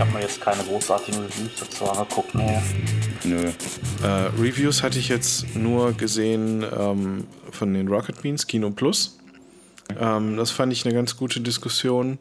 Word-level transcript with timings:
ich 0.00 0.06
habe 0.06 0.16
mir 0.16 0.22
jetzt 0.22 0.40
keine 0.40 0.62
großartigen 0.62 1.20
Reviews 1.20 1.50
dazu 1.60 1.84
angeguckt. 1.84 2.34
Nee. 2.34 2.62
Nö. 3.24 3.50
Äh, 4.02 4.06
Reviews 4.40 4.82
hatte 4.82 4.98
ich 4.98 5.10
jetzt 5.10 5.54
nur 5.54 5.92
gesehen 5.92 6.64
ähm, 6.64 7.26
von 7.50 7.74
den 7.74 7.86
Rocket 7.86 8.22
Beans, 8.22 8.46
Kino 8.46 8.70
Plus. 8.70 9.18
Ähm, 10.00 10.38
das 10.38 10.50
fand 10.52 10.72
ich 10.72 10.86
eine 10.86 10.94
ganz 10.94 11.18
gute 11.18 11.42
Diskussion. 11.42 12.18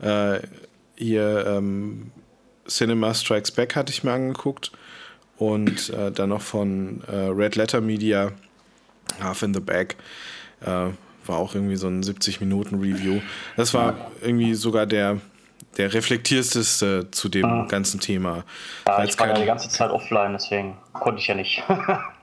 Äh, 0.00 0.40
hier 0.96 1.46
ähm, 1.46 2.10
Cinema 2.66 3.14
Strikes 3.14 3.52
Back 3.52 3.76
hatte 3.76 3.92
ich 3.92 4.02
mir 4.02 4.12
angeguckt 4.12 4.72
und 5.36 5.90
äh, 5.90 6.10
dann 6.10 6.30
noch 6.30 6.42
von 6.42 7.04
äh, 7.06 7.14
Red 7.14 7.54
Letter 7.54 7.80
Media 7.80 8.32
Half 9.20 9.42
in 9.42 9.54
the 9.54 9.60
Bag. 9.60 9.94
Äh, 10.62 10.88
war 11.26 11.38
auch 11.38 11.54
irgendwie 11.54 11.76
so 11.76 11.86
ein 11.86 12.02
70-Minuten-Review. 12.02 13.20
Das 13.56 13.72
war 13.72 14.10
irgendwie 14.20 14.54
sogar 14.54 14.86
der, 14.86 15.20
der 15.76 15.92
reflektierteste 15.92 17.10
zu 17.10 17.28
dem 17.28 17.44
ah. 17.44 17.66
ganzen 17.68 18.00
Thema. 18.00 18.44
Ja, 18.86 19.04
ich 19.04 19.18
war 19.18 19.28
ja 19.28 19.34
die 19.34 19.44
ganze 19.44 19.68
Zeit 19.68 19.90
offline, 19.90 20.32
deswegen 20.32 20.76
konnte 20.92 21.20
ich 21.20 21.26
ja 21.26 21.34
nicht. 21.34 21.62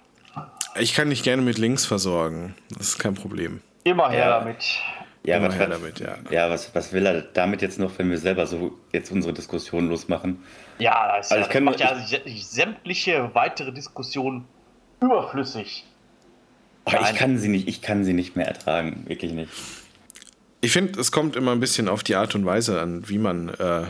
ich 0.79 0.93
kann 0.93 1.09
dich 1.09 1.23
gerne 1.23 1.41
mit 1.41 1.57
Links 1.57 1.85
versorgen. 1.85 2.55
Das 2.77 2.89
ist 2.89 2.99
kein 2.99 3.15
Problem. 3.15 3.61
Immer 3.83 4.09
her 4.09 4.19
ja. 4.19 4.39
damit. 4.39 4.79
Ja, 5.23 5.39
was, 5.39 5.55
damit, 5.55 5.99
ja. 5.99 6.15
ja 6.31 6.49
was, 6.49 6.73
was 6.73 6.93
will 6.93 7.05
er 7.05 7.21
damit 7.21 7.61
jetzt 7.61 7.77
noch, 7.77 7.91
wenn 7.99 8.09
wir 8.09 8.17
selber 8.17 8.47
so 8.47 8.79
jetzt 8.91 9.11
unsere 9.11 9.33
Diskussion 9.33 9.87
losmachen? 9.87 10.43
Ja, 10.79 11.15
das, 11.15 11.31
also 11.31 11.43
ich 11.43 11.49
kann, 11.49 11.63
macht 11.63 11.79
ja 11.79 11.95
sämtliche 12.25 13.29
weitere 13.33 13.71
Diskussionen 13.71 14.45
überflüssig. 14.99 15.85
Oh, 16.85 16.91
ich 16.99 17.15
kann 17.15 17.37
sie 17.37 17.49
nicht, 17.49 17.67
ich 17.67 17.83
kann 17.83 18.03
sie 18.03 18.13
nicht 18.13 18.35
mehr 18.35 18.47
ertragen, 18.47 19.03
wirklich 19.07 19.33
nicht. 19.33 19.51
Ich 20.63 20.73
finde, 20.73 20.99
es 20.99 21.11
kommt 21.11 21.35
immer 21.35 21.53
ein 21.53 21.59
bisschen 21.59 21.89
auf 21.89 22.03
die 22.03 22.15
Art 22.15 22.35
und 22.35 22.45
Weise 22.45 22.79
an, 22.79 23.09
wie 23.09 23.17
man 23.17 23.49
äh, 23.49 23.85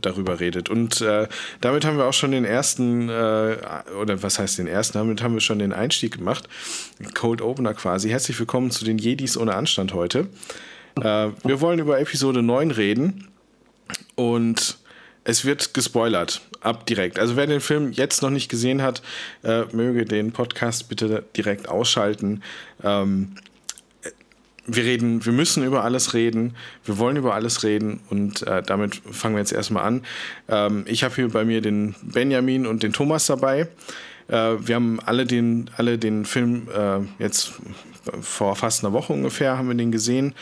darüber 0.00 0.38
redet. 0.38 0.70
Und 0.70 1.00
äh, 1.00 1.26
damit 1.60 1.84
haben 1.84 1.98
wir 1.98 2.04
auch 2.04 2.12
schon 2.12 2.30
den 2.30 2.44
ersten, 2.44 3.08
äh, 3.08 3.56
oder 4.00 4.22
was 4.22 4.38
heißt 4.38 4.58
den 4.58 4.68
ersten, 4.68 4.98
damit 4.98 5.20
haben 5.20 5.34
wir 5.34 5.40
schon 5.40 5.58
den 5.58 5.72
Einstieg 5.72 6.16
gemacht. 6.16 6.48
Cold 7.14 7.42
Opener 7.42 7.74
quasi. 7.74 8.08
Herzlich 8.08 8.38
willkommen 8.38 8.70
zu 8.70 8.84
den 8.84 8.98
Jedis 8.98 9.36
ohne 9.36 9.56
Anstand 9.56 9.94
heute. 9.94 10.28
Äh, 10.94 11.30
wir 11.42 11.60
wollen 11.60 11.80
über 11.80 11.98
Episode 11.98 12.40
9 12.40 12.70
reden. 12.70 13.26
Und 14.14 14.78
es 15.24 15.44
wird 15.44 15.74
gespoilert, 15.74 16.40
ab 16.60 16.86
direkt. 16.86 17.18
Also 17.18 17.34
wer 17.34 17.48
den 17.48 17.60
Film 17.60 17.90
jetzt 17.90 18.22
noch 18.22 18.30
nicht 18.30 18.48
gesehen 18.48 18.80
hat, 18.80 19.02
äh, 19.42 19.64
möge 19.72 20.04
den 20.04 20.30
Podcast 20.30 20.88
bitte 20.88 21.24
direkt 21.34 21.68
ausschalten. 21.68 22.42
Ähm, 22.84 23.34
wir 24.66 24.84
reden, 24.84 25.24
wir 25.24 25.32
müssen 25.32 25.64
über 25.64 25.84
alles 25.84 26.14
reden, 26.14 26.54
wir 26.84 26.98
wollen 26.98 27.16
über 27.16 27.34
alles 27.34 27.62
reden 27.62 28.00
und 28.10 28.42
äh, 28.42 28.62
damit 28.62 29.00
fangen 29.10 29.34
wir 29.34 29.40
jetzt 29.40 29.52
erstmal 29.52 29.84
an. 29.84 30.02
Ähm, 30.48 30.84
ich 30.86 31.04
habe 31.04 31.14
hier 31.14 31.28
bei 31.28 31.44
mir 31.44 31.60
den 31.60 31.94
Benjamin 32.02 32.66
und 32.66 32.82
den 32.82 32.92
Thomas 32.92 33.26
dabei. 33.26 33.68
Äh, 34.28 34.34
wir 34.34 34.74
haben 34.74 34.98
alle 35.04 35.24
den, 35.24 35.70
alle 35.76 35.98
den 35.98 36.24
Film 36.24 36.68
äh, 36.74 37.22
jetzt 37.22 37.52
vor 38.20 38.56
fast 38.56 38.84
einer 38.84 38.92
Woche 38.92 39.12
ungefähr 39.12 39.58
haben 39.58 39.68
wir 39.68 39.74
den 39.74 39.90
gesehen 39.90 40.34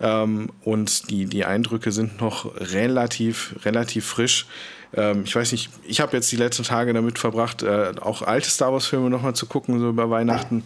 ähm, 0.00 0.50
und 0.64 1.10
die, 1.10 1.26
die 1.26 1.44
Eindrücke 1.44 1.92
sind 1.92 2.20
noch 2.20 2.50
relativ, 2.56 3.54
relativ 3.64 4.06
frisch. 4.06 4.46
Ähm, 4.94 5.22
ich 5.24 5.36
weiß 5.36 5.52
nicht, 5.52 5.70
ich 5.84 6.00
habe 6.00 6.16
jetzt 6.16 6.30
die 6.32 6.36
letzten 6.36 6.64
Tage 6.64 6.92
damit 6.92 7.18
verbracht, 7.18 7.62
äh, 7.62 7.92
auch 8.00 8.22
alte 8.22 8.50
Star 8.50 8.72
Wars 8.72 8.86
Filme 8.86 9.10
nochmal 9.10 9.34
zu 9.34 9.46
gucken, 9.46 9.78
so 9.78 9.88
über 9.88 10.10
Weihnachten 10.10 10.64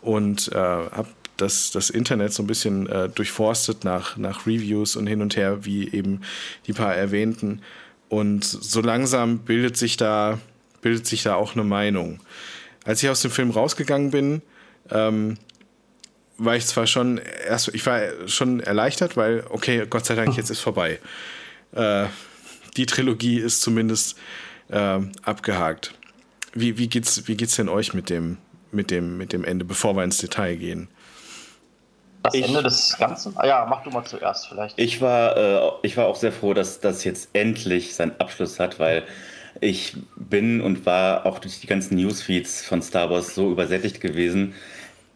und 0.00 0.50
äh, 0.52 0.56
habe 0.56 1.08
das, 1.38 1.70
das 1.70 1.90
Internet 1.90 2.32
so 2.32 2.42
ein 2.42 2.46
bisschen 2.46 2.86
äh, 2.88 3.08
durchforstet 3.08 3.84
nach, 3.84 4.16
nach 4.16 4.46
Reviews 4.46 4.96
und 4.96 5.06
hin 5.06 5.22
und 5.22 5.36
her, 5.36 5.64
wie 5.64 5.90
eben 5.92 6.20
die 6.66 6.72
paar 6.72 6.94
erwähnten. 6.94 7.62
Und 8.08 8.44
so 8.44 8.80
langsam 8.80 9.38
bildet 9.38 9.76
sich 9.76 9.96
da, 9.96 10.38
bildet 10.82 11.06
sich 11.06 11.22
da 11.22 11.34
auch 11.34 11.54
eine 11.54 11.64
Meinung. 11.64 12.20
Als 12.84 13.02
ich 13.02 13.08
aus 13.08 13.22
dem 13.22 13.30
Film 13.30 13.50
rausgegangen 13.50 14.10
bin, 14.10 14.42
ähm, 14.90 15.38
war 16.38 16.56
ich 16.56 16.66
zwar 16.66 16.86
schon 16.86 17.20
erst, 17.46 17.68
ich 17.74 17.84
war 17.84 18.00
schon 18.26 18.60
erleichtert, 18.60 19.16
weil, 19.16 19.44
okay, 19.50 19.86
Gott 19.88 20.06
sei 20.06 20.14
Dank, 20.14 20.36
jetzt 20.36 20.50
ist 20.50 20.60
vorbei. 20.60 21.00
Äh, 21.72 22.06
die 22.76 22.86
Trilogie 22.86 23.38
ist 23.38 23.60
zumindest 23.60 24.16
äh, 24.68 25.00
abgehakt. 25.22 25.94
Wie, 26.54 26.78
wie, 26.78 26.88
geht's, 26.88 27.26
wie 27.26 27.36
geht's 27.36 27.56
denn 27.56 27.68
euch 27.68 27.92
mit 27.92 28.08
dem, 28.08 28.38
mit, 28.72 28.90
dem, 28.90 29.18
mit 29.18 29.32
dem 29.32 29.44
Ende, 29.44 29.64
bevor 29.64 29.94
wir 29.96 30.04
ins 30.04 30.18
Detail 30.18 30.56
gehen? 30.56 30.88
Das 32.28 32.34
ich, 32.34 32.46
Ende 32.46 32.62
des 32.62 32.96
Ganzen? 32.98 33.32
Ah 33.36 33.46
ja, 33.46 33.66
mach 33.68 33.82
du 33.82 33.90
mal 33.90 34.04
zuerst 34.04 34.48
vielleicht. 34.48 34.78
Ich 34.78 35.00
war, 35.00 35.36
äh, 35.36 35.70
ich 35.82 35.96
war 35.96 36.06
auch 36.06 36.16
sehr 36.16 36.32
froh, 36.32 36.52
dass 36.52 36.80
das 36.80 37.04
jetzt 37.04 37.30
endlich 37.32 37.94
seinen 37.94 38.12
Abschluss 38.20 38.60
hat, 38.60 38.78
weil 38.78 39.04
ich 39.60 39.96
bin 40.16 40.60
und 40.60 40.84
war 40.86 41.26
auch 41.26 41.38
durch 41.38 41.60
die 41.60 41.66
ganzen 41.66 41.96
Newsfeeds 41.96 42.64
von 42.64 42.82
Star 42.82 43.10
Wars 43.10 43.34
so 43.34 43.50
übersättigt 43.50 44.00
gewesen. 44.00 44.54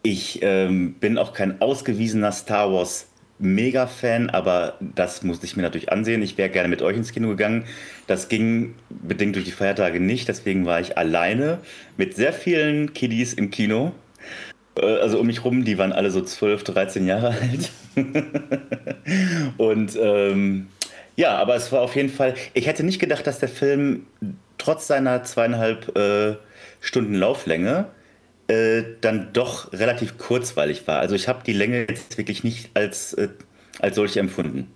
Ich 0.01 0.39
ähm, 0.41 0.95
bin 0.95 1.17
auch 1.17 1.33
kein 1.33 1.61
ausgewiesener 1.61 2.31
Star 2.31 2.71
Wars 2.73 3.07
Mega-Fan, 3.39 4.29
aber 4.29 4.75
das 4.79 5.23
musste 5.23 5.45
ich 5.45 5.55
mir 5.55 5.63
natürlich 5.63 5.91
ansehen. 5.91 6.21
Ich 6.21 6.37
wäre 6.37 6.49
gerne 6.49 6.69
mit 6.69 6.81
euch 6.81 6.97
ins 6.97 7.11
Kino 7.11 7.29
gegangen. 7.29 7.65
Das 8.07 8.27
ging 8.27 8.75
bedingt 8.89 9.35
durch 9.35 9.45
die 9.45 9.51
Feiertage 9.51 9.99
nicht, 9.99 10.27
deswegen 10.27 10.65
war 10.65 10.79
ich 10.79 10.97
alleine 10.97 11.59
mit 11.97 12.15
sehr 12.15 12.33
vielen 12.33 12.93
Kiddies 12.93 13.33
im 13.33 13.51
Kino 13.51 13.93
also 14.85 15.19
um 15.19 15.27
mich 15.27 15.43
rum, 15.43 15.65
die 15.65 15.77
waren 15.77 15.93
alle 15.93 16.11
so 16.11 16.21
12, 16.21 16.63
13 16.63 17.07
Jahre 17.07 17.29
alt. 17.41 17.71
und 19.57 19.97
ähm, 19.99 20.67
ja, 21.15 21.37
aber 21.37 21.55
es 21.55 21.71
war 21.71 21.81
auf 21.81 21.95
jeden 21.95 22.09
Fall, 22.09 22.33
ich 22.53 22.67
hätte 22.67 22.83
nicht 22.83 22.99
gedacht, 22.99 23.27
dass 23.27 23.39
der 23.39 23.49
Film 23.49 24.07
trotz 24.57 24.87
seiner 24.87 25.23
zweieinhalb 25.23 25.95
äh, 25.95 26.35
Stunden 26.79 27.15
Lauflänge 27.15 27.87
äh, 28.47 28.83
dann 29.01 29.29
doch 29.33 29.71
relativ 29.73 30.17
kurzweilig 30.17 30.87
war. 30.87 30.99
Also 30.99 31.15
ich 31.15 31.27
habe 31.27 31.43
die 31.45 31.53
Länge 31.53 31.85
jetzt 31.87 32.17
wirklich 32.17 32.43
nicht 32.43 32.71
als, 32.73 33.13
äh, 33.13 33.29
als 33.79 33.95
solche 33.95 34.19
empfunden. 34.19 34.71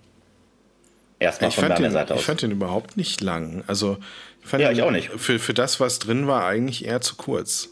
Erstmal 1.18 1.50
von 1.50 1.68
meiner 1.68 1.90
Seite 1.90 2.14
aus. 2.14 2.20
Ich 2.20 2.26
fand 2.26 2.42
den 2.42 2.52
überhaupt 2.52 2.96
nicht 2.96 3.20
lang. 3.20 3.64
Also 3.66 3.98
ich 4.42 4.48
fand 4.48 4.62
ja, 4.62 4.70
ich 4.70 4.82
auch 4.82 4.92
nicht. 4.92 5.10
Für, 5.10 5.40
für 5.40 5.54
das, 5.54 5.80
was 5.80 5.98
drin 5.98 6.28
war, 6.28 6.46
eigentlich 6.46 6.84
eher 6.84 7.00
zu 7.00 7.16
kurz. 7.16 7.70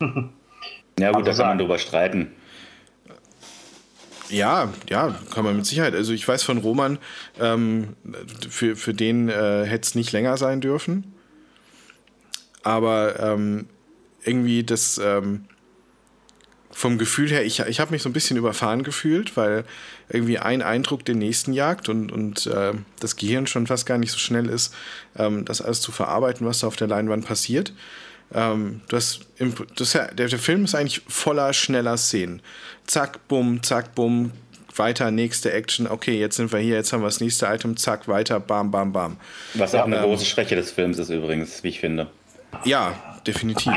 Ja, 0.98 1.12
gut, 1.12 1.26
da 1.26 1.32
kann 1.32 1.46
man 1.46 1.58
drüber 1.58 1.78
streiten. 1.78 2.32
Ja, 4.30 4.72
ja, 4.90 5.14
kann 5.32 5.44
man 5.44 5.56
mit 5.56 5.66
Sicherheit. 5.66 5.94
Also 5.94 6.12
ich 6.12 6.26
weiß 6.26 6.42
von 6.42 6.58
Roman, 6.58 6.98
ähm, 7.40 7.96
für, 8.48 8.76
für 8.76 8.92
den 8.92 9.28
äh, 9.28 9.64
hätte 9.64 9.86
es 9.86 9.94
nicht 9.94 10.12
länger 10.12 10.36
sein 10.36 10.60
dürfen. 10.60 11.14
Aber 12.62 13.18
ähm, 13.20 13.66
irgendwie 14.24 14.64
das 14.64 14.98
ähm, 15.02 15.44
vom 16.70 16.98
Gefühl 16.98 17.30
her, 17.30 17.44
ich, 17.44 17.60
ich 17.60 17.80
habe 17.80 17.92
mich 17.92 18.02
so 18.02 18.08
ein 18.08 18.12
bisschen 18.12 18.36
überfahren 18.36 18.82
gefühlt, 18.82 19.36
weil 19.36 19.64
irgendwie 20.08 20.38
ein 20.38 20.62
Eindruck 20.62 21.04
den 21.04 21.18
nächsten 21.18 21.52
jagt 21.52 21.88
und, 21.88 22.12
und 22.12 22.46
äh, 22.46 22.74
das 23.00 23.16
Gehirn 23.16 23.46
schon 23.46 23.66
fast 23.66 23.86
gar 23.86 23.98
nicht 23.98 24.12
so 24.12 24.18
schnell 24.18 24.48
ist, 24.48 24.74
ähm, 25.16 25.44
das 25.44 25.62
alles 25.62 25.80
zu 25.80 25.90
verarbeiten, 25.90 26.46
was 26.46 26.60
da 26.60 26.66
auf 26.66 26.76
der 26.76 26.88
Leinwand 26.88 27.26
passiert. 27.26 27.72
Ähm, 28.34 28.82
du 28.88 28.96
hast, 28.96 29.20
das, 29.76 29.92
der, 29.92 30.12
der 30.12 30.38
Film 30.38 30.64
ist 30.64 30.74
eigentlich 30.74 31.02
voller 31.08 31.52
schneller 31.52 31.96
Szenen. 31.96 32.42
Zack, 32.86 33.26
bumm, 33.28 33.62
zack, 33.62 33.94
bumm, 33.94 34.32
weiter, 34.78 35.10
nächste 35.10 35.52
Action, 35.52 35.88
okay, 35.88 36.18
jetzt 36.18 36.36
sind 36.36 36.52
wir 36.52 36.60
hier, 36.60 36.76
jetzt 36.76 36.92
haben 36.92 37.00
wir 37.00 37.06
das 37.06 37.20
nächste 37.20 37.46
Item, 37.46 37.76
zack, 37.76 38.08
weiter, 38.08 38.40
bam, 38.40 38.70
bam, 38.70 38.92
bam. 38.92 39.16
Was 39.54 39.74
auch 39.74 39.84
eine 39.84 39.96
ähm, 39.96 40.04
große 40.04 40.24
Schwäche 40.24 40.56
des 40.56 40.70
Films 40.70 40.98
ist 40.98 41.10
übrigens, 41.10 41.62
wie 41.62 41.68
ich 41.68 41.80
finde. 41.80 42.08
Ja, 42.64 42.94
definitiv. 43.26 43.74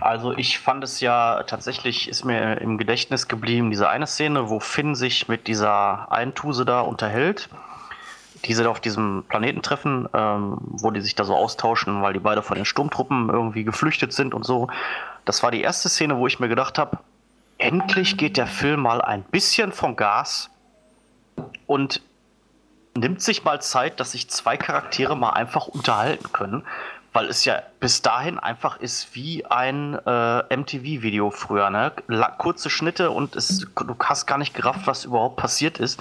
Also 0.00 0.36
ich 0.36 0.58
fand 0.58 0.84
es 0.84 1.00
ja 1.00 1.42
tatsächlich, 1.44 2.08
ist 2.08 2.24
mir 2.24 2.60
im 2.60 2.78
Gedächtnis 2.78 3.28
geblieben, 3.28 3.70
diese 3.70 3.88
eine 3.88 4.06
Szene, 4.06 4.48
wo 4.48 4.60
Finn 4.60 4.94
sich 4.94 5.28
mit 5.28 5.46
dieser 5.46 6.12
Eintuse 6.12 6.64
da 6.64 6.80
unterhält 6.80 7.48
die 8.46 8.54
sie 8.54 8.68
auf 8.68 8.80
diesem 8.80 9.24
Planeten 9.28 9.62
treffen, 9.62 10.08
ähm, 10.14 10.58
wo 10.60 10.90
die 10.90 11.00
sich 11.00 11.14
da 11.14 11.24
so 11.24 11.34
austauschen, 11.34 12.02
weil 12.02 12.12
die 12.12 12.20
beide 12.20 12.42
von 12.42 12.56
den 12.56 12.64
Sturmtruppen 12.64 13.28
irgendwie 13.28 13.64
geflüchtet 13.64 14.12
sind 14.12 14.34
und 14.34 14.44
so. 14.44 14.68
Das 15.24 15.42
war 15.42 15.50
die 15.50 15.60
erste 15.60 15.88
Szene, 15.88 16.16
wo 16.16 16.26
ich 16.26 16.38
mir 16.38 16.48
gedacht 16.48 16.78
habe, 16.78 16.98
endlich 17.58 18.16
geht 18.16 18.36
der 18.36 18.46
Film 18.46 18.80
mal 18.80 19.00
ein 19.00 19.22
bisschen 19.22 19.72
vom 19.72 19.96
Gas 19.96 20.50
und 21.66 22.02
nimmt 22.96 23.20
sich 23.20 23.44
mal 23.44 23.60
Zeit, 23.60 24.00
dass 24.00 24.12
sich 24.12 24.30
zwei 24.30 24.56
Charaktere 24.56 25.16
mal 25.16 25.30
einfach 25.30 25.66
unterhalten 25.66 26.32
können, 26.32 26.62
weil 27.12 27.26
es 27.26 27.44
ja 27.44 27.62
bis 27.80 28.02
dahin 28.02 28.38
einfach 28.38 28.78
ist 28.78 29.14
wie 29.14 29.44
ein 29.46 29.94
äh, 30.06 30.56
MTV-Video 30.56 31.30
früher, 31.30 31.70
ne? 31.70 31.92
kurze 32.38 32.70
Schnitte 32.70 33.10
und 33.10 33.36
es, 33.36 33.66
du 33.74 33.96
hast 34.00 34.26
gar 34.26 34.38
nicht 34.38 34.54
gerafft, 34.54 34.86
was 34.86 35.04
überhaupt 35.04 35.36
passiert 35.36 35.78
ist 35.78 36.00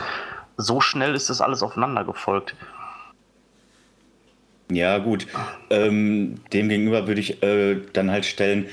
so 0.58 0.82
schnell 0.82 1.16
ist 1.16 1.30
das 1.30 1.42
alles 1.42 1.64
aufeinander 1.64 2.04
gefolgt. 2.04 2.56
Ja, 4.72 4.98
gut. 4.98 5.28
Ähm, 5.70 6.36
Demgegenüber 6.52 7.08
würde 7.08 7.22
ich 7.22 7.44
äh, 7.44 7.80
dann 7.94 8.10
halt 8.10 8.26
stellen, 8.26 8.68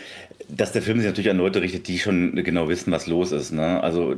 dass 0.48 0.72
der 0.72 0.82
Film 0.82 0.98
sich 0.98 1.06
natürlich 1.06 1.30
an 1.30 1.38
Leute 1.38 1.60
richtet, 1.60 1.88
die 1.88 1.98
schon 1.98 2.34
genau 2.36 2.68
wissen, 2.68 2.92
was 2.92 3.06
los 3.06 3.32
ist. 3.32 3.52
Ne? 3.52 3.82
Also 3.82 4.16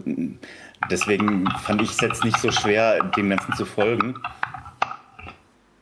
deswegen 0.90 1.48
fand 1.62 1.82
ich 1.82 1.90
es 1.90 2.00
jetzt 2.00 2.24
nicht 2.24 2.38
so 2.38 2.50
schwer, 2.50 3.02
dem 3.16 3.30
Ganzen 3.30 3.54
zu 3.54 3.64
folgen. 3.64 4.14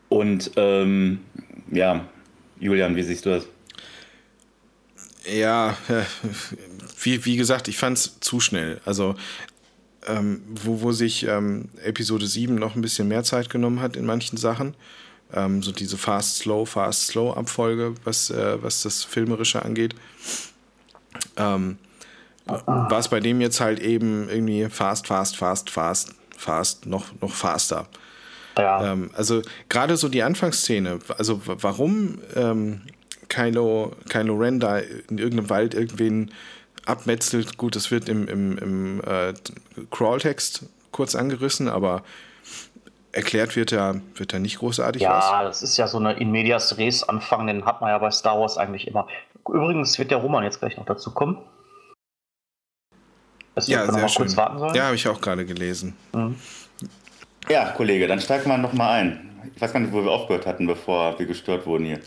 Und 0.09 0.51
ähm, 0.57 1.21
ja, 1.71 2.05
Julian, 2.61 2.97
wie 2.97 3.03
siehst 3.03 3.27
du 3.27 3.31
das? 3.31 3.47
Ja, 5.25 5.77
wie, 7.03 7.25
wie 7.25 7.37
gesagt, 7.37 7.69
ich 7.69 7.79
fand 7.79 7.99
es 7.99 8.21
zu 8.21 8.41
schnell. 8.41 8.81
Also, 8.85 9.15
ähm, 10.07 10.43
wo, 10.49 10.83
wo 10.83 10.93
sich 10.93 11.27
ähm, 11.27 11.69
Episode 11.85 12.27
7 12.27 12.55
noch 12.55 12.75
ein 12.75 12.83
bisschen 12.83 13.09
mehr 13.09 13.25
Zeit 13.25 13.51
genommen 13.51 13.81
hat 13.81 13.97
in 13.97 14.07
manchen 14.07 14.37
Sachen. 14.37 14.75
Ähm, 15.33 15.63
so 15.63 15.73
diese 15.73 15.97
Fast, 15.97 16.39
Slow, 16.39 16.67
Fast, 16.67 17.09
Slow 17.09 17.37
Abfolge, 17.37 17.95
was, 18.05 18.31
äh, 18.31 18.63
was 18.63 18.83
das 18.83 19.05
Filmerische 19.05 19.65
angeht. 19.65 19.95
Ähm, 21.37 21.79
war 22.47 22.99
es 22.99 23.09
bei 23.09 23.21
dem 23.21 23.41
jetzt 23.41 23.61
halt 23.61 23.81
eben 23.81 24.29
irgendwie 24.29 24.69
fast, 24.69 25.07
fast, 25.07 25.37
fast, 25.37 25.71
fast, 25.71 26.15
fast, 26.37 26.87
noch, 26.87 27.07
noch 27.21 27.33
faster. 27.33 27.87
Ja. 28.59 28.93
Ähm, 28.93 29.11
also 29.15 29.43
gerade 29.69 29.97
so 29.97 30.09
die 30.09 30.23
Anfangsszene, 30.23 30.99
also 31.17 31.41
warum 31.45 32.19
ähm, 32.35 32.83
Kylo, 33.29 33.97
Kylo 34.09 34.37
Ren 34.37 34.61
da 34.61 34.79
in 34.79 35.19
irgendeinem 35.19 35.49
Wald 35.49 35.75
irgendwen 35.75 36.33
abmetzelt, 36.87 37.57
gut, 37.59 37.77
das 37.77 37.91
wird 37.91 38.09
im, 38.09 38.29
im, 38.29 38.59
im 38.59 39.01
äh, 39.05 39.35
Crawl-Text 39.91 40.67
kurz 40.91 41.15
angerissen, 41.15 41.69
aber 41.69 42.03
erklärt 43.13 43.57
wird 43.57 43.71
ja, 43.71 43.95
wird 44.15 44.33
ja 44.33 44.39
nicht 44.39 44.59
großartig 44.59 45.03
ja, 45.03 45.17
was. 45.17 45.31
Ja, 45.31 45.43
das 45.45 45.63
ist 45.63 45.77
ja 45.77 45.87
so 45.87 45.99
eine 45.99 46.15
In 46.15 46.31
Medias 46.31 46.77
Res 46.79 47.03
Anfang, 47.09 47.47
den 47.47 47.65
hat 47.65 47.81
man 47.81 47.91
ja 47.91 47.99
bei 47.99 48.11
Star 48.11 48.41
Wars 48.41 48.57
eigentlich 48.57 48.87
immer. 48.87 49.07
Übrigens 49.49 49.99
wird 49.99 50.11
der 50.11 50.19
Roman 50.19 50.45
jetzt 50.45 50.61
gleich 50.61 50.77
noch 50.77 50.87
dazu 50.87 51.11
kommen. 51.11 51.39
Weiß 53.55 53.69
ja, 53.69 53.91
sehr 53.91 54.09
schön. 54.09 54.29
Ja, 54.29 54.85
habe 54.85 54.95
ich 54.95 55.07
auch 55.07 55.21
gerade 55.21 55.45
gelesen. 55.45 55.95
Mhm. 56.13 56.37
Ja, 57.49 57.71
Kollege, 57.73 58.07
dann 58.07 58.21
steigen 58.21 58.49
wir 58.49 58.57
noch 58.57 58.73
mal 58.73 58.93
ein. 58.93 59.29
Ich 59.55 59.61
weiß 59.61 59.73
gar 59.73 59.81
nicht, 59.81 59.93
wo 59.93 60.03
wir 60.03 60.11
aufgehört 60.11 60.47
hatten, 60.47 60.67
bevor 60.67 61.19
wir 61.19 61.27
gestört 61.27 61.67
wurden 61.67 61.85
hier. 61.85 62.01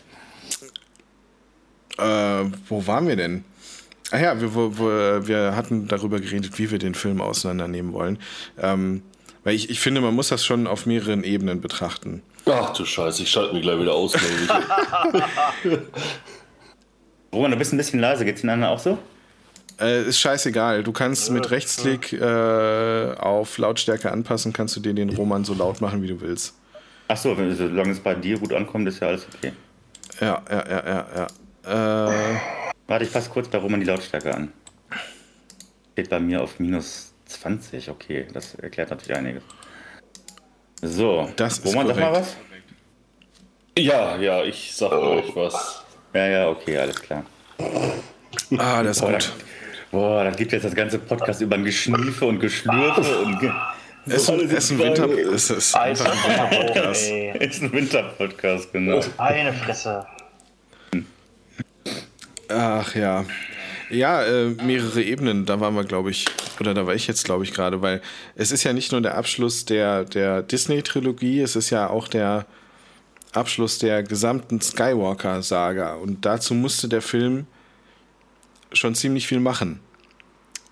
Äh, 1.98 2.50
wo 2.68 2.86
waren 2.86 3.06
wir 3.06 3.16
denn? 3.16 3.44
Ach 4.12 4.20
ja, 4.20 4.40
wir, 4.40 4.54
wo, 4.54 4.78
wir 4.78 5.56
hatten 5.56 5.88
darüber 5.88 6.20
geredet, 6.20 6.58
wie 6.58 6.70
wir 6.70 6.78
den 6.78 6.94
Film 6.94 7.20
auseinandernehmen 7.20 7.92
wollen. 7.92 8.18
Ähm, 8.60 9.02
weil 9.44 9.54
ich, 9.54 9.70
ich 9.70 9.80
finde, 9.80 10.00
man 10.00 10.14
muss 10.14 10.28
das 10.28 10.44
schon 10.44 10.66
auf 10.66 10.86
mehreren 10.86 11.24
Ebenen 11.24 11.60
betrachten. 11.60 12.22
Ach 12.46 12.72
du 12.72 12.84
Scheiße, 12.84 13.22
ich 13.22 13.30
schalte 13.30 13.54
mich 13.54 13.62
gleich 13.62 13.80
wieder 13.80 13.94
aus. 13.94 14.14
Roman, 17.32 17.50
du 17.50 17.56
bist 17.56 17.72
ein 17.72 17.76
bisschen 17.76 18.00
leise. 18.00 18.24
Geht's 18.24 18.40
den 18.40 18.50
anderen 18.50 18.72
auch 18.72 18.78
so? 18.78 18.98
Äh, 19.80 20.04
ist 20.04 20.20
scheißegal. 20.20 20.82
Du 20.82 20.92
kannst 20.92 21.30
mit 21.30 21.50
Rechtsklick 21.50 22.12
äh, 22.12 23.14
auf 23.18 23.58
Lautstärke 23.58 24.10
anpassen, 24.10 24.52
kannst 24.52 24.74
du 24.76 24.80
dir 24.80 24.94
den 24.94 25.10
Roman 25.10 25.44
so 25.44 25.54
laut 25.54 25.80
machen, 25.80 26.02
wie 26.02 26.08
du 26.08 26.20
willst. 26.20 26.54
Ach 27.08 27.16
so, 27.16 27.34
solange 27.34 27.92
es 27.92 28.00
bei 28.00 28.14
dir 28.14 28.38
gut 28.38 28.52
ankommt, 28.52 28.88
ist 28.88 29.00
ja 29.00 29.08
alles 29.08 29.26
okay. 29.32 29.52
Ja, 30.20 30.42
ja, 30.50 30.64
ja, 30.68 30.86
ja, 30.86 31.06
ja. 31.64 32.10
Äh, 32.32 32.36
Warte, 32.86 33.04
ich 33.04 33.12
passe 33.12 33.30
kurz 33.30 33.48
bei 33.48 33.58
Roman 33.58 33.80
die 33.80 33.86
Lautstärke 33.86 34.32
an. 34.34 34.52
Steht 35.92 36.08
bei 36.08 36.20
mir 36.20 36.42
auf 36.42 36.60
minus 36.60 37.12
20, 37.26 37.90
okay, 37.90 38.26
das 38.32 38.54
erklärt 38.54 38.90
natürlich 38.90 39.16
einiges. 39.16 39.42
So, 40.82 41.28
das 41.36 41.64
Roman, 41.64 41.88
sag 41.88 41.98
mal 41.98 42.12
was? 42.12 42.36
Ja, 43.78 44.16
ja, 44.16 44.44
ich 44.44 44.74
sag 44.74 44.92
euch 44.92 45.34
was. 45.34 45.84
Ja, 46.14 46.26
ja, 46.26 46.48
okay, 46.48 46.78
alles 46.78 47.00
klar. 47.00 47.24
Ah, 48.56 48.82
das 48.82 48.98
ist 48.98 49.00
boah, 49.02 49.12
gut. 49.12 49.32
Da, 49.90 49.96
boah, 49.98 50.24
da 50.24 50.30
gibt 50.30 50.52
jetzt 50.52 50.64
das 50.64 50.74
ganze 50.74 50.98
Podcast 50.98 51.40
über 51.40 51.56
ein 51.56 51.64
Geschniefe 51.64 52.24
und 52.24 52.38
Geschlürfe 52.38 53.18
und. 53.18 53.40
Ge 53.40 53.50
es, 54.08 54.28
ist 54.28 54.70
ein 54.70 54.78
Winter, 54.78 55.08
es 55.08 55.50
ist 55.50 55.74
einfach 55.74 56.06
ein 56.06 56.50
Winterpodcast. 56.50 57.10
Es 57.10 57.36
ist 57.56 57.62
ein 57.62 57.72
Winterpodcast, 57.72 58.72
genau. 58.72 59.00
Eine 59.18 59.52
Fresse. 59.52 60.06
Ach 62.48 62.94
ja. 62.94 63.24
Ja, 63.88 64.24
äh, 64.24 64.48
mehrere 64.48 65.02
Ebenen, 65.02 65.46
da 65.46 65.60
waren 65.60 65.74
wir, 65.74 65.84
glaube 65.84 66.10
ich, 66.10 66.24
oder 66.58 66.74
da 66.74 66.86
war 66.86 66.94
ich 66.94 67.06
jetzt, 67.06 67.24
glaube 67.24 67.44
ich, 67.44 67.52
gerade, 67.52 67.82
weil 67.82 68.02
es 68.34 68.50
ist 68.50 68.64
ja 68.64 68.72
nicht 68.72 68.90
nur 68.90 69.00
der 69.00 69.16
Abschluss 69.16 69.64
der, 69.64 70.04
der 70.04 70.42
Disney-Trilogie, 70.42 71.40
es 71.40 71.54
ist 71.54 71.70
ja 71.70 71.88
auch 71.88 72.08
der 72.08 72.46
Abschluss 73.32 73.78
der 73.78 74.02
gesamten 74.02 74.60
Skywalker-Saga. 74.60 75.94
Und 75.94 76.24
dazu 76.24 76.54
musste 76.54 76.88
der 76.88 77.02
Film 77.02 77.46
schon 78.72 78.94
ziemlich 78.94 79.28
viel 79.28 79.40
machen. 79.40 79.80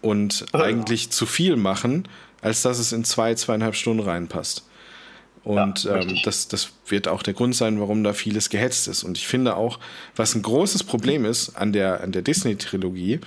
Und 0.01 0.47
oh, 0.53 0.59
eigentlich 0.59 1.11
zu 1.11 1.25
viel 1.25 1.57
machen, 1.57 2.09
als 2.43 2.63
dass 2.63 2.79
es 2.79 2.93
in 2.93 3.05
zwei, 3.05 3.35
zweieinhalb 3.35 3.75
Stunden 3.75 4.03
reinpasst. 4.03 4.67
Und 5.45 5.85
ja, 5.85 5.97
ähm, 5.97 6.19
das, 6.25 6.49
das 6.49 6.71
wird 6.89 7.07
auch 7.07 7.23
der 7.23 7.35
Grund 7.35 7.55
sein, 7.55 7.79
warum 7.79 8.03
da 8.03 8.15
vieles 8.15 8.49
gehetzt 8.49 8.89
ist. 8.89 9.05
Und 9.05 9.19
ich 9.19 9.27
finde 9.27 9.57
auch, 9.57 9.79
was 10.17 10.35
ein 10.35 10.43
großes 10.43 10.85
Problem 10.85 11.25
ist 11.25 11.51
an 11.57 11.73
der, 11.73 12.03
an 12.03 12.13
der 12.13 12.23
Disney-Trilogie, 12.23 13.21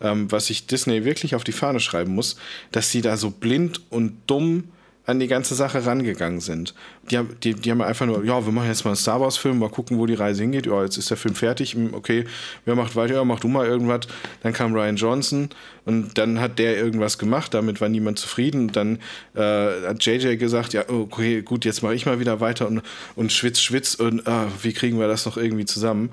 ähm, 0.00 0.30
was 0.32 0.46
sich 0.46 0.66
Disney 0.66 1.04
wirklich 1.04 1.34
auf 1.34 1.44
die 1.44 1.52
Fahne 1.52 1.80
schreiben 1.80 2.14
muss, 2.14 2.36
dass 2.72 2.90
sie 2.90 3.02
da 3.02 3.16
so 3.16 3.30
blind 3.30 3.80
und 3.90 4.18
dumm 4.26 4.64
an 5.10 5.20
die 5.20 5.26
ganze 5.26 5.54
Sache 5.54 5.84
rangegangen 5.84 6.40
sind. 6.40 6.74
Die 7.10 7.18
haben, 7.18 7.36
die, 7.42 7.54
die 7.54 7.70
haben 7.70 7.82
einfach 7.82 8.06
nur, 8.06 8.24
ja, 8.24 8.44
wir 8.44 8.52
machen 8.52 8.68
jetzt 8.68 8.84
mal 8.84 8.92
einen 8.92 8.96
Star 8.96 9.20
Wars-Film, 9.20 9.58
mal 9.58 9.68
gucken, 9.68 9.98
wo 9.98 10.06
die 10.06 10.14
Reise 10.14 10.42
hingeht. 10.42 10.66
Ja, 10.66 10.82
jetzt 10.82 10.96
ist 10.96 11.10
der 11.10 11.16
Film 11.16 11.34
fertig. 11.34 11.74
Hm, 11.74 11.94
okay, 11.94 12.24
wer 12.64 12.76
macht 12.76 12.96
weiter? 12.96 13.14
Ja, 13.14 13.24
mach 13.24 13.40
du 13.40 13.48
mal 13.48 13.66
irgendwas. 13.66 14.00
Dann 14.42 14.52
kam 14.52 14.72
Ryan 14.72 14.96
Johnson 14.96 15.48
und 15.84 16.16
dann 16.16 16.40
hat 16.40 16.58
der 16.58 16.76
irgendwas 16.76 17.18
gemacht. 17.18 17.52
Damit 17.54 17.80
war 17.80 17.88
niemand 17.88 18.18
zufrieden. 18.18 18.72
Dann 18.72 18.98
äh, 19.34 19.40
hat 19.40 20.04
JJ 20.04 20.36
gesagt, 20.36 20.72
ja, 20.72 20.88
okay, 20.88 21.42
gut, 21.42 21.64
jetzt 21.64 21.82
mache 21.82 21.94
ich 21.94 22.06
mal 22.06 22.20
wieder 22.20 22.40
weiter 22.40 22.68
und, 22.68 22.82
und 23.16 23.32
schwitz, 23.32 23.60
schwitz 23.60 23.94
und 23.94 24.26
ah, 24.26 24.46
wie 24.62 24.72
kriegen 24.72 24.98
wir 24.98 25.08
das 25.08 25.26
noch 25.26 25.36
irgendwie 25.36 25.64
zusammen? 25.64 26.10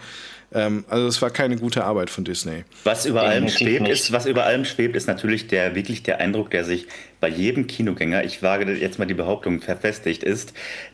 Ähm, 0.53 0.85
also 0.88 1.07
es 1.07 1.21
war 1.21 1.29
keine 1.29 1.57
gute 1.57 1.83
Arbeit 1.83 2.09
von 2.09 2.23
Disney. 2.23 2.63
Was 2.83 3.05
über 3.05 3.23
allem 3.23 3.49
schwebt, 3.49 3.88
ist, 3.88 4.11
was 4.11 4.25
über 4.25 4.45
allem 4.45 4.63
schwebt, 4.65 4.95
ist 4.95 5.07
natürlich 5.07 5.47
der 5.47 5.75
wirklich 5.75 6.03
der 6.03 6.19
Eindruck, 6.19 6.51
der 6.51 6.63
sich 6.63 6.88
bei 7.19 7.27
jedem 7.27 7.67
Kinogänger, 7.67 8.23
ich 8.23 8.41
wage 8.44 8.71
jetzt 8.73 8.97
mal 8.99 9.05
die 9.05 9.13
Behauptung, 9.13 9.61
verfestigt 9.61 10.23
ist, 10.23 10.53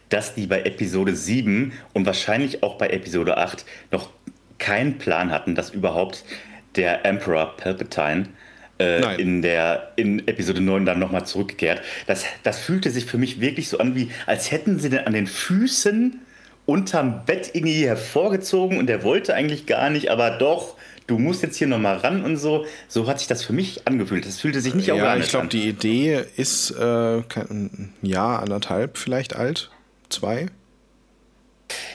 dass 0.09 0.33
die 0.33 0.47
bei 0.47 0.61
Episode 0.61 1.15
7 1.15 1.73
und 1.93 2.05
wahrscheinlich 2.05 2.63
auch 2.63 2.77
bei 2.77 2.89
Episode 2.89 3.37
8 3.37 3.65
noch 3.91 4.09
keinen 4.57 4.97
Plan 4.97 5.31
hatten, 5.31 5.55
dass 5.55 5.69
überhaupt 5.69 6.23
der 6.75 7.05
Emperor 7.05 7.55
Palpatine 7.57 8.29
äh, 8.79 9.21
in 9.21 9.41
der 9.41 9.91
in 9.97 10.27
Episode 10.27 10.61
9 10.61 10.85
dann 10.85 10.99
nochmal 10.99 11.25
zurückkehrt. 11.25 11.81
Das, 12.07 12.25
das 12.41 12.59
fühlte 12.59 12.89
sich 12.89 13.05
für 13.05 13.17
mich 13.17 13.39
wirklich 13.39 13.69
so 13.69 13.77
an, 13.77 13.95
wie 13.95 14.09
als 14.25 14.51
hätten 14.51 14.79
sie 14.79 14.89
denn 14.89 15.05
an 15.05 15.13
den 15.13 15.27
Füßen 15.27 16.21
unterm 16.65 17.25
Bett 17.25 17.51
irgendwie 17.53 17.85
hervorgezogen 17.85 18.77
und 18.77 18.87
der 18.87 19.03
wollte 19.03 19.33
eigentlich 19.33 19.65
gar 19.65 19.89
nicht, 19.89 20.09
aber 20.09 20.31
doch, 20.31 20.75
du 21.07 21.19
musst 21.19 21.43
jetzt 21.43 21.57
hier 21.57 21.67
nochmal 21.67 21.97
ran 21.97 22.23
und 22.23 22.37
so. 22.37 22.65
So 22.87 23.07
hat 23.07 23.19
sich 23.19 23.27
das 23.27 23.43
für 23.43 23.53
mich 23.53 23.87
angefühlt. 23.87 24.25
Das 24.25 24.39
fühlte 24.39 24.61
sich 24.61 24.73
nicht 24.73 24.87
ja, 24.87 24.93
organisch 24.93 25.11
an. 25.11 25.19
Ja, 25.19 25.23
ich 25.23 25.29
glaube, 25.29 25.47
die 25.47 25.69
Idee 25.69 26.23
ist 26.37 26.71
äh, 26.71 27.21
ein 27.49 27.93
Jahr, 28.01 28.41
anderthalb 28.41 28.97
vielleicht 28.97 29.35
alt. 29.35 29.71
Zwei. 30.09 30.47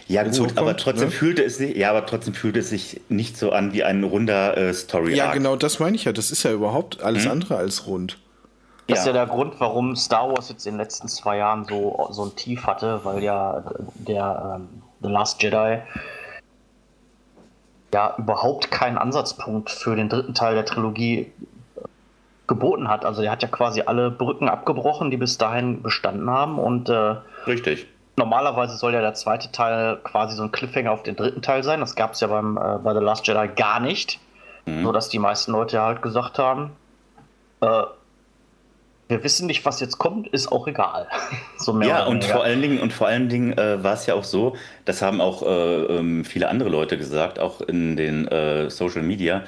Ja 0.07 0.23
gut, 0.23 0.33
hochkommt, 0.33 0.59
aber 0.59 0.77
trotzdem 0.77 1.09
ne? 1.09 1.15
fühlte 1.15 1.45
es 1.45 1.59
sich, 1.59 1.77
ja, 1.77 1.91
aber 1.91 2.07
trotzdem 2.07 2.35
fühlte 2.35 2.61
es 2.61 2.71
sich 2.71 3.01
nicht 3.09 3.37
so 3.37 3.53
an 3.53 3.73
wie 3.73 3.85
ein 3.85 4.03
runder 4.03 4.57
äh, 4.57 4.75
Story. 4.75 5.13
-Arc. 5.13 5.17
Ja, 5.17 5.33
genau, 5.33 5.57
das 5.57 5.79
meine 5.79 5.97
ich 5.97 6.05
ja. 6.05 6.13
Das 6.13 6.31
ist 6.31 6.43
ja 6.43 6.53
überhaupt 6.53 7.03
alles 7.03 7.25
hm? 7.25 7.33
andere 7.33 7.57
als 7.57 7.87
rund. 7.87 8.19
Das 8.89 8.97
ja. 8.97 9.03
ist 9.03 9.07
ja 9.09 9.13
der 9.13 9.27
Grund, 9.27 9.61
warum 9.61 9.95
Star 9.97 10.31
Wars 10.31 10.49
jetzt 10.49 10.67
in 10.67 10.73
den 10.73 10.79
letzten 10.79 11.09
zwei 11.09 11.37
Jahren 11.37 11.65
so, 11.65 12.09
so 12.11 12.25
ein 12.25 12.35
Tief 12.37 12.67
hatte, 12.67 13.05
weil 13.05 13.23
ja 13.23 13.63
der 13.95 14.57
ähm, 14.57 14.83
The 15.03 15.09
Last 15.09 15.43
Jedi 15.43 15.83
ja 17.93 18.15
überhaupt 18.17 18.71
keinen 18.71 18.97
Ansatzpunkt 18.97 19.71
für 19.71 19.95
den 19.95 20.09
dritten 20.09 20.33
Teil 20.33 20.55
der 20.55 20.65
Trilogie 20.65 21.31
geboten 22.47 22.89
hat. 22.89 23.05
Also 23.05 23.21
der 23.21 23.31
hat 23.31 23.43
ja 23.43 23.49
quasi 23.49 23.83
alle 23.83 24.11
Brücken 24.11 24.49
abgebrochen, 24.49 25.11
die 25.11 25.19
bis 25.19 25.37
dahin 25.37 25.83
bestanden 25.83 26.31
haben 26.31 26.59
und 26.59 26.89
äh, 26.89 27.17
richtig. 27.47 27.87
Normalerweise 28.17 28.77
soll 28.79 28.95
ja 28.95 29.03
der 29.03 29.15
zweite 29.15 29.53
Teil 29.53 29.99
quasi 30.03 30.35
so 30.35 30.43
ein 30.43 30.51
Cliffhanger 30.51 30.91
auf 30.91 31.03
den 31.03 31.15
dritten 31.15 31.43
Teil 31.43 31.63
sein. 31.63 31.81
Das 31.81 31.95
gab 31.95 32.15
es 32.15 32.21
ja 32.21 32.27
beim, 32.27 32.57
äh, 32.57 32.79
bei 32.83 32.95
The 32.95 33.01
Last 33.01 33.27
Jedi 33.27 33.49
gar 33.49 33.81
nicht. 33.81 34.19
Mhm. 34.65 34.83
So 34.83 34.93
dass 34.93 35.11
die 35.11 35.19
meisten 35.19 35.53
Leute 35.53 35.81
halt 35.81 36.03
gesagt 36.03 36.39
haben, 36.39 36.73
äh, 37.61 37.83
wir 39.09 39.25
wissen 39.25 39.47
nicht, 39.47 39.65
was 39.65 39.81
jetzt 39.81 39.99
kommt, 39.99 40.29
ist 40.29 40.53
auch 40.53 40.69
egal. 40.69 41.09
so 41.59 41.81
ja, 41.81 42.05
und 42.05 42.25
vor 42.25 42.45
allen 42.45 42.63
Dingen, 42.63 42.79
und 42.81 42.93
vor 42.93 43.09
allen 43.09 43.29
Dingen 43.29 43.57
äh, 43.57 43.83
war 43.83 43.95
es 43.95 44.07
ja 44.07 44.15
auch 44.15 44.25
so, 44.25 44.57
das 44.85 45.03
haben 45.03 45.21
auch 45.21 45.43
äh, 45.43 45.47
ähm, 45.47 46.25
viele 46.25 46.49
andere 46.49 46.69
Leute 46.69 46.99
gesagt, 46.99 47.39
auch 47.39 47.61
in 47.63 47.97
den 47.97 48.29
äh, 48.29 48.71
Social 48.71 49.03
Media. 49.03 49.45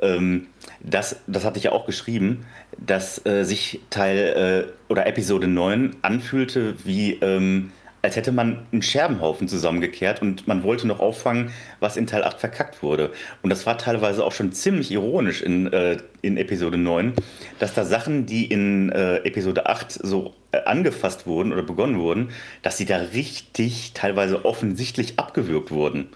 Ähm, 0.00 0.48
das, 0.80 1.20
das 1.26 1.44
hatte 1.44 1.58
ich 1.58 1.64
ja 1.64 1.72
auch 1.72 1.86
geschrieben, 1.86 2.46
dass 2.78 3.24
äh, 3.24 3.44
sich 3.44 3.80
Teil 3.90 4.66
äh, 4.68 4.90
oder 4.90 5.06
Episode 5.06 5.46
9 5.46 5.96
anfühlte 6.02 6.74
wie 6.84 7.14
ähm, 7.14 7.72
als 8.02 8.16
hätte 8.16 8.32
man 8.32 8.66
einen 8.72 8.82
Scherbenhaufen 8.82 9.46
zusammengekehrt 9.46 10.20
und 10.20 10.48
man 10.48 10.64
wollte 10.64 10.88
noch 10.88 10.98
auffangen, 10.98 11.52
was 11.78 11.96
in 11.96 12.08
Teil 12.08 12.24
8 12.24 12.38
verkackt 12.40 12.82
wurde. 12.82 13.12
Und 13.42 13.50
das 13.50 13.64
war 13.64 13.78
teilweise 13.78 14.24
auch 14.24 14.32
schon 14.32 14.52
ziemlich 14.52 14.90
ironisch 14.90 15.40
in, 15.40 15.72
äh, 15.72 15.98
in 16.20 16.36
Episode 16.36 16.78
9, 16.78 17.14
dass 17.60 17.74
da 17.74 17.84
Sachen, 17.84 18.26
die 18.26 18.46
in 18.46 18.90
äh, 18.90 19.18
Episode 19.18 19.66
8 19.66 19.92
so 19.92 20.34
äh, 20.50 20.64
angefasst 20.64 21.26
wurden 21.26 21.52
oder 21.52 21.62
begonnen 21.62 21.98
wurden, 22.00 22.30
dass 22.62 22.76
sie 22.76 22.86
da 22.86 22.96
richtig 22.96 23.92
teilweise 23.94 24.44
offensichtlich 24.44 25.18
abgewürgt 25.18 25.70
wurden. 25.70 26.08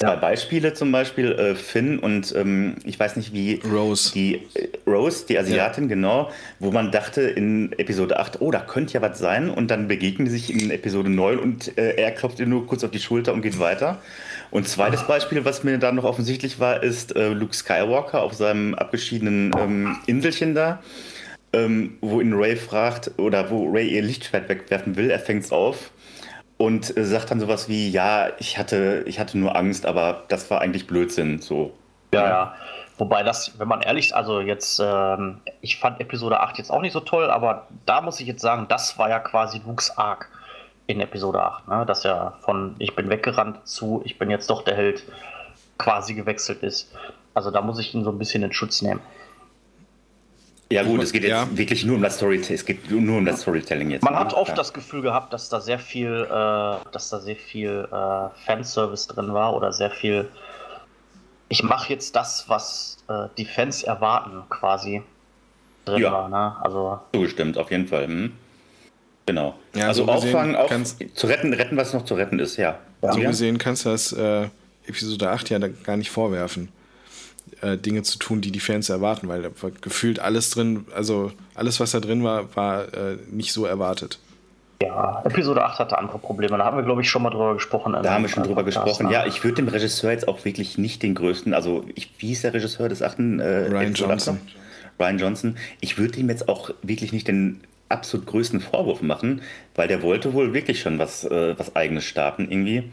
Zwei. 0.00 0.16
Beispiele 0.16 0.72
zum 0.72 0.92
Beispiel 0.92 1.32
äh, 1.32 1.54
Finn 1.54 1.98
und 1.98 2.34
ähm, 2.34 2.76
ich 2.84 2.98
weiß 2.98 3.16
nicht 3.16 3.34
wie 3.34 3.60
Rose. 3.70 4.12
Die 4.14 4.36
äh, 4.54 4.68
Rose, 4.86 5.26
die 5.28 5.38
Asiatin, 5.38 5.84
ja. 5.84 5.88
genau, 5.90 6.30
wo 6.58 6.70
man 6.70 6.90
dachte 6.90 7.20
in 7.20 7.72
Episode 7.72 8.18
8, 8.18 8.40
oh, 8.40 8.50
da 8.50 8.60
könnte 8.60 8.94
ja 8.94 9.02
was 9.02 9.18
sein 9.18 9.50
und 9.50 9.70
dann 9.70 9.88
begegnen 9.88 10.24
die 10.24 10.30
sich 10.30 10.50
in 10.50 10.70
Episode 10.70 11.10
9 11.10 11.38
und 11.38 11.76
äh, 11.76 11.96
er 11.96 12.12
klopft 12.12 12.40
ihr 12.40 12.46
nur 12.46 12.66
kurz 12.66 12.82
auf 12.82 12.90
die 12.90 12.98
Schulter 12.98 13.34
und 13.34 13.42
geht 13.42 13.58
weiter. 13.58 13.98
Und 14.50 14.66
zweites 14.66 15.06
Beispiel, 15.06 15.44
was 15.44 15.64
mir 15.64 15.76
da 15.76 15.92
noch 15.92 16.04
offensichtlich 16.04 16.58
war, 16.58 16.82
ist 16.82 17.14
äh, 17.14 17.28
Luke 17.28 17.54
Skywalker 17.54 18.22
auf 18.22 18.32
seinem 18.32 18.74
abgeschiedenen 18.74 19.52
ähm, 19.58 19.98
Inselchen 20.06 20.54
da, 20.54 20.82
ähm, 21.52 21.98
wo 22.00 22.22
ihn 22.22 22.32
Ray 22.32 22.56
fragt 22.56 23.10
oder 23.18 23.50
wo 23.50 23.68
Ray 23.68 23.90
ihr 23.90 24.02
Lichtschwert 24.02 24.48
wegwerfen 24.48 24.96
will, 24.96 25.10
er 25.10 25.18
fängt 25.18 25.44
es 25.44 25.52
auf 25.52 25.90
und 26.60 26.94
äh, 26.94 27.06
sagt 27.06 27.30
dann 27.30 27.40
sowas 27.40 27.70
wie, 27.70 27.88
ja, 27.88 28.28
ich 28.38 28.58
hatte, 28.58 29.02
ich 29.06 29.18
hatte 29.18 29.38
nur 29.38 29.56
Angst, 29.56 29.86
aber 29.86 30.24
das 30.28 30.50
war 30.50 30.60
eigentlich 30.60 30.86
Blödsinn. 30.86 31.40
So. 31.40 31.72
Ja, 32.12 32.28
ja. 32.28 32.54
Wobei 32.98 33.22
das, 33.22 33.58
wenn 33.58 33.66
man 33.66 33.80
ehrlich, 33.80 34.14
also 34.14 34.42
jetzt, 34.42 34.78
ähm, 34.78 35.40
ich 35.62 35.78
fand 35.78 36.02
Episode 36.02 36.38
8 36.40 36.58
jetzt 36.58 36.70
auch 36.70 36.82
nicht 36.82 36.92
so 36.92 37.00
toll, 37.00 37.30
aber 37.30 37.66
da 37.86 38.02
muss 38.02 38.20
ich 38.20 38.26
jetzt 38.26 38.42
sagen, 38.42 38.66
das 38.68 38.98
war 38.98 39.08
ja 39.08 39.20
quasi 39.20 39.62
Luke's 39.64 39.96
Arc 39.96 40.28
in 40.86 41.00
Episode 41.00 41.42
8, 41.42 41.68
ne? 41.68 41.86
dass 41.86 42.04
er 42.04 42.34
von 42.42 42.74
ich 42.78 42.94
bin 42.94 43.08
weggerannt 43.08 43.66
zu 43.66 44.02
ich 44.04 44.18
bin 44.18 44.28
jetzt 44.28 44.50
doch 44.50 44.62
der 44.62 44.76
Held 44.76 45.02
quasi 45.78 46.12
gewechselt 46.12 46.62
ist. 46.62 46.92
Also 47.32 47.50
da 47.50 47.62
muss 47.62 47.78
ich 47.78 47.94
ihn 47.94 48.04
so 48.04 48.10
ein 48.10 48.18
bisschen 48.18 48.42
in 48.42 48.52
Schutz 48.52 48.82
nehmen. 48.82 49.00
Ja 50.72 50.84
gut, 50.84 51.02
es 51.02 51.12
geht 51.12 51.22
jetzt 51.22 51.30
ja. 51.30 51.48
wirklich 51.50 51.84
nur 51.84 51.96
um 51.96 52.02
das 52.02 52.16
Storytelling. 52.16 52.54
Es 52.54 52.64
geht 52.64 52.90
nur 52.90 53.18
um 53.18 53.24
das 53.24 53.42
Storytelling 53.42 53.90
jetzt. 53.90 54.04
Man 54.04 54.14
hat 54.14 54.34
oft 54.34 54.56
das 54.56 54.72
Gefühl 54.72 55.02
gehabt, 55.02 55.32
dass 55.32 55.48
da 55.48 55.60
sehr 55.60 55.80
viel, 55.80 56.26
äh, 56.26 56.90
dass 56.92 57.10
da 57.10 57.18
sehr 57.18 57.34
viel 57.34 57.88
äh, 57.90 58.44
Fanservice 58.46 59.08
drin 59.08 59.34
war 59.34 59.56
oder 59.56 59.72
sehr 59.72 59.90
viel. 59.90 60.28
Ich 61.48 61.64
mache 61.64 61.92
jetzt 61.92 62.14
das, 62.14 62.48
was 62.48 62.98
äh, 63.08 63.26
die 63.36 63.46
Fans 63.46 63.82
erwarten, 63.82 64.42
quasi 64.48 65.02
drin 65.86 66.02
ja. 66.02 66.12
war. 66.12 66.28
Ne? 66.28 66.56
Also 66.62 67.00
zugestimmt, 67.12 67.58
auf 67.58 67.72
jeden 67.72 67.88
Fall. 67.88 68.06
Hm. 68.06 68.32
Genau. 69.26 69.54
Ja, 69.74 69.88
also 69.88 70.04
so 70.04 70.10
auffangen, 70.12 70.54
auf, 70.54 70.70
zu 71.14 71.26
retten, 71.26 71.52
retten, 71.52 71.76
was 71.76 71.92
noch 71.94 72.04
zu 72.04 72.14
retten 72.14 72.38
ist, 72.38 72.56
ja. 72.56 72.78
So 73.02 73.18
gesehen 73.18 73.58
kannst 73.58 73.86
du 73.86 73.90
das 73.90 74.12
äh, 74.12 74.48
Episode 74.86 75.30
8 75.30 75.50
ja 75.50 75.58
gar 75.58 75.96
nicht 75.96 76.10
vorwerfen 76.10 76.68
äh, 77.60 77.76
Dinge 77.76 78.02
zu 78.02 78.18
tun, 78.18 78.40
die 78.40 78.50
die 78.50 78.60
Fans 78.60 78.88
erwarten, 78.88 79.28
weil 79.28 79.42
da 79.42 79.50
war 79.60 79.70
gefühlt 79.70 80.18
alles 80.18 80.50
drin, 80.50 80.86
also 80.94 81.32
alles, 81.54 81.80
was 81.80 81.92
da 81.92 82.00
drin 82.00 82.24
war, 82.24 82.54
war 82.56 82.92
äh, 82.94 83.18
nicht 83.30 83.52
so 83.52 83.64
erwartet. 83.64 84.18
Ja, 84.82 85.20
Episode 85.26 85.62
8 85.62 85.78
hatte 85.78 85.98
andere 85.98 86.18
Probleme. 86.18 86.56
Da 86.56 86.64
haben 86.64 86.76
wir, 86.76 86.84
glaube 86.84 87.02
ich, 87.02 87.10
schon 87.10 87.22
mal 87.22 87.28
drüber 87.28 87.52
gesprochen. 87.52 87.92
Da 87.92 88.14
haben 88.14 88.22
wir 88.22 88.30
schon 88.30 88.44
drüber 88.44 88.64
gesprochen. 88.64 89.06
Ne? 89.06 89.12
Ja, 89.12 89.26
ich 89.26 89.44
würde 89.44 89.56
dem 89.56 89.68
Regisseur 89.68 90.10
jetzt 90.10 90.26
auch 90.26 90.46
wirklich 90.46 90.78
nicht 90.78 91.02
den 91.02 91.14
größten, 91.14 91.52
also 91.52 91.84
ich, 91.94 92.10
wie 92.18 92.32
ist 92.32 92.44
der 92.44 92.54
Regisseur 92.54 92.88
des 92.88 93.02
achten? 93.02 93.40
Äh, 93.40 93.66
Ryan 93.68 93.92
Johnson. 93.92 94.40
Ryan 94.98 95.18
Johnson. 95.18 95.56
Ich 95.80 95.98
würde 95.98 96.18
ihm 96.18 96.30
jetzt 96.30 96.48
auch 96.48 96.70
wirklich 96.82 97.12
nicht 97.12 97.28
den 97.28 97.60
absolut 97.90 98.26
größten 98.26 98.60
Vorwurf 98.60 99.02
machen, 99.02 99.42
weil 99.74 99.88
der 99.88 100.02
wollte 100.02 100.32
wohl 100.32 100.54
wirklich 100.54 100.80
schon 100.80 100.98
was, 100.98 101.24
äh, 101.24 101.58
was 101.58 101.76
eigenes 101.76 102.04
starten 102.04 102.50
irgendwie. 102.50 102.84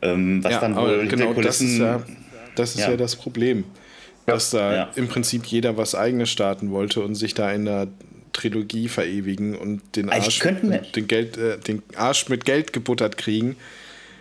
Ähm, 0.00 0.42
was 0.42 0.52
ja, 0.52 0.60
dann 0.60 0.76
wohl 0.76 1.06
genau 1.06 1.34
das 1.34 1.60
ist 1.60 1.78
ja 1.78 2.02
das, 2.54 2.74
ist 2.74 2.80
ja. 2.80 2.90
ja 2.90 2.96
das 2.96 3.16
Problem 3.16 3.64
dass 4.26 4.50
da 4.50 4.74
ja. 4.74 4.90
im 4.96 5.08
Prinzip 5.08 5.46
jeder 5.46 5.76
was 5.76 5.94
eigenes 5.94 6.30
starten 6.30 6.70
wollte 6.70 7.00
und 7.00 7.14
sich 7.14 7.34
da 7.34 7.50
in 7.50 7.64
der 7.64 7.88
Trilogie 8.32 8.88
verewigen 8.88 9.56
und 9.56 9.96
den 9.96 10.10
Arsch, 10.10 10.40
den, 10.40 11.08
Geld, 11.08 11.38
äh, 11.38 11.58
den 11.58 11.82
Arsch 11.96 12.28
mit 12.28 12.44
Geld 12.44 12.72
gebuttert 12.72 13.16
kriegen. 13.16 13.56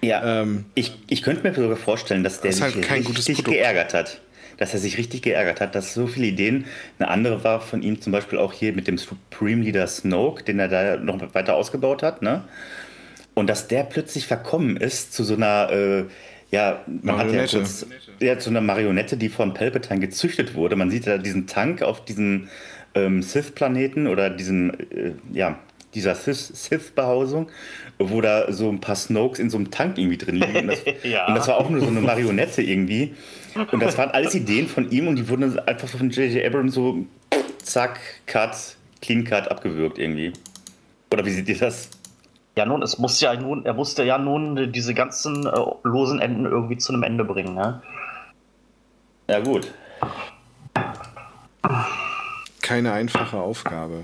Ja, 0.02 0.42
ähm, 0.42 0.66
ich, 0.76 0.94
ich 1.08 1.22
könnte 1.22 1.44
mir 1.44 1.54
sogar 1.54 1.76
vorstellen, 1.76 2.24
dass 2.24 2.42
der 2.42 2.54
sich 2.54 2.64
halt 2.64 3.10
richtig 3.10 3.44
geärgert 3.44 3.94
hat. 3.94 4.22
Dass 4.58 4.74
er 4.74 4.80
sich 4.80 4.98
richtig 4.98 5.24
geärgert 5.24 5.60
hat, 5.60 5.76
dass 5.76 5.94
so 5.94 6.08
viele 6.08 6.28
Ideen. 6.28 6.66
Eine 6.98 7.10
andere 7.10 7.44
war 7.44 7.60
von 7.60 7.82
ihm 7.82 8.00
zum 8.00 8.14
Beispiel 8.14 8.40
auch 8.40 8.54
hier 8.54 8.72
mit 8.72 8.88
dem 8.88 8.98
Supreme 8.98 9.64
Leader 9.64 9.86
Snoke, 9.86 10.44
den 10.44 10.60
er 10.60 10.70
da 10.70 10.96
noch 10.96 11.34
weiter 11.34 11.56
ausgebaut 11.56 12.04
hat. 12.04 12.22
Ne? 12.22 12.42
Und 13.34 13.48
dass 13.48 13.68
der 13.68 13.84
plötzlich 13.84 14.28
verkommen 14.28 14.78
ist 14.78 15.14
zu 15.14 15.24
so 15.24 15.36
einer. 15.36 15.72
Äh, 15.72 16.04
ja, 16.52 16.84
man 16.88 17.18
Marionette. 17.18 17.44
hat 17.44 17.52
ja 17.52 17.60
kurz 17.60 17.88
ja, 18.20 18.40
zu 18.40 18.50
einer 18.50 18.62
Marionette, 18.62 19.18
die 19.18 19.30
von 19.30 19.54
Palpatine 19.54 20.00
gezüchtet 20.00 20.56
wurde. 20.56 20.76
Man 20.76 20.90
sieht 20.90 21.08
da 21.08 21.18
diesen 21.18 21.48
Tank 21.48 21.82
auf 21.82 22.06
diesem 22.06 22.50
ähm, 22.94 23.22
Sith-Planeten 23.22 24.08
oder 24.08 24.30
diesem, 24.30 24.72
äh, 24.72 25.14
ja, 25.34 25.60
dieser 25.94 26.16
Sith-Behausung, 26.16 27.48
wo 27.98 28.22
da 28.22 28.52
so 28.52 28.70
ein 28.70 28.82
paar 28.82 28.96
Snokes 28.96 29.40
in 29.40 29.50
so 29.50 29.58
einem 29.58 29.72
Tank 29.72 29.98
irgendwie 29.98 30.18
drin 30.18 30.36
liegen. 30.36 30.58
Und 30.58 30.68
das, 30.68 30.82
ja. 31.04 31.28
und 31.28 31.36
das 31.36 31.48
war 31.48 31.58
auch 31.58 31.70
nur 31.70 31.82
so 31.82 31.88
eine 31.88 32.02
Marionette 32.02 32.62
irgendwie. 32.62 33.14
Und 33.72 33.82
das 33.82 33.98
waren 33.98 34.12
alles 34.12 34.36
Ideen 34.36 34.68
von 34.68 34.92
ihm 34.92 35.08
und 35.08 35.16
die 35.16 35.30
wurden 35.30 35.58
einfach 35.60 35.88
von 35.88 36.10
J.J. 36.10 36.46
Abrams 36.46 36.74
so 36.74 37.06
zack, 37.64 38.00
Cut, 38.26 38.76
Clean 39.02 39.24
Cut 39.24 39.50
abgewürgt 39.50 39.98
irgendwie. 39.98 40.34
Oder 41.12 41.26
wie 41.26 41.32
seht 41.32 41.48
ihr 41.48 41.58
das? 41.58 41.90
Ja, 42.58 42.66
nun, 42.66 42.82
es 42.82 42.98
muss 42.98 43.20
ja 43.20 43.36
nun, 43.36 43.66
er 43.66 43.74
musste 43.74 44.04
ja 44.04 44.18
nun 44.18 44.72
diese 44.72 44.94
ganzen 44.94 45.46
äh, 45.46 45.60
losen 45.84 46.20
Enden 46.20 46.46
irgendwie 46.46 46.78
zu 46.78 46.94
einem 46.94 47.04
Ende 47.04 47.26
bringen, 47.26 47.54
ne? 47.54 47.82
Ja, 49.28 49.40
gut. 49.40 49.74
Keine 52.62 52.94
einfache 52.94 53.38
Aufgabe. 53.38 54.04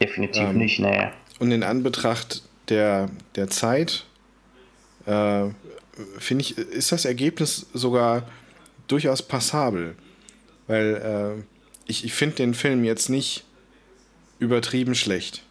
Definitiv 0.00 0.42
ähm, 0.42 0.58
nicht, 0.58 0.78
ne. 0.78 1.12
Und 1.40 1.50
in 1.50 1.62
Anbetracht 1.62 2.42
der, 2.68 3.08
der 3.34 3.48
Zeit, 3.48 4.04
äh, 5.06 5.46
finde 6.18 6.42
ich, 6.42 6.56
ist 6.56 6.92
das 6.92 7.04
Ergebnis 7.04 7.66
sogar 7.72 8.22
durchaus 8.86 9.22
passabel. 9.22 9.96
Weil 10.68 11.36
äh, 11.38 11.42
ich, 11.86 12.04
ich 12.04 12.12
finde 12.12 12.36
den 12.36 12.54
Film 12.54 12.84
jetzt 12.84 13.08
nicht 13.08 13.44
übertrieben 14.38 14.94
schlecht. 14.94 15.42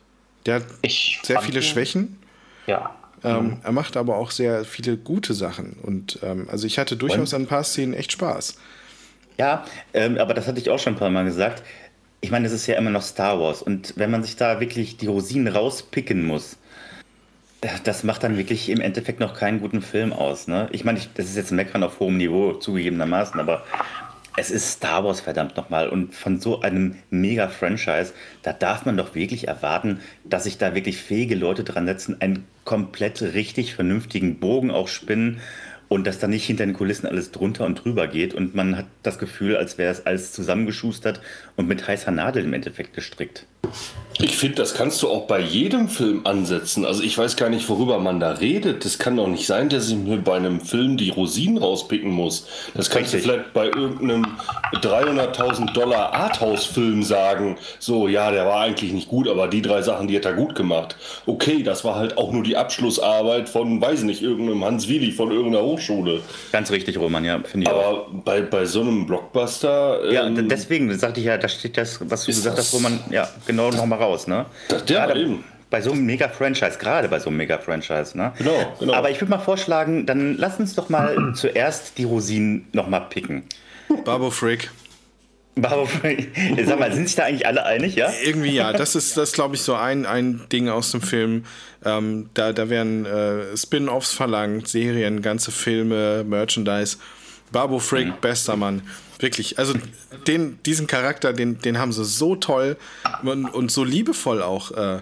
Der 0.46 0.56
hat 0.56 0.66
ich 0.82 1.20
sehr 1.24 1.42
viele 1.42 1.62
Schwächen. 1.62 2.20
Ja. 2.68 2.92
Ähm, 3.24 3.46
mhm. 3.46 3.58
Er 3.64 3.72
macht 3.72 3.98
aber 3.98 4.18
auch 4.18 4.32
sehr 4.32 4.64
viele 4.64 4.98
gute 4.98 5.34
Sachen. 5.34 5.78
Und 5.82 6.20
ähm, 6.22 6.48
also 6.52 6.68
ich 6.68 6.78
hatte 6.78 6.96
durchaus 6.96 7.34
an 7.34 7.44
ein 7.44 7.48
paar 7.48 7.64
Szenen 7.64 7.94
echt 7.94 8.12
Spaß. 8.12 8.60
Ja, 9.38 9.66
ähm, 9.94 10.18
aber 10.18 10.34
das 10.34 10.48
hatte 10.48 10.60
ich 10.60 10.70
auch 10.70 10.80
schon 10.80 10.94
ein 10.94 11.00
paar 11.00 11.10
Mal 11.10 11.26
gesagt. 11.26 11.64
Ich 12.22 12.32
meine, 12.32 12.48
es 12.48 12.54
ist 12.54 12.68
ja 12.68 12.76
immer 12.76 12.90
noch 12.90 13.02
Star 13.02 13.40
Wars. 13.40 13.62
Und 13.62 13.94
wenn 13.96 14.12
man 14.12 14.24
sich 14.24 14.36
da 14.36 14.60
wirklich 14.60 14.98
die 14.98 15.08
Rosinen 15.08 15.48
rauspicken 15.48 16.26
muss, 16.26 16.58
das 17.84 18.04
macht 18.04 18.24
dann 18.24 18.38
wirklich 18.38 18.70
im 18.70 18.82
Endeffekt 18.82 19.20
noch 19.20 19.34
keinen 19.34 19.60
guten 19.62 19.82
Film 19.82 20.14
aus. 20.14 20.48
Ne? 20.48 20.68
Ich 20.72 20.84
meine, 20.84 21.00
ich, 21.00 21.10
das 21.14 21.26
ist 21.26 21.36
jetzt 21.36 21.52
ein 21.52 21.56
Meckern 21.56 21.84
auf 21.84 22.00
hohem 22.00 22.18
Niveau, 22.18 22.54
zugegebenermaßen, 22.54 23.40
aber 23.40 23.64
es 24.38 24.52
ist 24.52 24.72
Star 24.72 25.04
Wars 25.04 25.20
verdammt 25.20 25.58
nochmal. 25.58 25.90
Und 25.90 26.14
von 26.14 26.40
so 26.40 26.62
einem 26.62 26.96
Mega-Franchise, 27.10 28.14
da 28.44 28.54
darf 28.54 28.86
man 28.86 28.96
doch 28.96 29.16
wirklich 29.16 29.48
erwarten, 29.48 30.00
dass 30.24 30.44
sich 30.44 30.60
da 30.60 30.76
wirklich 30.76 30.98
fähige 30.98 31.36
Leute 31.36 31.64
dran 31.64 31.88
setzen, 31.88 32.22
einen 32.22 32.46
komplett 32.64 33.22
richtig 33.22 33.74
vernünftigen 33.74 34.40
Bogen 34.40 34.72
auch 34.72 34.88
spinnen 34.88 35.42
und 35.90 36.06
dass 36.06 36.20
da 36.20 36.28
nicht 36.28 36.46
hinter 36.46 36.66
den 36.66 36.74
Kulissen 36.74 37.08
alles 37.08 37.32
drunter 37.32 37.66
und 37.66 37.84
drüber 37.84 38.08
geht 38.08 38.34
und 38.34 38.56
man 38.56 38.78
hat 38.78 38.86
das 39.04 39.20
Gefühl, 39.20 39.56
als 39.58 39.78
wäre 39.78 39.92
es 39.92 40.06
alles 40.06 40.34
zusammengeschustert 40.34 41.22
und 41.56 41.68
mit 41.68 41.88
heißer 41.88 42.12
Nadel 42.12 42.44
im 42.44 42.54
Endeffekt 42.54 42.94
gestrickt. 42.94 43.46
Ich 44.20 44.36
finde, 44.38 44.56
das 44.56 44.74
kannst 44.74 45.04
du 45.04 45.10
auch 45.10 45.28
bei 45.28 45.40
jedem 45.40 45.90
Film 45.90 46.26
ansetzen. 46.26 46.86
Also 46.86 47.04
ich 47.04 47.16
weiß 47.16 47.36
gar 47.36 47.50
nicht, 47.50 47.70
worüber 47.70 48.00
man 48.00 48.20
da 48.20 48.32
redet. 48.32 48.84
Das 48.84 48.98
kann 48.98 49.18
doch 49.18 49.28
nicht 49.28 49.46
sein, 49.46 49.70
dass 49.70 49.90
ich 49.90 49.96
mir 49.96 50.18
bei 50.18 50.38
einem 50.38 50.60
Film 50.60 50.98
die 50.98 51.12
Rosinen 51.12 51.60
rauspicken 51.60 52.10
muss. 52.10 52.48
Das 52.74 52.90
kannst 52.90 53.14
Richtig. 53.14 53.32
du 53.32 53.38
vielleicht 53.38 53.54
bei 53.54 53.66
irgendeinem 53.66 54.26
300.000 54.74 55.72
Dollar 55.74 56.14
Arthouse-Film 56.14 57.04
sagen. 57.04 57.58
So, 57.78 58.08
ja, 58.08 58.32
der 58.32 58.48
war 58.48 58.62
eigentlich 58.62 58.92
nicht 58.92 59.08
gut, 59.08 59.28
aber 59.28 59.48
die 59.48 59.62
drei 59.62 59.84
Sachen, 59.84 60.08
die 60.08 60.16
hat 60.16 60.26
er 60.26 60.34
gut 60.34 60.56
gemacht. 60.56 60.96
Okay, 61.28 61.62
das 61.62 61.84
war 61.84 61.94
halt 61.94 62.18
auch 62.18 62.32
nur 62.32 62.42
die 62.42 62.58
Abschlussarbeit 62.58 63.50
von, 63.50 63.80
weiß 63.80 64.02
nicht, 64.02 64.24
irgendeinem 64.24 64.66
Hans 64.66 64.88
Willi 64.88 65.12
von 65.12 65.30
irgendeiner 65.30 65.64
Hochschule. 65.78 66.22
Ganz 66.52 66.72
richtig, 66.72 66.98
Roman, 66.98 67.24
ja, 67.24 67.40
finde 67.44 67.66
ich 67.66 67.70
aber 67.70 67.88
auch. 67.88 68.08
Aber 68.08 68.22
bei, 68.26 68.42
bei 68.42 68.66
so 68.66 68.82
einem 68.82 69.06
Blockbuster... 69.06 70.12
Ja, 70.12 70.26
ähm, 70.26 70.50
deswegen 70.50 70.94
sagte 70.98 71.20
ich 71.20 71.28
ja, 71.28 71.38
da 71.38 71.48
steht 71.48 71.78
das, 71.78 72.00
was 72.10 72.26
du 72.26 72.32
gesagt 72.32 72.58
hast, 72.58 72.74
Roman, 72.74 73.00
ja, 73.10 73.30
genau 73.46 73.72
nochmal 73.72 74.00
raus 74.00 74.08
raus, 74.08 74.28
ne? 74.28 74.46
Das, 74.68 74.84
ja, 74.88 75.06
gerade 75.06 75.22
eben. 75.22 75.44
Bei 75.70 75.82
so 75.82 75.92
einem 75.92 76.06
Mega-Franchise, 76.06 76.78
gerade 76.80 77.10
bei 77.10 77.20
so 77.20 77.30
einem 77.30 77.38
Mega-Franchise, 77.38 78.18
ne? 78.18 78.32
Genau, 78.38 78.74
genau. 78.80 78.94
Aber 78.94 79.12
ich 79.12 79.20
würde 79.20 79.32
mal 79.32 79.40
vorschlagen, 79.40 80.06
dann 80.06 80.38
lass 80.38 80.60
uns 80.60 80.76
doch 80.76 80.90
mal 80.90 81.34
zuerst 81.36 81.98
die 81.98 82.06
Rosinen 82.06 82.68
nochmal 82.72 83.08
picken. 83.10 83.44
Babo 84.06 84.30
Frick. 84.30 84.72
Sag 86.66 86.80
mal, 86.80 86.94
sind 86.94 87.08
sich 87.08 87.16
da 87.16 87.26
eigentlich 87.26 87.48
alle 87.48 87.66
einig, 87.66 87.96
ja? 87.96 88.12
Irgendwie 88.24 88.52
ja. 88.52 88.74
Das 88.74 88.96
ist, 88.96 89.18
das 89.18 89.34
glaube 89.34 89.56
ich, 89.56 89.62
so 89.62 89.76
ein, 89.76 90.06
ein 90.06 90.42
Ding 90.52 90.70
aus 90.70 90.92
dem 90.92 91.02
Film. 91.02 91.46
Ähm, 91.84 92.30
da, 92.34 92.54
da 92.54 92.70
werden 92.70 93.06
äh, 93.06 93.56
Spin-offs 93.56 94.14
verlangt, 94.14 94.68
Serien, 94.68 95.22
ganze 95.22 95.52
Filme, 95.52 96.24
Merchandise. 96.24 96.98
Babu 97.52 97.80
Frick, 97.80 98.08
mhm. 98.08 98.22
bester 98.22 98.56
Mann. 98.56 98.82
Wirklich. 99.20 99.58
Also 99.58 99.74
den, 100.28 100.60
diesen 100.64 100.88
Charakter, 100.88 101.34
den, 101.34 101.60
den 101.60 101.80
haben 101.80 101.92
sie 101.92 102.06
so 102.06 102.36
toll 102.36 102.78
und, 103.24 103.46
und 103.46 103.72
so 103.72 103.84
liebevoll 103.84 104.42
auch 104.42 104.72
äh, 104.72 105.02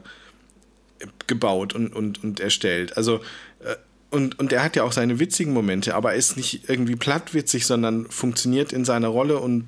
gebaut 1.27 1.73
und, 1.73 1.93
und, 1.93 2.23
und 2.23 2.39
erstellt. 2.39 2.97
Also 2.97 3.17
äh, 3.63 3.75
und, 4.11 4.39
und 4.39 4.53
er 4.53 4.63
hat 4.63 4.75
ja 4.75 4.83
auch 4.83 4.93
seine 4.93 5.19
witzigen 5.19 5.51
Momente, 5.51 5.95
aber 5.95 6.11
er 6.11 6.17
ist 6.17 6.37
nicht 6.37 6.69
irgendwie 6.69 6.95
plattwitzig, 6.95 7.65
sondern 7.65 8.05
funktioniert 8.09 8.71
in 8.71 8.85
seiner 8.85 9.09
Rolle 9.09 9.39
und 9.39 9.65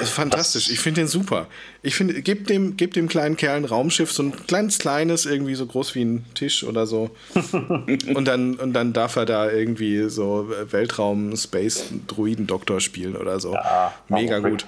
ist 0.00 0.10
fantastisch. 0.10 0.70
Ich 0.70 0.80
finde 0.80 1.02
den 1.02 1.08
super. 1.08 1.46
Ich 1.82 1.94
finde, 1.94 2.20
gebt 2.22 2.50
dem, 2.50 2.76
gebt 2.76 2.96
dem 2.96 3.08
kleinen 3.08 3.36
Kerl 3.36 3.56
ein 3.56 3.64
Raumschiff, 3.64 4.12
so 4.12 4.22
ein 4.22 4.32
kleines, 4.46 4.78
kleines, 4.78 5.26
irgendwie 5.26 5.54
so 5.54 5.66
groß 5.66 5.94
wie 5.94 6.04
ein 6.04 6.24
Tisch 6.34 6.64
oder 6.64 6.86
so. 6.86 7.10
und, 8.14 8.24
dann, 8.24 8.56
und 8.56 8.72
dann 8.72 8.92
darf 8.92 9.16
er 9.16 9.26
da 9.26 9.50
irgendwie 9.50 10.08
so 10.08 10.50
Weltraum, 10.70 11.36
Space, 11.36 11.84
Druiden-Doktor 12.06 12.80
spielen 12.80 13.16
oder 13.16 13.40
so. 13.40 13.54
Ja, 13.54 13.94
Mega 14.08 14.38
gut 14.38 14.66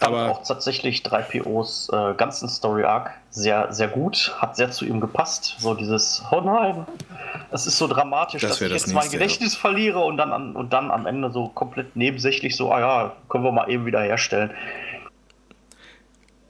aber 0.00 0.30
auch 0.30 0.42
tatsächlich 0.42 1.02
3POs 1.02 1.92
äh, 1.92 2.14
ganzen 2.14 2.48
Story 2.48 2.84
Arc 2.84 3.12
sehr, 3.30 3.72
sehr 3.72 3.88
gut, 3.88 4.34
hat 4.38 4.56
sehr 4.56 4.70
zu 4.70 4.84
ihm 4.84 5.00
gepasst. 5.00 5.56
So 5.58 5.74
dieses, 5.74 6.22
oh 6.30 6.40
nein, 6.40 6.86
das 7.50 7.66
ist 7.66 7.78
so 7.78 7.86
dramatisch, 7.86 8.42
das 8.42 8.52
dass 8.52 8.60
ich 8.60 8.72
das 8.72 8.82
jetzt 8.84 8.94
mein 8.94 9.10
Gedächtnis 9.10 9.54
ja. 9.54 9.60
verliere 9.60 10.00
und 10.00 10.16
dann, 10.16 10.32
an, 10.32 10.56
und 10.56 10.72
dann 10.72 10.90
am 10.90 11.06
Ende 11.06 11.30
so 11.30 11.48
komplett 11.48 11.96
nebensächlich 11.96 12.56
so, 12.56 12.72
ah 12.72 12.80
ja, 12.80 13.16
können 13.28 13.44
wir 13.44 13.52
mal 13.52 13.70
eben 13.70 13.86
wieder 13.86 14.00
herstellen. 14.00 14.50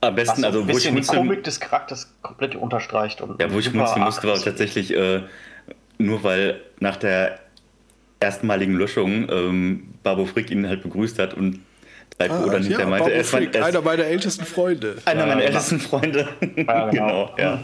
Am 0.00 0.14
besten, 0.14 0.45
also 0.45 0.61
ein 0.61 0.66
bisschen 0.66 0.97
die 0.97 1.02
Komik 1.02 1.45
des 1.45 1.61
Charakters 1.61 2.14
komplett 2.23 2.54
unterstreicht. 2.54 3.21
Und 3.21 3.40
ja, 3.40 3.52
wo 3.52 3.59
ich 3.59 3.73
musste, 3.75 3.99
musste 4.00 4.28
war 4.28 4.38
tatsächlich 4.38 4.95
äh, 4.95 5.23
nur 5.99 6.25
weil 6.25 6.61
nach 6.78 6.97
der 6.97 7.38
erstmaligen 8.19 8.75
Löschung 8.75 9.28
ähm, 9.30 9.95
Babo 10.02 10.25
Frick 10.25 10.50
ihn 10.50 10.66
halt 10.66 10.83
begrüßt 10.83 11.19
hat 11.19 11.35
und 11.35 11.61
Live 12.21 12.31
ah, 12.31 12.45
oder 12.45 12.59
nicht. 12.59 12.71
Ja, 12.71 12.77
der 12.79 12.87
meinte, 12.87 13.12
er 13.12 13.21
ist 13.23 13.33
mein, 13.33 13.55
einer 13.55 13.81
meiner 13.81 14.05
ältesten 14.05 14.45
Freunde. 14.45 14.97
Einer 15.07 15.21
ja, 15.21 15.27
meiner 15.27 15.41
genau. 15.41 15.53
ältesten 15.53 15.81
Freunde. 15.81 16.29
Ja, 16.57 16.89
genau. 16.91 16.91
genau 16.91 17.35
ja. 17.39 17.62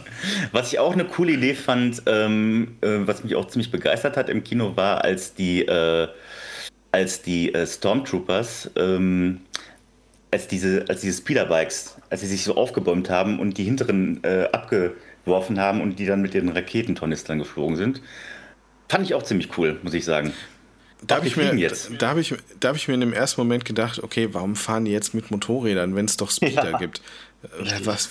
Was 0.53 0.73
ich 0.73 0.79
auch 0.79 0.95
eine 0.95 1.05
coole 1.05 1.33
Idee 1.33 1.55
fand, 1.55 2.03
ähm, 2.07 2.77
äh, 2.81 2.89
was 3.01 3.23
mich 3.23 3.37
auch 3.37 3.47
ziemlich 3.49 3.71
begeistert 3.71 4.17
hat 4.17 4.31
im 4.31 4.43
Kino, 4.43 4.75
war, 4.75 5.05
als 5.05 5.35
die, 5.35 5.61
äh, 5.63 6.09
als 6.91 7.21
die 7.21 7.55
äh, 7.55 7.67
Stormtroopers, 7.67 8.71
ähm, 8.77 9.43
als 10.31 10.49
diese, 10.49 10.87
als 10.89 11.03
diese 11.03 11.19
Speederbikes, 11.19 11.99
als 12.09 12.23
sie 12.23 12.27
sich 12.27 12.43
so 12.43 12.57
aufgebäumt 12.57 13.11
haben 13.11 13.39
und 13.39 13.59
die 13.59 13.65
hinteren 13.65 14.25
äh, 14.25 14.49
abgeworfen 14.53 15.61
haben 15.61 15.83
und 15.83 15.99
die 15.99 16.07
dann 16.07 16.23
mit 16.23 16.35
ihren 16.35 16.49
Raketentornistern 16.49 17.39
geflogen 17.39 17.77
sind. 17.77 18.01
Fand 18.89 19.05
ich 19.05 19.15
auch 19.15 19.23
ziemlich 19.23 19.51
cool, 19.59 19.79
muss 19.83 19.93
ich 19.93 20.05
sagen. 20.05 20.33
Da 21.03 21.17
habe 21.17 21.27
ich, 21.27 21.37
mir, 21.37 21.55
da 21.99 22.09
hab 22.09 22.17
ich, 22.17 22.35
da 22.59 22.69
hab 22.69 22.77
ich 22.77 22.89
mir 22.89 22.95
in 22.95 23.01
dem 23.01 23.13
ersten 23.13 23.41
Moment 23.41 23.65
gedacht, 23.65 24.03
okay, 24.03 24.31
warum 24.33 24.57
fahren 24.57 24.87
die 24.87 24.93
jetzt 24.93 25.15
mit 25.15 25.31
Motorrädern, 25.31 25.95
wenn 25.95 26.07
es 26.07 26.17
doch 26.17 26.31
Speeder 26.31 26.71
ja. 26.71 26.79
gibt? 26.79 27.03
Was, 27.85 28.09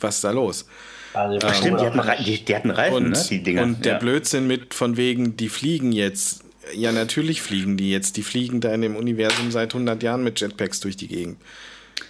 was 0.00 0.16
ist 0.16 0.24
da 0.24 0.30
los? 0.30 0.66
Also, 1.12 1.46
ähm, 1.46 1.54
stimmt, 1.54 1.80
die 1.80 1.84
hatten, 1.84 2.24
die, 2.24 2.44
die 2.44 2.56
hatten 2.56 2.70
Reifen, 2.70 2.96
und, 2.96 3.10
ne, 3.10 3.24
die 3.30 3.42
Dinger. 3.42 3.62
Und 3.62 3.84
der 3.84 3.94
ja. 3.94 3.98
Blödsinn 3.98 4.46
mit 4.46 4.74
von 4.74 4.96
wegen, 4.96 5.36
die 5.36 5.48
fliegen 5.48 5.92
jetzt. 5.92 6.42
Ja, 6.74 6.92
natürlich 6.92 7.42
fliegen 7.42 7.76
die 7.76 7.90
jetzt. 7.90 8.16
Die 8.16 8.22
fliegen 8.22 8.60
da 8.60 8.72
in 8.72 8.80
dem 8.80 8.96
Universum 8.96 9.50
seit 9.50 9.74
100 9.74 10.02
Jahren 10.02 10.24
mit 10.24 10.40
Jetpacks 10.40 10.80
durch 10.80 10.96
die 10.96 11.08
Gegend. 11.08 11.36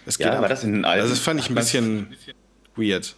Das 0.07 0.17
geht 0.17 0.29
ja, 0.29 0.39
aber 0.39 0.49
das 0.49 0.65
in 0.65 0.73
den 0.73 0.85
alten, 0.85 1.03
Also 1.03 1.13
das 1.13 1.23
fand 1.23 1.41
ich 1.41 1.51
ein 1.51 1.55
bisschen 1.55 2.17
weird. 2.77 3.15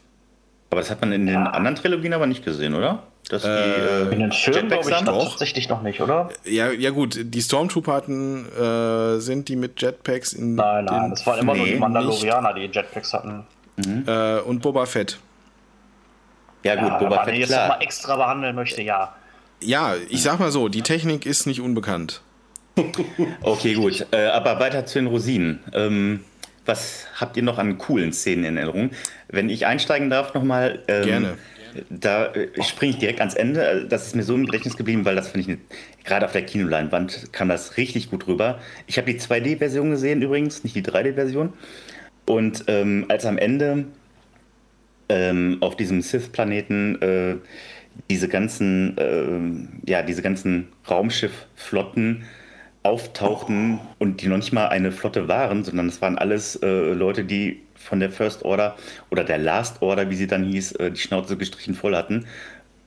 Aber 0.70 0.80
das 0.80 0.90
hat 0.90 1.00
man 1.00 1.12
in 1.12 1.26
den 1.26 1.34
ja. 1.34 1.50
anderen 1.50 1.76
Trilogien 1.76 2.14
aber 2.14 2.26
nicht 2.26 2.44
gesehen, 2.44 2.74
oder? 2.74 3.06
Dass 3.28 3.42
die, 3.42 3.48
äh, 3.48 4.02
in 4.12 4.20
den 4.20 4.32
Filmen 4.32 4.68
glaube 4.68 4.88
ich 4.88 5.28
tatsächlich 5.28 5.68
noch 5.68 5.82
nicht, 5.82 6.00
oder? 6.00 6.28
Ja, 6.44 6.70
ja 6.70 6.90
gut, 6.90 7.18
die 7.20 7.42
Stormtrooper 7.42 7.92
hatten, 7.92 8.46
äh, 8.52 9.18
sind 9.18 9.48
die 9.48 9.56
mit 9.56 9.82
Jetpacks 9.82 10.32
in 10.32 10.54
Nein, 10.54 10.84
nein, 10.84 11.10
das 11.10 11.26
waren 11.26 11.40
immer 11.40 11.54
nee, 11.54 11.58
nur 11.58 11.66
die 11.66 11.74
Mandalorianer, 11.74 12.54
nicht. 12.54 12.72
die 12.72 12.78
Jetpacks 12.78 13.12
hatten. 13.12 13.44
Mhm. 13.76 14.04
Äh, 14.06 14.38
und 14.40 14.62
Boba 14.62 14.86
Fett. 14.86 15.18
Ja 16.62 16.76
gut, 16.76 16.88
ja, 16.88 16.98
Boba 16.98 17.24
Fett, 17.24 17.34
jetzt 17.34 17.48
klar. 17.48 17.68
mal 17.68 17.80
extra 17.80 18.14
behandeln 18.14 18.54
möchte, 18.54 18.82
ja. 18.82 19.12
Ja, 19.60 19.94
ich 20.08 20.22
sag 20.22 20.38
mal 20.38 20.52
so, 20.52 20.68
die 20.68 20.82
Technik 20.82 21.26
ist 21.26 21.46
nicht 21.46 21.60
unbekannt. 21.60 22.20
okay, 23.42 23.74
gut. 23.74 24.06
Äh, 24.12 24.26
aber 24.26 24.60
weiter 24.60 24.86
zu 24.86 25.00
den 25.00 25.08
Rosinen. 25.08 25.60
Ähm, 25.72 26.24
was 26.64 27.06
habt 27.16 27.36
ihr 27.36 27.42
noch 27.42 27.58
an 27.58 27.78
coolen 27.78 28.12
Szenen 28.12 28.44
in 28.44 28.56
Erinnerung? 28.56 28.90
Wenn 29.28 29.48
ich 29.48 29.66
einsteigen 29.66 30.10
darf 30.10 30.34
nochmal. 30.34 30.80
Ähm, 30.86 31.04
Gerne 31.04 31.38
da 31.90 32.26
äh, 32.32 32.62
springe 32.62 32.92
ich 32.92 32.98
direkt 32.98 33.20
ans 33.20 33.34
Ende. 33.34 33.86
Das 33.88 34.06
ist 34.06 34.16
mir 34.16 34.22
so 34.22 34.34
im 34.34 34.46
Gedächtnis 34.46 34.76
geblieben, 34.76 35.04
weil 35.04 35.16
das 35.16 35.28
finde 35.28 35.52
ich, 35.52 35.58
gerade 36.04 36.26
auf 36.26 36.32
der 36.32 36.44
Kinoleinwand 36.44 37.32
kam 37.32 37.48
das 37.48 37.76
richtig 37.76 38.10
gut 38.10 38.26
rüber. 38.26 38.58
Ich 38.86 38.98
habe 38.98 39.12
die 39.12 39.18
2D-Version 39.18 39.90
gesehen 39.90 40.22
übrigens, 40.22 40.64
nicht 40.64 40.76
die 40.76 40.82
3D-Version. 40.82 41.52
Und 42.26 42.64
ähm, 42.66 43.06
als 43.08 43.24
am 43.24 43.38
Ende 43.38 43.86
ähm, 45.08 45.58
auf 45.60 45.76
diesem 45.76 46.02
Sith-Planeten 46.02 47.00
äh, 47.00 47.36
diese 48.10 48.28
ganzen, 48.28 48.96
äh, 48.98 49.90
ja, 49.90 50.02
diese 50.02 50.22
ganzen 50.22 50.68
Raumschiffflotten 50.88 52.24
auftauchten 52.82 53.80
und 53.98 54.22
die 54.22 54.28
noch 54.28 54.36
nicht 54.36 54.52
mal 54.52 54.68
eine 54.68 54.92
Flotte 54.92 55.28
waren, 55.28 55.64
sondern 55.64 55.88
es 55.88 56.00
waren 56.00 56.18
alles 56.18 56.56
äh, 56.56 56.92
Leute, 56.92 57.24
die 57.24 57.62
von 57.86 58.00
der 58.00 58.10
First 58.10 58.44
Order 58.44 58.76
oder 59.10 59.24
der 59.24 59.38
Last 59.38 59.80
Order, 59.80 60.10
wie 60.10 60.16
sie 60.16 60.26
dann 60.26 60.44
hieß, 60.44 60.72
äh, 60.72 60.90
die 60.90 61.00
Schnauze 61.00 61.36
gestrichen 61.36 61.74
voll 61.74 61.94
hatten, 61.94 62.26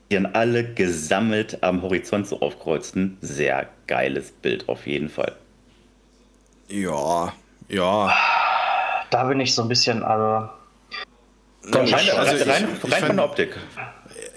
die 0.09 0.15
dann 0.15 0.27
alle 0.27 0.73
gesammelt 0.73 1.63
am 1.63 1.81
Horizont 1.81 2.27
so 2.27 2.41
aufkreuzten. 2.41 3.17
Sehr 3.21 3.67
geiles 3.87 4.31
Bild 4.31 4.67
auf 4.67 4.85
jeden 4.87 5.09
Fall. 5.09 5.35
Ja, 6.67 7.33
ja. 7.67 8.13
Da 9.09 9.23
bin 9.23 9.39
ich 9.39 9.55
so 9.55 9.63
ein 9.63 9.67
bisschen, 9.67 10.03
also. 10.03 10.49
Komm, 11.71 11.85
rein, 11.85 12.09
also 12.15 12.49
rein, 12.49 12.67
ich, 12.83 12.91
rein 12.91 13.03
von 13.03 13.15
der 13.15 13.25
Optik. 13.25 13.57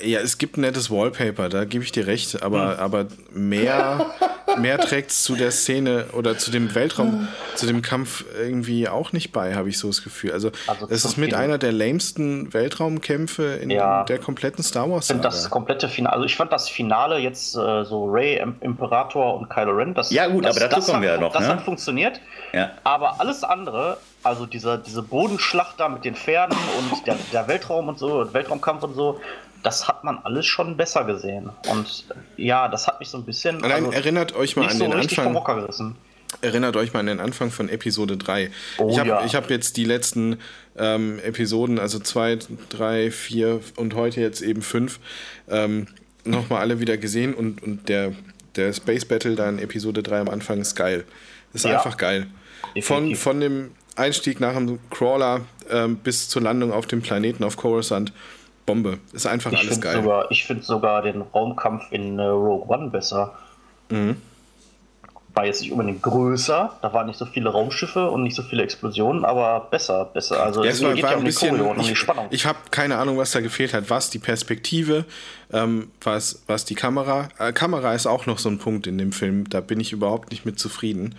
Ja, 0.01 0.21
es 0.21 0.39
gibt 0.39 0.57
ein 0.57 0.63
nettes 0.63 0.91
Wallpaper, 0.91 1.49
da 1.49 1.65
gebe 1.65 1.85
ich 1.85 1.93
dir 1.93 2.07
recht, 2.07 2.43
aber, 2.43 2.73
hm. 2.73 2.81
aber 2.81 3.07
mehr, 3.33 4.07
mehr 4.59 4.79
trägt 4.79 5.11
es 5.11 5.23
zu 5.23 5.37
der 5.37 5.51
Szene 5.51 6.07
oder 6.13 6.39
zu 6.39 6.51
dem 6.51 6.75
Weltraum, 6.75 7.29
zu 7.55 7.67
dem 7.67 7.83
Kampf 7.83 8.25
irgendwie 8.39 8.89
auch 8.89 9.13
nicht 9.13 9.33
bei, 9.33 9.55
habe 9.55 9.69
ich 9.69 9.79
so 9.79 9.89
das 9.89 10.03
Gefühl. 10.03 10.33
Also, 10.33 10.51
also 10.67 10.87
es 10.89 11.05
ist 11.05 11.17
mit 11.17 11.35
einer 11.35 11.59
der 11.59 11.73
lamesten 11.73 12.53
Weltraumkämpfe 12.53 13.55
in 13.55 13.71
ja. 13.71 14.05
der 14.05 14.19
kompletten 14.19 14.63
Star 14.63 14.91
Wars. 14.91 15.11
Ich 15.11 15.21
das 15.21 15.51
komplette 15.51 15.89
Finale, 15.89 16.15
also 16.15 16.27
ich 16.27 16.37
fand 16.37 16.53
das 16.53 16.69
Finale 16.69 17.19
jetzt 17.19 17.55
äh, 17.57 17.85
so 17.85 18.07
Ray, 18.07 18.43
Imperator 18.61 19.37
und 19.39 19.49
Kylo 19.49 19.73
Ren, 19.73 19.95
das, 19.95 20.11
ja 20.11 20.27
gut, 20.27 20.45
das, 20.45 20.57
aber 20.57 20.69
dazu 20.69 20.91
kommen 20.91 21.03
wir 21.03 21.11
ja 21.15 21.21
noch. 21.21 21.33
Das 21.33 21.43
ne? 21.43 21.49
hat 21.49 21.63
funktioniert, 21.63 22.21
ja. 22.53 22.71
aber 22.85 23.21
alles 23.21 23.45
andere 23.45 23.99
also 24.25 24.47
diese, 24.47 24.79
diese 24.79 25.03
Bodenschlacht 25.03 25.81
da 25.81 25.89
mit 25.89 26.05
den 26.05 26.15
Pferden 26.15 26.57
und 26.79 27.07
der, 27.07 27.17
der 27.33 27.49
Weltraum 27.49 27.89
und 27.89 27.99
so, 27.99 28.33
Weltraumkampf 28.33 28.85
und 28.85 28.95
so, 28.95 29.21
das 29.63 29.89
hat 29.89 30.05
man 30.05 30.19
alles 30.19 30.47
schon 30.47 30.77
besser 30.77 31.05
gesehen. 31.05 31.51
Und 31.69 32.05
ja, 32.37 32.69
das 32.69 32.87
hat 32.87 33.01
mich 33.01 33.09
so 33.09 33.19
ein 33.19 33.25
bisschen. 33.25 33.63
Allein 33.63 33.87
also, 33.87 33.97
erinnert 33.97 34.35
euch 34.35 34.57
mal 34.57 34.69
an 34.69 34.77
so 34.77 34.85
den 34.85 34.93
Anfang. 34.93 35.97
Erinnert 36.41 36.77
euch 36.77 36.95
mal 36.95 37.01
an 37.01 37.07
den 37.07 37.21
Anfang 37.21 37.51
von 37.51 37.69
Episode 37.69 38.17
3. 38.17 38.51
Oh, 38.79 38.91
ich 38.91 38.99
habe 38.99 39.09
ja. 39.09 39.33
hab 39.33 39.51
jetzt 39.51 39.77
die 39.77 39.85
letzten 39.85 40.39
ähm, 40.79 41.19
Episoden, 41.23 41.79
also 41.79 41.99
2, 41.99 42.39
3, 42.71 43.11
4 43.11 43.61
und 43.77 43.95
heute 43.95 44.23
jetzt 44.23 44.41
eben 44.41 44.63
5, 44.63 44.99
ähm, 45.51 45.89
nochmal 46.25 46.61
alle 46.61 46.81
wieder 46.81 46.97
gesehen 46.97 47.35
und, 47.35 47.63
und 47.63 47.89
der, 47.91 48.13
der 48.57 48.73
Space 48.73 49.05
Battle 49.05 49.35
da 49.35 49.49
in 49.49 49.59
Episode 49.59 50.03
3 50.03 50.21
am 50.21 50.29
Anfang 50.31 50.61
ist 50.61 50.75
geil. 50.75 51.05
Ist 51.53 51.67
ja. 51.67 51.77
einfach 51.77 51.99
geil. 51.99 52.27
Von, 52.81 53.15
von 53.15 53.41
dem 53.41 53.73
Einstieg 53.97 54.41
nach 54.41 54.55
dem 54.55 54.79
Crawler 54.91 55.43
ähm, 55.71 55.97
bis 55.97 56.31
zur 56.31 56.41
Landung 56.43 56.73
auf 56.73 56.87
dem 56.87 57.03
Planeten 57.03 57.45
auf 57.45 57.59
Coruscant 57.59 58.13
Bombe. 58.67 58.99
Ist 59.13 59.27
einfach 59.27 59.53
ich 59.53 59.61
alles 59.61 59.81
geil. 59.81 60.03
Sogar, 60.03 60.31
ich 60.31 60.45
finde 60.45 60.63
sogar 60.63 61.03
den 61.03 61.23
Raumkampf 61.23 61.91
in 61.91 62.19
äh, 62.19 62.25
Rogue 62.25 62.69
One 62.69 62.91
besser. 62.91 63.35
Mhm. 63.91 64.17
War 65.35 65.47
jetzt 65.47 65.63
nicht 65.63 65.73
unbedingt 65.73 66.03
größer, 66.03 66.79
da 66.83 66.93
waren 66.93 67.07
nicht 67.07 67.19
so 67.19 67.25
viele 67.25 67.49
Raumschiffe 67.49 68.11
und 68.11 68.23
nicht 68.23 68.37
so 68.37 68.43
viele 68.43 68.63
Explosionen, 68.63 69.25
aber 69.25 69.67
besser, 69.71 70.05
besser. 70.05 70.43
Also 70.43 70.63
ja, 70.63 70.71
es 70.71 70.83
war, 70.83 70.93
geht 70.93 71.03
war 71.03 71.13
ja 71.13 71.17
um 71.17 71.23
ein 71.23 71.25
bisschen, 71.25 71.59
um 71.59 71.79
die 71.79 71.97
Spannung. 71.97 72.27
Ich, 72.29 72.41
ich 72.41 72.47
habe 72.47 72.59
keine 72.71 72.99
Ahnung, 72.99 73.17
was 73.17 73.31
da 73.31 73.41
gefehlt 73.41 73.73
hat. 73.73 73.89
Was 73.89 74.11
die 74.11 74.19
Perspektive, 74.19 75.07
ähm, 75.51 75.91
was, 76.03 76.43
was 76.49 76.67
die 76.67 76.75
Kamera. 76.75 77.31
Äh, 77.39 77.55
Kamera 77.55 77.95
ist 77.95 78.07
auch 78.07 78.27
noch 78.27 78.39
so 78.39 78.51
ein 78.51 78.59
Punkt 78.59 78.87
in 78.87 78.99
dem 78.99 79.13
Film, 79.13 79.49
da 79.49 79.63
bin 79.63 79.81
ich 79.81 79.93
überhaupt 79.93 80.33
nicht 80.33 80.45
mit 80.45 80.59
zufrieden. 80.59 81.15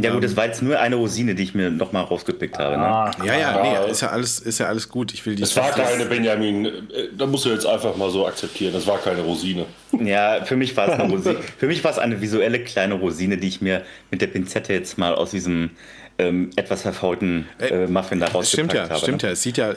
Ja 0.00 0.12
gut, 0.12 0.24
das 0.24 0.32
ähm, 0.32 0.36
war 0.38 0.46
jetzt 0.46 0.60
nur 0.60 0.80
eine 0.80 0.96
Rosine, 0.96 1.36
die 1.36 1.44
ich 1.44 1.54
mir 1.54 1.70
nochmal 1.70 2.02
rausgepickt 2.02 2.58
habe. 2.58 2.76
Ne? 2.76 2.84
Ah, 2.84 3.10
ja, 3.24 3.38
ja, 3.38 3.62
nee, 3.62 3.90
ist 3.90 4.00
ja 4.00 4.08
alles, 4.08 4.40
ist 4.40 4.58
ja 4.58 4.66
alles 4.66 4.88
gut. 4.88 5.14
Ich 5.14 5.24
will 5.24 5.36
die. 5.36 5.42
Das 5.42 5.54
war 5.56 5.70
keine 5.70 6.04
Benjamin. 6.06 6.66
Äh, 6.66 6.72
da 7.16 7.26
musst 7.26 7.44
du 7.44 7.50
jetzt 7.50 7.64
einfach 7.64 7.96
mal 7.96 8.10
so 8.10 8.26
akzeptieren. 8.26 8.72
Das 8.72 8.86
war 8.88 8.98
keine 8.98 9.20
Rosine. 9.20 9.66
Ja, 9.92 10.44
für 10.44 10.56
mich 10.56 10.76
war 10.76 10.88
es 10.88 10.94
eine 10.98 11.04
Rosine. 11.12 11.36
für 11.58 11.68
mich 11.68 11.84
war 11.84 11.92
es 11.92 11.98
eine 11.98 12.20
visuelle 12.20 12.58
kleine 12.60 12.94
Rosine, 12.94 13.36
die 13.36 13.46
ich 13.46 13.60
mir 13.60 13.82
mit 14.10 14.20
der 14.20 14.26
Pinzette 14.26 14.72
jetzt 14.72 14.98
mal 14.98 15.14
aus 15.14 15.30
diesem 15.30 15.70
ähm, 16.18 16.50
etwas 16.56 16.82
verfaulten 16.82 17.48
äh, 17.60 17.86
Muffin 17.86 18.20
da 18.20 18.26
rausgepackt 18.26 18.48
Stimmt 18.48 18.72
ja, 18.74 18.88
habe. 18.88 18.98
stimmt 18.98 19.22
ne? 19.22 19.28
ja. 19.28 19.32
Es 19.32 19.42
sieht 19.42 19.56
ja, 19.58 19.74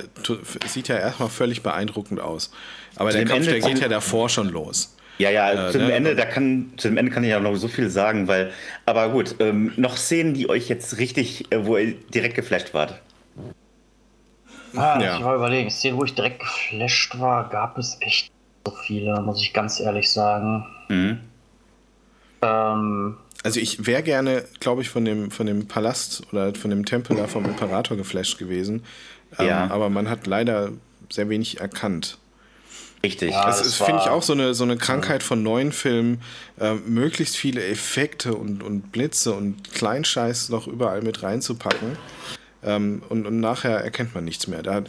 es 0.66 0.74
sieht 0.74 0.88
ja 0.88 0.98
erstmal 0.98 1.30
völlig 1.30 1.62
beeindruckend 1.62 2.20
aus. 2.20 2.52
Aber 2.96 3.12
der 3.12 3.26
Kampf, 3.26 3.48
Ende 3.48 3.60
der 3.60 3.70
geht 3.70 3.80
ja 3.82 3.88
davor 3.88 4.30
schon 4.30 4.50
los. 4.50 4.96
Ja, 5.18 5.30
ja, 5.32 5.70
Äh, 5.70 5.72
zu 5.72 5.80
dem 5.80 5.88
ne? 5.88 5.94
Ende, 5.94 6.16
da 6.16 6.26
kann, 6.26 6.72
zu 6.78 6.90
dem 6.90 6.98
Ende 6.98 7.12
kann 7.12 7.24
ich 7.24 7.30
ja 7.32 7.40
noch 7.40 7.56
so 7.56 7.68
viel 7.68 7.90
sagen, 7.90 8.28
weil, 8.28 8.52
aber 8.86 9.10
gut, 9.10 9.36
ähm, 9.40 9.72
noch 9.76 9.98
Szenen, 9.98 10.34
die 10.34 10.48
euch 10.50 10.70
jetzt 10.70 10.98
richtig, 11.00 11.52
äh, 11.52 11.66
wo 11.66 11.78
ihr 11.78 11.94
direkt 12.14 12.36
geflasht 12.36 12.74
wart. 12.74 13.02
Ah, 14.76 15.00
Ja. 15.02 15.16
Ich 15.18 15.24
mal 15.24 15.36
überlegen, 15.36 15.70
Szenen, 15.72 15.98
wo 15.98 16.04
ich 16.04 16.14
direkt 16.14 16.40
geflasht 16.40 17.18
war, 17.20 17.50
gab 17.50 17.78
es 17.78 17.98
echt 18.02 18.32
so 18.66 18.74
viele, 18.86 19.20
muss 19.22 19.42
ich 19.42 19.54
ganz 19.54 19.80
ehrlich 19.80 20.12
sagen. 20.12 20.66
Mhm. 20.90 21.20
Ähm, 22.42 23.18
Also 23.44 23.60
ich 23.60 23.88
wäre 23.88 24.04
gerne, 24.04 24.44
glaube 24.60 24.82
ich, 24.82 24.90
von 24.90 25.06
dem, 25.06 25.32
von 25.32 25.46
dem 25.48 25.68
Palast 25.68 26.24
oder 26.32 26.54
von 26.54 26.70
dem 26.70 26.86
Tempel 26.86 27.16
da 27.18 27.28
vom 27.28 27.46
Imperator 27.46 27.98
geflasht 27.98 28.38
gewesen. 28.38 28.84
Ähm, 29.40 29.48
Ja. 29.48 29.68
Aber 29.72 29.90
man 29.90 30.10
hat 30.10 30.28
leider 30.28 30.72
sehr 31.12 31.30
wenig 31.30 31.60
erkannt. 31.60 32.18
Richtig. 33.04 33.32
Ja. 33.32 33.46
Das 33.46 33.60
das 33.60 33.68
ist, 33.68 33.76
finde 33.84 34.02
ich, 34.04 34.10
auch 34.10 34.24
so 34.24 34.34
eine, 34.34 34.54
so 34.54 34.64
eine 34.64 34.76
Krankheit 34.78 35.24
von 35.24 35.44
neuen 35.44 35.72
Filmen, 35.72 36.22
äh, 36.60 36.74
möglichst 36.74 37.38
viele 37.38 37.64
Effekte 37.64 38.34
und, 38.36 38.64
und 38.64 38.92
Blitze 38.92 39.34
und 39.34 39.72
Kleinscheiß 39.74 40.50
noch 40.50 40.68
überall 40.68 41.02
mit 41.02 41.22
reinzupacken. 41.24 41.98
Ähm, 42.64 43.04
und, 43.10 43.26
und 43.28 43.40
nachher 43.40 43.78
erkennt 43.78 44.16
man 44.16 44.26
nichts 44.26 44.48
mehr. 44.48 44.64
Da, 44.64 44.84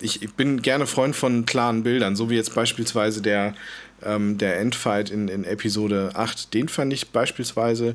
ich, 0.00 0.22
ich 0.22 0.32
bin 0.34 0.62
gerne 0.62 0.86
Freund 0.86 1.14
von 1.14 1.44
klaren 1.44 1.82
Bildern, 1.82 2.16
so 2.16 2.30
wie 2.30 2.36
jetzt 2.36 2.54
beispielsweise 2.54 3.20
der, 3.20 3.54
ähm, 4.02 4.38
der 4.38 4.58
Endfight 4.58 5.10
in, 5.10 5.28
in 5.28 5.44
Episode 5.44 6.12
8. 6.14 6.54
Den 6.54 6.68
fand 6.68 6.92
ich 6.94 7.10
beispielsweise 7.10 7.94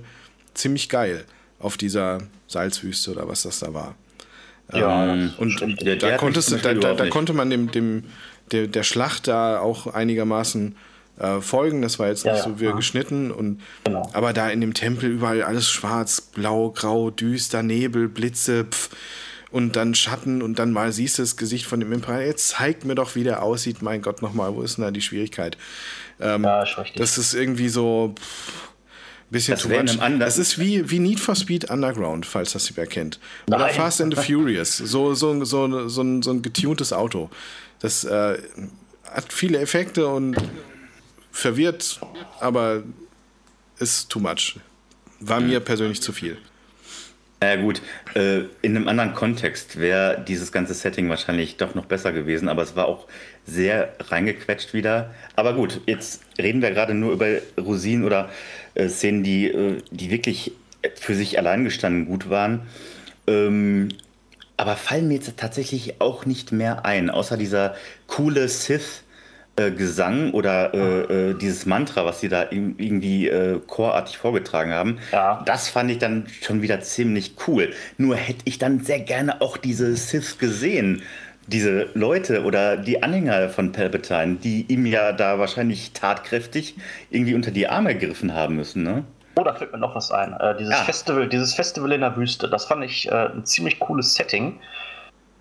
ziemlich 0.53 0.89
geil 0.89 1.25
auf 1.59 1.75
dieser 1.77 2.19
Salzwüste 2.47 3.11
oder 3.11 3.27
was 3.27 3.41
das 3.41 3.59
da 3.59 3.73
war. 3.73 3.95
ja, 4.71 5.13
Ähm, 5.13 5.33
Und, 5.39 5.59
und 5.63 5.81
Der- 5.81 5.95
der 5.95 6.11
da, 6.11 6.17
konntest, 6.17 6.51
da, 6.63 6.73
da, 6.75 6.93
da 6.93 7.07
konnte 7.09 7.33
man 7.33 7.49
dem, 7.49 7.71
dem, 7.71 8.03
der, 8.51 8.67
der 8.67 8.83
Schlacht 8.83 9.27
da 9.27 9.59
auch 9.59 9.87
einigermaßen 9.87 10.75
äh, 11.19 11.41
folgen. 11.41 11.81
Das 11.81 11.99
war 11.99 12.07
jetzt 12.07 12.25
Ja, 12.25 12.33
nicht 12.33 12.45
ja. 12.45 12.51
so 12.51 12.59
wie 12.59 12.71
geschnitten. 12.73 13.31
Und, 13.31 13.61
Genau. 13.83 14.09
Aber 14.13 14.33
da 14.33 14.49
in 14.49 14.61
dem 14.61 14.73
Tempel 14.73 15.09
überall 15.09 15.43
alles 15.43 15.69
schwarz, 15.69 16.21
blau, 16.21 16.69
grau, 16.71 17.09
düster, 17.09 17.63
Nebel, 17.63 18.07
Blitze, 18.09 18.65
pff, 18.65 18.89
und 19.51 19.77
dann 19.77 19.95
Schatten 19.95 20.41
und 20.41 20.59
dann 20.59 20.73
mal 20.73 20.91
siehst 20.91 21.17
du 21.17 21.21
das 21.21 21.37
Gesicht 21.37 21.65
von 21.65 21.79
dem 21.79 21.93
Imperator. 21.93 22.25
Jetzt 22.25 22.49
zeigt 22.49 22.83
mir 22.83 22.95
doch, 22.95 23.15
wie 23.15 23.23
der 23.23 23.41
aussieht. 23.41 23.81
Mein 23.81 24.01
Gott, 24.01 24.21
nochmal, 24.21 24.53
wo 24.53 24.61
ist 24.61 24.77
denn 24.77 24.83
da 24.83 24.91
die 24.91 25.01
Schwierigkeit? 25.01 25.57
ja, 26.19 26.63
ist 26.63 26.77
richtig. 26.77 26.97
Das 26.97 27.17
ist 27.17 27.33
irgendwie 27.33 27.69
so 27.69 28.15
pff, 28.19 28.51
bisschen 29.29 29.57
in 29.71 29.85
much. 29.85 30.19
Das 30.19 30.37
ist 30.37 30.59
wie, 30.59 30.89
wie 30.89 30.99
Need 30.99 31.19
for 31.19 31.35
Speed 31.35 31.69
Underground, 31.69 32.25
falls 32.25 32.53
das 32.53 32.69
jemand 32.69 32.89
kennt. 32.89 33.19
Oder 33.47 33.59
Nein. 33.59 33.73
Fast 33.73 34.01
and 34.01 34.15
the 34.15 34.21
Furious. 34.21 34.77
So, 34.77 35.13
so, 35.13 35.43
so, 35.45 35.87
so, 35.87 36.01
ein, 36.01 36.21
so 36.21 36.31
ein 36.31 36.41
getuntes 36.41 36.93
Auto. 36.93 37.29
Das 37.79 38.03
äh, 38.03 38.37
hat 39.03 39.31
viele 39.31 39.59
Effekte 39.59 40.07
und 40.07 40.35
verwirrt, 41.31 41.99
aber 42.39 42.83
ist 43.79 44.09
too 44.09 44.19
much. 44.19 44.55
War 45.19 45.39
mir 45.39 45.59
persönlich 45.59 46.01
zu 46.01 46.13
viel. 46.13 46.37
Na 47.41 47.53
ja, 47.53 47.61
gut, 47.61 47.81
äh, 48.15 48.43
in 48.61 48.75
einem 48.75 48.87
anderen 48.87 49.13
Kontext 49.13 49.77
wäre 49.77 50.23
dieses 50.25 50.51
ganze 50.51 50.73
Setting 50.73 51.09
wahrscheinlich 51.09 51.57
doch 51.57 51.75
noch 51.75 51.85
besser 51.85 52.13
gewesen, 52.13 52.47
aber 52.47 52.63
es 52.63 52.75
war 52.75 52.85
auch 52.87 53.07
sehr 53.45 53.93
reingequetscht 53.99 54.73
wieder. 54.73 55.13
Aber 55.35 55.53
gut, 55.53 55.81
jetzt 55.85 56.23
reden 56.37 56.61
wir 56.61 56.71
gerade 56.71 56.93
nur 56.93 57.11
über 57.11 57.27
Rosinen 57.57 58.05
oder 58.05 58.29
äh, 58.73 58.87
Szenen, 58.87 59.23
die, 59.23 59.47
äh, 59.47 59.81
die 59.91 60.09
wirklich 60.11 60.53
für 60.95 61.13
sich 61.13 61.37
allein 61.37 61.65
gestanden 61.65 62.05
gut 62.05 62.29
waren. 62.29 62.61
Ähm, 63.27 63.89
aber 64.57 64.75
fallen 64.75 65.07
mir 65.07 65.15
jetzt 65.15 65.35
tatsächlich 65.37 65.99
auch 66.01 66.25
nicht 66.25 66.51
mehr 66.51 66.85
ein, 66.85 67.09
außer 67.09 67.37
dieser 67.37 67.75
coole 68.07 68.47
Sith. 68.47 69.01
äh, 69.57 69.71
Gesang 69.71 70.31
oder 70.33 70.73
äh, 70.73 71.29
äh, 71.29 71.33
dieses 71.33 71.65
Mantra, 71.65 72.03
was 72.03 72.19
sie 72.19 72.27
da 72.27 72.41
im- 72.43 72.75
irgendwie 72.77 73.29
äh, 73.29 73.57
chorartig 73.65 74.17
vorgetragen 74.17 74.73
haben, 74.73 74.97
Ja. 75.13 75.41
das 75.45 75.69
fand 75.69 75.89
ich 75.91 75.97
dann 75.97 76.25
schon 76.41 76.61
wieder 76.61 76.81
ziemlich 76.81 77.35
cool. 77.47 77.71
Nur 77.97 78.17
hätte 78.17 78.41
ich 78.43 78.57
dann 78.59 78.81
sehr 78.81 78.99
gerne 78.99 79.39
auch 79.39 79.55
diese 79.55 79.95
Sith 79.95 80.39
gesehen. 80.39 81.03
Diese 81.47 81.87
Leute 81.93 82.43
oder 82.43 82.75
die 82.75 83.01
Anhänger 83.01 83.47
von 83.47 83.71
Palpatine, 83.71 84.35
die 84.43 84.65
ihm 84.67 84.85
ja 84.85 85.13
da 85.13 85.39
wahrscheinlich 85.39 85.91
tatkräftig 85.93 86.75
irgendwie 87.09 87.33
unter 87.35 87.51
die 87.51 87.67
Arme 87.69 87.95
gegriffen 87.95 88.33
haben 88.33 88.57
müssen, 88.57 88.83
ne? 88.83 89.05
Oh, 89.37 89.43
da 89.43 89.53
fällt 89.53 89.71
mir 89.71 89.77
noch 89.77 89.95
was 89.95 90.11
ein. 90.11 90.33
Äh, 90.33 90.57
dieses, 90.57 90.73
Ja. 90.73 90.83
Festival, 90.83 91.27
dieses 91.27 91.53
Festival 91.53 91.91
in 91.91 92.01
der 92.01 92.15
Wüste, 92.15 92.49
das 92.49 92.65
fand 92.65 92.83
ich 92.83 93.09
äh, 93.11 93.29
ein 93.33 93.45
ziemlich 93.45 93.79
cooles 93.79 94.15
Setting. 94.15 94.59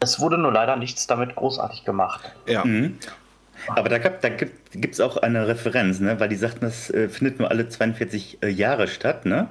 Es 0.00 0.20
wurde 0.20 0.36
nur 0.36 0.52
leider 0.52 0.76
nichts 0.76 1.06
damit 1.06 1.36
großartig 1.36 1.84
gemacht. 1.84 2.32
Ja. 2.46 2.64
Mhm. 2.64 2.98
Aber 3.68 3.88
da, 3.88 3.98
gab, 3.98 4.20
da 4.20 4.28
gibt 4.28 4.94
es 4.94 5.00
auch 5.00 5.16
eine 5.18 5.46
Referenz, 5.46 6.00
ne? 6.00 6.18
weil 6.20 6.28
die 6.28 6.36
sagten, 6.36 6.62
das 6.66 6.90
äh, 6.90 7.08
findet 7.08 7.38
nur 7.38 7.50
alle 7.50 7.68
42 7.68 8.38
äh, 8.42 8.48
Jahre 8.48 8.88
statt, 8.88 9.24
ne? 9.24 9.48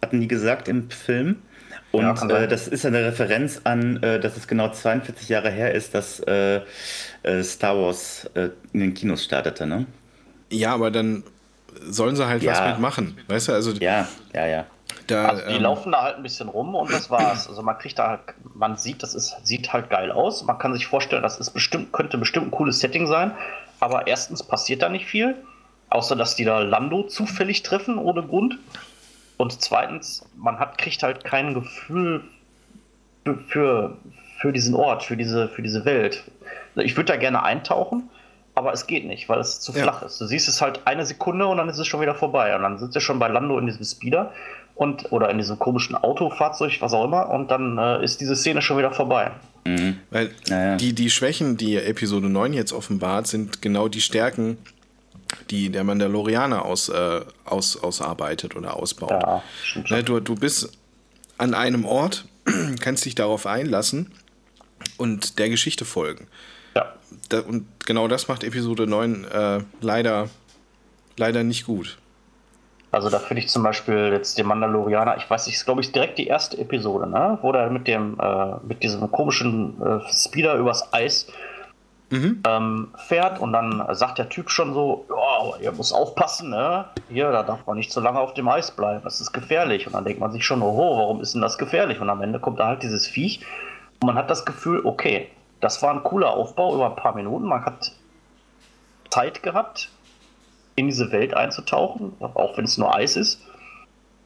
hatten 0.00 0.20
die 0.20 0.28
gesagt 0.28 0.68
im 0.68 0.90
Film. 0.90 1.42
Und 1.90 2.02
Ja, 2.02 2.28
äh, 2.28 2.48
das 2.48 2.68
ist 2.68 2.86
eine 2.86 3.04
Referenz 3.04 3.60
an, 3.64 4.02
äh, 4.02 4.18
dass 4.20 4.36
es 4.36 4.46
genau 4.48 4.70
42 4.70 5.28
Jahre 5.28 5.50
her 5.50 5.74
ist, 5.74 5.94
dass 5.94 6.20
äh, 6.20 6.60
äh, 7.24 7.42
Star 7.42 7.76
Wars 7.76 8.30
äh, 8.34 8.48
in 8.72 8.80
den 8.80 8.94
Kinos 8.94 9.24
startete. 9.24 9.66
Ne? 9.66 9.86
ja, 10.50 10.72
aber 10.74 10.90
dann 10.90 11.24
sollen 11.80 12.16
sie 12.16 12.26
halt 12.26 12.42
Ja. 12.42 12.52
was 12.52 12.68
mitmachen. 12.72 13.18
Weißt 13.28 13.48
du, 13.48 13.52
also 13.52 13.72
Ja, 13.72 14.06
ja, 14.34 14.46
ja. 14.46 14.66
da. 15.06 15.28
Also 15.28 15.46
die 15.48 15.54
ähm, 15.56 15.62
laufen 15.62 15.92
da 15.92 16.02
halt 16.02 16.16
ein 16.16 16.22
bisschen 16.22 16.48
rum 16.48 16.74
und 16.74 16.92
das 16.92 17.10
war's. 17.10 17.48
Also 17.48 17.62
man 17.62 17.78
kriegt 17.78 17.98
da 17.98 18.08
halt, 18.08 18.20
man 18.54 18.76
sieht, 18.76 19.02
das 19.02 19.14
ist, 19.14 19.36
sieht 19.44 19.72
halt 19.72 19.90
geil 19.90 20.10
aus. 20.12 20.44
Man 20.44 20.58
kann 20.58 20.72
sich 20.74 20.86
vorstellen, 20.86 21.22
das 21.22 21.38
ist 21.40 21.50
bestimmt, 21.50 21.92
könnte 21.92 22.18
bestimmt 22.18 22.48
ein 22.48 22.50
cooles 22.50 22.80
Setting 22.80 23.06
sein. 23.06 23.32
Aber 23.80 24.06
erstens 24.06 24.42
passiert 24.42 24.82
da 24.82 24.88
nicht 24.88 25.06
viel, 25.06 25.34
außer 25.90 26.14
dass 26.16 26.36
die 26.36 26.44
da 26.44 26.60
Lando 26.60 27.02
zufällig 27.04 27.62
treffen 27.62 27.98
ohne 27.98 28.22
Grund. 28.22 28.58
Und 29.38 29.60
zweitens, 29.60 30.24
man 30.36 30.58
hat, 30.60 30.78
kriegt 30.78 31.02
halt 31.02 31.24
kein 31.24 31.52
Gefühl 31.54 32.22
für, 33.24 33.38
für, 33.48 33.96
für 34.40 34.52
diesen 34.52 34.74
Ort, 34.74 35.02
für 35.02 35.16
diese, 35.16 35.48
für 35.48 35.62
diese 35.62 35.84
Welt. 35.84 36.22
Ich 36.76 36.96
würde 36.96 37.12
da 37.12 37.16
gerne 37.18 37.42
eintauchen, 37.42 38.08
aber 38.54 38.72
es 38.72 38.86
geht 38.86 39.06
nicht, 39.06 39.28
weil 39.28 39.40
es 39.40 39.60
zu 39.60 39.72
Ja. 39.72 39.82
flach 39.84 40.02
ist. 40.02 40.20
Du 40.20 40.26
siehst 40.26 40.48
es 40.48 40.60
halt 40.60 40.80
eine 40.86 41.06
Sekunde 41.06 41.46
und 41.46 41.56
dann 41.56 41.68
ist 41.68 41.78
es 41.78 41.86
schon 41.86 42.00
wieder 42.00 42.14
vorbei. 42.14 42.54
Und 42.54 42.62
dann 42.62 42.78
sitzt 42.78 42.94
er 42.94 43.00
schon 43.00 43.18
bei 43.18 43.28
Lando 43.28 43.58
in 43.58 43.66
diesem 43.66 43.84
Speeder 43.84 44.32
und 44.74 45.10
oder 45.12 45.30
in 45.30 45.38
diesem 45.38 45.58
komischen 45.58 45.96
Autofahrzeug, 45.96 46.80
was 46.80 46.92
auch 46.92 47.04
immer, 47.04 47.30
und 47.30 47.50
dann 47.50 47.78
äh, 47.78 48.02
ist 48.04 48.20
diese 48.20 48.36
Szene 48.36 48.62
schon 48.62 48.78
wieder 48.78 48.92
vorbei. 48.92 49.30
Mhm. 49.64 49.98
Weil 50.10 50.30
Naja. 50.48 50.76
die, 50.76 50.92
die 50.92 51.08
Schwächen, 51.10 51.56
die 51.56 51.76
Episode 51.76 52.28
9 52.28 52.52
jetzt 52.52 52.72
offenbart, 52.72 53.26
sind 53.26 53.62
genau 53.62 53.88
die 53.88 54.00
Stärken, 54.00 54.58
die 55.50 55.70
der 55.70 55.84
Mandalorianer 55.84 56.64
aus, 56.64 56.88
äh, 56.88 57.20
aus, 57.44 57.76
ausarbeitet 57.82 58.56
oder 58.56 58.76
ausbaut. 58.76 59.10
Ja, 59.10 59.42
stimmt 59.62 59.88
schon. 59.88 59.96
Ne, 59.98 60.04
du, 60.04 60.20
du 60.20 60.34
bist 60.34 60.72
an 61.38 61.54
einem 61.54 61.84
Ort, 61.84 62.26
kannst 62.80 63.04
dich 63.04 63.14
darauf 63.14 63.46
einlassen 63.46 64.10
und 64.98 65.38
der 65.38 65.48
Geschichte 65.48 65.84
folgen. 65.84 66.26
Ja. 66.74 66.92
Da, 67.28 67.40
und 67.40 67.66
genau 67.86 68.08
das 68.08 68.28
macht 68.28 68.44
Episode 68.44 68.86
9 68.86 69.24
äh, 69.24 69.60
leider, 69.80 70.28
leider 71.16 71.44
nicht 71.44 71.66
gut. 71.66 71.98
Also 72.90 73.08
da 73.08 73.18
finde 73.18 73.42
ich 73.42 73.48
zum 73.48 73.62
Beispiel 73.62 74.10
jetzt 74.12 74.36
den 74.36 74.46
Mandalorianer, 74.46 75.16
ich 75.16 75.28
weiß 75.28 75.46
nicht, 75.46 75.56
ist 75.56 75.64
glaube 75.64 75.80
ich 75.80 75.92
direkt 75.92 76.18
die 76.18 76.26
erste 76.26 76.58
Episode, 76.58 77.08
ne? 77.08 77.38
Wo 77.40 77.50
der 77.50 77.70
mit 77.70 77.88
dem, 77.88 78.18
äh, 78.20 78.56
mit 78.66 78.82
diesem 78.82 79.10
komischen 79.10 79.80
äh, 79.80 80.00
Speeder 80.12 80.56
übers 80.56 80.92
Eis 80.92 81.26
ähm, 82.12 82.88
fährt 83.08 83.40
und 83.40 83.52
dann 83.54 83.82
sagt 83.92 84.18
der 84.18 84.28
Typ 84.28 84.50
schon 84.50 84.74
so, 84.74 85.06
ja, 85.08 85.62
ihr 85.62 85.72
muss 85.72 85.92
aufpassen, 85.92 86.50
ne? 86.50 86.84
Hier, 87.08 87.32
da 87.32 87.42
darf 87.42 87.66
man 87.66 87.78
nicht 87.78 87.90
so 87.90 88.00
lange 88.00 88.20
auf 88.20 88.34
dem 88.34 88.48
Eis 88.48 88.70
bleiben, 88.70 89.00
das 89.04 89.20
ist 89.20 89.32
gefährlich. 89.32 89.86
Und 89.86 89.94
dann 89.94 90.04
denkt 90.04 90.20
man 90.20 90.30
sich 90.30 90.44
schon, 90.44 90.60
oho, 90.60 90.98
warum 90.98 91.22
ist 91.22 91.34
denn 91.34 91.40
das 91.40 91.56
gefährlich? 91.56 92.00
Und 92.00 92.10
am 92.10 92.20
Ende 92.20 92.38
kommt 92.38 92.60
da 92.60 92.66
halt 92.66 92.82
dieses 92.82 93.06
Viech 93.06 93.40
und 94.00 94.06
man 94.06 94.16
hat 94.16 94.30
das 94.30 94.44
Gefühl, 94.44 94.82
okay, 94.84 95.28
das 95.62 95.80
war 95.80 95.94
ein 95.94 96.02
cooler 96.02 96.34
Aufbau 96.34 96.74
über 96.74 96.90
ein 96.90 96.96
paar 96.96 97.14
Minuten, 97.14 97.46
man 97.46 97.64
hat 97.64 97.92
Zeit 99.08 99.42
gehabt, 99.42 99.88
in 100.74 100.86
diese 100.88 101.12
Welt 101.12 101.34
einzutauchen, 101.34 102.12
auch 102.20 102.58
wenn 102.58 102.64
es 102.64 102.76
nur 102.76 102.94
Eis 102.94 103.16
ist, 103.16 103.40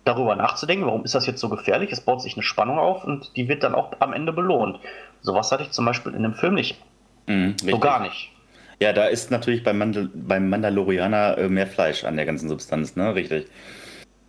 darüber 0.05 0.35
nachzudenken, 0.35 0.87
warum 0.87 1.05
ist 1.05 1.15
das 1.15 1.27
jetzt 1.27 1.41
so 1.41 1.49
gefährlich? 1.49 1.93
Es 1.93 2.01
baut 2.01 2.23
sich 2.23 2.35
eine 2.35 2.43
Spannung 2.43 2.79
auf 2.79 3.05
und 3.05 3.37
die 3.37 3.49
wird 3.49 3.63
dann 3.63 3.75
auch 3.75 3.93
am 3.99 4.13
Ende 4.13 4.33
belohnt. 4.33 4.79
Sowas 5.21 5.53
hatte 5.53 5.65
ich 5.65 5.73
zum 5.73 5.85
Beispiel 5.85 6.15
in 6.15 6.23
dem 6.23 6.35
Film 6.35 6.55
nicht. 6.55 6.81
Mhm, 7.27 7.57
So 7.59 7.79
gar 7.79 8.01
nicht. 8.01 8.33
Ja, 8.81 8.93
da 8.93 9.07
ist 9.07 9.31
natürlich 9.31 9.63
beim, 9.65 9.79
Mandal 9.79 10.09
beim 10.15 10.49
Mandalorianer 10.49 11.39
äh, 11.39 11.49
mehr 11.49 11.67
Fleisch 11.67 12.05
an 12.05 12.17
der 12.17 12.27
ganzen 12.27 12.49
Substanz, 12.49 12.95
ne? 12.95 13.15
Richtig. 13.15 13.47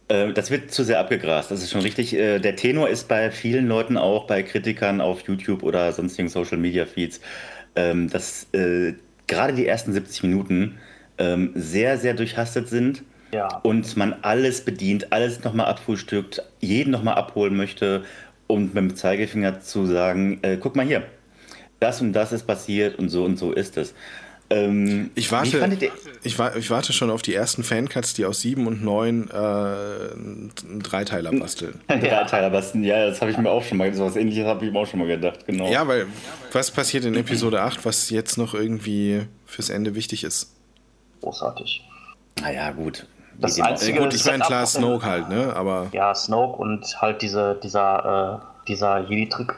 Äh, 0.08 0.34
das 0.34 0.52
wird 0.52 0.72
zu 0.72 0.84
sehr 0.84 1.00
abgegrast, 1.00 1.52
das 1.52 1.62
ist 1.62 1.72
schon 1.72 1.82
richtig. 1.82 2.13
Äh, 2.13 2.39
der 2.39 2.56
Tenor 2.56 2.89
ist 2.89 3.08
bei 3.08 3.32
vielen 3.32 3.67
Leuten 3.67 3.98
auch, 3.98 4.26
bei 4.28 4.43
Kritikern 4.43 5.02
auf 5.02 5.22
YouTube 5.22 5.63
oder 5.63 5.91
sonstigen 5.91 6.30
Social 6.30 6.58
Media 6.58 6.86
Feeds, 6.86 7.20
ähm, 7.76 8.10
dass 8.10 8.48
äh, 8.54 8.93
gerade 9.28 9.54
die 9.54 9.67
ersten 9.67 9.93
70 9.93 10.24
Minuten 10.24 10.78
ähm, 11.17 11.52
sehr, 11.56 11.98
sehr 11.98 12.13
durchhastet 12.13 12.70
sind 12.70 13.04
Ja. 13.34 13.48
und 13.63 13.98
man 13.98 14.15
alles 14.22 14.62
bedient, 14.62 15.12
alles 15.12 15.43
nochmal 15.43 15.65
abfrühstückt, 15.67 16.41
jeden 16.62 16.91
nochmal 16.91 17.15
abholen 17.15 17.56
möchte 17.58 18.04
und 18.48 18.74
mit 18.74 18.78
dem 18.78 18.96
Zeigefinger 18.96 19.60
zu 19.60 19.86
sagen, 19.86 20.39
guck 20.62 20.78
mal 20.78 20.86
hier, 20.86 21.04
das 21.82 22.00
und 22.02 22.13
das 22.13 22.32
ist 22.32 22.43
passiert 22.43 22.98
und 22.98 23.10
so 23.10 23.26
und 23.26 23.38
so 23.38 23.52
ist 23.52 23.76
es. 23.78 23.93
Ähm, 24.49 25.12
ich, 25.15 25.29
warte, 25.31 25.77
ich, 26.23 26.39
ich, 26.39 26.69
warte 26.69 26.93
schon 26.93 27.10
auf 27.10 27.21
die 27.21 27.33
ersten 27.33 27.63
Fancuts, 27.63 28.13
die 28.13 28.23
aus 28.23 28.41
7 28.41 28.65
und 28.65 28.81
9 28.81 29.29
äh, 29.29 29.33
einen 29.33 30.81
Dreiteiler 30.81 31.33
basteln. 31.33 31.81
Ein 31.88 31.99
Dreiteiler 31.99 32.49
basteln, 32.49 32.83
ja, 32.86 33.07
das 33.07 33.19
habe 33.19 33.31
ich 33.31 33.38
mir 33.38 33.49
auch 33.49 33.63
schon 33.63 33.77
mal, 33.77 33.93
so 33.93 34.05
was 34.05 34.15
ähnliches 34.15 34.45
habe 34.45 34.65
ich 34.65 34.71
mir 34.71 34.79
auch 34.79 34.88
schon 34.88 34.99
mal 34.99 35.07
gedacht, 35.07 35.45
genau. 35.45 35.69
Ja, 35.69 35.86
weil 35.88 36.07
was 36.53 36.71
passiert 36.71 37.03
in 37.03 37.15
Episode 37.15 37.62
8, 37.62 37.83
was 37.83 38.10
jetzt 38.10 38.38
noch 38.38 38.53
irgendwie 38.53 39.23
fürs 39.45 39.69
Ende 39.69 39.95
wichtig 39.95 40.23
ist? 40.23 40.53
Großartig. 41.21 41.83
Naja, 42.39 42.71
gut. 42.71 43.05
Das 43.39 43.55
die 43.55 43.62
einzige 43.62 43.99
gut, 43.99 44.13
ich 44.13 44.25
meine, 44.25 44.43
klar, 44.43 44.65
Snoke 44.65 45.05
halt, 45.05 45.29
ne? 45.29 45.53
Aber 45.55 45.89
ja, 45.91 46.15
Snoke 46.15 46.57
und 46.57 47.01
halt 47.01 47.21
diese, 47.21 47.60
dieser, 47.62 48.41
äh, 48.41 48.67
dieser 48.67 48.99
Jedi-Trick. 49.10 49.55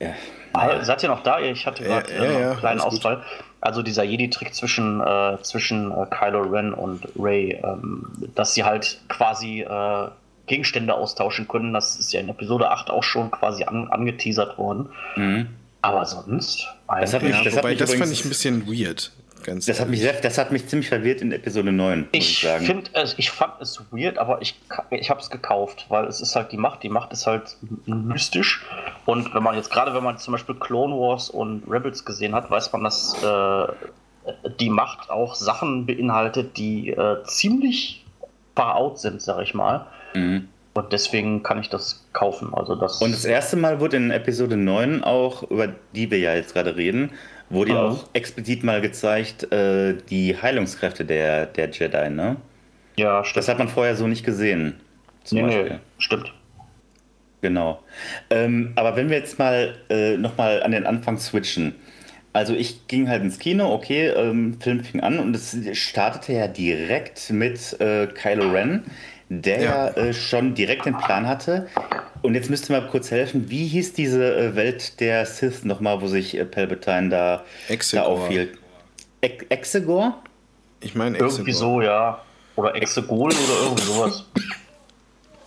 Ja. 0.00 0.14
Ah, 0.52 0.84
seid 0.84 1.02
ihr 1.02 1.08
noch 1.08 1.22
da? 1.22 1.40
Ich 1.40 1.66
hatte 1.66 1.84
gerade 1.84 2.12
ja, 2.12 2.24
ja, 2.24 2.30
ja, 2.30 2.50
einen 2.50 2.58
kleinen 2.58 2.80
Ausfall. 2.80 3.16
Gut. 3.16 3.24
Also 3.60 3.82
dieser 3.82 4.02
Jedi-Trick 4.02 4.54
zwischen, 4.54 5.00
äh, 5.00 5.38
zwischen 5.42 5.92
äh, 5.92 6.06
Kylo 6.10 6.42
Ren 6.42 6.74
und 6.74 7.06
Rey, 7.18 7.60
ähm, 7.62 8.06
dass 8.34 8.54
sie 8.54 8.64
halt 8.64 9.00
quasi 9.08 9.60
äh, 9.60 10.08
Gegenstände 10.46 10.94
austauschen 10.94 11.46
können, 11.46 11.72
das 11.72 11.96
ist 11.96 12.12
ja 12.12 12.20
in 12.20 12.28
Episode 12.28 12.70
8 12.70 12.90
auch 12.90 13.04
schon 13.04 13.30
quasi 13.30 13.64
an, 13.64 13.88
angeteasert 13.88 14.58
worden. 14.58 14.88
Mhm. 15.16 15.48
Aber 15.80 16.04
sonst. 16.06 16.68
Das 16.88 17.14
hat 17.14 17.22
mich, 17.22 17.40
das, 17.42 17.56
hat 17.56 17.64
mich 17.64 17.78
das 17.78 17.94
fand 17.94 18.12
ich 18.12 18.24
ein 18.24 18.28
bisschen 18.28 18.66
weird. 18.66 19.12
Ganz 19.42 19.66
das, 19.66 19.80
hat 19.80 19.88
mich 19.88 20.00
sehr, 20.00 20.12
das 20.14 20.38
hat 20.38 20.52
mich 20.52 20.66
ziemlich 20.68 20.88
verwirrt 20.88 21.20
in 21.20 21.32
Episode 21.32 21.72
9. 21.72 22.08
Ich, 22.12 22.44
ich, 22.44 22.48
find, 22.66 22.90
ich 23.16 23.30
fand 23.30 23.60
es 23.60 23.80
weird, 23.90 24.18
aber 24.18 24.40
ich, 24.42 24.58
ich 24.90 25.10
habe 25.10 25.20
es 25.20 25.30
gekauft, 25.30 25.86
weil 25.88 26.06
es 26.06 26.20
ist 26.20 26.36
halt 26.36 26.52
die 26.52 26.56
Macht. 26.56 26.82
Die 26.82 26.88
Macht 26.88 27.12
ist 27.12 27.26
halt 27.26 27.56
mystisch. 27.86 28.64
Und 29.06 29.34
wenn 29.34 29.42
man 29.42 29.56
jetzt, 29.56 29.70
gerade 29.70 29.94
wenn 29.94 30.04
man 30.04 30.18
zum 30.18 30.32
Beispiel 30.32 30.54
Clone 30.54 30.94
Wars 30.94 31.30
und 31.30 31.64
Rebels 31.68 32.04
gesehen 32.04 32.34
hat, 32.34 32.50
weiß 32.50 32.72
man, 32.72 32.84
dass 32.84 33.14
äh, 33.22 33.66
die 34.60 34.70
Macht 34.70 35.10
auch 35.10 35.34
Sachen 35.34 35.86
beinhaltet, 35.86 36.56
die 36.56 36.90
äh, 36.90 37.22
ziemlich 37.24 38.04
far 38.54 38.76
out 38.76 38.98
sind, 38.98 39.22
sag 39.22 39.42
ich 39.42 39.54
mal. 39.54 39.86
Mhm. 40.14 40.48
Und 40.74 40.92
deswegen 40.92 41.42
kann 41.42 41.60
ich 41.60 41.68
das 41.68 42.06
kaufen. 42.12 42.54
Also 42.54 42.74
das 42.74 43.02
und 43.02 43.12
das 43.12 43.26
erste 43.26 43.56
Mal 43.56 43.80
wurde 43.80 43.98
in 43.98 44.10
Episode 44.10 44.56
9 44.56 45.04
auch, 45.04 45.42
über 45.50 45.68
die 45.94 46.10
wir 46.10 46.18
ja 46.18 46.34
jetzt 46.34 46.54
gerade 46.54 46.76
reden, 46.76 47.10
wurde 47.52 47.72
ja 47.72 47.82
auch 47.82 48.08
explizit 48.12 48.64
mal 48.64 48.80
gezeigt, 48.80 49.52
äh, 49.52 49.94
die 50.10 50.36
Heilungskräfte 50.40 51.04
der, 51.04 51.46
der 51.46 51.70
Jedi, 51.70 52.10
ne? 52.10 52.36
Ja, 52.96 53.24
stimmt. 53.24 53.36
Das 53.36 53.48
hat 53.48 53.58
man 53.58 53.68
vorher 53.68 53.96
so 53.96 54.06
nicht 54.06 54.24
gesehen. 54.24 54.80
Nee, 55.30 55.42
nee, 55.42 55.78
stimmt. 55.98 56.32
Genau. 57.40 57.82
Ähm, 58.30 58.72
aber 58.76 58.96
wenn 58.96 59.10
wir 59.10 59.18
jetzt 59.18 59.38
mal 59.38 59.76
äh, 59.90 60.16
nochmal 60.16 60.62
an 60.62 60.72
den 60.72 60.86
Anfang 60.86 61.18
switchen. 61.18 61.74
Also 62.34 62.54
ich 62.54 62.86
ging 62.86 63.10
halt 63.10 63.22
ins 63.22 63.38
Kino, 63.38 63.74
okay, 63.74 64.06
ähm, 64.06 64.58
Film 64.58 64.82
fing 64.82 65.00
an 65.00 65.18
und 65.18 65.36
es 65.36 65.54
startete 65.78 66.32
ja 66.32 66.48
direkt 66.48 67.28
mit 67.30 67.78
äh, 67.78 68.06
Kylo 68.06 68.50
Ren, 68.50 68.84
der 69.40 69.62
ja 69.62 69.88
äh, 69.88 70.12
schon 70.12 70.54
direkt 70.54 70.84
den 70.84 70.98
Plan 70.98 71.26
hatte, 71.26 71.68
und 72.22 72.36
jetzt 72.36 72.50
müsst 72.50 72.70
ihr 72.70 72.80
mal 72.80 72.88
kurz 72.88 73.10
helfen, 73.10 73.50
wie 73.50 73.66
hieß 73.66 73.94
diese 73.94 74.36
äh, 74.36 74.54
Welt 74.54 75.00
der 75.00 75.26
Sith 75.26 75.64
nochmal, 75.64 76.00
wo 76.00 76.06
sich 76.06 76.36
äh, 76.36 76.44
Palpatine 76.44 77.08
da, 77.08 77.44
da 77.92 78.02
aufhielt? 78.02 78.58
E 79.20 79.30
Exegor? 79.48 80.22
Ich 80.80 80.94
meine 80.94 81.16
Exegor. 81.16 81.32
Irgendwie 81.32 81.52
so, 81.52 81.80
ja. 81.80 82.22
Oder 82.54 82.76
Exegol 82.76 83.30
oder 83.30 83.62
irgendwie 83.64 83.82
sowas. 83.82 84.24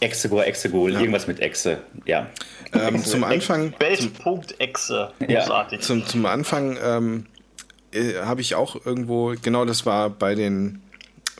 Exegor, 0.01 0.45
Exegol, 0.45 0.93
ja. 0.93 0.99
irgendwas 0.99 1.27
mit 1.27 1.39
Exe, 1.39 1.79
ja. 2.05 2.27
Ähm, 2.73 3.01
zum 3.01 3.23
Anfang. 3.23 3.73
Weltpunkt 3.79 4.59
Exe, 4.59 5.11
großartig. 5.19 5.79
Ja. 5.79 5.85
Zum, 5.85 6.05
zum 6.05 6.25
Anfang 6.25 6.77
ähm, 6.83 7.25
äh, 7.93 8.15
habe 8.21 8.41
ich 8.41 8.55
auch 8.55 8.85
irgendwo, 8.85 9.33
genau 9.41 9.63
das 9.63 9.85
war 9.85 10.09
bei 10.09 10.35
den, 10.35 10.81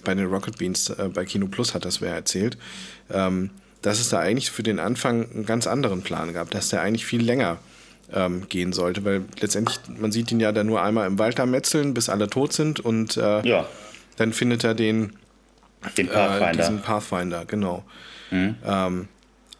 bei 0.05 0.15
den 0.15 0.27
Rocket 0.27 0.57
Beans, 0.57 0.89
äh, 0.89 1.09
bei 1.13 1.25
Kino 1.25 1.47
Plus 1.47 1.73
hat 1.73 1.83
das 1.83 1.99
wer 1.99 2.13
erzählt. 2.13 2.57
Ähm, 3.11 3.49
dass 3.81 3.99
es 3.99 4.09
da 4.09 4.19
eigentlich 4.19 4.49
für 4.49 4.63
den 4.63 4.79
Anfang 4.79 5.29
einen 5.31 5.45
ganz 5.45 5.67
anderen 5.67 6.01
Plan 6.01 6.33
gab, 6.33 6.49
dass 6.49 6.69
der 6.69 6.81
eigentlich 6.81 7.05
viel 7.05 7.21
länger 7.21 7.59
ähm, 8.11 8.47
gehen 8.49 8.73
sollte, 8.73 9.05
weil 9.05 9.25
letztendlich, 9.39 9.79
man 9.99 10.11
sieht 10.11 10.31
ihn 10.31 10.39
ja 10.39 10.51
dann 10.51 10.65
nur 10.65 10.81
einmal 10.81 11.05
im 11.05 11.19
Wald 11.19 11.37
da 11.37 11.45
metzeln, 11.45 11.93
bis 11.93 12.09
alle 12.09 12.27
tot 12.27 12.51
sind 12.53 12.79
und 12.79 13.17
äh, 13.17 13.47
ja. 13.47 13.67
dann 14.17 14.33
findet 14.33 14.63
er 14.63 14.73
den, 14.73 15.13
den 15.97 16.07
Pathfinder. 16.07 16.49
Äh, 16.49 16.57
diesen 16.57 16.81
Pathfinder, 16.81 17.45
genau. 17.45 17.83
Mhm. 18.31 18.55
Ähm, 18.65 19.07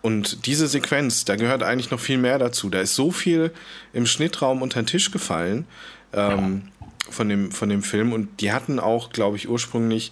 und 0.02 0.46
diese 0.46 0.68
Sequenz, 0.68 1.26
da 1.26 1.36
gehört 1.36 1.64
eigentlich 1.64 1.92
noch 1.92 2.00
viel 2.00 2.18
mehr 2.18 2.38
dazu. 2.38 2.70
Da 2.70 2.80
ist 2.80 2.96
so 2.96 3.12
viel 3.12 3.52
im 3.94 4.06
Schnittraum 4.06 4.62
unter 4.62 4.82
den 4.82 4.88
Tisch 4.88 5.12
gefallen 5.12 5.66
ähm, 6.14 6.64
von, 7.10 7.30
dem, 7.30 7.52
von 7.52 7.70
dem 7.70 7.84
Film 7.84 8.14
und 8.14 8.42
die 8.42 8.52
hatten 8.52 8.80
auch, 8.80 9.12
glaube 9.12 9.38
ich, 9.38 9.50
ursprünglich 9.50 10.12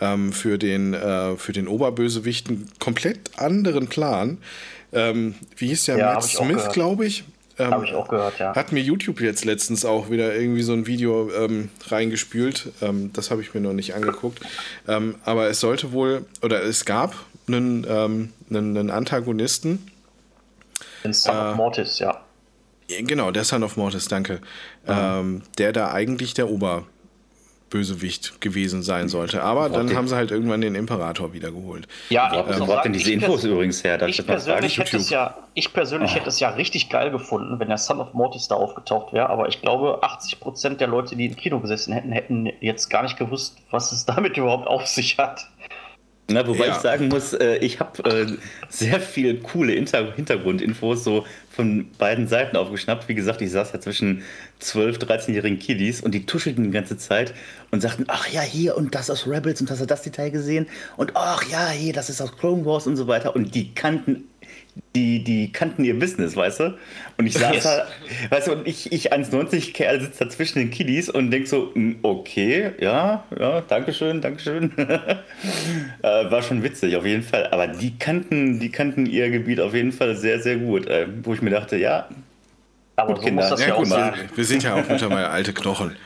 ähm, 0.00 0.32
für, 0.32 0.58
den, 0.58 0.94
äh, 0.94 1.36
für 1.36 1.52
den 1.52 1.68
Oberbösewicht 1.68 2.48
einen 2.48 2.70
komplett 2.78 3.38
anderen 3.38 3.88
Plan. 3.88 4.38
Ähm, 4.92 5.34
wie 5.56 5.68
hieß 5.68 5.86
der? 5.86 5.98
Ja, 5.98 6.14
Matt 6.14 6.24
Smith, 6.24 6.68
glaube 6.72 7.06
ich. 7.06 7.24
Ähm, 7.58 7.70
Habe 7.70 7.84
ich 7.84 7.94
auch 7.94 8.08
gehört, 8.08 8.38
ja. 8.40 8.54
Hat 8.54 8.72
mir 8.72 8.80
YouTube 8.80 9.20
jetzt 9.20 9.44
letztens 9.44 9.84
auch 9.84 10.10
wieder 10.10 10.34
irgendwie 10.34 10.62
so 10.62 10.72
ein 10.72 10.86
Video 10.86 11.30
ähm, 11.30 11.70
reingespült. 11.86 12.72
Ähm, 12.82 13.12
das 13.12 13.30
habe 13.30 13.42
ich 13.42 13.54
mir 13.54 13.60
noch 13.60 13.72
nicht 13.72 13.94
angeguckt. 13.94 14.40
Ähm, 14.88 15.16
aber 15.24 15.48
es 15.48 15.60
sollte 15.60 15.92
wohl, 15.92 16.26
oder 16.42 16.62
es 16.64 16.84
gab 16.84 17.14
einen, 17.46 17.86
ähm, 17.88 18.32
einen, 18.50 18.76
einen 18.76 18.90
Antagonisten. 18.90 19.90
Den 21.04 21.12
Son 21.12 21.36
äh, 21.36 21.38
of 21.50 21.56
Mortis, 21.56 21.98
ja. 22.00 22.23
Genau, 23.00 23.30
der 23.30 23.44
Son 23.44 23.62
of 23.62 23.76
Mortis, 23.76 24.08
danke. 24.08 24.40
Mhm. 24.86 24.88
Ähm, 24.88 25.42
der 25.58 25.72
da 25.72 25.92
eigentlich 25.92 26.34
der 26.34 26.50
Ober, 26.50 26.84
Bösewicht 27.74 28.40
gewesen 28.40 28.84
sein 28.84 29.08
sollte. 29.08 29.42
Aber 29.42 29.68
dann 29.68 29.96
haben 29.96 30.06
sie 30.06 30.14
halt 30.14 30.30
irgendwann 30.30 30.60
den 30.60 30.76
Imperator 30.76 31.32
wiedergeholt. 31.32 31.88
Ja, 32.08 32.30
ich 32.48 32.56
ähm, 32.56 32.68
wo 32.68 32.80
denn 32.84 32.92
diese 32.92 33.10
Infos 33.10 33.42
übrigens 33.42 33.82
her? 33.82 34.00
Ich 34.06 34.24
persönlich, 34.24 34.78
hätte 34.78 34.96
es, 34.96 35.10
ja, 35.10 35.36
ich 35.54 35.72
persönlich 35.72 36.12
oh. 36.12 36.14
hätte 36.14 36.28
es 36.28 36.38
ja 36.38 36.50
richtig 36.50 36.88
geil 36.88 37.10
gefunden, 37.10 37.58
wenn 37.58 37.66
der 37.66 37.78
Son 37.78 38.00
of 38.00 38.14
Mortis 38.14 38.46
da 38.46 38.54
aufgetaucht 38.54 39.12
wäre. 39.12 39.28
Aber 39.28 39.48
ich 39.48 39.60
glaube, 39.60 40.04
80% 40.04 40.76
der 40.76 40.86
Leute, 40.86 41.16
die 41.16 41.26
im 41.26 41.34
Kino 41.34 41.58
gesessen 41.58 41.92
hätten, 41.92 42.12
hätten 42.12 42.48
jetzt 42.60 42.90
gar 42.90 43.02
nicht 43.02 43.18
gewusst, 43.18 43.56
was 43.72 43.90
es 43.90 44.04
damit 44.06 44.36
überhaupt 44.36 44.68
auf 44.68 44.86
sich 44.86 45.18
hat. 45.18 45.48
Na, 46.28 46.46
wobei 46.46 46.68
ja. 46.68 46.76
ich 46.76 46.78
sagen 46.78 47.08
muss, 47.08 47.32
äh, 47.32 47.56
ich 47.56 47.80
habe 47.80 48.08
äh, 48.08 48.26
sehr 48.68 49.00
viel 49.00 49.40
coole 49.40 49.72
Hinter 49.72 50.14
Hintergrundinfos 50.14 51.02
so 51.02 51.26
von 51.54 51.90
beiden 51.98 52.26
Seiten 52.26 52.56
aufgeschnappt. 52.56 53.08
Wie 53.08 53.14
gesagt, 53.14 53.40
ich 53.40 53.50
saß 53.50 53.72
ja 53.72 53.80
zwischen 53.80 54.22
12, 54.58 54.98
13-jährigen 54.98 55.58
Kiddies 55.58 56.00
und 56.00 56.12
die 56.12 56.26
tuschelten 56.26 56.64
die 56.64 56.70
ganze 56.70 56.98
Zeit 56.98 57.32
und 57.70 57.80
sagten, 57.80 58.04
ach 58.08 58.28
ja, 58.28 58.40
hier 58.40 58.76
und 58.76 58.94
das 58.94 59.10
aus 59.10 59.26
Rebels 59.26 59.60
und 59.60 59.70
hast 59.70 59.80
du 59.80 59.86
das 59.86 60.02
Detail 60.02 60.30
gesehen 60.30 60.66
und 60.96 61.12
ach 61.14 61.44
ja, 61.48 61.68
hier, 61.70 61.92
das 61.92 62.10
ist 62.10 62.20
aus 62.20 62.36
Clone 62.36 62.64
Wars 62.64 62.86
und 62.86 62.96
so 62.96 63.06
weiter. 63.06 63.36
Und 63.36 63.54
die 63.54 63.72
kannten 63.72 64.24
die, 64.94 65.22
die 65.22 65.52
kannten 65.52 65.84
ihr 65.84 65.98
Business, 65.98 66.36
weißt 66.36 66.60
du? 66.60 66.78
Und 67.16 67.26
ich 67.26 67.34
saß 67.34 67.54
yes. 67.54 67.64
da, 67.64 67.86
weißt 68.30 68.48
du, 68.48 68.52
und 68.52 68.66
ich, 68.66 68.92
ich 68.92 69.12
1,90 69.12 69.72
Kerl 69.72 70.00
sitzt 70.00 70.20
da 70.20 70.28
zwischen 70.28 70.58
den 70.58 70.70
Kiddies 70.70 71.08
und 71.08 71.30
denk 71.30 71.46
so, 71.46 71.72
hm, 71.74 71.98
okay, 72.02 72.72
ja, 72.80 73.24
ja, 73.38 73.60
Dankeschön, 73.62 74.20
Dankeschön. 74.20 74.72
äh, 74.78 75.16
war 76.02 76.42
schon 76.42 76.62
witzig, 76.62 76.96
auf 76.96 77.06
jeden 77.06 77.22
Fall. 77.22 77.48
Aber 77.48 77.66
die 77.66 77.98
kannten, 77.98 78.60
die 78.60 78.70
kannten 78.70 79.06
ihr 79.06 79.30
Gebiet 79.30 79.60
auf 79.60 79.74
jeden 79.74 79.92
Fall 79.92 80.16
sehr, 80.16 80.40
sehr 80.40 80.56
gut. 80.56 80.86
Äh, 80.86 81.06
wo 81.22 81.34
ich 81.34 81.42
mir 81.42 81.50
dachte, 81.50 81.76
ja, 81.76 82.08
aber 82.96 83.14
gut, 83.14 83.22
so 83.22 83.26
Kinder. 83.26 83.56
ja, 83.58 83.74
gut, 83.74 84.36
wir 84.36 84.44
sind 84.44 84.62
ja 84.62 84.74
auch 84.74 84.88
mittlerweile 84.88 85.28
alte 85.28 85.52
Knochen. 85.52 85.96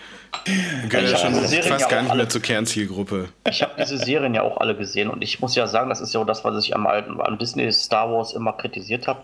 Wir 0.45 0.89
gehören 0.89 1.11
ja 1.11 1.17
schon 1.17 1.35
fast 1.35 1.53
ja 1.53 1.89
gar 1.89 2.03
nicht 2.03 2.15
mehr 2.15 2.29
zur 2.29 2.43
Kernzielgruppe. 2.43 3.29
Ich 3.49 3.63
habe 3.63 3.73
diese 3.79 3.99
Serien 3.99 4.35
ja 4.35 4.43
auch 4.43 4.59
alle 4.59 4.77
gesehen 4.77 5.11
und 5.11 5.23
ich 5.23 5.41
muss 5.41 5.55
ja 5.55 5.67
sagen, 5.67 5.89
das 5.89 6.01
ist 6.01 6.15
ja 6.15 6.21
auch 6.21 6.27
das, 6.27 6.45
was 6.45 6.65
ich 6.65 6.75
am 6.75 6.87
alten, 6.87 7.21
am 7.21 7.39
Disney 7.39 7.71
Star 7.73 8.11
Wars 8.11 8.33
immer 8.33 8.53
kritisiert 8.53 9.07
habe. 9.07 9.21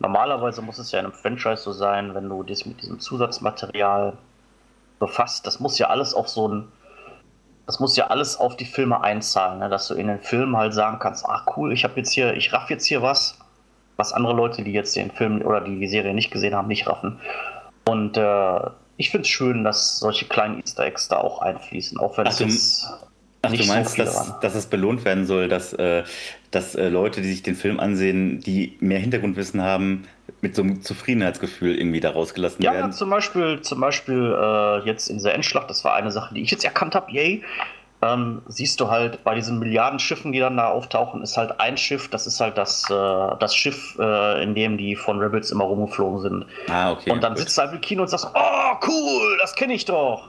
Normalerweise 0.00 0.62
muss 0.62 0.78
es 0.78 0.90
ja 0.92 0.98
in 0.98 1.06
einem 1.06 1.14
Franchise 1.14 1.62
so 1.62 1.72
sein, 1.72 2.14
wenn 2.14 2.28
du 2.28 2.42
dich 2.42 2.66
mit 2.66 2.82
diesem 2.82 2.98
Zusatzmaterial 2.98 4.14
befasst, 4.98 5.46
das 5.46 5.60
muss 5.60 5.78
ja 5.78 5.88
alles 5.88 6.14
auf 6.14 6.28
so 6.28 6.48
ein, 6.48 6.68
das 7.66 7.80
muss 7.80 7.96
ja 7.96 8.08
alles 8.08 8.36
auf 8.36 8.56
die 8.56 8.64
Filme 8.64 9.02
einzahlen, 9.02 9.60
ne? 9.60 9.68
dass 9.68 9.88
du 9.88 9.94
in 9.94 10.08
den 10.08 10.20
Filmen 10.20 10.56
halt 10.56 10.74
sagen 10.74 10.98
kannst, 10.98 11.24
ach 11.26 11.46
cool, 11.56 11.72
ich 11.72 11.84
habe 11.84 11.94
jetzt 11.96 12.12
hier, 12.12 12.34
ich 12.34 12.52
raff 12.52 12.70
jetzt 12.70 12.86
hier 12.86 13.02
was, 13.02 13.38
was 13.96 14.12
andere 14.12 14.34
Leute, 14.34 14.62
die 14.62 14.72
jetzt 14.72 14.96
den 14.96 15.10
Film 15.10 15.42
oder 15.42 15.60
die 15.60 15.86
Serie 15.86 16.14
nicht 16.14 16.30
gesehen 16.30 16.54
haben, 16.54 16.68
nicht 16.68 16.86
raffen. 16.88 17.20
Und 17.86 18.16
äh, 18.16 18.60
ich 18.96 19.10
finde 19.10 19.22
es 19.22 19.28
schön, 19.28 19.64
dass 19.64 19.98
solche 19.98 20.26
kleinen 20.26 20.60
Easter 20.60 20.84
Eggs 20.84 21.08
da 21.08 21.18
auch 21.18 21.40
einfließen, 21.40 21.98
auch 21.98 22.16
wenn 22.18 22.26
es 22.26 22.38
jetzt 22.38 22.88
ach, 23.42 23.50
nicht 23.50 23.64
du 23.64 23.68
meinst, 23.68 23.96
so 23.96 24.02
dass, 24.02 24.40
dass, 24.40 24.54
es 24.54 24.66
belohnt 24.66 25.04
werden 25.04 25.26
soll, 25.26 25.48
dass, 25.48 25.72
äh, 25.72 26.04
dass 26.50 26.74
äh, 26.74 26.88
Leute, 26.88 27.20
die 27.20 27.28
sich 27.28 27.42
den 27.42 27.56
Film 27.56 27.80
ansehen, 27.80 28.40
die 28.40 28.76
mehr 28.80 28.98
Hintergrundwissen 28.98 29.62
haben, 29.62 30.04
mit 30.40 30.54
so 30.54 30.62
einem 30.62 30.82
Zufriedenheitsgefühl 30.82 31.76
irgendwie 31.76 32.00
da 32.00 32.10
rausgelassen 32.10 32.62
ja, 32.62 32.72
werden? 32.72 32.90
Ja, 32.90 32.96
zum 32.96 33.10
Beispiel, 33.10 33.60
zum 33.62 33.80
Beispiel 33.80 34.36
äh, 34.38 34.86
jetzt 34.86 35.08
in 35.08 35.16
dieser 35.16 35.34
Endschlacht, 35.34 35.68
das 35.70 35.84
war 35.84 35.94
eine 35.94 36.10
Sache, 36.10 36.34
die 36.34 36.42
ich 36.42 36.50
jetzt 36.50 36.64
erkannt 36.64 36.94
habe, 36.94 37.10
yay. 37.12 37.42
Ähm, 38.12 38.42
siehst 38.48 38.80
du 38.80 38.90
halt 38.90 39.22
bei 39.24 39.34
diesen 39.34 39.58
Milliarden 39.58 39.98
Schiffen, 39.98 40.32
die 40.32 40.40
dann 40.40 40.56
da 40.56 40.68
auftauchen, 40.68 41.22
ist 41.22 41.36
halt 41.36 41.60
ein 41.60 41.76
Schiff, 41.76 42.08
das 42.08 42.26
ist 42.26 42.40
halt 42.40 42.58
das, 42.58 42.88
äh, 42.90 43.36
das 43.38 43.54
Schiff, 43.54 43.96
äh, 43.98 44.42
in 44.42 44.54
dem 44.54 44.78
die 44.78 44.96
von 44.96 45.18
Rebels 45.18 45.50
immer 45.50 45.64
rumgeflogen 45.64 46.20
sind. 46.20 46.46
Ah, 46.68 46.92
okay. 46.92 47.10
Und 47.10 47.22
dann 47.22 47.32
gut. 47.32 47.40
sitzt 47.40 47.56
du 47.56 47.62
halt 47.62 47.72
im 47.72 47.80
Kino 47.80 48.02
und 48.02 48.08
sagst, 48.08 48.28
oh 48.34 48.86
cool, 48.86 49.38
das 49.40 49.54
kenne 49.54 49.74
ich 49.74 49.84
doch. 49.84 50.28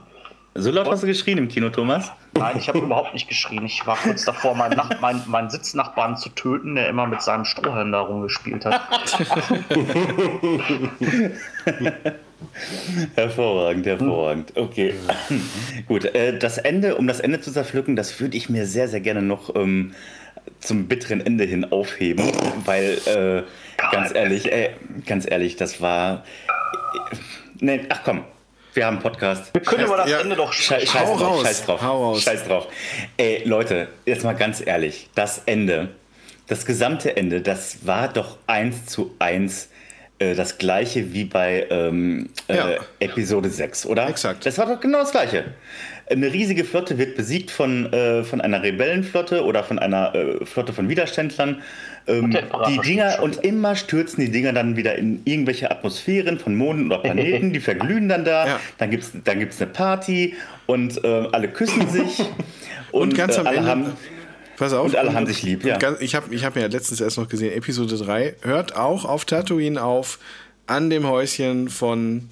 So 0.58 0.70
laut 0.70 0.88
hast 0.88 1.02
du 1.02 1.06
geschrien 1.06 1.36
im 1.36 1.48
Kino, 1.48 1.68
Thomas? 1.68 2.10
Nein, 2.32 2.56
ich 2.56 2.68
habe 2.68 2.78
überhaupt 2.78 3.12
nicht 3.12 3.28
geschrien. 3.28 3.66
Ich 3.66 3.86
war 3.86 3.96
kurz 3.96 4.24
davor, 4.24 4.54
meinen, 4.54 4.74
Nach 4.74 5.00
meinen, 5.00 5.22
meinen 5.26 5.50
Sitznachbarn 5.50 6.16
zu 6.16 6.30
töten, 6.30 6.76
der 6.76 6.88
immer 6.88 7.06
mit 7.06 7.20
seinem 7.20 7.44
Strohhalm 7.44 7.92
da 7.92 8.00
rumgespielt 8.00 8.64
hat. 8.64 8.80
hervorragend, 13.14 13.86
hervorragend. 13.86 14.52
Okay, 14.56 14.94
gut. 15.86 16.04
Äh, 16.04 16.38
das 16.38 16.58
Ende, 16.58 16.96
um 16.96 17.06
das 17.06 17.20
Ende 17.20 17.40
zu 17.40 17.52
zerpflücken, 17.52 17.96
das 17.96 18.20
würde 18.20 18.36
ich 18.36 18.48
mir 18.48 18.66
sehr, 18.66 18.88
sehr 18.88 19.00
gerne 19.00 19.22
noch 19.22 19.54
ähm, 19.54 19.94
zum 20.60 20.86
bitteren 20.86 21.24
Ende 21.24 21.44
hin 21.44 21.64
aufheben, 21.70 22.30
weil 22.64 22.98
äh, 23.06 23.42
ganz 23.90 24.14
ehrlich, 24.14 24.50
äh, 24.52 24.70
ganz 25.06 25.28
ehrlich, 25.28 25.56
das 25.56 25.80
war. 25.80 26.24
Äh, 27.12 27.16
nee, 27.60 27.80
ach 27.88 28.00
komm, 28.04 28.24
wir 28.74 28.86
haben 28.86 28.96
einen 28.96 29.02
Podcast. 29.02 29.54
Wir 29.54 29.62
können 29.62 29.86
über 29.86 29.96
das 29.96 30.10
ja. 30.10 30.20
Ende 30.20 30.36
doch 30.36 30.52
scheiß, 30.52 30.90
scheiß, 30.90 31.08
drauf, 31.08 31.20
raus. 31.20 31.42
scheiß 31.42 31.64
drauf. 31.64 31.82
Hau 31.82 32.04
raus. 32.04 32.22
Scheiß 32.22 32.44
drauf. 32.44 32.68
Ey, 33.16 33.42
Leute, 33.44 33.88
jetzt 34.04 34.24
mal 34.24 34.34
ganz 34.34 34.64
ehrlich. 34.64 35.08
Das 35.14 35.42
Ende, 35.46 35.88
das 36.46 36.66
gesamte 36.66 37.16
Ende, 37.16 37.40
das 37.40 37.86
war 37.86 38.08
doch 38.08 38.36
eins 38.46 38.84
zu 38.84 39.14
eins 39.18 39.70
das 40.18 40.58
gleiche 40.58 41.12
wie 41.12 41.24
bei 41.24 41.66
ähm, 41.70 42.28
äh, 42.48 42.56
ja. 42.56 42.68
Episode 43.00 43.50
6, 43.50 43.86
oder? 43.86 44.08
Exakt. 44.08 44.46
Das 44.46 44.56
war 44.58 44.66
doch 44.66 44.80
genau 44.80 45.00
das 45.00 45.12
gleiche. 45.12 45.44
Eine 46.08 46.32
riesige 46.32 46.64
Flotte 46.64 46.98
wird 46.98 47.16
besiegt 47.16 47.50
von, 47.50 47.92
äh, 47.92 48.22
von 48.22 48.40
einer 48.40 48.62
Rebellenflotte 48.62 49.44
oder 49.44 49.64
von 49.64 49.78
einer 49.78 50.14
äh, 50.14 50.46
Flotte 50.46 50.72
von 50.72 50.88
Widerständlern 50.88 51.62
ähm, 52.06 52.36
die 52.68 52.78
Dinger 52.78 53.18
und 53.22 53.44
immer 53.44 53.74
stürzen 53.74 54.24
die 54.24 54.30
Dinger 54.30 54.52
dann 54.52 54.76
wieder 54.76 54.94
in 54.96 55.22
irgendwelche 55.24 55.70
Atmosphären 55.70 56.38
von 56.38 56.54
Monden 56.54 56.86
oder 56.86 56.98
Planeten, 56.98 57.52
die 57.52 57.60
verglühen 57.60 58.08
dann 58.08 58.24
da. 58.24 58.46
Ja. 58.46 58.60
Dann 58.78 58.90
gibt 58.90 59.02
es 59.02 59.12
dann 59.24 59.40
gibt's 59.40 59.60
eine 59.60 59.70
Party 59.70 60.34
und 60.66 61.02
äh, 61.02 61.28
alle 61.32 61.48
küssen 61.48 61.88
sich. 61.88 62.20
und, 62.92 63.02
und, 63.02 63.14
ganz 63.16 63.36
äh, 63.36 63.40
am 63.40 63.46
Ende. 63.46 63.66
Haben, 63.66 63.92
Pass 64.56 64.72
auf. 64.72 64.86
Und 64.86 64.96
alle 64.96 65.12
haben 65.12 65.26
sich 65.26 65.42
lieb, 65.42 65.64
ja. 65.64 65.76
Ganz, 65.78 66.00
ich 66.00 66.14
habe 66.14 66.34
ich 66.34 66.44
hab 66.44 66.56
ja 66.56 66.66
letztens 66.66 67.00
erst 67.00 67.18
noch 67.18 67.28
gesehen, 67.28 67.52
Episode 67.52 67.96
3 67.96 68.36
hört 68.42 68.76
auch 68.76 69.04
auf 69.04 69.24
Tatooine 69.24 69.82
auf, 69.82 70.18
an 70.66 70.90
dem 70.90 71.06
Häuschen 71.06 71.68
von 71.68 72.30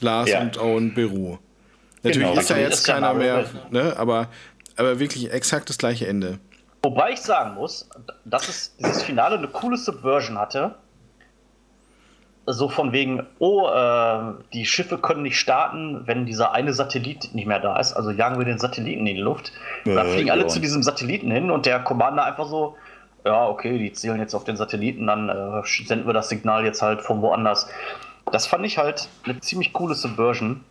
Lars 0.00 0.30
ja. 0.30 0.40
und 0.40 0.58
Owen 0.58 0.94
Beru. 0.94 1.38
Natürlich 2.02 2.28
genau. 2.28 2.40
ist 2.40 2.50
da 2.50 2.56
jetzt 2.58 2.84
keiner 2.84 3.14
mehr, 3.14 3.46
ne? 3.70 3.96
aber, 3.96 4.28
aber 4.76 4.98
wirklich 4.98 5.32
exakt 5.32 5.68
das 5.68 5.78
gleiche 5.78 6.06
Ende. 6.06 6.38
Wobei 6.82 7.12
ich 7.12 7.20
sagen 7.20 7.54
muss, 7.54 7.88
dass 8.24 8.48
es 8.48 8.76
dieses 8.76 9.04
Finale 9.04 9.38
eine 9.38 9.46
coole 9.46 9.76
Subversion 9.76 10.36
hatte. 10.36 10.74
So 12.44 12.68
von 12.68 12.92
wegen, 12.92 13.24
oh, 13.38 13.68
äh, 13.68 14.32
die 14.52 14.66
Schiffe 14.66 14.98
können 14.98 15.22
nicht 15.22 15.38
starten, 15.38 16.02
wenn 16.06 16.26
dieser 16.26 16.52
eine 16.52 16.72
Satellit 16.72 17.34
nicht 17.34 17.46
mehr 17.46 17.60
da 17.60 17.78
ist. 17.78 17.92
Also 17.92 18.10
jagen 18.10 18.38
wir 18.38 18.44
den 18.44 18.58
Satelliten 18.58 19.06
in 19.06 19.16
die 19.16 19.20
Luft. 19.22 19.52
Äh, 19.84 19.94
dann 19.94 20.08
fliegen 20.08 20.30
alle 20.30 20.48
zu 20.48 20.58
diesem 20.58 20.82
Satelliten 20.82 21.30
hin 21.30 21.50
und 21.50 21.66
der 21.66 21.78
Commander 21.78 22.24
einfach 22.24 22.46
so, 22.46 22.76
ja, 23.24 23.46
okay, 23.46 23.78
die 23.78 23.92
zielen 23.92 24.18
jetzt 24.18 24.34
auf 24.34 24.42
den 24.42 24.56
Satelliten, 24.56 25.06
dann 25.06 25.28
äh, 25.28 25.62
senden 25.86 26.06
wir 26.06 26.14
das 26.14 26.28
Signal 26.28 26.64
jetzt 26.64 26.82
halt 26.82 27.02
von 27.02 27.22
woanders. 27.22 27.68
Das 28.32 28.46
fand 28.46 28.64
ich 28.66 28.78
halt 28.78 29.08
eine 29.24 29.38
ziemlich 29.40 29.72
coole 29.72 29.94
Subversion. 29.94 30.64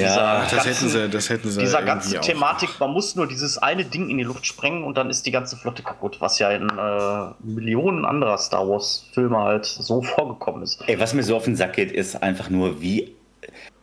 Ja, 0.00 0.42
das, 0.42 0.50
ganzen, 0.50 0.68
hätten 0.68 0.88
sie, 0.88 1.08
das 1.08 1.30
hätten 1.30 1.50
sie. 1.50 1.60
Dieser 1.60 1.82
ganze 1.82 2.20
Thematik, 2.20 2.70
man 2.80 2.90
muss 2.90 3.16
nur 3.16 3.26
dieses 3.26 3.58
eine 3.58 3.84
Ding 3.84 4.08
in 4.08 4.18
die 4.18 4.24
Luft 4.24 4.46
sprengen 4.46 4.84
und 4.84 4.96
dann 4.96 5.10
ist 5.10 5.26
die 5.26 5.30
ganze 5.30 5.56
Flotte 5.56 5.82
kaputt, 5.82 6.16
was 6.20 6.38
ja 6.38 6.50
in 6.50 6.68
äh, 6.68 7.34
Millionen 7.42 8.04
anderer 8.04 8.38
Star 8.38 8.68
Wars-Filme 8.68 9.38
halt 9.38 9.66
so 9.66 10.02
vorgekommen 10.02 10.62
ist. 10.62 10.82
Ey, 10.86 10.98
was 10.98 11.14
mir 11.14 11.22
so 11.22 11.36
auf 11.36 11.44
den 11.44 11.56
Sack 11.56 11.74
geht, 11.74 11.92
ist 11.92 12.22
einfach 12.22 12.50
nur, 12.50 12.80
wie. 12.80 13.14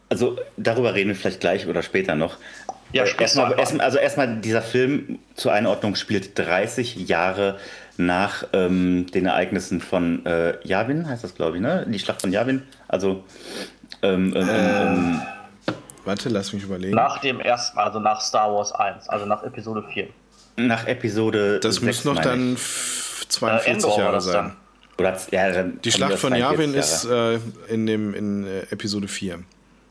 Also, 0.10 0.38
darüber 0.58 0.93
reden 0.93 1.10
wir 1.10 1.15
vielleicht 1.15 1.39
gleich 1.39 1.67
oder 1.67 1.84
später 1.84 2.15
noch. 2.15 2.38
Ja, 2.93 3.06
erstmal, 3.06 3.58
erstmal, 3.58 3.86
also 3.86 3.97
erstmal, 3.97 4.38
dieser 4.38 4.62
Film 4.62 5.19
zur 5.36 5.54
Einordnung 5.54 5.95
spielt 5.95 6.38
30 6.38 7.08
Jahre 7.08 7.58
nach 7.97 8.43
ähm, 8.54 9.06
den 9.13 9.28
Ereignissen 9.28 9.80
von 9.80 10.26
äh, 10.26 10.56
Yavin, 10.67 11.08
heißt 11.08 11.24
das, 11.24 11.36
glaube 11.36 11.58
ich, 11.58 11.62
ne? 11.62 11.86
Die 11.88 12.00
Schlacht 12.00 12.21
von 12.21 12.32
Yavin. 12.32 12.63
Also. 12.88 13.24
Ähm, 14.02 14.34
ähm, 14.36 14.50
ähm, 14.52 15.21
Warte, 16.06 16.30
lass 16.30 16.54
mich 16.54 16.64
überlegen. 16.64 16.96
Nach 16.96 17.20
dem 17.20 17.40
ersten, 17.40 17.78
also 17.78 18.00
nach 18.00 18.22
Star 18.22 18.54
Wars 18.54 18.72
1, 18.72 19.10
also 19.10 19.26
nach 19.26 19.44
Episode 19.44 19.84
4. 19.94 20.08
Nach 20.58 20.88
Episode 20.88 21.60
Das 21.60 21.76
6, 21.76 21.86
muss 21.86 22.06
noch 22.06 22.22
dann 22.22 22.58
42 22.58 23.92
äh, 23.92 23.98
Jahre 24.00 24.22
sein. 24.22 24.54
Oder, 24.98 25.18
ja, 25.32 25.52
dann 25.52 25.80
die 25.82 25.92
Schlacht 25.92 26.20
von 26.20 26.36
Yavin 26.36 26.74
ist 26.74 27.06
äh, 27.06 27.40
in, 27.68 27.88
dem, 27.88 28.14
in 28.14 28.46
äh, 28.46 28.62
Episode 28.72 29.08
4. 29.08 29.40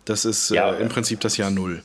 Das 0.05 0.25
ist 0.25 0.51
ja, 0.51 0.73
äh, 0.73 0.83
im 0.83 0.89
Prinzip 0.89 1.21
das 1.21 1.37
Jahr 1.37 1.51
0. 1.51 1.83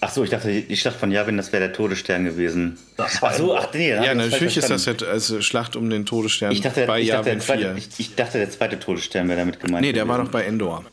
Ach 0.00 0.10
so, 0.10 0.22
ich 0.22 0.28
dachte, 0.28 0.60
die 0.60 0.76
Schlacht 0.76 0.96
von 0.96 1.10
Yavin, 1.10 1.38
das 1.38 1.50
wäre 1.50 1.64
der 1.64 1.72
Todesstern 1.72 2.26
gewesen. 2.26 2.78
Das 2.98 3.22
war 3.22 3.30
ach 3.30 3.36
so, 3.36 3.56
ach 3.56 3.68
nee. 3.72 3.90
Ja, 3.90 4.14
natürlich 4.14 4.58
ist 4.58 4.68
das 4.68 4.84
jetzt 4.84 5.02
also 5.02 5.40
Schlacht 5.40 5.76
um 5.76 5.88
den 5.88 6.04
Todesstern 6.04 6.52
ich 6.52 6.60
dachte, 6.60 6.86
bei 6.86 7.00
ich 7.00 7.08
Yavin 7.08 7.38
dachte, 7.38 7.58
4. 7.58 7.74
Ich, 7.76 7.88
ich, 7.98 8.14
dachte, 8.14 8.38
der 8.38 8.50
zweite 8.50 8.78
Todesstern 8.78 9.28
wäre 9.28 9.38
damit 9.38 9.60
gemeint. 9.60 9.80
Nee, 9.80 9.92
der 9.92 10.04
gewesen. 10.04 10.08
war 10.18 10.24
noch 10.24 10.30
bei 10.30 10.42
Endor. 10.44 10.84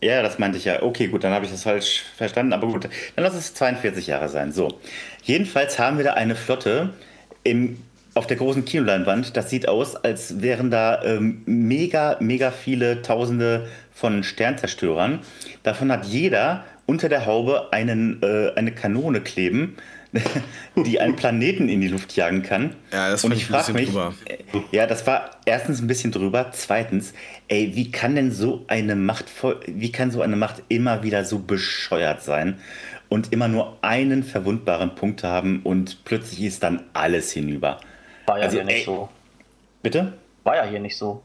Ja, 0.00 0.22
das 0.22 0.38
meinte 0.38 0.58
ich 0.58 0.64
ja. 0.64 0.82
Okay, 0.82 1.08
gut, 1.08 1.24
dann 1.24 1.32
habe 1.32 1.44
ich 1.44 1.50
das 1.50 1.64
falsch 1.64 2.04
verstanden. 2.16 2.52
Aber 2.52 2.68
gut, 2.68 2.84
dann 2.84 3.24
lass 3.24 3.34
es 3.34 3.54
42 3.54 4.06
Jahre 4.06 4.28
sein. 4.28 4.52
So. 4.52 4.78
Jedenfalls 5.24 5.78
haben 5.78 5.98
wir 5.98 6.04
da 6.04 6.12
eine 6.12 6.36
Flotte 6.36 6.90
im, 7.42 7.82
auf 8.14 8.26
der 8.28 8.36
großen 8.36 8.64
Kinoleinwand. 8.64 9.36
Das 9.36 9.50
sieht 9.50 9.68
aus, 9.68 9.96
als 9.96 10.40
wären 10.40 10.70
da 10.70 11.02
ähm, 11.02 11.42
mega, 11.46 12.16
mega 12.20 12.52
viele 12.52 13.02
Tausende 13.02 13.66
von 13.92 14.22
Sternzerstörern. 14.22 15.20
Davon 15.64 15.90
hat 15.90 16.06
jeder 16.06 16.64
unter 16.86 17.08
der 17.08 17.26
Haube 17.26 17.72
einen, 17.72 18.22
äh, 18.22 18.52
eine 18.54 18.72
Kanone 18.72 19.20
kleben 19.20 19.76
die 20.76 21.00
einen 21.00 21.16
Planeten 21.16 21.68
in 21.68 21.80
die 21.80 21.88
Luft 21.88 22.16
jagen 22.16 22.42
kann. 22.42 22.74
Ja, 22.92 23.10
das 23.10 23.24
und 23.24 23.32
ich 23.32 23.46
frage 23.46 23.72
mich, 23.72 23.86
drüber. 23.86 24.14
Äh, 24.24 24.38
ja, 24.72 24.86
das 24.86 25.06
war 25.06 25.30
erstens 25.44 25.80
ein 25.80 25.86
bisschen 25.86 26.12
drüber. 26.12 26.50
Zweitens, 26.52 27.12
ey, 27.48 27.72
wie 27.74 27.90
kann 27.90 28.14
denn 28.14 28.32
so 28.32 28.64
eine 28.68 28.96
Macht, 28.96 29.26
wie 29.66 29.92
kann 29.92 30.10
so 30.10 30.22
eine 30.22 30.36
Macht 30.36 30.62
immer 30.68 31.02
wieder 31.02 31.24
so 31.24 31.38
bescheuert 31.38 32.22
sein 32.22 32.58
und 33.08 33.32
immer 33.32 33.48
nur 33.48 33.76
einen 33.82 34.22
verwundbaren 34.22 34.94
Punkt 34.94 35.24
haben 35.24 35.60
und 35.62 36.04
plötzlich 36.04 36.42
ist 36.42 36.62
dann 36.62 36.84
alles 36.94 37.32
hinüber? 37.32 37.80
War 38.26 38.38
ja 38.38 38.44
also, 38.44 38.56
hier 38.56 38.64
nicht 38.64 38.78
ey, 38.78 38.84
so. 38.84 39.08
Bitte? 39.82 40.14
War 40.44 40.56
ja 40.56 40.64
hier 40.64 40.80
nicht 40.80 40.96
so. 40.96 41.22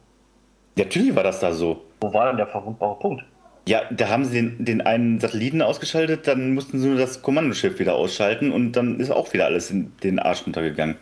Natürlich 0.76 1.16
war 1.16 1.24
das 1.24 1.40
da 1.40 1.54
so. 1.54 1.86
Wo 2.02 2.14
war 2.14 2.28
denn 2.28 2.38
der 2.38 2.48
verwundbare 2.48 3.00
Punkt? 3.00 3.24
Ja, 3.66 3.84
da 3.92 4.10
haben 4.10 4.26
sie 4.26 4.34
den, 4.34 4.66
den 4.66 4.82
einen 4.82 5.20
Satelliten 5.20 5.62
ausgeschaltet, 5.62 6.28
dann 6.28 6.54
mussten 6.54 6.80
sie 6.80 6.88
nur 6.88 6.98
das 6.98 7.22
Kommandoschiff 7.22 7.80
wieder 7.80 7.96
ausschalten 7.96 8.52
und 8.52 8.74
dann 8.74 9.00
ist 9.00 9.10
auch 9.10 9.32
wieder 9.34 9.46
alles 9.46 9.72
in 9.72 9.94
den 10.04 10.20
Arsch 10.20 10.46
runtergegangen. 10.46 10.96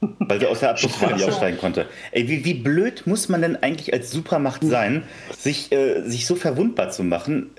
Weil 0.00 0.38
sie 0.38 0.46
aus 0.46 0.60
der 0.60 0.70
Atmosphäre 0.70 1.14
nicht 1.14 1.24
aussteigen 1.28 1.58
konnte. 1.58 1.86
Ey, 2.12 2.28
wie, 2.28 2.44
wie 2.44 2.54
blöd 2.54 3.06
muss 3.06 3.28
man 3.28 3.42
denn 3.42 3.56
eigentlich 3.56 3.92
als 3.92 4.10
Supermacht 4.10 4.62
sein, 4.62 5.02
sich, 5.36 5.72
äh, 5.72 6.02
sich 6.02 6.26
so 6.26 6.36
verwundbar 6.36 6.90
zu 6.90 7.02
machen? 7.02 7.50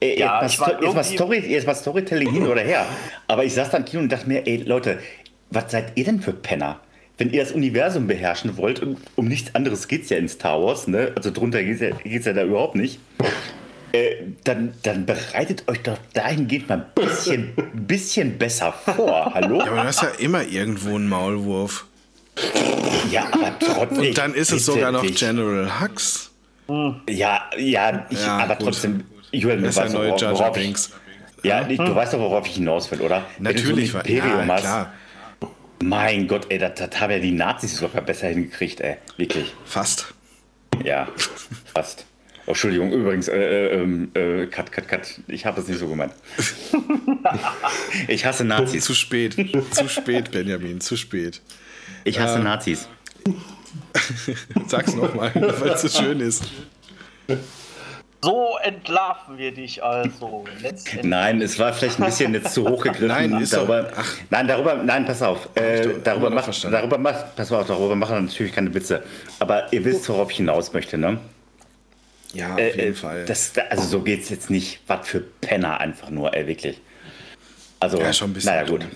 Ey, 0.00 0.18
ja, 0.18 0.42
jetzt, 0.42 0.60
mal, 0.60 0.78
jetzt, 0.80 0.94
mal 0.94 1.04
Story, 1.04 1.38
jetzt 1.38 1.66
mal 1.66 1.74
Storytelling 1.74 2.32
hin 2.32 2.46
oder 2.46 2.62
her. 2.62 2.86
Aber 3.26 3.44
ich 3.44 3.54
saß 3.54 3.70
da 3.70 3.78
im 3.78 3.84
Kino 3.84 4.02
und 4.02 4.10
dachte 4.10 4.28
mir, 4.28 4.46
ey 4.46 4.56
Leute, 4.58 4.98
was 5.50 5.70
seid 5.70 5.92
ihr 5.96 6.04
denn 6.04 6.20
für 6.20 6.32
Penner? 6.32 6.80
Wenn 7.16 7.30
ihr 7.30 7.42
das 7.42 7.52
Universum 7.52 8.06
beherrschen 8.06 8.56
wollt, 8.56 8.80
und 8.80 8.98
um 9.16 9.26
nichts 9.26 9.54
anderes 9.56 9.88
geht 9.88 10.04
es 10.04 10.10
ja 10.10 10.18
in 10.18 10.28
Star 10.28 10.62
Wars, 10.62 10.86
ne? 10.86 11.12
also 11.16 11.32
drunter 11.32 11.64
geht 11.64 11.80
es 11.80 11.80
ja, 11.80 12.30
ja 12.30 12.32
da 12.32 12.44
überhaupt 12.44 12.76
nicht, 12.76 13.00
äh, 13.92 14.16
dann, 14.44 14.74
dann 14.82 15.06
bereitet 15.06 15.68
euch 15.68 15.82
doch 15.82 15.98
dahingehend 16.12 16.68
mal 16.68 16.78
ein 16.78 16.86
bisschen, 16.94 17.54
bisschen 17.86 18.38
besser 18.38 18.72
vor. 18.72 19.32
Hallo? 19.34 19.58
Ja, 19.58 19.66
aber 19.66 19.76
du 19.76 19.84
hast 19.84 20.02
ja 20.02 20.08
immer 20.18 20.42
irgendwo 20.44 20.94
einen 20.94 21.08
Maulwurf. 21.08 21.86
Ja, 23.10 23.26
aber 23.32 23.58
trotzdem. 23.58 23.98
Und 23.98 24.18
dann 24.18 24.34
ist 24.34 24.52
es 24.52 24.64
sogar 24.66 24.92
noch 24.92 25.04
General 25.04 25.80
Hux. 25.80 26.30
Ja, 27.08 27.50
ja, 27.56 28.06
ich, 28.10 28.20
ja 28.20 28.38
aber 28.38 28.56
gut. 28.56 28.66
trotzdem. 28.66 29.04
Julian, 29.32 29.62
das 29.62 29.76
ist 29.76 29.82
der 29.82 29.90
neue 29.90 30.16
Jar 30.16 30.34
Jar 30.34 30.52
Binks. 30.52 30.90
Ja, 31.42 31.66
hm. 31.66 31.76
du 31.76 31.94
weißt 31.94 32.14
doch, 32.14 32.20
worauf 32.20 32.46
ich 32.46 32.54
hinaus 32.54 32.90
will, 32.90 33.00
oder? 33.00 33.24
Natürlich, 33.38 33.92
Wenn 33.94 34.02
du 34.02 34.08
so 34.08 34.14
Imperium 34.14 34.48
ja, 34.48 34.54
hast, 34.54 34.60
klar. 34.60 34.92
Mein 35.80 36.26
Gott, 36.26 36.46
ey, 36.48 36.58
das, 36.58 36.74
das 36.74 37.00
haben 37.00 37.12
ja 37.12 37.18
die 37.20 37.30
Nazis 37.30 37.76
sogar 37.76 38.02
besser 38.02 38.28
hingekriegt, 38.28 38.80
ey. 38.80 38.96
Wirklich. 39.16 39.54
Fast. 39.64 40.12
Ja, 40.84 41.08
fast. 41.72 42.07
Oh, 42.48 42.52
Entschuldigung, 42.52 42.90
übrigens, 42.90 43.28
äh, 43.28 43.36
äh, 43.36 43.74
ähm, 43.74 44.10
äh, 44.14 44.46
cut, 44.46 44.72
cut, 44.72 44.88
cut. 44.88 45.20
Ich 45.26 45.44
habe 45.44 45.60
das 45.60 45.68
nicht 45.68 45.80
so 45.80 45.86
gemeint. 45.86 46.14
ich 48.08 48.24
hasse 48.24 48.42
Nazis. 48.42 48.86
Zu 48.86 48.94
spät. 48.94 49.36
zu 49.70 49.86
spät, 49.86 50.30
Benjamin, 50.30 50.80
zu 50.80 50.96
spät. 50.96 51.42
Ich 52.04 52.18
hasse 52.18 52.38
äh, 52.38 52.42
Nazis. 52.42 52.88
Sag's 54.66 54.94
nochmal, 54.94 55.30
weil 55.34 55.72
es 55.72 55.82
so 55.82 55.88
schön 55.90 56.20
ist. 56.20 56.44
So 58.22 58.56
entlarven 58.62 59.36
wir 59.36 59.52
dich 59.52 59.84
also. 59.84 60.46
Nein, 61.02 61.42
es 61.42 61.58
war 61.58 61.74
vielleicht 61.74 62.00
ein 62.00 62.06
bisschen 62.06 62.32
jetzt 62.32 62.54
zu 62.54 62.66
hoch 62.66 62.82
gegriffen. 62.82 63.08
nein, 63.08 63.42
ist 63.42 63.52
darüber, 63.52 63.82
doch, 63.82 63.92
ach. 63.98 64.16
nein, 64.30 64.48
darüber, 64.48 64.74
nein, 64.74 65.04
pass 65.04 65.20
auf. 65.20 65.50
Äh, 65.54 65.86
darüber 66.02 66.30
macht, 66.30 66.64
darüber 66.64 66.96
macht, 66.96 67.36
pass 67.36 67.52
auf, 67.52 67.66
darüber 67.66 67.94
machen 67.94 68.14
wir 68.16 68.22
natürlich 68.22 68.54
keine 68.54 68.72
Witze. 68.72 69.02
Aber 69.38 69.70
ihr 69.70 69.84
wisst, 69.84 70.08
worauf 70.08 70.30
ich 70.30 70.38
hinaus 70.38 70.72
möchte, 70.72 70.96
ne? 70.96 71.18
Ja, 72.34 72.54
auf 72.54 72.58
Äh, 72.60 72.76
jeden 72.76 72.92
äh, 72.92 72.94
Fall. 72.94 73.24
Das, 73.24 73.52
also 73.70 73.84
so 73.84 74.00
geht's 74.02 74.28
jetzt 74.28 74.50
nicht. 74.50 74.80
Was 74.86 75.08
für 75.08 75.20
Penner 75.20 75.80
einfach 75.80 76.10
nur, 76.10 76.34
ey, 76.34 76.46
wirklich. 76.46 76.80
Also, 77.80 77.98
Ja, 78.00 78.12
schon 78.12 78.30
ein 78.30 78.34
bisschen 78.34 78.52
naja, 78.54 78.66
gut. 78.68 78.82
dumm. 78.82 78.90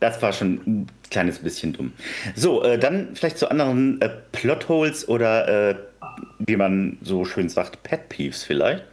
Das 0.00 0.20
war 0.20 0.32
schon 0.32 0.54
ein 0.66 0.86
kleines 1.10 1.38
bisschen 1.38 1.72
dumm. 1.72 1.92
So, 2.34 2.62
äh, 2.62 2.78
dann 2.78 3.14
vielleicht 3.16 3.38
zu 3.38 3.50
anderen 3.50 4.00
äh, 4.02 4.10
Plotholes 4.32 5.08
oder, 5.08 5.70
äh, 5.70 5.74
wie 6.38 6.56
man 6.56 6.98
so 7.02 7.24
schön 7.24 7.48
sagt, 7.48 7.82
Pet 7.82 8.08
Peeves 8.10 8.42
vielleicht. 8.44 8.84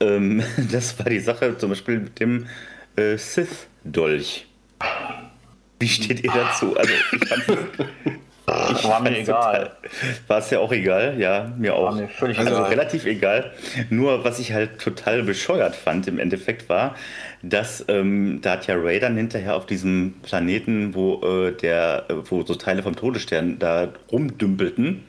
Ähm, 0.00 0.42
das 0.72 0.98
war 0.98 1.06
die 1.06 1.20
Sache 1.20 1.56
zum 1.58 1.70
Beispiel 1.70 1.98
mit 2.00 2.18
dem 2.20 2.46
äh, 2.96 3.16
Sith-Dolch. 3.18 4.46
Wie 5.78 5.88
steht 5.88 6.22
ihr 6.24 6.30
dazu? 6.32 6.76
Also, 6.76 6.92
ich 7.20 7.28
fand 7.28 7.44
ich 8.46 8.84
War 8.84 9.00
mir 9.00 9.18
egal. 9.18 9.70
War 10.26 10.38
es 10.38 10.50
ja 10.50 10.58
auch 10.58 10.72
egal, 10.72 11.18
ja, 11.18 11.52
mir 11.56 11.74
auch. 11.74 11.94
mir 11.94 12.08
völlig 12.08 12.38
also 12.38 12.54
egal. 12.54 12.70
relativ 12.70 13.06
egal. 13.06 13.52
Nur 13.88 14.24
was 14.24 14.40
ich 14.40 14.52
halt 14.52 14.80
total 14.80 15.22
bescheuert 15.22 15.76
fand 15.76 16.08
im 16.08 16.18
Endeffekt 16.18 16.68
war, 16.68 16.96
dass 17.42 17.84
ähm, 17.88 18.40
da 18.42 18.52
hat 18.52 18.66
ja 18.66 18.74
Ray 18.74 18.98
dann 18.98 19.16
hinterher 19.16 19.54
auf 19.56 19.66
diesem 19.66 20.14
Planeten, 20.22 20.94
wo 20.94 21.20
äh, 21.22 21.52
der, 21.52 22.06
äh, 22.08 22.14
wo 22.28 22.42
so 22.44 22.56
Teile 22.56 22.82
vom 22.82 22.96
Todesstern 22.96 23.60
da 23.60 23.88
rumdümpelten, 24.10 25.04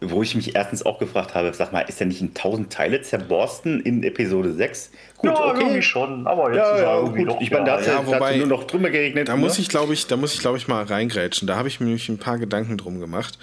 wo 0.00 0.22
ich 0.22 0.34
mich 0.34 0.56
erstens 0.56 0.84
auch 0.84 0.98
gefragt 0.98 1.34
habe, 1.34 1.52
sag 1.54 1.72
mal, 1.72 1.82
ist 1.82 2.00
der 2.00 2.08
nicht 2.08 2.20
in 2.20 2.34
tausend 2.34 2.72
Teile 2.72 3.02
zerborsten 3.02 3.80
in 3.80 4.02
Episode 4.02 4.52
6? 4.52 4.90
Gut, 5.22 5.30
ja, 5.38 5.54
irgendwie 5.54 5.82
schon, 5.82 6.26
aber 6.26 6.48
jetzt 6.52 6.56
Ja, 6.58 6.70
ist 6.74 6.80
er 6.80 6.86
ja, 6.86 6.96
irgendwie 6.96 7.22
gut. 7.24 7.28
doch 7.34 7.40
Ich 7.40 7.50
meine, 7.52 7.64
da 7.64 7.72
ja, 7.74 7.78
hat 7.80 7.86
ja, 7.86 7.92
ja, 8.00 8.06
wobei- 8.06 8.36
nur 8.38 8.46
noch 8.48 8.64
drüber 8.64 8.90
geregnet. 8.90 9.28
Da 9.28 9.34
ne? 9.36 9.40
muss 9.40 9.58
ich, 9.58 9.68
glaube 9.68 9.94
ich, 9.94 10.06
da 10.08 10.16
muss 10.16 10.34
ich, 10.34 10.40
glaube 10.40 10.58
ich, 10.58 10.66
mal 10.66 10.82
reingrätschen. 10.82 11.46
Da 11.46 11.56
habe 11.56 11.68
ich 11.68 11.78
mir 11.78 11.86
nämlich 11.86 12.08
ein 12.08 12.18
paar 12.18 12.38
Gedanken 12.38 12.76
drum 12.76 12.98
gemacht. 12.98 13.38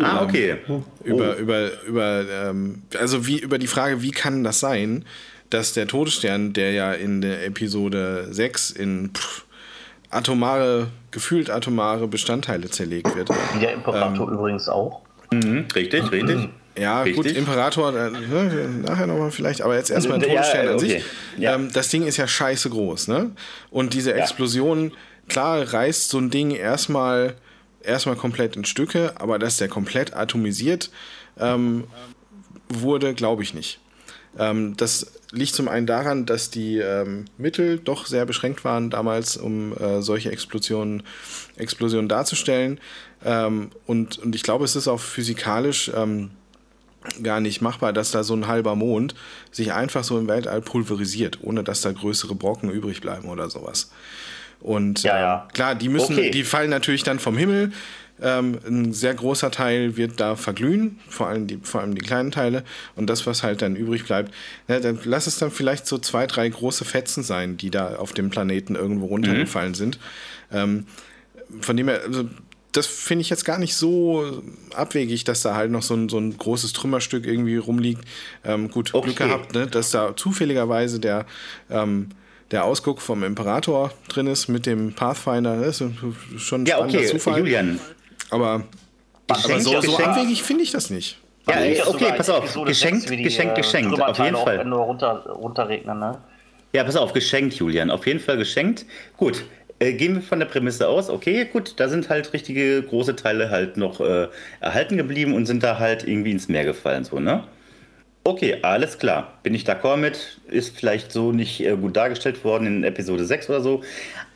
Ah, 0.00 0.22
okay. 0.22 0.56
Über, 1.02 1.36
über, 1.36 1.70
über, 1.86 2.24
ähm, 2.30 2.82
also 2.98 3.26
wie, 3.26 3.38
über 3.40 3.58
die 3.58 3.66
Frage, 3.66 4.00
wie 4.02 4.12
kann 4.12 4.44
das 4.44 4.60
sein, 4.60 5.04
dass 5.50 5.72
der 5.72 5.86
Todesstern, 5.88 6.52
der 6.52 6.72
ja 6.72 6.92
in 6.92 7.20
der 7.20 7.44
Episode 7.46 8.28
6 8.30 8.70
in 8.70 9.10
pff, 9.14 9.44
atomare, 10.10 10.88
gefühlt 11.10 11.50
atomare 11.50 12.06
Bestandteile 12.06 12.70
zerlegt 12.70 13.14
wird. 13.16 13.28
Wie 13.54 13.60
der 13.60 13.72
Imperator 13.74 14.30
übrigens 14.30 14.68
auch. 14.68 15.02
Mhm, 15.32 15.66
richtig, 15.74 16.12
richtig. 16.12 16.48
Ja, 16.76 17.02
Richtig. 17.02 17.16
gut, 17.16 17.26
Imperator, 17.36 17.92
ne, 17.92 18.10
nachher 18.82 19.06
nochmal 19.06 19.30
vielleicht, 19.30 19.62
aber 19.62 19.76
jetzt 19.76 19.90
erstmal 19.90 20.20
Ja, 20.20 20.28
Todesstern 20.28 20.68
an 20.68 20.74
okay. 20.74 20.88
sich. 20.88 21.04
Ja. 21.38 21.54
Ähm, 21.54 21.70
das 21.72 21.88
Ding 21.88 22.02
ist 22.04 22.16
ja 22.16 22.26
scheiße 22.26 22.68
groß, 22.70 23.08
ne? 23.08 23.30
Und 23.70 23.94
diese 23.94 24.14
Explosion, 24.14 24.92
klar, 25.28 25.72
reißt 25.72 26.08
so 26.08 26.18
ein 26.18 26.30
Ding 26.30 26.50
erstmal 26.50 27.36
erstmal 27.82 28.16
komplett 28.16 28.56
in 28.56 28.64
Stücke, 28.64 29.12
aber 29.16 29.38
dass 29.38 29.58
der 29.58 29.68
komplett 29.68 30.16
atomisiert 30.16 30.90
ähm, 31.38 31.84
wurde, 32.68 33.14
glaube 33.14 33.42
ich 33.42 33.54
nicht. 33.54 33.78
Ähm, 34.38 34.76
das 34.76 35.12
liegt 35.30 35.54
zum 35.54 35.68
einen 35.68 35.86
daran, 35.86 36.26
dass 36.26 36.50
die 36.50 36.78
ähm, 36.78 37.26
Mittel 37.38 37.78
doch 37.78 38.06
sehr 38.06 38.26
beschränkt 38.26 38.64
waren 38.64 38.90
damals, 38.90 39.36
um 39.36 39.76
äh, 39.76 40.02
solche 40.02 40.30
Explosionen, 40.30 41.02
Explosionen 41.56 42.08
darzustellen. 42.08 42.80
Ähm, 43.24 43.70
und, 43.86 44.18
und 44.18 44.34
ich 44.34 44.42
glaube, 44.42 44.64
es 44.64 44.76
ist 44.76 44.88
auch 44.88 45.00
physikalisch 45.00 45.90
ähm, 45.94 46.30
gar 47.22 47.40
nicht 47.40 47.60
machbar, 47.60 47.92
dass 47.92 48.10
da 48.10 48.22
so 48.24 48.34
ein 48.34 48.46
halber 48.46 48.74
Mond 48.76 49.14
sich 49.50 49.72
einfach 49.72 50.04
so 50.04 50.18
im 50.18 50.28
Weltall 50.28 50.60
pulverisiert, 50.60 51.38
ohne 51.42 51.62
dass 51.62 51.80
da 51.82 51.92
größere 51.92 52.34
Brocken 52.34 52.70
übrig 52.70 53.00
bleiben 53.00 53.28
oder 53.28 53.50
sowas. 53.50 53.90
Und 54.60 55.02
Ja, 55.02 55.14
ähm, 55.16 55.20
ja. 55.22 55.48
klar, 55.52 55.74
die 55.74 55.88
müssen, 55.88 56.14
Okay. 56.14 56.30
die 56.30 56.44
fallen 56.44 56.70
natürlich 56.70 57.02
dann 57.02 57.18
vom 57.18 57.36
Himmel. 57.36 57.72
Ähm, 58.22 58.58
ein 58.66 58.92
sehr 58.92 59.12
großer 59.12 59.50
Teil 59.50 59.96
wird 59.96 60.20
da 60.20 60.36
verglühen, 60.36 61.00
vor 61.08 61.26
allem 61.26 61.48
die, 61.48 61.58
vor 61.60 61.80
allem 61.80 61.96
die 61.96 62.00
kleinen 62.00 62.30
Teile. 62.30 62.62
Und 62.94 63.10
das, 63.10 63.26
was 63.26 63.42
halt 63.42 63.60
dann 63.60 63.74
übrig 63.74 64.04
bleibt, 64.04 64.32
na, 64.68 64.78
dann 64.78 65.00
lass 65.04 65.26
es 65.26 65.38
dann 65.38 65.50
vielleicht 65.50 65.86
so 65.86 65.98
zwei, 65.98 66.26
drei 66.28 66.48
große 66.48 66.84
Fetzen 66.84 67.24
sein, 67.24 67.56
die 67.56 67.70
da 67.70 67.96
auf 67.96 68.12
dem 68.12 68.30
Planeten 68.30 68.76
irgendwo 68.76 69.06
runtergefallen 69.06 69.74
sind. 69.74 69.98
Ähm, 70.52 70.86
von 71.60 71.76
dem 71.76 71.88
her, 71.88 72.00
also, 72.06 72.24
das 72.74 72.86
finde 72.86 73.22
ich 73.22 73.30
jetzt 73.30 73.44
gar 73.44 73.58
nicht 73.58 73.74
so 73.74 74.42
abwegig, 74.74 75.24
dass 75.24 75.42
da 75.42 75.54
halt 75.54 75.70
noch 75.70 75.82
so 75.82 75.94
ein, 75.94 76.08
so 76.08 76.18
ein 76.18 76.36
großes 76.36 76.72
Trümmerstück 76.74 77.26
irgendwie 77.26 77.56
rumliegt. 77.56 78.02
Ähm, 78.44 78.70
gut, 78.70 78.92
Okay. 78.92 79.06
Glück 79.06 79.16
gehabt, 79.16 79.54
ne, 79.54 79.66
dass 79.66 79.90
da 79.90 80.14
zufälligerweise 80.16 81.00
der, 81.00 81.24
ähm, 81.70 82.10
der 82.50 82.64
Ausguck 82.64 83.00
vom 83.00 83.22
Imperator 83.24 83.92
drin 84.08 84.26
ist 84.26 84.48
mit 84.48 84.66
dem 84.66 84.92
Pathfinder. 84.92 85.60
Das 85.60 85.80
ist 85.80 85.92
schon 86.42 86.62
ein 86.62 86.66
Ja, 86.66 86.76
spannender 86.76 86.98
okay, 87.00 87.08
Zufall. 87.08 87.38
Julian. 87.38 87.80
Aber, 88.30 88.64
aber 89.28 89.60
so, 89.60 89.70
so 89.72 89.80
geschenkt. 89.80 90.02
abwegig 90.02 90.42
finde 90.42 90.62
ich 90.64 90.70
das 90.72 90.90
nicht. 90.90 91.18
Ja, 91.48 91.54
Also 91.56 91.68
ist 91.70 91.86
okay, 91.86 92.12
pass 92.16 92.30
auf. 92.30 92.44
Episode 92.44 92.68
Geschenkt, 92.70 93.00
6, 93.02 93.10
wie 93.12 93.16
die, 93.18 93.22
geschenkt, 93.22 93.58
äh, 93.58 93.60
geschenkt. 93.60 94.00
Auf 94.00 94.18
jeden 94.18 94.36
Fall. 94.36 94.58
Wenn 94.58 94.68
nur 94.70 94.80
runter, 94.80 95.26
runterregnen, 95.26 95.98
ne? 95.98 96.18
Ja, 96.72 96.82
pass 96.82 96.96
auf, 96.96 97.12
geschenkt, 97.12 97.54
Julian. 97.54 97.90
Auf 97.90 98.06
jeden 98.06 98.18
Fall 98.18 98.36
geschenkt. 98.36 98.84
Gut, 99.16 99.44
gehen 99.80 100.14
wir 100.14 100.22
von 100.22 100.38
der 100.38 100.46
Prämisse 100.46 100.88
aus. 100.88 101.10
Okay, 101.10 101.46
gut, 101.52 101.74
da 101.78 101.88
sind 101.88 102.08
halt 102.08 102.32
richtige 102.32 102.82
große 102.82 103.16
Teile 103.16 103.50
halt 103.50 103.76
noch 103.76 104.00
äh, 104.00 104.28
erhalten 104.60 104.96
geblieben 104.96 105.34
und 105.34 105.46
sind 105.46 105.62
da 105.62 105.78
halt 105.78 106.06
irgendwie 106.06 106.30
ins 106.30 106.48
Meer 106.48 106.64
gefallen, 106.64 107.04
so, 107.04 107.18
ne? 107.18 107.44
Okay, 108.26 108.58
alles 108.62 108.98
klar. 108.98 109.34
Bin 109.42 109.54
ich 109.54 109.64
d'accord 109.64 109.98
mit. 109.98 110.40
Ist 110.48 110.74
vielleicht 110.74 111.12
so 111.12 111.30
nicht 111.30 111.60
äh, 111.60 111.76
gut 111.76 111.94
dargestellt 111.94 112.42
worden 112.42 112.66
in 112.66 112.84
Episode 112.84 113.26
6 113.26 113.50
oder 113.50 113.60
so. 113.60 113.82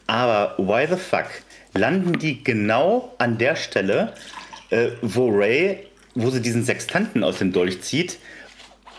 Aber 0.06 0.54
why 0.58 0.86
the 0.86 0.96
fuck? 0.96 1.26
Landen 1.72 2.18
die 2.18 2.44
genau 2.44 3.14
an 3.16 3.38
der 3.38 3.56
Stelle, 3.56 4.12
äh, 4.68 4.90
wo 5.00 5.30
Ray, 5.30 5.86
wo 6.14 6.28
sie 6.28 6.42
diesen 6.42 6.64
Sextanten 6.64 7.24
aus 7.24 7.38
dem 7.38 7.52
Dolch 7.52 7.80
zieht? 7.80 8.18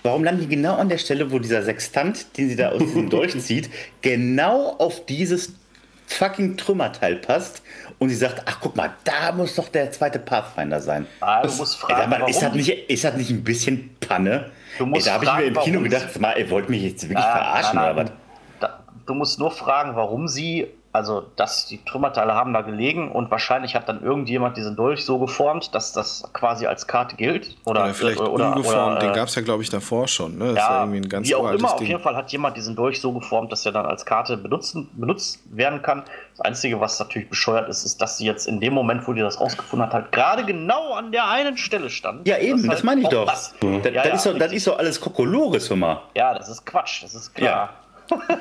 Warum 0.02 0.24
landen 0.24 0.42
die 0.42 0.56
genau 0.56 0.76
an 0.76 0.90
der 0.90 0.98
Stelle, 0.98 1.32
wo 1.32 1.38
dieser 1.38 1.62
Sextant, 1.62 2.38
den 2.38 2.50
sie 2.50 2.56
da 2.56 2.70
aus 2.70 2.80
dem 2.80 3.12
Dolch 3.12 3.38
zieht, 3.40 3.70
genau 4.02 4.76
auf 4.78 5.06
dieses 5.06 5.54
fucking 6.10 6.58
Trümmerteil 6.58 7.16
passt 7.18 7.62
und 8.00 8.10
sie 8.10 8.16
sagt, 8.16 8.42
ach 8.46 8.58
guck 8.62 8.76
mal, 8.76 8.92
da 9.04 9.32
muss 9.32 9.56
doch 9.56 9.70
der 9.70 9.92
zweite 9.92 10.20
Pathfinder 10.20 10.80
sein. 10.82 11.06
Ah, 11.22 11.42
du 11.44 11.52
musst 11.54 11.78
fragen, 11.78 12.12
Ey, 12.12 12.20
mal, 12.20 12.30
ist, 12.30 12.42
das 12.42 12.54
nicht, 12.54 12.70
ist 12.70 13.04
das 13.04 13.16
nicht 13.16 13.30
ein 13.30 13.44
bisschen 13.44 13.96
Panne? 14.00 14.50
Du 14.78 14.86
musst 14.86 15.08
Ey, 15.08 15.14
da 15.14 15.14
habe 15.16 15.26
ich 15.26 15.54
mir 15.54 15.60
im 15.60 15.64
Kino 15.66 15.82
gedacht, 15.82 16.20
mal, 16.20 16.38
ihr 16.38 16.50
wollt 16.50 16.70
mich 16.70 16.84
jetzt 16.84 17.04
wirklich 17.04 17.24
Ah, 17.26 17.32
verarschen 17.38 17.76
nein, 17.76 17.94
oder 17.94 18.04
was? 18.04 18.10
nein. 18.62 18.70
Du 19.06 19.14
musst 19.16 19.40
nur 19.40 19.52
fragen, 19.52 19.96
warum 19.96 20.28
sie, 20.28 20.68
also 20.92 21.26
dass 21.36 21.68
die 21.68 21.84
Trümmerteile 21.86 22.34
haben 22.34 22.52
da 22.52 22.62
gelegen 22.62 23.12
und 23.12 23.30
wahrscheinlich 23.30 23.76
hat 23.76 23.88
dann 23.88 24.02
irgendjemand 24.02 24.58
diesen 24.58 24.76
Dolch 24.76 25.06
so 25.06 25.20
geformt, 25.20 25.76
dass 25.76 25.94
das 25.94 26.28
quasi 26.34 26.66
als 26.66 26.88
Karte 26.88 27.16
gilt. 27.16 27.56
Oder, 27.66 27.84
Oder 27.84 27.94
vielleicht 27.94 28.20
oder, 28.20 28.56
umgeformt, 28.56 28.94
oder, 28.94 29.00
den 29.00 29.12
äh, 29.12 29.14
gab 29.14 29.28
es 29.28 29.36
ja, 29.36 29.44
glaube 29.44 29.62
ich, 29.62 29.70
davor 29.70 30.08
schon. 30.08 30.38
Ne? 30.38 30.54
Das 30.54 30.56
ja 30.56 30.80
irgendwie 30.82 31.02
ein 31.02 31.10
ganz 31.10 31.28
wie 31.28 31.36
auch 31.36 31.52
immer, 31.52 31.74
auf 31.74 31.76
Ding. 31.78 31.88
jeden 31.88 32.02
Fall 32.02 32.16
hat 32.16 32.32
jemand 32.32 32.58
diesen 32.58 32.76
Dolch 32.76 33.00
so 33.00 33.14
geformt, 33.14 33.52
dass 33.52 33.66
er 33.66 33.72
dann 33.72 33.86
als 33.86 34.06
Karte 34.06 34.36
benutzen, 34.38 34.90
benutzt 34.94 35.42
werden 35.52 35.82
kann. 35.84 36.04
Das 36.36 36.42
Einzige, 36.42 36.80
was 36.80 37.00
natürlich 37.00 37.30
bescheuert 37.30 37.70
ist, 37.70 37.84
ist, 37.84 38.02
dass 38.02 38.18
sie 38.18 38.26
jetzt 38.26 38.48
in 38.48 38.60
dem 38.60 38.74
Moment, 38.74 39.08
wo 39.08 39.14
die 39.14 39.22
das 39.22 39.40
rausgefunden 39.40 39.86
hat, 39.88 39.94
halt 39.94 40.12
gerade 40.12 40.44
genau 40.44 40.94
an 40.94 41.12
der 41.12 41.28
einen 41.28 41.58
Stelle 41.58 41.90
stand. 41.92 42.28
Ja, 42.28 42.40
eben, 42.40 42.64
das, 42.64 42.76
halt 42.76 42.84
meine 42.84 43.02
ich 43.02 43.10
doch. 43.10 43.28
Das, 43.28 43.54
Da, 43.60 43.68
ja, 43.68 43.80
das, 43.80 43.94
ja, 43.94 44.14
ist 44.14 44.26
doch 44.26 44.38
das 44.38 44.52
ist 44.54 44.68
doch 44.68 44.80
alles 44.80 45.00
Kokolores, 45.00 45.70
hör 45.70 45.78
mal. 45.78 46.02
ja, 46.16 46.34
das 46.34 46.50
ist 46.50 46.66
Quatsch, 46.66 47.04
das 47.04 47.14
ist 47.14 47.34
klar. 47.36 47.70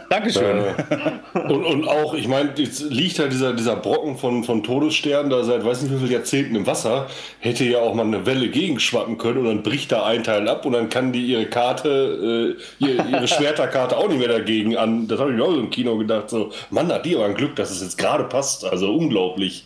Dankeschön. 0.09 0.62
Und, 1.35 1.64
und 1.64 1.89
auch, 1.89 2.14
ich 2.14 2.29
meine, 2.29 2.53
jetzt 2.57 2.81
liegt 2.91 3.19
halt 3.19 3.33
dieser, 3.33 3.53
dieser 3.53 3.77
Brocken 3.77 4.16
von, 4.16 4.45
von 4.45 4.62
Todessternen 4.62 5.31
da 5.31 5.43
seit 5.45 5.64
weiß 5.64 5.83
nicht 5.83 5.95
wie 5.95 5.99
vielen 5.99 6.12
Jahrzehnten 6.12 6.55
im 6.55 6.66
Wasser. 6.66 7.07
Hätte 7.41 7.64
ja 7.64 7.79
auch 7.79 7.95
mal 7.95 8.07
eine 8.07 8.25
Welle 8.27 8.49
gegenschwappen 8.49 9.19
können 9.19 9.39
und 9.39 9.47
dann 9.47 9.62
bricht 9.62 9.93
da 9.93 10.05
ein 10.05 10.25
Teil 10.25 10.49
ab 10.49 10.64
und 10.64 10.73
dann 10.73 10.89
kann 10.89 11.12
die 11.12 11.27
ihre 11.27 11.47
Karte, 11.47 12.57
äh, 12.81 12.85
ihre, 12.85 13.09
ihre 13.09 13.29
Schwerterkarte 13.29 13.97
auch 13.97 14.09
nicht 14.09 14.19
mehr 14.19 14.29
dagegen 14.29 14.77
an. 14.77 15.09
Das 15.09 15.21
habe 15.21 15.31
ich 15.31 15.37
mir 15.37 15.45
auch 15.45 15.53
so 15.53 15.61
im 15.61 15.71
Kino 15.71 15.97
gedacht. 15.99 16.31
So, 16.31 16.51
Mann, 16.71 16.93
hat 16.93 17.05
die 17.05 17.14
aber 17.14 17.27
ein 17.27 17.35
Glück, 17.35 17.57
dass 17.57 17.71
es 17.71 17.83
jetzt 17.83 17.99
gerade 17.99 18.25
passt. 18.25 18.64
Also 18.64 18.95
unglaublich. 18.95 19.64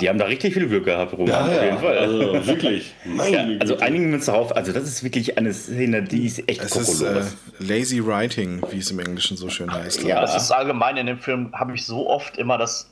Die 0.00 0.08
haben 0.08 0.18
da 0.18 0.26
richtig 0.26 0.54
viel 0.54 0.68
Glück 0.68 0.84
gehabt, 0.84 1.12
Roman, 1.12 1.48
auf 1.48 1.62
jeden 1.62 1.78
Fall. 1.78 1.98
Also 1.98 2.46
wirklich. 2.46 2.94
Meine 3.04 3.54
ja, 3.54 3.60
also 3.60 3.78
einigen 3.78 4.08
wir 4.08 4.16
uns 4.16 4.26
darauf, 4.26 4.54
also 4.54 4.72
das 4.72 4.84
ist 4.84 5.02
wirklich 5.02 5.38
eine 5.38 5.52
Szene, 5.52 6.02
die 6.02 6.26
ist 6.26 6.48
echt 6.48 6.62
Es 6.62 6.76
ist 6.76 7.02
äh, 7.02 7.22
lazy 7.58 8.04
writing, 8.04 8.62
wie 8.70 8.78
es 8.78 8.90
im 8.90 8.98
Englischen 8.98 9.36
so 9.36 9.48
schön 9.48 9.72
heißt. 9.72 10.02
Ja. 10.04 10.20
Das 10.20 10.36
ist 10.36 10.50
allgemein 10.50 10.96
in 10.96 11.06
dem 11.06 11.18
Film, 11.18 11.52
habe 11.52 11.74
ich 11.74 11.84
so 11.84 12.08
oft 12.08 12.36
immer 12.36 12.58
das, 12.58 12.90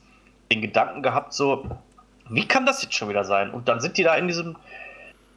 den 0.51 0.61
Gedanken 0.61 1.01
gehabt, 1.01 1.33
so, 1.33 1.69
wie 2.29 2.47
kann 2.47 2.65
das 2.65 2.81
jetzt 2.83 2.95
schon 2.95 3.09
wieder 3.09 3.23
sein? 3.23 3.51
Und 3.51 3.67
dann 3.67 3.79
sind 3.79 3.97
die 3.97 4.03
da 4.03 4.15
in 4.15 4.27
diesem, 4.27 4.55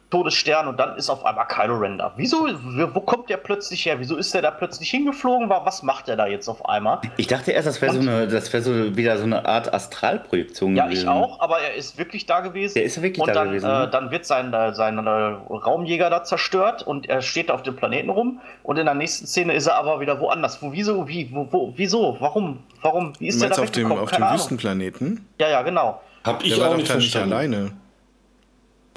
Todesstern 0.09 0.67
und 0.67 0.79
dann 0.79 0.97
ist 0.97 1.09
auf 1.09 1.23
einmal 1.23 1.47
Kylo 1.47 1.77
Ren 1.77 1.99
da. 1.99 2.11
Wieso, 2.15 2.47
wo 2.93 2.99
kommt 3.01 3.29
der 3.29 3.37
plötzlich 3.37 3.85
her? 3.85 3.99
Wieso 3.99 4.17
ist 4.17 4.33
der 4.33 4.41
da 4.41 4.49
plötzlich 4.49 4.89
hingeflogen? 4.89 5.49
Was 5.49 5.83
macht 5.83 6.07
der 6.07 6.15
da 6.15 6.25
jetzt 6.25 6.47
auf 6.47 6.67
einmal? 6.67 6.99
Ich 7.17 7.27
dachte 7.27 7.51
erst, 7.51 7.67
das 7.67 7.79
wäre 7.79 7.93
so 7.93 7.99
eine, 7.99 8.27
das 8.27 8.51
wäre 8.51 8.63
so 8.63 8.97
wieder 8.97 9.17
so 9.17 9.25
eine 9.25 9.45
Art 9.45 9.71
Astralprojektion 9.71 10.75
ja, 10.75 10.85
gewesen. 10.85 11.05
Ja, 11.05 11.15
ich 11.15 11.23
auch, 11.23 11.39
aber 11.39 11.59
er 11.59 11.75
ist 11.75 11.99
wirklich 11.99 12.25
da 12.25 12.39
gewesen. 12.39 12.79
Er 12.79 12.85
ist 12.85 12.99
wirklich 13.01 13.21
und 13.21 13.27
da 13.27 13.33
dann, 13.33 13.49
gewesen. 13.49 13.69
Äh, 13.69 13.89
dann 13.91 14.09
wird 14.09 14.25
sein, 14.25 14.51
äh, 14.51 14.73
sein 14.73 14.97
äh, 14.97 15.09
Raumjäger 15.09 16.09
da 16.09 16.23
zerstört 16.23 16.81
und 16.81 17.07
er 17.07 17.21
steht 17.21 17.49
da 17.49 17.53
auf 17.53 17.61
dem 17.61 17.75
Planeten 17.75 18.09
rum 18.09 18.41
und 18.63 18.77
in 18.77 18.85
der 18.85 18.95
nächsten 18.95 19.27
Szene 19.27 19.53
ist 19.53 19.67
er 19.67 19.75
aber 19.75 19.99
wieder 19.99 20.19
woanders. 20.19 20.59
Wo, 20.61 20.71
wieso, 20.71 21.07
wie, 21.07 21.29
wo, 21.31 21.47
wo, 21.51 21.73
wieso, 21.75 22.17
warum, 22.19 22.63
warum, 22.81 23.13
wie 23.19 23.27
ist 23.27 23.41
der 23.43 23.49
da 23.49 23.61
auf 23.61 23.69
dem, 23.69 23.91
auf 23.91 24.11
dem 24.11 24.23
Wüstenplaneten? 24.23 25.27
Ja, 25.39 25.49
ja, 25.49 25.61
genau. 25.61 26.01
Hab 26.23 26.43
ich 26.43 26.55
der 26.55 26.67
auch 26.67 26.75
nicht 26.75 26.87
verstanden. 26.87 27.29
Nicht 27.29 27.37
alleine. 27.37 27.71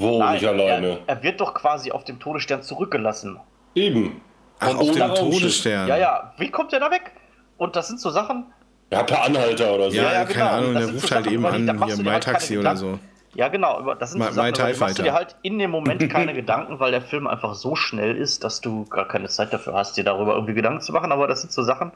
Wo 0.02 0.18
Nein, 0.18 0.34
nicht 0.34 0.46
alleine? 0.46 0.88
Er, 1.06 1.16
er, 1.16 1.22
wird 1.22 1.40
doch 1.40 1.54
quasi 1.54 1.92
auf 1.92 2.04
dem 2.04 2.18
Todesstern 2.18 2.62
zurückgelassen. 2.62 3.38
Eben. 3.74 4.20
Ach, 4.58 4.74
auf 4.74 4.90
dem 4.90 5.14
Todesstern. 5.14 5.88
Ja, 5.88 5.96
ja. 5.96 6.32
Wie 6.38 6.50
kommt 6.50 6.72
er 6.72 6.80
da 6.80 6.90
weg? 6.90 7.12
Und 7.56 7.76
das 7.76 7.88
sind 7.88 8.00
so 8.00 8.10
Sachen. 8.10 8.46
Ja, 8.90 9.02
per 9.04 9.24
Anhalter 9.24 9.74
oder 9.74 9.90
so. 9.90 9.96
Ja, 9.96 10.12
ja, 10.12 10.24
genau. 10.24 10.38
keine 10.38 10.50
Ahnung, 10.50 10.74
der 10.74 10.90
ruft 10.90 11.08
so 11.08 11.14
halt 11.14 11.26
eben 11.26 11.46
an, 11.46 11.84
hier 11.86 11.96
My 11.96 12.10
halt 12.10 12.24
Taxi 12.24 12.58
oder 12.58 12.76
so. 12.76 12.98
Ja, 13.34 13.48
genau. 13.48 13.94
Das 13.94 14.10
sind 14.10 14.18
My, 14.18 14.26
so 14.26 14.32
Sachen, 14.32 14.52
da 14.52 14.68
machst 14.78 14.98
du 14.98 15.02
dir 15.02 15.14
halt 15.14 15.36
in 15.42 15.58
dem 15.58 15.70
Moment 15.70 16.06
keine 16.10 16.34
Gedanken, 16.34 16.78
weil 16.80 16.90
der 16.90 17.00
Film 17.00 17.26
einfach 17.26 17.54
so 17.54 17.74
schnell 17.74 18.16
ist, 18.16 18.44
dass 18.44 18.60
du 18.60 18.84
gar 18.86 19.08
keine 19.08 19.28
Zeit 19.28 19.52
dafür 19.52 19.72
hast, 19.74 19.96
dir 19.96 20.04
darüber 20.04 20.34
irgendwie 20.34 20.54
Gedanken 20.54 20.82
zu 20.82 20.92
machen. 20.92 21.12
Aber 21.12 21.26
das 21.26 21.40
sind 21.40 21.52
so 21.52 21.62
Sachen, 21.62 21.92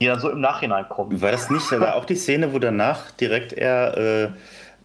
die 0.00 0.06
dann 0.06 0.20
so 0.20 0.30
im 0.30 0.40
Nachhinein 0.40 0.88
kommen. 0.88 1.20
War 1.20 1.32
das 1.32 1.50
nicht 1.50 1.68
war 1.72 1.96
auch 1.96 2.04
die 2.04 2.14
Szene, 2.14 2.52
wo 2.52 2.60
danach 2.60 3.10
direkt 3.12 3.52
er 3.52 3.96
äh, 3.96 4.28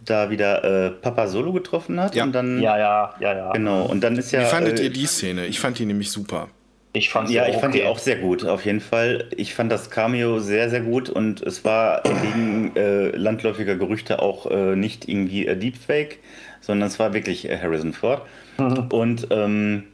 da 0.04 0.30
wieder 0.30 0.64
äh, 0.64 0.90
Papa 0.90 1.26
Solo 1.26 1.52
getroffen 1.52 2.00
hat? 2.00 2.14
Ja. 2.14 2.24
Und 2.24 2.32
dann, 2.32 2.60
ja, 2.60 2.78
ja, 2.78 3.14
ja, 3.20 3.36
ja. 3.36 3.52
Genau. 3.52 3.86
Und 3.86 4.02
dann 4.02 4.16
ist 4.16 4.32
ja. 4.32 4.40
Wie 4.40 4.44
fandet 4.44 4.80
äh, 4.80 4.84
ihr 4.84 4.90
die 4.90 5.06
Szene? 5.06 5.46
Ich 5.46 5.60
fand 5.60 5.78
die 5.78 5.86
nämlich 5.86 6.10
super. 6.10 6.48
Ich 6.96 7.10
fand 7.10 7.28
ja, 7.28 7.42
ich 7.42 7.54
okay. 7.54 7.60
fand 7.60 7.74
die 7.74 7.82
auch 7.84 7.98
sehr 7.98 8.16
gut, 8.16 8.46
auf 8.46 8.64
jeden 8.64 8.80
Fall. 8.80 9.28
Ich 9.36 9.54
fand 9.54 9.72
das 9.72 9.90
Cameo 9.90 10.38
sehr, 10.38 10.70
sehr 10.70 10.80
gut 10.80 11.10
und 11.10 11.42
es 11.42 11.64
war 11.64 12.02
wegen 12.04 12.76
äh, 12.76 13.08
landläufiger 13.08 13.74
Gerüchte 13.74 14.22
auch 14.22 14.48
äh, 14.48 14.76
nicht 14.76 15.08
irgendwie 15.08 15.44
äh, 15.44 15.56
Deepfake, 15.56 16.20
sondern 16.60 16.86
es 16.86 17.00
war 17.00 17.12
wirklich 17.12 17.50
äh, 17.50 17.58
Harrison 17.58 17.92
Ford. 17.92 18.22
Mhm. 18.58 18.86
Und 18.92 19.26
ähm, 19.30 19.84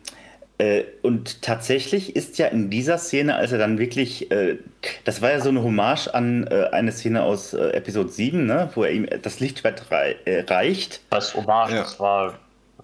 äh, 0.61 0.85
und 1.01 1.41
tatsächlich 1.41 2.15
ist 2.15 2.37
ja 2.37 2.47
in 2.47 2.69
dieser 2.69 2.99
Szene, 2.99 3.35
als 3.37 3.51
er 3.51 3.59
dann 3.59 3.79
wirklich, 3.79 4.31
äh, 4.31 4.59
das 5.05 5.23
war 5.23 5.31
ja 5.31 5.41
so 5.41 5.49
eine 5.49 5.63
Hommage 5.63 6.09
an 6.09 6.47
äh, 6.49 6.67
eine 6.73 6.93
Szene 6.93 7.23
aus 7.23 7.55
äh, 7.55 7.71
Episode 7.71 8.11
7, 8.11 8.45
ne, 8.45 8.69
wo 8.75 8.85
er 8.85 8.91
ihm 8.91 9.07
das 9.23 9.41
Lichtschwert 9.41 9.91
rei 9.91 10.17
äh, 10.27 10.41
reicht. 10.41 11.01
Das 11.09 11.35
Hommage, 11.35 11.73
ja. 11.73 11.79
das 11.79 11.99
war 11.99 12.35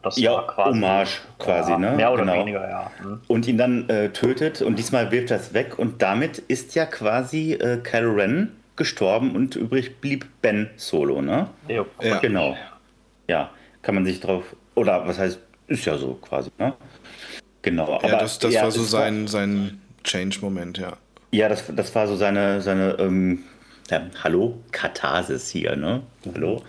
das 0.02 0.16
ja, 0.16 0.32
war 0.32 0.46
quasi, 0.46 0.70
Hommage 0.70 1.20
quasi, 1.38 1.70
ja, 1.72 1.78
ne? 1.78 1.90
Mehr 1.92 2.12
oder 2.12 2.22
genau. 2.22 2.38
weniger, 2.38 2.66
ja. 2.66 2.90
Hm. 2.98 3.20
Und 3.26 3.46
ihn 3.46 3.58
dann 3.58 3.90
äh, 3.90 4.08
tötet 4.08 4.62
und 4.62 4.78
diesmal 4.78 5.10
wirft 5.10 5.30
er 5.30 5.36
es 5.36 5.52
weg 5.52 5.78
und 5.78 6.00
damit 6.00 6.38
ist 6.38 6.74
ja 6.74 6.86
quasi 6.86 7.52
äh, 7.52 7.76
Kylo 7.82 8.14
Ren 8.14 8.56
gestorben 8.76 9.36
und 9.36 9.54
übrig 9.54 10.00
blieb 10.00 10.26
Ben 10.40 10.70
Solo, 10.76 11.20
ne? 11.20 11.48
Ja. 11.68 11.84
Genau. 12.20 12.56
Ja, 13.28 13.50
kann 13.82 13.96
man 13.96 14.06
sich 14.06 14.20
drauf, 14.20 14.44
oder 14.74 15.06
was 15.06 15.18
heißt, 15.18 15.40
ist 15.66 15.84
ja 15.84 15.98
so 15.98 16.14
quasi, 16.14 16.50
ne? 16.58 16.72
Genau. 17.66 18.00
Ja, 18.00 18.16
das, 18.20 18.38
das 18.38 18.54
ja, 18.54 18.62
war 18.62 18.70
so 18.70 18.84
sein, 18.84 19.22
war, 19.22 19.28
sein 19.28 19.80
Change-Moment, 20.04 20.78
ja. 20.78 20.92
Ja, 21.32 21.48
das, 21.48 21.64
das 21.74 21.92
war 21.96 22.06
so 22.06 22.14
seine, 22.14 22.62
seine 22.62 22.94
ähm, 23.00 23.42
ja, 23.90 24.02
Hallo, 24.22 24.62
Katharsis 24.70 25.50
hier, 25.50 25.74
ne? 25.74 26.04
Hallo? 26.32 26.62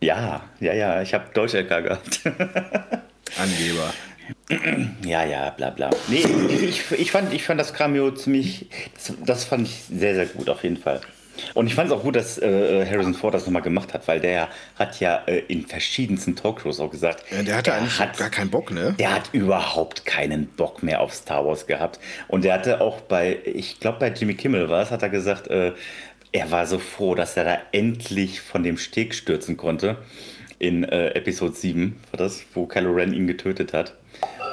Ja, 0.00 0.44
ja, 0.58 0.72
ja, 0.72 1.02
ich 1.02 1.12
habe 1.12 1.26
Deutsch-LK 1.34 1.68
gehabt. 1.68 2.20
Angeber. 3.38 3.92
Ja, 5.04 5.22
ja, 5.26 5.50
bla 5.50 5.68
bla. 5.68 5.90
Nee, 6.08 6.24
ich, 6.66 6.90
ich, 6.92 7.10
fand, 7.10 7.30
ich 7.34 7.44
fand 7.44 7.60
das 7.60 7.74
Cameo 7.74 8.10
ziemlich, 8.12 8.70
das, 8.94 9.12
das 9.26 9.44
fand 9.44 9.68
ich 9.68 9.84
sehr, 9.84 10.14
sehr 10.14 10.26
gut, 10.26 10.48
auf 10.48 10.62
jeden 10.62 10.78
Fall. 10.78 11.02
Und 11.54 11.66
ich 11.66 11.74
fand 11.74 11.90
es 11.90 11.96
auch 11.96 12.02
gut, 12.02 12.16
dass 12.16 12.38
äh, 12.38 12.86
Harrison 12.86 13.14
Ford 13.14 13.34
das 13.34 13.46
nochmal 13.46 13.62
gemacht 13.62 13.94
hat, 13.94 14.06
weil 14.08 14.20
der 14.20 14.48
hat 14.78 15.00
ja 15.00 15.22
äh, 15.26 15.42
in 15.48 15.66
verschiedensten 15.66 16.36
Talkshows 16.36 16.80
auch 16.80 16.90
gesagt. 16.90 17.24
Ja, 17.30 17.42
der 17.42 17.56
hatte 17.56 17.74
eigentlich 17.74 17.98
hat, 17.98 18.16
gar 18.16 18.30
keinen 18.30 18.50
Bock, 18.50 18.70
ne? 18.70 18.94
Der 18.98 19.14
hat 19.14 19.30
überhaupt 19.32 20.04
keinen 20.04 20.46
Bock 20.46 20.82
mehr 20.82 21.00
auf 21.00 21.12
Star 21.14 21.46
Wars 21.46 21.66
gehabt. 21.66 22.00
Und 22.28 22.44
der 22.44 22.54
hatte 22.54 22.80
auch 22.80 23.00
bei, 23.00 23.38
ich 23.44 23.80
glaube 23.80 23.98
bei 23.98 24.08
Jimmy 24.08 24.34
Kimmel 24.34 24.68
war 24.68 24.82
es, 24.82 24.90
hat 24.90 25.02
er 25.02 25.08
gesagt, 25.08 25.48
äh, 25.48 25.72
er 26.32 26.50
war 26.50 26.66
so 26.66 26.78
froh, 26.78 27.14
dass 27.14 27.36
er 27.36 27.44
da 27.44 27.58
endlich 27.72 28.40
von 28.40 28.62
dem 28.62 28.78
Steg 28.78 29.14
stürzen 29.14 29.56
konnte. 29.56 29.98
In 30.58 30.84
äh, 30.84 31.08
Episode 31.10 31.54
7 31.54 32.00
war 32.10 32.18
das, 32.18 32.44
wo 32.54 32.66
Kylo 32.66 32.92
Ren 32.92 33.12
ihn 33.12 33.26
getötet 33.26 33.72
hat. 33.72 33.94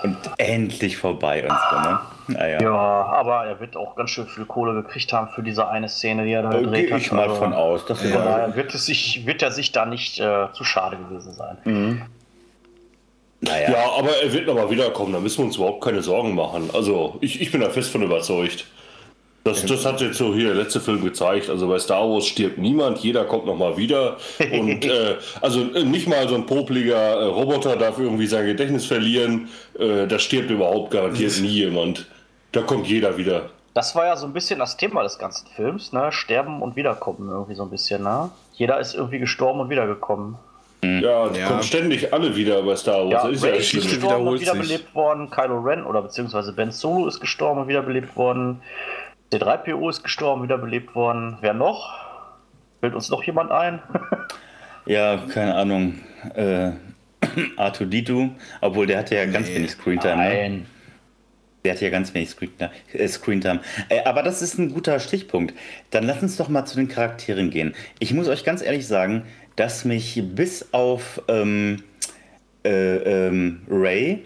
Und 0.04 0.18
endlich 0.38 0.98
vorbei 0.98 1.44
und 1.44 1.58
so, 1.70 1.80
ne? 1.82 2.00
Naja. 2.30 2.62
Ja, 2.62 2.72
aber 2.72 3.46
er 3.46 3.60
wird 3.60 3.76
auch 3.76 3.96
ganz 3.96 4.12
schön 4.12 4.28
viel 4.28 4.46
Kohle 4.46 4.74
gekriegt 4.74 5.12
haben 5.12 5.30
für 5.30 5.42
diese 5.42 5.68
eine 5.68 5.90
Szene, 5.90 6.26
die 6.26 6.32
er 6.32 6.44
da 6.44 6.50
gedreht 6.50 6.92
hat. 6.92 7.02
ich 7.02 7.12
mal 7.12 7.24
also, 7.24 7.36
von 7.36 7.54
aus. 7.54 7.86
Dass 7.86 8.02
von 8.02 8.12
daher 8.12 8.56
wird, 8.56 8.74
es 8.74 8.86
sich, 8.86 9.26
wird 9.26 9.42
er 9.42 9.52
sich 9.52 9.72
da 9.72 9.86
nicht 9.86 10.20
äh, 10.20 10.48
zu 10.54 10.64
schade 10.64 10.98
gewesen 10.98 11.34
sein. 11.34 11.58
Mhm. 11.64 12.02
Naja. 13.42 13.72
Ja, 13.72 13.92
aber 13.98 14.12
er 14.22 14.32
wird 14.34 14.48
nochmal 14.48 14.70
wiederkommen, 14.70 15.14
da 15.14 15.20
müssen 15.20 15.40
wir 15.40 15.46
uns 15.46 15.56
überhaupt 15.56 15.84
keine 15.84 16.04
Sorgen 16.04 16.36
machen. 16.36 16.70
Also, 16.74 17.18
ich, 17.22 17.42
ich 17.42 17.52
bin 17.52 17.62
da 17.62 17.70
fest 17.70 17.90
von 17.90 18.04
überzeugt. 18.04 18.66
Das, 19.46 19.66
das 19.66 19.86
hat 19.86 20.02
jetzt 20.02 20.18
so 20.18 20.34
hier 20.36 20.48
der 20.48 20.56
letzte 20.56 20.80
Film 20.82 21.04
gezeigt. 21.04 21.50
Also 21.50 21.68
bei 21.68 21.80
Star 21.80 22.10
Wars 22.10 22.28
stirbt 22.28 22.58
niemand, 22.58 23.00
jeder 23.00 23.24
kommt 23.24 23.46
nochmal 23.46 23.78
wieder. 23.78 24.18
Und 24.52 24.86
äh, 24.86 25.16
also 25.42 25.62
äh, 25.74 25.84
nicht 25.84 26.08
mal 26.08 26.28
so 26.28 26.36
ein 26.36 26.46
popliger 26.46 26.98
äh, 26.98 27.24
Roboter 27.26 27.76
darf 27.78 27.98
irgendwie 27.98 28.28
sein 28.28 28.46
Gedächtnis 28.46 28.86
verlieren. 28.86 29.48
Äh, 29.80 30.08
da 30.08 30.20
stirbt 30.20 30.52
überhaupt 30.52 30.92
garantiert 30.92 31.40
nie 31.40 31.48
jemand. 31.48 32.06
Da 32.52 32.62
kommt 32.62 32.88
jeder 32.88 33.18
wieder. 33.18 33.50
Das 33.74 33.96
war 33.96 34.06
ja 34.06 34.16
so 34.16 34.26
ein 34.26 34.34
bisschen 34.34 34.60
das 34.60 34.78
Thema 34.78 35.04
des 35.04 35.20
ganzen 35.20 35.48
Films, 35.56 35.94
ne? 35.94 36.12
Sterben 36.12 36.62
und 36.62 36.76
wiederkommen 36.76 37.30
irgendwie 37.30 37.56
so 37.56 37.64
ein 37.64 37.70
bisschen, 37.70 38.04
ne? 38.04 38.30
Jeder 38.54 38.80
ist 38.80 38.96
irgendwie 38.96 39.20
gestorben 39.20 39.60
und 39.60 39.70
wiedergekommen. 39.70 40.36
Ja, 40.82 41.30
ja. 41.32 41.48
kommen 41.48 41.64
ständig 41.64 42.14
alle 42.14 42.36
wieder 42.36 42.64
bei 42.64 42.76
Star 42.76 43.10
Wars. 43.10 43.12
Ja, 43.12 43.30
ist 43.30 43.44
Ray 43.44 43.52
ja 43.52 43.58
ist 43.58 43.72
gestorben 43.72 44.28
und 44.28 44.40
wiederbelebt 44.40 44.96
worden, 44.96 45.30
Kylo 45.30 45.60
Ren 45.60 45.84
oder 45.84 46.02
beziehungsweise 46.02 46.54
Ben 46.54 46.72
Solo 46.72 47.08
ist 47.08 47.20
gestorben 47.20 47.62
und 47.62 47.68
wiederbelebt 47.68 48.16
worden. 48.16 48.62
C3PO 49.32 49.90
ist 49.90 50.04
gestorben, 50.04 50.44
wiederbelebt 50.44 50.96
worden. 50.96 51.38
Wer 51.42 51.54
noch? 51.54 52.00
Fällt 52.80 52.96
uns 52.96 53.10
noch 53.10 53.24
jemand 53.24 53.52
ein? 53.52 53.82
ja, 54.86 55.18
keine 55.34 55.56
Ahnung. 55.56 56.00
Äh, 56.34 56.72
R2D2, 57.58 58.30
obwohl 58.62 58.88
der 58.88 59.00
hatte 59.00 59.16
ja 59.16 59.26
ganz 59.26 59.50
nee, 59.50 59.56
wenig 59.56 59.72
Screentime. 59.72 60.16
Ne? 60.16 60.24
Nein. 60.24 60.54
Ne? 60.54 60.66
Der 61.64 61.74
hat 61.74 61.82
ja 61.82 61.90
ganz 61.90 62.14
wenig 62.14 62.36
äh, 62.94 63.08
Screentime. 63.08 63.60
Äh, 63.90 64.04
aber 64.04 64.24
das 64.24 64.42
ist 64.42 64.58
ein 64.58 64.74
guter 64.74 65.00
Stichpunkt. 65.00 65.54
Dann 65.92 66.06
lass 66.06 66.22
uns 66.22 66.38
doch 66.38 66.50
mal 66.50 66.66
zu 66.66 66.78
den 66.78 66.88
Charakteren 66.88 67.50
gehen. 67.50 67.76
Ich 68.00 68.14
muss 68.14 68.28
euch 68.28 68.44
ganz 68.46 68.62
ehrlich 68.62 68.88
sagen, 68.88 69.24
dass 69.56 69.84
mich 69.84 70.22
bis 70.36 70.74
auf 70.74 71.22
ähm, 71.28 71.84
äh, 72.64 73.28
ähm, 73.28 73.62
Ray, 73.70 74.26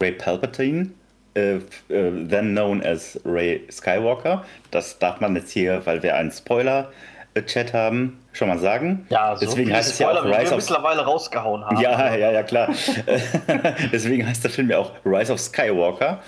Ray 0.00 0.12
Palpatine, 0.12 0.90
äh, 1.34 1.54
äh, 1.54 1.60
then 1.88 2.52
known 2.52 2.82
as 2.82 3.18
Ray 3.24 3.66
Skywalker. 3.70 4.44
Das 4.70 4.98
darf 4.98 5.20
man 5.20 5.34
jetzt 5.34 5.50
hier, 5.50 5.84
weil 5.84 6.02
wir 6.02 6.14
einen 6.14 6.30
Spoiler-Chat 6.30 7.72
haben, 7.72 8.20
schon 8.32 8.48
mal 8.48 8.58
sagen. 8.58 9.06
Ja, 9.10 9.34
so 9.34 9.46
Deswegen 9.46 9.72
heißt 9.72 9.94
Spoiler, 9.94 10.20
es 10.20 10.24
ja 10.24 10.30
auch 10.30 10.38
Rise 10.38 10.50
wir 10.50 10.56
of 10.58 10.68
mittlerweile 10.68 11.00
rausgehauen 11.02 11.64
haben. 11.64 11.80
Ja, 11.80 12.14
ja, 12.14 12.30
ja, 12.30 12.42
klar. 12.42 12.68
Deswegen 13.92 14.26
heißt 14.28 14.44
der 14.44 14.50
Film 14.50 14.70
ja 14.70 14.78
auch 14.78 14.92
Rise 15.04 15.32
of 15.32 15.40
Skywalker. 15.40 16.22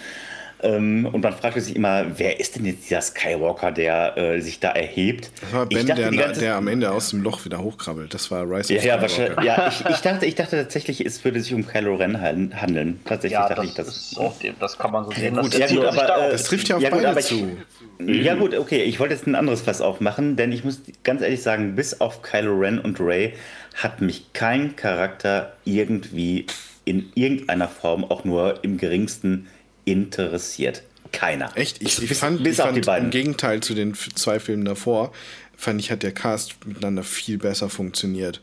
Ähm, 0.65 1.07
und 1.13 1.23
man 1.23 1.35
fragt 1.35 1.61
sich 1.61 1.77
immer, 1.77 2.07
wer 2.17 2.41
ist 2.41 2.57
denn 2.57 2.65
jetzt 2.65 2.89
dieser 2.89 3.03
Skywalker, 3.03 3.71
der 3.71 4.17
äh, 4.17 4.41
sich 4.41 4.61
da 4.61 4.71
erhebt? 4.71 5.31
Das 5.43 5.53
war 5.53 5.67
Ben, 5.67 5.87
dachte, 5.87 6.11
der, 6.11 6.33
der, 6.33 6.57
am 6.57 6.69
Ende 6.69 6.91
aus 6.91 7.11
dem 7.11 7.23
Loch 7.23 7.45
wieder 7.45 7.63
hochkrabbelt. 7.63 8.15
Das 8.15 8.31
war 8.31 8.45
Rise 8.45 8.75
of 8.75 8.83
ja, 8.83 9.09
Skywalker. 9.09 9.43
Ja, 9.43 9.57
ja 9.57 9.69
ich, 9.69 9.85
ich, 9.91 10.01
dachte, 10.01 10.25
ich 10.25 10.35
dachte 10.35 10.57
tatsächlich, 10.57 11.05
es 11.05 11.23
würde 11.23 11.41
sich 11.41 11.53
um 11.53 11.67
Kylo 11.67 11.97
Ren 11.97 12.23
handeln. 12.23 13.01
Tatsächlich 13.05 13.33
ja, 13.33 13.49
dachte 13.49 13.61
das 13.61 13.71
ich 13.71 13.75
das. 13.75 13.89
Ist 13.89 14.19
auch, 14.19 14.35
das 14.59 14.79
kann 14.79 14.91
man 14.91 15.05
so 15.05 15.11
sehen. 15.11 15.35
Ja, 15.35 15.43
gut, 15.43 15.55
ja, 15.59 15.67
gut 15.67 15.85
aber, 15.85 16.29
äh, 16.29 16.31
das 16.31 16.45
trifft 16.45 16.69
ja 16.69 16.77
auf 16.77 16.83
beide 16.83 17.13
gut, 17.13 17.23
zu. 17.23 17.57
Ich, 17.99 18.25
ja 18.25 18.35
gut, 18.35 18.57
okay, 18.57 18.83
ich 18.83 18.99
wollte 18.99 19.15
jetzt 19.15 19.27
ein 19.27 19.35
anderes 19.35 19.61
Fass 19.61 19.83
aufmachen, 19.83 20.37
denn 20.37 20.51
ich 20.51 20.65
muss 20.65 20.81
ganz 21.03 21.21
ehrlich 21.21 21.43
sagen, 21.43 21.75
bis 21.75 22.01
auf 22.01 22.23
Kylo 22.23 22.59
Ren 22.59 22.79
und 22.79 23.01
Ray 23.01 23.35
hat 23.75 24.01
mich 24.01 24.33
kein 24.33 24.77
Charakter 24.77 25.53
irgendwie 25.65 26.47
in 26.87 27.11
irgendeiner 27.15 27.69
Form 27.69 28.05
auch 28.05 28.25
nur 28.25 28.65
im 28.65 28.79
geringsten 28.79 29.47
interessiert. 29.85 30.83
Keiner. 31.13 31.53
Echt? 31.55 31.81
Ich, 31.83 32.03
ich 32.03 32.15
fand, 32.17 32.43
bis 32.43 32.59
ich 32.59 32.65
fand 32.65 33.05
im 33.05 33.11
Gegenteil 33.11 33.61
zu 33.61 33.75
den 33.75 33.95
zwei 33.95 34.41
Filmen 34.41 34.65
davor, 34.65 35.13
fand 35.57 35.81
ich, 35.81 35.91
hat 35.91 36.03
der 36.03 36.13
Cast 36.13 36.67
miteinander 36.67 37.05
viel 37.05 37.39
besser 37.39 37.69
funktioniert. 37.71 38.41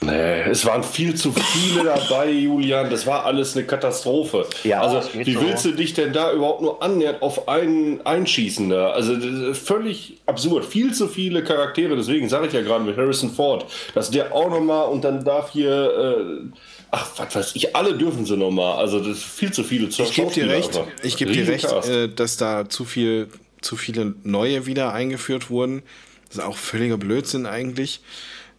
Nee, 0.00 0.42
es 0.42 0.64
waren 0.64 0.84
viel 0.84 1.16
zu 1.16 1.32
viele 1.32 1.82
dabei, 1.84 2.30
Julian. 2.30 2.88
Das 2.88 3.06
war 3.06 3.24
alles 3.24 3.56
eine 3.56 3.66
Katastrophe. 3.66 4.46
Ja, 4.62 4.80
also, 4.80 5.08
wie 5.12 5.34
so. 5.34 5.40
willst 5.40 5.64
du 5.64 5.72
dich 5.72 5.94
denn 5.94 6.12
da 6.12 6.32
überhaupt 6.32 6.62
nur 6.62 6.82
annähernd 6.82 7.20
auf 7.20 7.48
einen 7.48 8.00
einschießen? 8.06 8.70
Da? 8.70 8.90
Also, 8.90 9.16
völlig 9.54 10.18
absurd. 10.26 10.64
Viel 10.64 10.94
zu 10.94 11.08
viele 11.08 11.42
Charaktere. 11.42 11.96
Deswegen 11.96 12.28
sage 12.28 12.46
ich 12.46 12.52
ja 12.52 12.60
gerade 12.60 12.84
mit 12.84 12.96
Harrison 12.96 13.30
Ford, 13.30 13.66
dass 13.94 14.10
der 14.10 14.32
auch 14.32 14.50
nochmal 14.50 14.88
und 14.88 15.02
dann 15.02 15.24
darf 15.24 15.50
hier. 15.50 16.16
Äh, 16.18 16.58
ach, 16.90 17.10
was 17.16 17.34
weiß 17.34 17.56
ich, 17.56 17.74
alle 17.76 17.96
dürfen 17.96 18.24
sie 18.26 18.36
nochmal. 18.36 18.78
Also, 18.78 18.98
das 18.98 19.18
ist 19.18 19.24
viel 19.24 19.52
zu 19.52 19.64
viele 19.64 19.88
Ich 19.88 20.12
gebe 20.12 20.30
dir 20.30 20.48
recht, 20.48 20.80
ich 21.02 21.16
geb 21.16 21.32
dir 21.32 21.46
recht 21.48 21.64
äh, 21.86 22.08
dass 22.08 22.36
da 22.36 22.68
zu, 22.68 22.84
viel, 22.84 23.28
zu 23.60 23.76
viele 23.76 24.14
neue 24.22 24.66
wieder 24.66 24.92
eingeführt 24.92 25.50
wurden. 25.50 25.82
Das 26.28 26.38
ist 26.38 26.44
auch 26.44 26.56
völliger 26.56 26.98
Blödsinn 26.98 27.46
eigentlich. 27.46 28.00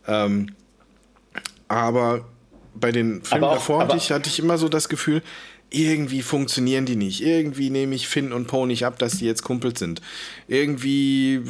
Ähm, 0.08 0.54
aber 1.68 2.26
bei 2.74 2.92
den 2.92 3.24
Filmen 3.24 3.44
auch, 3.44 3.54
davor 3.54 3.82
hatte 3.82 3.98
ich, 3.98 4.12
hatte 4.12 4.30
ich 4.30 4.40
immer 4.40 4.58
so 4.58 4.70
das 4.70 4.90
Gefühl, 4.90 5.22
irgendwie 5.70 6.22
funktionieren 6.22 6.86
die 6.86 6.96
nicht. 6.96 7.22
Irgendwie 7.22 7.70
nehme 7.70 7.96
ich 7.96 8.08
Finn 8.08 8.34
und 8.34 8.48
Po 8.48 8.66
nicht 8.66 8.86
ab, 8.86 8.98
dass 8.98 9.20
die 9.20 9.26
jetzt 9.26 9.44
Kumpels 9.44 9.80
sind. 9.80 10.02
Irgendwie 10.48 11.42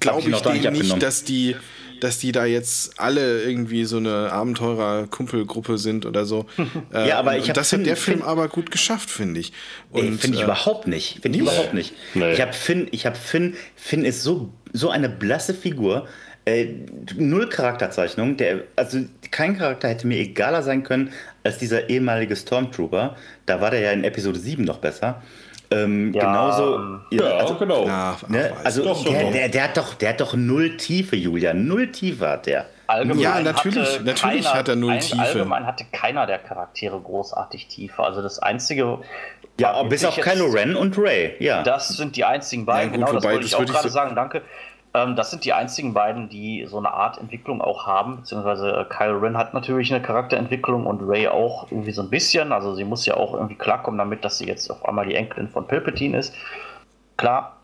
glaube 0.00 0.28
ich, 0.28 0.36
ich 0.36 0.42
denen 0.42 0.72
nicht, 0.72 1.02
dass 1.02 1.24
die, 1.24 1.56
dass 2.00 2.18
die 2.18 2.32
da 2.32 2.44
jetzt 2.44 3.00
alle 3.00 3.42
irgendwie 3.42 3.84
so 3.84 3.96
eine 3.96 4.32
Abenteurer-Kumpelgruppe 4.32 5.78
sind 5.78 6.06
oder 6.06 6.24
so. 6.24 6.46
ja, 6.92 7.18
aber 7.18 7.36
ich 7.36 7.52
das 7.52 7.70
Finn, 7.70 7.80
hat 7.80 7.86
der 7.86 7.96
Film 7.96 8.18
Finn, 8.18 8.26
aber 8.26 8.48
gut 8.48 8.70
geschafft, 8.70 9.10
finde 9.10 9.40
ich. 9.40 9.52
Finde 9.92 10.28
ich 10.28 10.40
äh, 10.40 10.44
überhaupt 10.44 10.86
nicht. 10.86 11.18
Finde 11.22 11.38
ich 11.38 11.42
überhaupt 11.42 11.74
nicht. 11.74 11.94
Nee. 12.14 12.32
Ich 12.32 12.40
habe 12.40 12.52
Finn, 12.52 12.88
ich 12.90 13.06
habe 13.06 13.16
Finn, 13.16 13.54
Finn 13.76 14.04
ist 14.04 14.22
so, 14.22 14.52
so 14.72 14.90
eine 14.90 15.08
blasse 15.08 15.54
Figur. 15.54 16.06
Äh, 16.44 16.68
null 17.16 17.48
Charakterzeichnung. 17.48 18.36
Der, 18.38 18.62
also 18.76 19.00
kein 19.30 19.58
Charakter 19.58 19.88
hätte 19.88 20.06
mir 20.06 20.18
egaler 20.18 20.62
sein 20.62 20.82
können 20.82 21.12
als 21.44 21.58
dieser 21.58 21.90
ehemalige 21.90 22.36
Stormtrooper. 22.36 23.16
Da 23.46 23.60
war 23.60 23.70
der 23.70 23.80
ja 23.80 23.92
in 23.92 24.04
Episode 24.04 24.38
7 24.38 24.64
noch 24.64 24.78
besser. 24.78 25.22
Ähm, 25.70 26.14
ja, 26.14 26.24
genauso. 26.24 26.76
Ähm, 26.76 27.00
ja, 27.10 27.24
also, 27.36 27.54
genau. 27.56 27.86
Ja, 27.86 28.16
ne, 28.28 28.52
also 28.64 28.82
doch, 28.82 29.04
der, 29.04 29.22
doch. 29.22 29.32
Der, 29.32 29.48
der, 29.48 29.64
hat 29.64 29.76
doch, 29.76 29.94
der 29.94 30.08
hat 30.10 30.20
doch 30.20 30.34
null 30.34 30.76
Tiefe, 30.76 31.16
Julia. 31.16 31.52
Null 31.52 31.92
Tiefe 31.92 32.28
hat 32.28 32.46
der. 32.46 32.66
Allgemein 32.86 33.20
ja, 33.20 33.40
natürlich, 33.40 34.00
natürlich 34.02 34.44
keiner, 34.46 34.58
hat 34.58 34.68
er 34.68 34.76
null 34.76 34.98
Tiefe. 34.98 35.20
Allgemein 35.20 35.66
hatte 35.66 35.84
keiner 35.92 36.26
der 36.26 36.38
Charaktere 36.38 36.98
großartig 36.98 37.68
Tiefe. 37.68 38.02
Also 38.02 38.22
das 38.22 38.38
einzige. 38.38 39.00
Ja, 39.60 39.82
bis 39.82 40.04
auf 40.04 40.16
Kylo 40.16 40.46
Ren 40.46 40.74
und 40.74 40.96
Ray, 40.96 41.34
ja. 41.40 41.62
Das 41.62 41.88
sind 41.88 42.16
die 42.16 42.24
einzigen 42.24 42.64
beiden, 42.64 42.92
ja, 42.92 42.98
gut, 42.98 43.06
genau, 43.06 43.20
das 43.20 43.24
wollte 43.24 43.46
ich 43.46 43.54
auch 43.56 43.64
gerade 43.64 43.82
so 43.82 43.88
sagen, 43.88 44.14
danke. 44.14 44.42
Ähm, 44.94 45.16
das 45.16 45.30
sind 45.30 45.44
die 45.44 45.52
einzigen 45.52 45.92
beiden, 45.94 46.28
die 46.28 46.66
so 46.66 46.78
eine 46.78 46.92
Art 46.92 47.18
Entwicklung 47.18 47.60
auch 47.60 47.86
haben, 47.86 48.16
beziehungsweise 48.16 48.70
äh, 48.70 48.84
Kyle 48.84 49.20
Ren 49.20 49.36
hat 49.36 49.54
natürlich 49.54 49.92
eine 49.92 50.02
Charakterentwicklung 50.02 50.86
und 50.86 51.02
Ray 51.02 51.28
auch 51.28 51.70
irgendwie 51.70 51.92
so 51.92 52.02
ein 52.02 52.10
bisschen. 52.10 52.52
Also 52.52 52.74
sie 52.74 52.84
muss 52.84 53.04
ja 53.06 53.16
auch 53.16 53.34
irgendwie 53.34 53.56
klarkommen 53.56 53.98
damit, 53.98 54.24
dass 54.24 54.38
sie 54.38 54.46
jetzt 54.46 54.70
auf 54.70 54.84
einmal 54.86 55.06
die 55.06 55.14
Enkelin 55.14 55.48
von 55.48 55.66
Palpatine 55.66 56.18
ist. 56.18 56.34
Klar, 57.16 57.57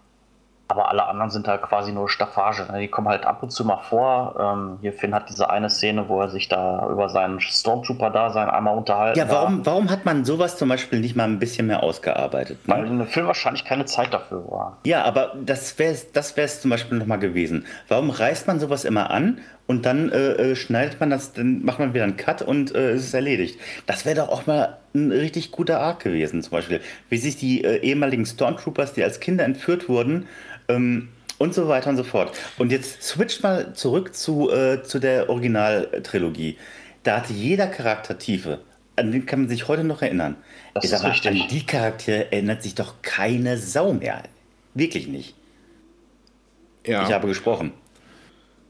aber 0.75 0.91
alle 0.91 1.07
anderen 1.07 1.31
sind 1.31 1.47
halt 1.47 1.63
quasi 1.63 1.93
nur 1.93 2.09
Staffage. 2.09 2.67
Ne? 2.71 2.81
Die 2.81 2.89
kommen 2.89 3.09
halt 3.09 3.25
ab 3.27 3.43
und 3.43 3.51
zu 3.51 3.65
mal 3.65 3.79
vor. 3.89 4.35
Ähm, 4.39 4.79
hier 4.81 4.93
Finn 4.93 5.15
hat 5.15 5.29
diese 5.29 5.49
eine 5.49 5.71
Szene, 5.71 6.09
wo 6.09 6.21
er 6.21 6.29
sich 6.29 6.49
da 6.49 6.89
über 6.91 7.09
seinen 7.09 7.41
Stormtrooper-Dasein 7.41 8.51
einmal 8.51 8.77
unterhalten 8.77 9.19
Ja, 9.19 9.31
warum, 9.31 9.65
warum 9.65 9.91
hat 9.91 10.05
man 10.05 10.25
sowas 10.25 10.59
zum 10.59 10.69
Beispiel 10.69 10.99
nicht 11.01 11.15
mal 11.15 11.25
ein 11.25 11.39
bisschen 11.39 11.69
mehr 11.69 11.83
ausgearbeitet? 11.83 12.67
Ne? 12.67 12.75
Weil 12.75 12.87
in 12.87 12.99
dem 12.99 13.07
Film 13.07 13.29
wahrscheinlich 13.29 13.65
keine 13.65 13.85
Zeit 13.85 14.13
dafür 14.13 14.51
war. 14.51 14.79
Ja, 14.85 15.05
aber 15.05 15.33
das 15.41 15.79
wäre 15.79 15.93
es 15.93 16.11
das 16.13 16.35
zum 16.61 16.71
Beispiel 16.71 16.99
nochmal 16.99 17.21
gewesen. 17.21 17.67
Warum 17.89 18.11
reißt 18.11 18.49
man 18.49 18.59
sowas 18.59 18.85
immer 18.85 19.11
an 19.11 19.39
und 19.67 19.87
dann 19.87 20.11
äh, 20.13 20.33
äh, 20.33 20.57
schneidet 20.57 21.01
man 21.01 21.11
das, 21.11 21.33
dann 21.33 21.65
macht 21.65 21.79
man 21.79 21.95
wieder 21.95 22.05
einen 22.05 22.17
Cut 22.17 22.43
und 22.43 22.75
äh, 22.75 22.93
es 22.93 23.05
ist 23.05 23.15
erledigt. 23.15 23.59
Das 23.87 24.05
wäre 24.05 24.17
doch 24.17 24.29
auch 24.29 24.47
mal 24.47 24.79
ein 24.95 25.11
richtig 25.11 25.53
guter 25.53 25.81
Arc 25.81 26.03
gewesen, 26.05 26.43
zum 26.43 26.51
Beispiel. 26.51 26.81
Wie 27.09 27.17
sich 27.17 27.37
die 27.37 27.65
äh, 27.65 27.79
ehemaligen 27.79 28.27
Stormtroopers, 28.27 28.93
die 28.93 29.03
als 29.03 29.21
Kinder 29.21 29.45
entführt 29.45 29.89
wurden, 29.89 30.27
ähm, 30.69 31.09
und 31.39 31.55
so 31.55 31.69
weiter 31.69 31.91
und 31.91 31.97
so 31.97 32.05
fort. 32.05 32.37
Und 32.59 32.71
jetzt 32.71 33.03
switcht 33.03 33.43
mal 33.43 33.75
zurück 33.75 34.15
zu, 34.15 34.51
äh, 34.51 34.83
zu 34.83 34.99
der 34.99 35.29
Originaltrilogie. 35.29 36.57
Da 37.03 37.19
hatte 37.19 37.33
jeder 37.33 37.67
Charakter 37.67 38.19
Tiefe. 38.19 38.61
An 38.97 39.11
den 39.11 39.27
kann 39.27 39.41
man 39.41 39.49
sich 39.49 39.67
heute 39.67 39.83
noch 39.83 40.03
erinnern. 40.03 40.37
Das 40.75 40.85
ich 40.85 40.91
sag 40.91 41.03
mal, 41.03 41.11
an 41.11 41.49
die 41.51 41.67
Charaktere 41.67 42.33
erinnert 42.33 42.63
sich 42.63 42.75
doch 42.75 43.03
keine 43.03 43.59
Sau 43.59 43.93
mehr. 43.93 44.23
Wirklich 44.75 45.09
nicht. 45.09 45.35
Ja. 46.87 47.03
Ich 47.03 47.13
habe 47.13 47.27
gesprochen. 47.27 47.73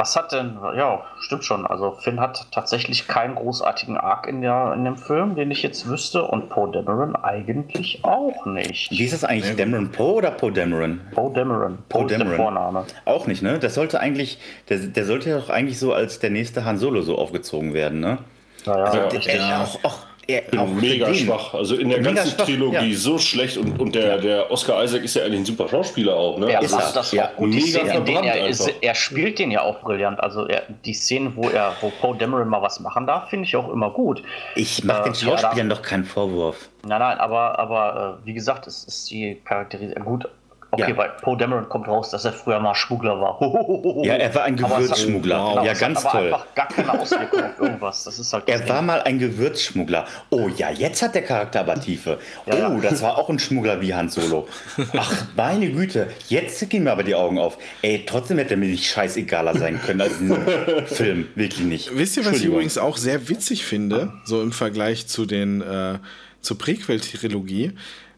Was 0.05 0.17
hat 0.17 0.33
denn, 0.33 0.59
ja, 0.77 1.03
stimmt 1.19 1.47
schon. 1.47 1.67
Also 1.67 1.93
Finn 1.93 2.21
hat 2.21 2.49
tatsächlich 2.53 3.09
keinen 3.09 3.37
großartigen 3.37 3.97
Arc 3.97 4.27
in, 4.27 4.43
der, 4.43 4.75
in 4.77 4.85
dem 4.85 4.99
Film, 4.99 5.35
den 5.35 5.51
ich 5.51 5.63
jetzt 5.63 5.89
wüsste. 5.89 6.25
Und 6.25 6.51
Poe 6.51 6.71
Dameron 6.71 7.17
eigentlich 7.17 8.05
auch 8.05 8.45
nicht. 8.45 8.91
Wie 8.91 9.03
ist 9.03 9.15
das 9.15 9.25
eigentlich? 9.25 9.49
Ja. 9.49 9.65
Dameron 9.65 9.91
Poe 9.91 10.17
oder 10.17 10.31
Poe 10.31 10.53
Dameron? 10.53 11.01
Poe 11.15 11.33
Dameron. 11.33 11.79
Poe 11.89 12.07
Dameron. 12.07 12.29
der 12.29 12.37
Vorname. 12.37 12.85
Auch 13.07 13.27
nicht, 13.27 13.43
ne? 13.43 13.59
Das 13.59 13.73
sollte 13.77 13.99
eigentlich, 13.99 14.39
der, 14.69 14.77
der 14.77 15.07
sollte 15.07 15.31
ja 15.31 15.39
doch 15.39 15.49
eigentlich 15.49 15.79
so 15.79 15.95
als 15.95 16.19
der 16.19 16.29
nächste 16.29 16.67
Han 16.67 16.77
Solo 16.77 17.01
so 17.01 17.17
aufgezogen 17.17 17.73
werden, 17.73 18.01
ne? 18.01 18.19
Naja, 18.67 18.85
also, 18.85 18.99
ja, 18.99 19.09
der, 19.09 19.37
ja. 19.37 19.63
Auch, 19.63 19.85
auch 19.85 19.99
er, 20.27 20.61
auch 20.61 20.69
mega 20.69 21.13
schwach. 21.15 21.55
Also 21.55 21.77
in 21.77 21.89
der 21.89 21.99
mega 21.99 22.13
ganzen 22.13 22.35
schwach, 22.37 22.45
Trilogie 22.47 22.91
ja. 22.91 22.97
so 22.97 23.19
schlecht 23.19 23.57
und, 23.57 23.79
und 23.79 23.95
der, 23.95 24.19
der 24.19 24.51
Oscar 24.51 24.83
Isaac 24.83 25.05
ist 25.05 25.15
ja 25.15 25.25
eigentlich 25.25 25.41
ein 25.41 25.45
super 25.45 25.69
Schauspieler 25.69 26.17
auch. 26.17 26.39
Ne? 26.39 26.53
Ja, 26.53 26.59
also 26.59 26.79
ist 26.79 26.93
das 26.93 27.13
ja. 27.13 27.31
gut. 27.37 27.51
Mega 27.51 27.63
Szene, 27.65 28.27
er, 28.27 28.49
ist, 28.49 28.73
er, 28.81 28.95
spielt 28.95 29.39
den 29.39 29.51
ja 29.51 29.63
auch 29.63 29.81
brillant. 29.81 30.21
Also 30.21 30.47
er, 30.47 30.63
die 30.85 30.95
Szenen, 30.95 31.37
wo 31.37 31.49
er, 31.49 31.77
wo 31.81 31.91
Poe 32.01 32.17
Dameron 32.17 32.49
mal 32.49 32.63
was 32.63 32.81
machen 32.81 33.07
darf, 33.07 33.31
finde 33.31 33.47
ich 33.47 33.57
auch 33.57 33.71
immer 33.71 33.91
gut. 33.91 34.23
Ich 34.55 34.85
mache 34.85 35.01
äh, 35.01 35.05
den 35.05 35.15
Schauspielern 35.15 35.69
ja, 35.69 35.75
doch 35.75 35.83
keinen 35.83 36.05
Vorwurf. 36.05 36.69
Nein, 36.87 37.01
nein, 37.01 37.19
aber, 37.19 37.59
aber 37.59 38.19
äh, 38.23 38.27
wie 38.27 38.35
gesagt, 38.35 38.67
es 38.67 38.85
ist 38.85 39.11
die 39.11 39.41
Charakterisierung 39.45 40.05
gut 40.05 40.29
Okay, 40.75 40.91
ja. 40.91 40.97
weil 40.97 41.11
Poe 41.23 41.37
Dameron 41.37 41.69
kommt 41.69 41.87
raus, 41.87 42.11
dass 42.11 42.25
er 42.25 42.33
früher 42.33 42.59
mal 42.59 42.75
Schmuggler 42.75 43.21
war. 43.21 44.05
ja, 44.05 44.15
er 44.15 44.35
war 44.35 44.43
ein 44.43 44.57
Gewürzschmuggler. 44.57 45.37
Genau, 45.37 45.65
ja, 45.65 45.73
ganz 45.73 46.03
toll. 46.03 46.27
einfach 46.27 46.47
gar 46.57 46.67
keine 46.67 46.99
Auswirkung 46.99 47.45
auf 47.45 47.61
irgendwas. 47.61 48.03
Das 48.03 48.19
ist 48.19 48.33
halt 48.33 48.49
er 48.49 48.69
war 48.69 48.83
mal 48.83 49.01
ein 49.03 49.21
Gewürzschmuggler. 49.21 50.05
Oh 50.31 50.49
ja, 50.57 50.71
jetzt 50.71 51.01
hat 51.03 51.15
der 51.15 51.23
Charakter 51.23 51.61
aber 51.61 51.79
Tiefe. 51.79 52.19
Ja, 52.47 52.55
oh, 52.69 52.75
ja. 52.75 52.91
das 52.91 53.03
war 53.03 53.17
auch 53.17 53.31
ein 53.31 53.39
Schmuggler 53.39 53.81
wie 53.81 53.95
Han 53.95 54.09
Solo. 54.09 54.49
Ach, 54.97 55.27
meine 55.37 55.71
Güte, 55.71 56.09
jetzt 56.29 56.69
gehen 56.69 56.83
mir 56.83 56.91
aber 56.91 57.05
die 57.05 57.15
Augen 57.15 57.39
auf. 57.39 57.57
Ey, 57.83 58.05
trotzdem 58.05 58.39
hätte 58.39 58.55
er 58.55 58.57
mir 58.57 58.69
nicht 58.69 58.87
scheißegaler 58.87 59.57
sein 59.57 59.81
können 59.81 60.01
als 60.01 60.21
in 60.21 60.37
Film. 60.87 61.29
Wirklich 61.37 61.65
nicht. 61.65 61.97
Wisst 61.97 62.17
ihr, 62.17 62.27
was 62.27 62.39
ich 62.39 62.47
übrigens 62.47 62.79
auch 62.79 62.97
sehr 62.97 63.29
witzig 63.29 63.65
finde, 63.65 64.13
so 64.25 64.43
im 64.43 64.51
Vergleich 64.51 65.07
zu 65.07 65.25
den 65.25 65.61
äh, 65.61 65.99
zur 66.41 66.59
Prequel-Trilogie? 66.59 67.73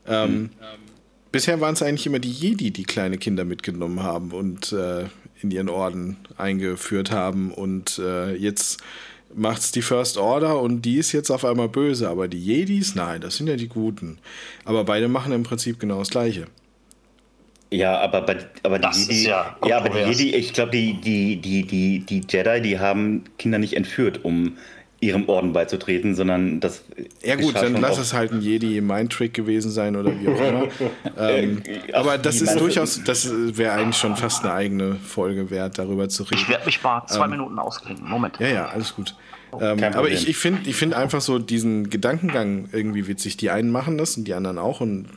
Ähm, 0.09 0.29
hm. 0.29 0.51
Bisher 1.37 1.61
waren 1.61 1.75
es 1.75 1.83
eigentlich 1.83 2.07
immer 2.07 2.19
die 2.19 2.31
Jedi, 2.31 2.71
die 2.71 2.85
kleine 2.85 3.19
Kinder 3.19 3.45
mitgenommen 3.45 4.03
haben 4.03 4.31
und 4.31 4.73
äh, 4.73 5.05
in 5.43 5.51
ihren 5.51 5.69
Orden 5.69 6.17
eingeführt 6.39 7.11
haben. 7.11 7.53
Und 7.53 7.99
äh, 7.99 8.35
jetzt 8.35 8.83
es 9.37 9.71
die 9.71 9.83
First 9.83 10.17
Order 10.17 10.59
und 10.63 10.81
die 10.81 10.97
ist 10.97 11.13
jetzt 11.13 11.29
auf 11.29 11.45
einmal 11.45 11.69
böse. 11.69 12.09
Aber 12.09 12.27
die 12.27 12.43
Jedis, 12.43 12.95
nein, 12.95 13.21
das 13.21 13.37
sind 13.37 13.49
ja 13.49 13.57
die 13.57 13.69
Guten. 13.69 14.17
Aber 14.65 14.85
beide 14.85 15.09
machen 15.09 15.31
im 15.35 15.43
Prinzip 15.43 15.79
genau 15.79 15.99
das 15.99 16.09
Gleiche. 16.09 16.47
Ja, 17.71 17.99
aber, 17.99 18.23
bei, 18.23 18.39
aber 18.63 18.79
die 18.79 18.99
Jedi, 18.99 19.29
ja, 19.29 19.59
ja, 19.67 19.77
aber 19.77 19.91
die 19.91 20.11
Jedi, 20.11 20.35
ich 20.35 20.55
glaube, 20.55 20.71
die, 20.71 20.95
die, 20.95 21.37
die, 21.37 21.67
die, 21.67 22.01
die 22.01 22.23
Jedi, 22.27 22.63
die 22.63 22.79
haben 22.79 23.25
Kinder 23.37 23.59
nicht 23.59 23.75
entführt, 23.75 24.25
um 24.25 24.57
ihrem 25.01 25.29
Orden 25.29 25.53
beizutreten, 25.53 26.15
sondern 26.15 26.61
das. 26.61 26.83
Ja 27.23 27.37
gut, 27.37 27.55
dann 27.55 27.75
lass 27.81 27.99
es 27.99 28.15
halt 28.15 28.33
ein 28.33 28.41
Jedi-Mind-Trick 28.41 29.35
gewesen 29.35 29.71
sein 29.71 29.97
oder 29.97 30.13
wie 30.19 30.29
auch 30.29 30.41
immer. 30.41 30.69
ähm, 31.19 31.63
aber 31.93 32.19
das 32.19 32.41
ist 32.41 32.59
durchaus, 32.59 33.03
das 33.05 33.31
wäre 33.31 33.73
eigentlich 33.73 33.97
schon 33.97 34.17
fast 34.17 34.45
eine 34.45 34.55
eigene 34.55 34.97
Folge 34.97 35.51
wert, 35.51 35.79
darüber 35.79 36.09
zu 36.09 36.23
reden. 36.23 36.41
Ich 36.41 36.49
werde 36.49 36.65
mich 36.65 36.83
mal 36.83 37.05
zwei 37.07 37.25
ähm, 37.25 37.33
Minuten 37.33 37.59
ausklinken. 37.59 38.09
Moment. 38.09 38.39
Ja, 38.41 38.49
ja, 38.49 38.67
alles 38.67 38.95
gut. 38.95 39.15
Ähm, 39.61 39.83
aber 39.83 40.09
ich, 40.09 40.29
ich 40.29 40.37
finde 40.37 40.69
ich 40.69 40.77
find 40.77 40.95
einfach 40.95 41.21
so 41.21 41.39
diesen 41.39 41.91
Gedankengang 41.91 42.69
irgendwie 42.73 43.07
witzig. 43.07 43.37
Die 43.37 43.51
einen 43.51 43.71
machen 43.71 43.99
das 43.99 44.17
und 44.17 44.25
die 44.25 44.35
anderen 44.35 44.59
auch. 44.59 44.81
Und 44.81 45.09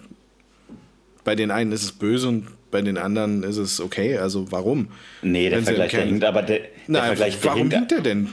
bei 1.24 1.36
den 1.36 1.52
einen 1.52 1.72
ist 1.72 1.84
es 1.84 1.92
böse 1.94 2.28
und 2.28 2.48
bei 2.72 2.82
den 2.82 2.98
anderen 2.98 3.44
ist 3.44 3.58
es 3.58 3.82
okay. 3.82 4.18
Also 4.18 4.52
warum? 4.52 4.90
Nee, 5.22 5.50
der 5.50 5.64
Vergleich 5.64 5.92
der 5.92 6.06
hinkt, 6.06 6.24
aber 6.24 6.42
der, 6.42 6.60
der 6.60 6.68
Nein, 6.88 7.06
Vergleich 7.06 7.38
warum 7.44 7.70
hinkt 7.72 7.92
der 7.92 8.02
denn? 8.02 8.30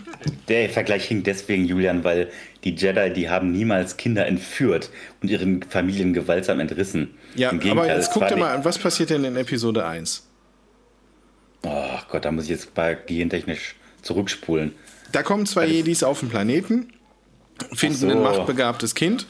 Der 0.48 0.68
Vergleich 0.68 1.06
hinkt 1.06 1.26
deswegen, 1.26 1.64
Julian, 1.64 2.04
weil 2.04 2.30
die 2.64 2.74
Jedi, 2.74 3.12
die 3.12 3.28
haben 3.28 3.52
niemals 3.52 3.96
Kinder 3.96 4.26
entführt 4.26 4.90
und 5.22 5.30
ihren 5.30 5.62
Familien 5.62 6.12
gewaltsam 6.12 6.60
entrissen. 6.60 7.14
Ja, 7.34 7.50
aber 7.50 7.88
jetzt 7.88 8.12
guck 8.12 8.28
dir 8.28 8.36
mal 8.36 8.54
an, 8.54 8.64
was 8.64 8.78
passiert 8.78 9.10
denn 9.10 9.24
in 9.24 9.36
Episode 9.36 9.86
1? 9.86 10.26
Oh 11.62 11.98
Gott, 12.10 12.24
da 12.24 12.32
muss 12.32 12.44
ich 12.44 12.50
jetzt 12.50 12.74
bei 12.74 12.94
gentechnisch 12.94 13.76
zurückspulen. 14.02 14.72
Da 15.12 15.22
kommen 15.22 15.46
zwei 15.46 15.66
Jedis 15.66 16.02
auf 16.02 16.20
den 16.20 16.28
Planeten, 16.28 16.92
finden 17.72 17.96
so. 17.96 18.08
ein 18.08 18.22
machtbegabtes 18.22 18.94
Kind 18.94 19.26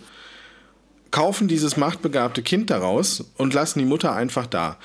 kaufen 1.11 1.49
dieses 1.49 1.77
machtbegabte 1.77 2.43
Kind 2.43 2.71
daraus 2.71 3.25
und 3.37 3.55
lassen 3.55 3.79
die 3.79 3.85
Mutter 3.85 4.15
einfach 4.15 4.47
da. 4.47 4.79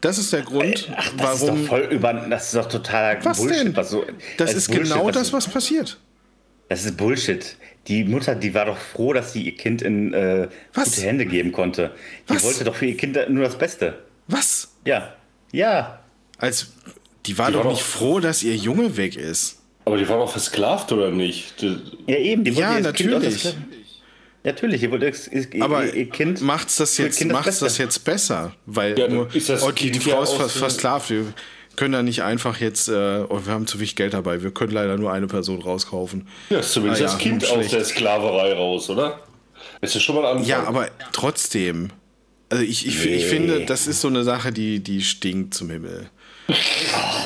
Das 0.00 0.16
ist 0.18 0.32
der 0.32 0.42
Grund, 0.42 0.88
Ach, 0.96 1.10
das 1.16 1.40
warum. 1.42 1.56
Ist 1.56 1.64
doch 1.64 1.68
voll 1.70 1.88
über, 1.90 2.12
das 2.14 2.46
ist 2.46 2.54
doch 2.54 2.68
totaler 2.68 3.24
Was 3.24 3.38
Bullshit. 3.38 3.58
denn? 3.66 3.76
Was 3.76 3.90
so, 3.90 4.04
das 4.36 4.54
ist 4.54 4.68
Bullshit, 4.68 4.84
genau 4.92 5.06
was 5.06 5.14
das, 5.14 5.32
was 5.32 5.48
passiert. 5.48 5.98
Das 6.68 6.84
ist 6.84 6.96
Bullshit. 6.96 7.56
Die 7.88 8.04
Mutter, 8.04 8.34
die 8.34 8.52
war 8.54 8.66
doch 8.66 8.76
froh, 8.76 9.12
dass 9.12 9.32
sie 9.32 9.42
ihr 9.42 9.56
Kind 9.56 9.82
in 9.82 10.12
äh, 10.12 10.48
Was? 10.74 10.90
gute 10.94 11.00
Hände 11.06 11.26
geben 11.26 11.50
konnte. 11.52 11.90
Die 12.28 12.34
Was? 12.34 12.44
wollte 12.44 12.64
doch 12.64 12.74
für 12.76 12.86
ihr 12.86 12.96
Kind 12.96 13.18
nur 13.30 13.42
das 13.44 13.56
Beste. 13.58 13.98
Was? 14.28 14.68
Ja. 14.84 15.14
Ja. 15.52 16.00
Als 16.36 16.68
die 17.26 17.36
war 17.38 17.48
Die 17.48 17.54
doch 17.54 17.64
war 17.64 17.70
nicht 17.72 17.80
doch- 17.82 17.86
froh, 17.88 18.20
dass 18.20 18.42
ihr 18.42 18.54
Junge 18.54 18.96
weg 18.96 19.16
ist. 19.16 19.56
Aber 19.86 19.96
die 19.96 20.06
war 20.08 20.18
doch 20.18 20.30
versklavt, 20.30 20.92
oder 20.92 21.10
nicht? 21.10 21.60
Die- 21.62 21.80
Ja, 22.06 22.18
eben. 22.18 22.44
Die 22.44 22.50
wollte 22.54 22.60
Ja, 22.60 22.80
natürlich. 22.80 23.54
Das- 24.42 24.52
Natürlich, 24.54 24.82
ihr 24.82 24.90
wollte 24.90 25.12
ihr, 25.32 25.62
Aber 25.62 25.92
ihr 25.92 26.08
Kind. 26.10 26.40
macht's 26.40 26.76
das 26.76 26.96
jetzt, 26.98 27.18
Kind 27.18 27.32
macht's 27.32 27.46
Beste. 27.46 27.64
das 27.64 27.78
jetzt 27.78 28.04
besser? 28.04 28.52
Weil 28.66 28.98
Ja, 28.98 29.08
nur, 29.08 29.34
ist 29.34 29.48
das 29.48 29.62
oh, 29.62 29.70
die, 29.72 29.92
Frau 29.94 30.22
ist 30.22 30.32
vers 30.32 30.52
der- 30.52 30.60
versklavt. 30.60 31.10
Wir 31.10 31.24
können 31.76 31.92
da 31.92 32.02
nicht 32.02 32.22
einfach 32.22 32.58
jetzt, 32.60 32.88
äh, 32.88 33.24
oh, 33.28 33.40
wir 33.44 33.52
haben 33.52 33.66
zu 33.66 33.78
wenig 33.78 33.94
Geld 33.96 34.14
dabei, 34.14 34.42
wir 34.42 34.50
können 34.50 34.72
leider 34.72 34.96
nur 34.96 35.12
eine 35.12 35.26
Person 35.26 35.60
rauskaufen. 35.62 36.26
Ja, 36.50 36.58
ist 36.60 36.72
zumindest 36.72 37.02
Ah, 37.02 37.04
ja, 37.06 37.10
das 37.12 37.18
Kind 37.20 37.44
aus 37.44 37.50
schlecht. 37.50 37.72
der 37.72 37.84
Sklaverei 37.84 38.52
raus, 38.54 38.88
oder? 38.90 39.20
Ist 39.80 39.94
ja 39.94 40.00
schon 40.00 40.16
mal 40.16 40.24
an. 40.26 40.44
Ja, 40.44 40.64
aber 40.64 40.88
trotzdem. 41.12 41.90
Also 42.48 42.64
ich, 42.64 42.86
ich, 42.86 43.04
ich 43.04 43.26
finde, 43.26 43.66
das 43.66 43.86
ist 43.86 44.00
so 44.00 44.08
eine 44.08 44.24
Sache, 44.24 44.52
die, 44.52 44.80
die 44.80 45.02
stinkt 45.02 45.52
zum 45.54 45.68
Himmel. 45.70 46.08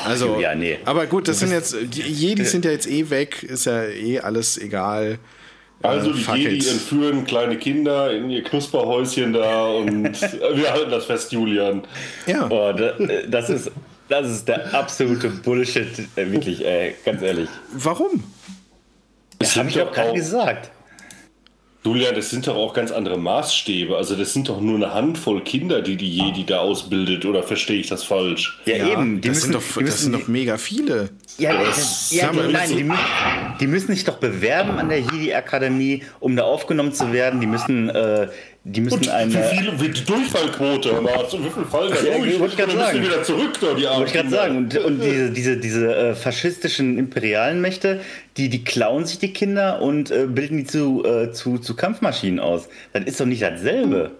Also, 0.05 0.37
ja, 0.39 0.53
nee. 0.53 0.79
aber 0.83 1.05
gut, 1.07 1.27
das 1.29 1.39
sind 1.39 1.51
jetzt, 1.51 1.75
die 1.81 2.01
Jedis 2.01 2.51
sind 2.51 2.65
ja 2.65 2.71
jetzt 2.71 2.87
eh 2.87 3.09
weg, 3.09 3.41
ist 3.43 3.65
ja 3.65 3.83
eh 3.85 4.19
alles 4.19 4.57
egal. 4.57 5.17
Also 5.81 6.11
Äh, 6.11 6.13
die 6.13 6.21
fuck 6.21 6.35
Jedi 6.37 6.57
it. 6.57 6.71
entführen 6.71 7.25
kleine 7.25 7.57
Kinder 7.57 8.11
in 8.11 8.29
ihr 8.29 8.43
Knusperhäuschen 8.43 9.33
da 9.33 9.65
und 9.67 10.03
wir 10.55 10.71
halten 10.71 10.91
das 10.91 11.05
fest, 11.05 11.31
Julian. 11.31 11.83
Ja, 12.25 12.47
Oh, 12.49 12.71
da, 12.71 12.93
das, 13.27 13.49
ist, 13.49 13.71
das 14.07 14.29
ist 14.29 14.47
der 14.47 14.73
absolute 14.73 15.29
Bullshit. 15.29 15.87
Äh, 16.15 16.31
wirklich, 16.31 16.65
ey, 16.65 16.95
ganz 17.03 17.21
ehrlich. 17.21 17.49
warum? 17.73 18.23
Das 19.39 19.57
habe 19.57 19.67
ich 19.69 19.81
auch 19.81 19.91
gerade 19.91 20.11
auch- 20.11 20.15
gesagt. 20.15 20.71
Julian, 21.85 22.15
das 22.15 22.29
sind 22.29 22.47
doch 22.47 22.55
auch 22.55 22.73
ganz 22.73 22.91
andere 22.91 23.17
Maßstäbe. 23.17 23.97
Also 23.97 24.15
das 24.15 24.31
sind 24.33 24.47
doch 24.47 24.61
nur 24.61 24.75
eine 24.75 24.93
Handvoll 24.93 25.41
Kinder, 25.43 25.81
die 25.81 25.97
die 25.97 26.09
Jedi 26.09 26.45
da 26.45 26.59
ausbildet. 26.59 27.25
Oder 27.25 27.43
verstehe 27.43 27.79
ich 27.79 27.87
das 27.87 28.03
falsch? 28.03 28.59
Ja, 28.65 28.75
eben. 28.87 29.19
Die 29.19 29.27
das, 29.27 29.37
müssen, 29.37 29.51
sind 29.51 29.55
doch, 29.55 29.61
die 29.61 29.67
das 29.73 29.81
müssen, 29.81 30.03
sind 30.13 30.21
doch 30.21 30.27
mega 30.29 30.57
viele. 30.57 31.09
Ja, 31.37 31.61
das, 31.63 32.11
ja, 32.11 32.31
die, 32.31 32.51
nein, 32.53 32.69
so- 32.69 32.75
die, 32.77 32.89
die 33.59 33.67
müssen 33.67 33.87
sich 33.93 34.03
doch 34.05 34.17
bewerben 34.17 34.77
an 34.79 34.87
der 34.89 34.99
Jedi-Akademie, 34.99 36.03
um 36.19 36.35
da 36.35 36.43
aufgenommen 36.43 36.93
zu 36.93 37.11
werden. 37.11 37.41
Die 37.41 37.47
müssen, 37.47 37.89
äh, 37.89 38.27
die 38.63 38.79
müssen 38.81 38.99
Und 38.99 39.05
wie 39.07 39.09
eine. 39.09 39.43
viele, 39.43 39.81
wie 39.81 39.89
die 39.89 40.05
Durchfallquote, 40.05 41.01
Mats, 41.01 41.33
und 41.33 41.43
wie 41.45 41.49
viel 41.49 41.65
fallen 41.65 41.91
da 41.91 42.07
Ja, 42.07 42.17
durch? 42.17 42.33
ich 42.33 42.39
wollte 42.39 42.65
müssen 42.65 42.77
sagen. 42.79 42.97
die 43.01 43.07
wieder 43.07 43.23
zurück 43.23 43.53
da, 43.59 43.73
die 43.73 43.83
Wollte 43.83 44.03
ich 44.05 44.13
gerade 44.13 44.27
Kinder. 44.27 44.37
sagen. 44.37 44.57
Und, 44.57 44.77
und 44.77 45.01
diese, 45.03 45.31
diese, 45.31 45.57
diese 45.57 45.95
äh, 45.95 46.15
faschistischen 46.15 46.97
imperialen 46.99 47.59
Mächte, 47.61 48.01
die, 48.37 48.49
die 48.49 48.63
klauen 48.63 49.05
sich 49.05 49.19
die 49.19 49.31
Kinder 49.33 49.81
und 49.81 50.09
äh, 50.11 50.25
bilden 50.27 50.57
die 50.57 50.65
zu, 50.65 51.03
äh, 51.05 51.31
zu, 51.31 51.57
zu 51.59 51.75
Kampfmaschinen 51.75 52.39
aus. 52.39 52.67
Das 52.93 53.03
ist 53.05 53.19
doch 53.19 53.25
nicht 53.25 53.41
dasselbe. 53.41 54.11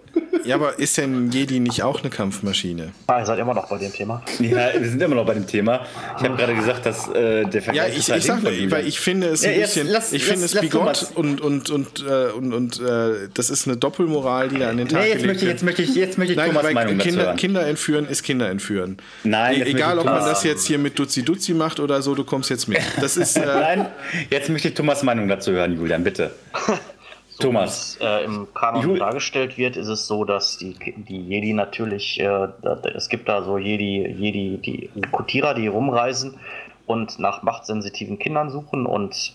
Ja, 0.44 0.54
aber 0.54 0.78
ist 0.78 0.96
denn 0.96 1.32
Jedi 1.32 1.58
nicht 1.58 1.82
auch 1.82 2.00
eine 2.00 2.08
Kampfmaschine? 2.10 2.92
Ah, 3.08 3.18
ihr 3.18 3.26
seid 3.26 3.40
immer 3.40 3.52
noch 3.54 3.68
bei 3.68 3.78
dem 3.78 3.92
Thema. 3.92 4.22
Ja, 4.38 4.68
wir 4.78 4.88
sind 4.88 5.02
immer 5.02 5.16
noch 5.16 5.26
bei 5.26 5.34
dem 5.34 5.44
Thema. 5.48 5.84
Ich 6.18 6.22
habe 6.24 6.36
gerade 6.36 6.54
gesagt, 6.54 6.86
dass 6.86 7.08
äh, 7.08 7.44
der 7.46 7.62
Vergleich 7.62 7.88
Ja, 7.92 7.98
ich, 7.98 8.04
total 8.06 8.18
ich 8.18 8.24
sag, 8.24 8.36
hinfällig 8.36 8.70
weil 8.70 8.86
ich 8.86 9.00
finde 9.00 9.26
es 9.30 9.42
Ja, 9.42 9.50
ein 9.50 9.60
bisschen, 9.62 9.88
lass- 9.88 10.12
ich 10.12 10.22
lass- 10.22 10.30
finde 10.30 10.44
es 10.46 10.60
bigott 10.60 11.08
und 11.16 11.40
und 11.40 11.70
und 11.70 12.04
äh, 12.08 12.30
und, 12.30 12.52
und 12.52 12.80
äh, 12.80 13.28
das 13.34 13.50
ist 13.50 13.66
eine 13.66 13.76
Doppelmoral, 13.76 14.48
die 14.50 14.58
da 14.60 14.68
an 14.70 14.76
den 14.76 14.86
Tag 14.88 15.02
Nee, 15.02 15.08
jetzt 15.08 15.22
gelegt 15.22 15.26
möchte, 15.26 15.44
ich, 15.46 15.50
jetzt 15.50 15.64
möchte 15.64 15.82
ich, 15.82 15.94
jetzt 15.96 16.18
möchte 16.18 16.32
ich 16.34 16.36
Nein, 16.38 16.50
Thomas 16.50 16.64
weil 16.64 16.74
Meinung 16.74 16.98
dazu 16.98 17.08
Kinder, 17.08 17.24
hören. 17.24 17.36
Kinder 17.36 17.66
entführen 17.66 18.06
ist 18.08 18.22
Kinder 18.22 18.48
entführen. 18.50 18.98
Nein, 19.24 19.62
E 19.62 19.64
egal, 19.64 19.98
ob 19.98 20.04
man 20.04 20.14
das 20.24 20.44
jetzt 20.44 20.64
hier 20.68 20.78
mit 20.78 20.96
Duzi 20.96 21.24
Duzi 21.24 21.54
macht 21.54 21.80
oder 21.80 22.02
so, 22.02 22.14
du 22.14 22.22
kommst 22.22 22.50
jetzt 22.50 22.68
mit. 22.68 22.78
Das 23.00 23.16
ist 23.16 23.36
äh, 23.36 23.40
Nein, 23.46 23.86
jetzt 24.30 24.48
möchte 24.50 24.68
ich 24.68 24.74
Thomas 24.74 25.02
Meinung 25.02 25.28
dazu 25.28 25.52
hören, 25.52 25.76
Julian, 25.76 26.04
bitte. 26.04 26.34
Thomas. 27.40 27.96
Wie 27.98 28.04
es 28.04 28.10
äh, 28.10 28.24
im 28.24 28.48
Kanon 28.54 28.82
Jul- 28.82 28.98
dargestellt 28.98 29.58
wird, 29.58 29.76
ist 29.76 29.88
es 29.88 30.06
so, 30.06 30.24
dass 30.24 30.56
die, 30.58 30.74
die 30.96 31.20
Jedi 31.20 31.52
natürlich, 31.52 32.20
äh, 32.20 32.48
es 32.94 33.08
gibt 33.08 33.28
da 33.28 33.42
so 33.42 33.58
Jedi, 33.58 34.06
Jedi, 34.06 34.58
die 34.64 35.00
Kutierer, 35.10 35.54
die 35.54 35.66
rumreisen 35.66 36.38
und 36.86 37.18
nach 37.18 37.42
machtsensitiven 37.42 38.18
Kindern 38.18 38.50
suchen 38.50 38.86
und 38.86 39.32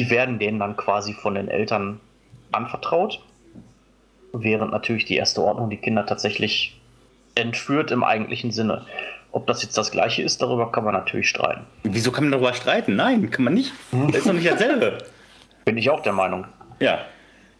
die 0.00 0.10
werden 0.10 0.38
denen 0.38 0.58
dann 0.58 0.76
quasi 0.76 1.12
von 1.12 1.34
den 1.34 1.48
Eltern 1.48 2.00
anvertraut, 2.52 3.20
während 4.32 4.70
natürlich 4.72 5.04
die 5.04 5.16
erste 5.16 5.42
Ordnung 5.42 5.70
die 5.70 5.78
Kinder 5.78 6.06
tatsächlich 6.06 6.80
entführt 7.34 7.90
im 7.90 8.02
eigentlichen 8.04 8.50
Sinne. 8.50 8.86
Ob 9.36 9.46
das 9.46 9.62
jetzt 9.62 9.76
das 9.76 9.90
gleiche 9.90 10.22
ist, 10.22 10.40
darüber 10.40 10.72
kann 10.72 10.84
man 10.84 10.94
natürlich 10.94 11.28
streiten. 11.28 11.60
Wieso 11.82 12.10
kann 12.10 12.24
man 12.24 12.32
darüber 12.32 12.54
streiten? 12.54 12.96
Nein, 12.96 13.30
kann 13.30 13.44
man 13.44 13.52
nicht. 13.52 13.70
Das 13.92 14.16
ist 14.16 14.26
doch 14.26 14.32
nicht 14.32 14.50
dasselbe. 14.50 14.96
Bin 15.66 15.76
ich 15.76 15.90
auch 15.90 16.00
der 16.00 16.14
Meinung. 16.14 16.46
Ja. 16.80 17.00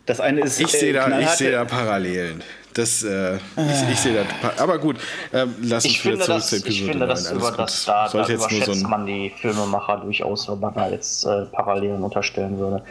Das 0.07 0.19
eine 0.21 0.41
ist. 0.41 0.59
ich 0.59 0.69
sehe 0.69 0.95
da, 0.95 1.01
ich 1.01 1.07
knallharte- 1.15 1.37
sehe 1.37 1.51
da 1.53 1.65
Parallelen. 1.67 2.43
Das, 2.73 3.03
äh, 3.03 3.37
ich, 3.37 3.91
ich 3.93 3.99
sehe 4.01 4.15
da, 4.15 4.23
pa- 4.49 4.63
aber 4.63 4.79
gut, 4.79 4.97
ähm, 5.35 5.55
lass 5.63 5.85
uns 5.85 5.95
Ich 5.95 6.05
wieder 6.05 6.13
finde, 6.13 6.25
zurück 6.25 6.39
das, 6.39 6.49
zur 6.49 6.59
ich 6.59 6.65
Episode 6.65 6.91
finde 6.93 7.07
9. 7.07 7.09
das 7.09 7.27
Alles 7.27 7.39
über 7.39 7.51
gut. 7.51 7.59
das 7.59 7.85
da, 7.85 8.09
da 8.09 8.25
so 8.25 8.33
überschätzt 8.33 8.69
ein, 8.85 8.91
man 8.91 9.07
die 9.07 9.33
Filmemacher 9.39 9.97
durchaus, 9.99 10.49
wenn 10.49 10.61
man 10.61 10.75
da 10.75 10.89
jetzt 10.89 11.25
äh, 11.27 11.45
Parallelen 11.53 12.03
unterstellen 12.03 12.59
würde. 12.59 12.83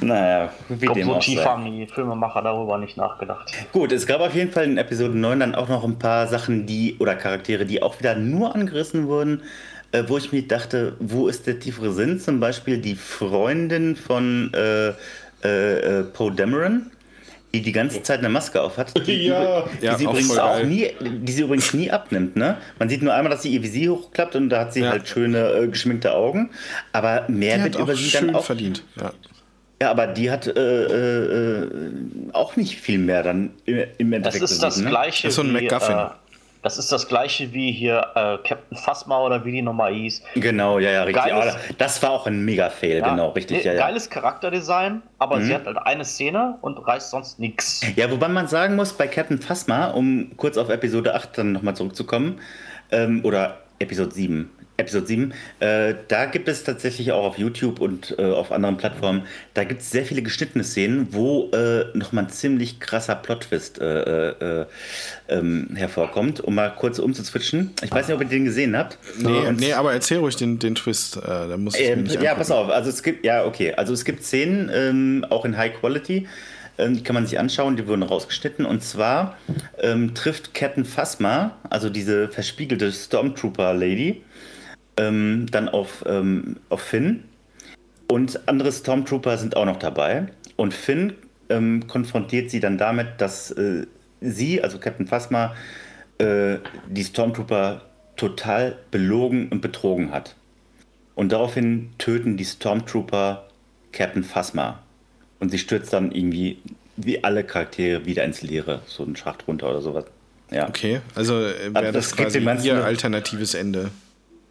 Naja, 0.00 0.52
wie 0.68 0.76
glaube, 0.76 1.00
dem 1.00 1.08
so 1.08 1.14
auch 1.14 1.20
tief 1.20 1.38
sei. 1.38 1.44
haben 1.44 1.64
die 1.64 1.86
Filmemacher 1.86 2.42
darüber 2.42 2.78
nicht 2.78 2.96
nachgedacht. 2.96 3.50
Gut, 3.72 3.92
es 3.92 4.06
gab 4.06 4.20
auf 4.20 4.34
jeden 4.34 4.52
Fall 4.52 4.64
in 4.64 4.76
Episode 4.78 5.16
9 5.16 5.40
dann 5.40 5.54
auch 5.54 5.68
noch 5.68 5.84
ein 5.84 5.98
paar 5.98 6.26
Sachen, 6.26 6.66
die, 6.66 6.96
oder 6.98 7.14
Charaktere, 7.14 7.64
die 7.64 7.82
auch 7.82 7.98
wieder 7.98 8.14
nur 8.14 8.54
angerissen 8.54 9.06
wurden, 9.08 9.42
äh, 9.92 10.02
wo 10.06 10.18
ich 10.18 10.32
mir 10.32 10.42
dachte, 10.46 10.94
wo 10.98 11.28
ist 11.28 11.46
der 11.46 11.58
tiefere 11.60 11.92
Sinn? 11.92 12.20
Zum 12.20 12.40
Beispiel 12.40 12.78
die 12.78 12.94
Freundin 12.96 13.96
von 13.96 14.52
äh, 14.54 14.88
äh, 15.44 16.00
äh, 16.00 16.02
Poe 16.04 16.32
Dameron, 16.32 16.90
die 17.54 17.62
die 17.62 17.72
ganze 17.72 18.02
Zeit 18.02 18.18
eine 18.18 18.28
Maske 18.28 18.60
auf 18.60 18.76
hat. 18.76 18.92
Die, 19.06 19.26
Ja. 19.28 19.64
die 19.80 19.86
Ja, 19.86 19.96
sie 19.96 20.06
auch 20.06 20.10
übrigens 20.12 20.38
auch 20.38 20.62
nie, 20.62 20.90
die 21.00 21.32
sie 21.32 21.42
übrigens 21.42 21.72
nie 21.72 21.90
abnimmt, 21.90 22.36
ne? 22.36 22.58
Man 22.78 22.88
sieht 22.88 23.02
nur 23.02 23.14
einmal, 23.14 23.30
dass 23.30 23.42
sie 23.42 23.50
ihr 23.50 23.62
Visier 23.62 23.92
hochklappt 23.92 24.36
und 24.36 24.50
da 24.50 24.60
hat 24.60 24.72
sie 24.74 24.80
Ja. 24.80 24.90
halt 24.90 25.08
schöne 25.08 25.38
äh, 25.52 25.68
geschminkte 25.68 26.12
Augen. 26.12 26.50
Aber 26.92 27.24
mehr 27.28 27.56
die 27.58 27.64
wird 27.64 27.74
hat 27.76 27.80
auch 27.80 27.84
über 27.86 27.94
sie 27.96 28.04
schön 28.10 28.26
dann 28.26 28.36
auch 28.36 28.44
verdient. 28.44 28.82
Ja. 29.80 29.90
aber 29.90 30.06
die 30.06 30.30
hat 30.30 30.46
äh, 30.46 30.52
äh, 30.52 31.64
äh, 31.64 31.70
auch 32.32 32.56
nicht 32.56 32.80
viel 32.80 32.98
mehr 32.98 33.22
dann 33.22 33.50
im, 33.66 33.76
im 33.98 34.10
Das 34.10 34.34
Endeffekt. 34.36 34.42
ist 34.44 34.62
das 34.62 34.76
ne? 34.78 34.88
gleiche 34.88 35.24
Das 35.28 35.32
ist 35.32 35.36
so 35.36 35.42
ein 35.42 35.48
wie, 35.48 35.64
MacGuffin. 35.64 35.96
äh, 35.96 36.06
das 36.62 36.78
ist 36.78 36.90
das 36.90 37.06
gleiche 37.06 37.52
wie 37.52 37.70
hier 37.70 37.98
äh, 38.16 38.38
Captain 38.48 38.76
Phasma 38.76 39.20
oder 39.22 39.44
wie 39.44 39.52
die 39.52 39.62
Nummer 39.62 39.88
hieß. 39.88 40.22
Genau, 40.34 40.78
ja, 40.80 40.90
ja, 40.90 41.02
richtig. 41.04 41.24
Geiles- 41.24 41.54
Ah, 41.54 41.58
das 41.78 42.02
war 42.02 42.10
auch 42.10 42.26
ein 42.26 42.44
Mega-Fail, 42.44 42.98
Ja, 42.98 43.10
genau, 43.10 43.28
richtig. 43.30 43.62
Ja, 43.64 43.72
Mhm. 43.72 43.78
ja. 43.78 43.86
Geiles 43.86 44.10
Charakterdesign, 44.10 45.02
aber 45.18 45.40
sie 45.42 45.54
hat 45.54 45.66
halt 45.66 45.78
eine 45.78 46.04
Szene 46.04 46.56
und 46.62 46.78
reißt 46.78 47.10
sonst 47.10 47.38
nichts. 47.38 47.82
ja, 47.96 48.10
wobei 48.10 48.28
man 48.28 48.48
sagen 48.48 48.74
muss, 48.76 48.92
bei 48.94 49.06
Captain 49.06 49.38
Phasma, 49.38 49.88
um 49.88 50.36
kurz 50.36 50.56
auf 50.58 50.68
Episode 50.70 51.14
8 51.14 51.38
dann 51.38 51.52
nochmal 51.52 51.76
zurückzukommen, 51.76 52.40
ähm, 52.90 53.20
oder 53.24 53.58
Episode 53.78 54.12
7, 54.12 54.50
Episode 54.76 55.06
7, 55.06 55.34
äh, 55.60 55.94
da 56.08 56.26
gibt 56.26 56.48
es 56.48 56.64
tatsächlich 56.64 57.12
auch 57.12 57.24
auf 57.24 57.38
YouTube 57.38 57.80
und 57.80 58.14
äh, 58.18 58.24
auf 58.24 58.52
anderen 58.52 58.76
Plattformen, 58.76 59.22
da 59.54 59.64
gibt 59.64 59.80
es 59.80 59.90
sehr 59.90 60.04
viele 60.04 60.22
geschnittene 60.22 60.64
Szenen, 60.64 61.08
wo 61.12 61.50
äh, 61.52 61.86
nochmal 61.94 62.24
ein 62.24 62.30
ziemlich 62.30 62.80
krasser 62.80 63.14
Plot-Twist 63.14 63.80
äh, 63.80 64.30
äh, 64.30 64.66
ähm, 65.28 65.70
hervorkommt, 65.74 66.40
um 66.40 66.54
mal 66.54 66.70
kurz 66.70 66.98
umzuswitchen. 66.98 67.72
Ich 67.82 67.90
weiß 67.90 68.08
nicht, 68.08 68.14
ob 68.14 68.22
ihr 68.22 68.28
den 68.28 68.44
gesehen 68.44 68.76
habt. 68.76 68.98
Nee, 69.18 69.46
Und 69.48 69.60
nee, 69.60 69.72
aber 69.72 69.92
erzähl 69.92 70.18
ruhig 70.18 70.36
den, 70.36 70.58
den 70.58 70.74
Twist. 70.74 71.16
Äh, 71.16 71.20
da 71.22 71.56
muss 71.56 71.74
ich 71.74 71.88
Ähm, 71.88 72.06
ja, 72.06 72.34
pass 72.34 72.50
auf. 72.50 72.68
Also 72.68 72.90
es 72.90 73.02
gibt, 73.02 73.24
ja, 73.24 73.44
okay. 73.44 73.74
Also 73.74 73.92
es 73.92 74.04
gibt 74.04 74.22
Szenen, 74.24 74.70
ähm, 74.72 75.26
auch 75.30 75.44
in 75.44 75.56
High 75.56 75.74
Quality, 75.80 76.26
ähm, 76.78 76.94
die 76.94 77.02
kann 77.02 77.14
man 77.14 77.26
sich 77.26 77.38
anschauen, 77.38 77.76
die 77.76 77.86
wurden 77.86 78.02
rausgeschnitten. 78.02 78.66
Und 78.66 78.82
zwar 78.82 79.36
ähm, 79.78 80.14
trifft 80.14 80.54
Captain 80.54 80.84
Phasma, 80.84 81.56
also 81.70 81.90
diese 81.90 82.28
verspiegelte 82.28 82.92
Stormtrooper-Lady, 82.92 84.22
ähm, 84.96 85.46
dann 85.50 85.68
auf, 85.68 86.04
ähm, 86.06 86.56
auf 86.68 86.80
Finn. 86.80 87.24
Und 88.08 88.48
andere 88.48 88.72
Stormtrooper 88.72 89.36
sind 89.38 89.56
auch 89.56 89.64
noch 89.64 89.78
dabei. 89.78 90.26
Und 90.56 90.72
Finn 90.74 91.14
ähm, 91.48 91.86
konfrontiert 91.86 92.50
sie 92.50 92.60
dann 92.60 92.78
damit, 92.78 93.08
dass 93.18 93.50
äh, 93.52 93.86
sie, 94.20 94.62
also 94.62 94.78
Captain 94.78 95.06
Phasma, 95.06 95.54
äh, 96.18 96.56
die 96.88 97.04
Stormtrooper 97.04 97.82
total 98.16 98.76
belogen 98.90 99.48
und 99.48 99.60
betrogen 99.60 100.12
hat. 100.12 100.34
Und 101.14 101.32
daraufhin 101.32 101.90
töten 101.98 102.36
die 102.36 102.44
Stormtrooper 102.44 103.48
Captain 103.92 104.24
Phasma. 104.24 104.82
Und 105.40 105.50
sie 105.50 105.58
stürzt 105.58 105.92
dann 105.92 106.12
irgendwie 106.12 106.58
wie 106.96 107.22
alle 107.22 107.44
Charaktere 107.44 108.06
wieder 108.06 108.24
ins 108.24 108.42
Leere. 108.42 108.82
So 108.86 109.02
einen 109.02 109.16
Schacht 109.16 109.46
runter 109.46 109.68
oder 109.68 109.82
sowas. 109.82 110.04
Ja. 110.50 110.68
Okay, 110.68 111.00
also 111.14 111.40
äh, 111.40 111.70
Also 111.72 111.74
wäre 111.74 111.92
das 111.92 112.10
das 112.10 112.16
gibt 112.16 112.44
quasi 112.44 112.68
ihr 112.68 112.84
alternatives 112.84 113.54
Ende. 113.54 113.90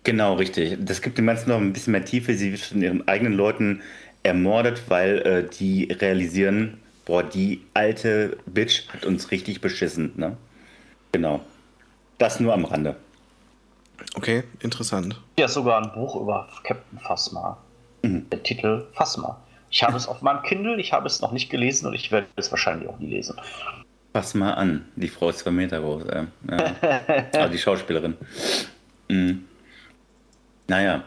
Genau, 0.06 0.36
richtig. 0.36 0.78
Das 0.80 1.02
gibt 1.02 1.18
dem 1.18 1.26
Ganzen 1.26 1.50
noch 1.50 1.58
ein 1.58 1.74
bisschen 1.74 1.92
mehr 1.92 2.06
Tiefe. 2.06 2.36
Sie 2.36 2.52
wird 2.52 2.62
von 2.62 2.82
ihren 2.82 3.08
eigenen 3.08 3.34
Leuten 3.34 3.82
ermordet, 4.22 4.84
weil 4.88 5.18
äh, 5.20 5.44
die 5.44 5.92
realisieren, 5.92 6.80
boah, 7.06 7.24
die 7.24 7.62
alte 7.74 8.38
Bitch 8.46 8.88
hat 8.90 9.06
uns 9.06 9.32
richtig 9.32 9.62
beschissen. 9.62 10.14
Ne? 10.16 10.38
Genau. 11.12 11.42
Das 12.20 12.40
nur 12.40 12.54
am 12.54 12.66
Rande. 12.66 12.96
Okay, 14.16 14.44
interessant. 14.60 15.20
Ja, 15.40 15.48
sogar 15.48 15.82
ein 15.82 15.92
Buch 15.94 16.22
über 16.22 16.48
Captain 16.64 17.00
Phasma. 17.00 17.58
Mhm. 18.04 18.30
Der 18.30 18.44
Titel 18.44 18.86
Phasma. 18.94 19.42
Ich 19.72 19.82
habe 19.84 19.98
es 19.98 20.08
auf 20.08 20.22
meinem 20.22 20.44
Kindle, 20.44 20.80
ich 20.80 20.94
habe 20.94 21.08
es 21.08 21.20
noch 21.22 21.32
nicht 21.32 21.50
gelesen 21.50 21.88
und 21.88 21.96
ich 21.96 22.12
werde 22.12 22.28
es 22.36 22.52
wahrscheinlich 22.52 22.88
auch 22.88 23.00
nie 23.00 23.10
lesen. 23.10 23.36
Pass 24.14 24.36
mal 24.36 24.54
an, 24.54 24.86
die 24.96 25.10
Frau 25.10 25.30
ist 25.30 25.40
zwei 25.40 25.52
Meter 25.52 25.80
groß. 25.80 26.04
Äh, 26.06 26.26
ja. 26.50 26.76
Aber 27.34 27.50
die 27.52 27.58
Schauspielerin. 27.58 28.16
Mhm. 29.10 29.46
Naja. 30.68 31.04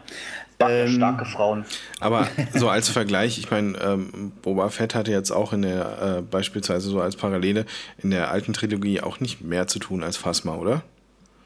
Ähm, 0.61 0.89
starke 0.89 1.25
Frauen. 1.25 1.65
Aber 2.01 2.27
so 2.53 2.69
als 2.69 2.89
Vergleich, 2.89 3.37
ich 3.37 3.49
meine, 3.49 3.77
ähm, 3.77 4.31
Boba 4.41 4.69
Fett 4.69 4.93
hatte 4.93 5.11
jetzt 5.11 5.31
auch 5.31 5.53
in 5.53 5.61
der, 5.61 6.17
äh, 6.17 6.21
beispielsweise 6.21 6.89
so 6.89 6.99
als 6.99 7.15
Parallele, 7.15 7.65
in 7.97 8.11
der 8.11 8.29
alten 8.29 8.51
Trilogie 8.51 8.99
auch 9.01 9.21
nicht 9.21 9.41
mehr 9.41 9.67
zu 9.67 9.79
tun 9.79 10.03
als 10.03 10.17
Phasma, 10.17 10.55
oder? 10.55 10.81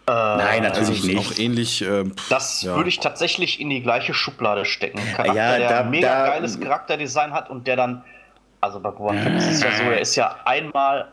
Äh, 0.08 0.12
Nein, 0.12 0.64
natürlich 0.64 1.02
also 1.02 1.08
nicht. 1.08 1.20
Auch 1.20 1.38
ähnlich. 1.38 1.82
Äh, 1.82 2.06
pff, 2.06 2.30
das 2.30 2.64
ja. 2.64 2.76
würde 2.76 2.90
ich 2.90 3.00
tatsächlich 3.00 3.62
in 3.62 3.70
die 3.70 3.82
gleiche 3.82 4.14
Schublade 4.14 4.66
stecken. 4.66 5.00
Charakter, 5.16 5.36
ja, 5.36 5.58
der 5.58 5.70
da, 5.70 5.84
mega 5.84 6.26
da, 6.26 6.32
geiles 6.32 6.60
Charakterdesign 6.60 7.34
hat 7.34 7.50
und 7.50 7.68
der 7.68 7.76
dann, 7.76 8.04
also 8.62 8.80
bei 8.80 8.90
Boba 8.90 9.14
Fett 9.14 9.36
ist 9.36 9.48
es 9.48 9.64
ja 9.64 9.72
so, 9.72 9.84
er 9.84 10.02
ist 10.02 10.16
ja 10.16 10.38
einmal 10.44 11.12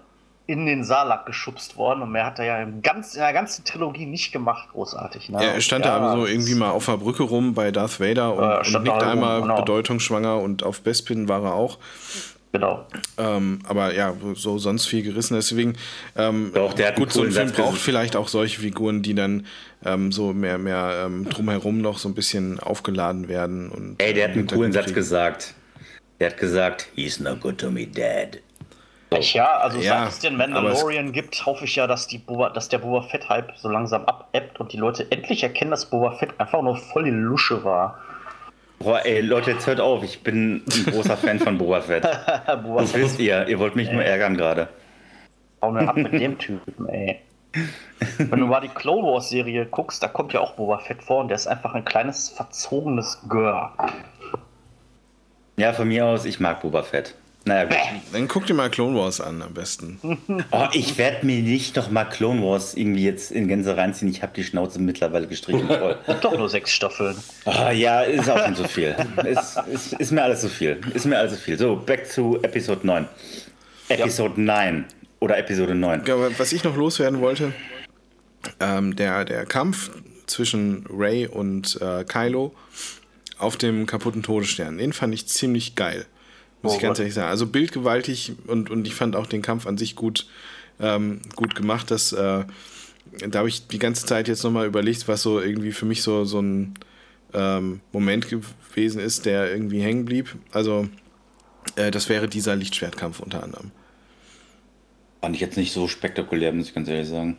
in 0.51 0.67
den 0.67 0.83
Salak 0.83 1.27
geschubst 1.27 1.77
worden 1.77 2.03
und 2.03 2.11
mehr 2.11 2.27
hat 2.27 2.41
er 2.41 2.45
ja 2.45 2.61
im 2.61 2.83
ganz, 2.83 3.15
in 3.15 3.21
der 3.21 3.33
ganzen 3.33 3.65
Trilogie 3.65 4.05
nicht 4.05 4.33
gemacht, 4.33 4.71
großartig. 4.73 5.29
Ne? 5.29 5.39
Ja, 5.41 5.51
er 5.53 5.61
stand 5.61 5.85
ja, 5.85 5.93
da 5.93 5.97
aber 5.99 6.21
so 6.21 6.27
irgendwie 6.27 6.57
mal 6.57 6.71
auf 6.71 6.87
der 6.87 6.97
Brücke 6.97 7.23
rum 7.23 7.55
bei 7.55 7.71
Darth 7.71 8.01
Vader 8.01 8.35
und, 8.35 8.43
äh, 8.43 8.77
und 8.77 8.83
nickt 8.83 9.03
einmal 9.03 9.43
genau. 9.43 9.61
bedeutungsschwanger 9.61 10.39
und 10.41 10.65
auf 10.65 10.81
Bespin 10.81 11.29
war 11.29 11.45
er 11.45 11.55
auch. 11.55 11.79
Genau. 12.51 12.85
Ähm, 13.17 13.61
aber 13.63 13.95
ja, 13.95 14.13
so 14.35 14.59
sonst 14.59 14.87
viel 14.87 15.05
gerissen. 15.05 15.35
Deswegen, 15.35 15.77
ähm, 16.17 16.51
Doch, 16.53 16.73
der 16.73 16.91
gut, 16.95 17.13
so 17.13 17.23
ein 17.23 17.31
Film 17.31 17.53
braucht 17.53 17.79
vielleicht 17.79 18.17
auch 18.17 18.27
solche 18.27 18.61
Figuren, 18.61 19.03
die 19.03 19.15
dann 19.15 19.47
ähm, 19.85 20.11
so 20.11 20.33
mehr, 20.33 20.59
mehr 20.59 21.05
ähm, 21.07 21.29
drumherum 21.29 21.81
noch 21.81 21.99
so 21.99 22.09
ein 22.09 22.15
bisschen 22.17 22.59
aufgeladen 22.59 23.29
werden. 23.29 23.71
Und, 23.71 24.03
Ey, 24.03 24.15
der 24.15 24.31
hat 24.31 24.33
einen 24.37 24.49
coolen 24.49 24.73
Satz 24.73 24.93
gesagt. 24.93 25.55
Der 26.19 26.31
hat 26.31 26.39
gesagt, 26.39 26.89
he's 26.97 27.21
no 27.21 27.37
good 27.37 27.59
to 27.59 27.71
me, 27.71 27.87
Dad. 27.87 28.41
Ja, 29.13 29.59
also 29.59 29.79
ja, 29.79 30.01
seit 30.03 30.09
es 30.09 30.19
den 30.21 30.37
Mandalorian 30.37 31.13
gibt, 31.13 31.45
hoffe 31.45 31.65
ich 31.65 31.77
ja, 31.77 31.87
dass, 31.87 32.07
die 32.07 32.19
Boba, 32.19 32.51
dass 32.51 32.69
der 32.69 32.79
Boba 32.79 33.03
Fett-Hype 33.03 33.53
so 33.57 33.69
langsam 33.69 34.05
abebbt 34.05 34.61
und 34.61 34.73
die 34.73 34.77
Leute 34.77 35.11
endlich 35.11 35.43
erkennen, 35.43 35.73
dass 35.73 35.87
Boba 35.87 36.13
Fett 36.13 36.31
einfach 36.39 36.63
nur 36.63 36.77
voll 36.77 37.05
die 37.05 37.11
Lusche 37.11 37.65
war. 37.65 37.99
Boah, 38.79 39.05
ey, 39.05 39.21
Leute, 39.21 39.51
jetzt 39.51 39.67
hört 39.67 39.81
auf, 39.81 40.05
ich 40.05 40.23
bin 40.23 40.63
ein 40.65 40.93
großer 40.93 41.17
Fan 41.17 41.41
von 41.41 41.59
Boba 41.59 41.81
Fett. 41.81 42.03
Boba 42.63 42.81
das 42.81 42.95
wisst 42.95 43.19
ihr, 43.19 43.49
ihr 43.49 43.59
wollt 43.59 43.75
mich 43.75 43.89
ey. 43.89 43.95
nur 43.95 44.05
ärgern 44.05 44.37
gerade. 44.37 44.69
Hau 45.61 45.73
mir 45.73 45.89
ab 45.89 45.97
mit 45.97 46.13
dem 46.13 46.39
Typen, 46.39 46.89
ey. 46.89 47.21
Wenn 48.17 48.41
du 48.41 48.47
mal 48.47 48.61
die 48.61 48.69
Clone 48.69 49.03
Wars 49.03 49.29
Serie 49.29 49.67
guckst, 49.67 50.03
da 50.03 50.09
kommt 50.09 50.33
ja 50.33 50.41
auch 50.41 50.53
Boba 50.53 50.79
Fett 50.79 51.03
vor 51.03 51.21
und 51.21 51.29
der 51.29 51.35
ist 51.35 51.49
einfach 51.49 51.75
ein 51.75 51.85
kleines, 51.85 52.31
verzogenes 52.31 53.21
Gör. 53.29 53.73
Ja, 55.57 55.73
von 55.73 55.89
mir 55.89 56.07
aus, 56.07 56.25
ich 56.25 56.39
mag 56.39 56.63
Boba 56.63 56.85
Fett. 56.85 57.17
Naja, 57.45 57.65
gut. 57.65 57.77
Dann 58.13 58.29
guck 58.29 58.47
dir 58.47 58.55
mal 58.55 58.71
Clone 58.71 58.99
Wars 58.99 59.21
an 59.21 59.43
am 59.43 59.55
besten. 59.55 59.99
Oh, 60.53 60.67
ich 60.73 60.99
werde 60.99 61.25
mir 61.25 61.43
nicht 61.43 61.77
noch 61.77 61.91
mal 61.91 62.05
Clone 62.05 62.43
Wars 62.43 62.75
irgendwie 62.75 63.05
jetzt 63.05 63.31
in 63.31 63.49
Gänse 63.49 63.77
reinziehen. 63.77 64.11
Ich 64.11 64.23
habe 64.23 64.33
die 64.35 64.45
Schnauze 64.45 64.81
mittlerweile 64.81 65.27
gestrichen. 65.27 65.69
Doch 66.21 66.37
nur 66.37 66.49
sechs 66.49 66.73
Staffeln. 66.73 67.17
Oh, 67.45 67.71
ja, 67.73 68.03
ist 68.03 68.29
auch 68.29 68.45
schon 68.45 68.55
so 68.57 68.65
viel. 68.65 68.97
ist, 69.25 69.59
ist, 69.73 69.93
ist, 69.95 70.11
mir 70.11 70.23
alles 70.25 70.43
so 70.43 70.49
viel. 70.49 70.81
Ist 70.93 71.07
mir 71.07 71.19
alles 71.19 71.33
so 71.33 71.39
viel. 71.39 71.59
So, 71.59 71.77
back 71.77 72.07
zu 72.07 72.39
Episode 72.43 72.87
9. 72.87 73.09
Episode 73.89 74.35
ja. 74.37 74.43
9 74.43 74.85
oder 75.21 75.39
Episode 75.39 75.75
9. 75.75 76.03
Was 76.39 76.53
ich 76.53 76.65
noch 76.65 76.77
loswerden 76.77 77.21
wollte, 77.21 77.53
ähm, 78.59 78.97
der, 78.97 79.25
der 79.25 79.47
Kampf 79.47 79.91
zwischen 80.27 80.85
Ray 80.91 81.27
und 81.27 81.81
äh, 81.81 82.05
Kylo 82.05 82.55
auf 83.39 83.57
dem 83.57 83.87
kaputten 83.87 84.23
Todesstern, 84.23 84.79
den 84.79 84.93
fand 84.93 85.15
ich 85.15 85.27
ziemlich 85.29 85.75
geil. 85.75 86.07
Muss 86.63 86.73
oh, 86.73 86.77
ich 86.77 86.83
ganz 86.83 86.99
ehrlich 86.99 87.15
sagen. 87.15 87.29
Also 87.29 87.47
bildgewaltig 87.47 88.33
und, 88.47 88.71
und 88.71 88.87
ich 88.87 88.95
fand 88.95 89.17
auch 89.17 89.27
den 89.27 89.43
Kampf 89.43 89.67
an 89.67 89.79
sich 89.79 89.97
gut, 89.97 90.27
ähm, 90.81 91.21
gut 91.37 91.55
gemacht. 91.55 91.91
Dass, 91.91 92.13
äh, 92.13 92.45
da 93.29 93.39
habe 93.39 93.49
ich 93.49 93.67
die 93.67 93.79
ganze 93.79 94.07
Zeit 94.07 94.29
jetzt 94.29 94.45
nochmal 94.45 94.67
überlegt, 94.67 95.09
was 95.09 95.23
so 95.23 95.41
irgendwie 95.41 95.73
für 95.73 95.87
mich 95.87 96.03
so, 96.03 96.25
so 96.25 96.41
ein 96.41 96.75
ähm, 97.33 97.81
Moment 97.93 98.29
gewesen 98.29 99.01
ist, 99.01 99.27
der 99.27 99.51
irgendwie 99.51 99.81
hängen 99.81 100.05
blieb. 100.05 100.37
Also 100.53 100.89
äh, 101.77 101.91
das 101.91 102.09
wäre 102.09 102.29
dieser 102.29 102.57
Lichtschwertkampf 102.57 103.21
unter 103.21 103.43
anderem. 103.43 103.71
Fand 105.21 105.35
ich 105.35 105.41
jetzt 105.41 105.57
nicht 105.57 105.73
so 105.73 105.89
spektakulär, 105.89 106.53
muss 106.53 106.69
ich 106.69 106.75
ganz 106.75 106.89
ehrlich 106.89 107.09
sagen 107.09 107.37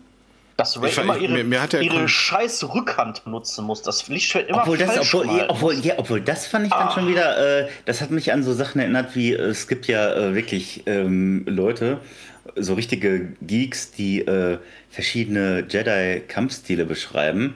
dass 0.61 0.79
Ray 0.79 0.91
immer 1.03 1.17
ihre, 1.17 1.43
mir, 1.43 1.43
mir 1.43 1.81
ihre 1.81 2.07
scheiß 2.07 2.73
Rückhand 2.75 3.23
benutzen 3.23 3.65
muss. 3.65 3.81
Das 3.81 4.07
Lichtschwert 4.07 4.47
immer 4.47 4.59
obwohl 4.59 4.77
das, 4.77 4.99
obwohl, 4.99 5.25
ja, 5.25 5.45
obwohl, 5.49 5.73
ja, 5.79 5.93
obwohl, 5.97 6.21
das 6.21 6.45
fand 6.45 6.67
ich 6.67 6.73
ah. 6.73 6.83
dann 6.83 6.93
schon 6.93 7.07
wieder, 7.07 7.63
äh, 7.63 7.67
das 7.85 8.01
hat 8.01 8.11
mich 8.11 8.31
an 8.31 8.43
so 8.43 8.53
Sachen 8.53 8.79
erinnert, 8.79 9.15
wie 9.15 9.33
äh, 9.33 9.41
es 9.41 9.67
gibt 9.67 9.87
ja 9.87 10.13
äh, 10.13 10.35
wirklich 10.35 10.83
ähm, 10.85 11.45
Leute, 11.47 11.99
so 12.55 12.75
richtige 12.75 13.33
Geeks, 13.41 13.91
die 13.91 14.21
äh, 14.21 14.59
verschiedene 14.89 15.65
Jedi-Kampfstile 15.67 16.85
beschreiben. 16.85 17.55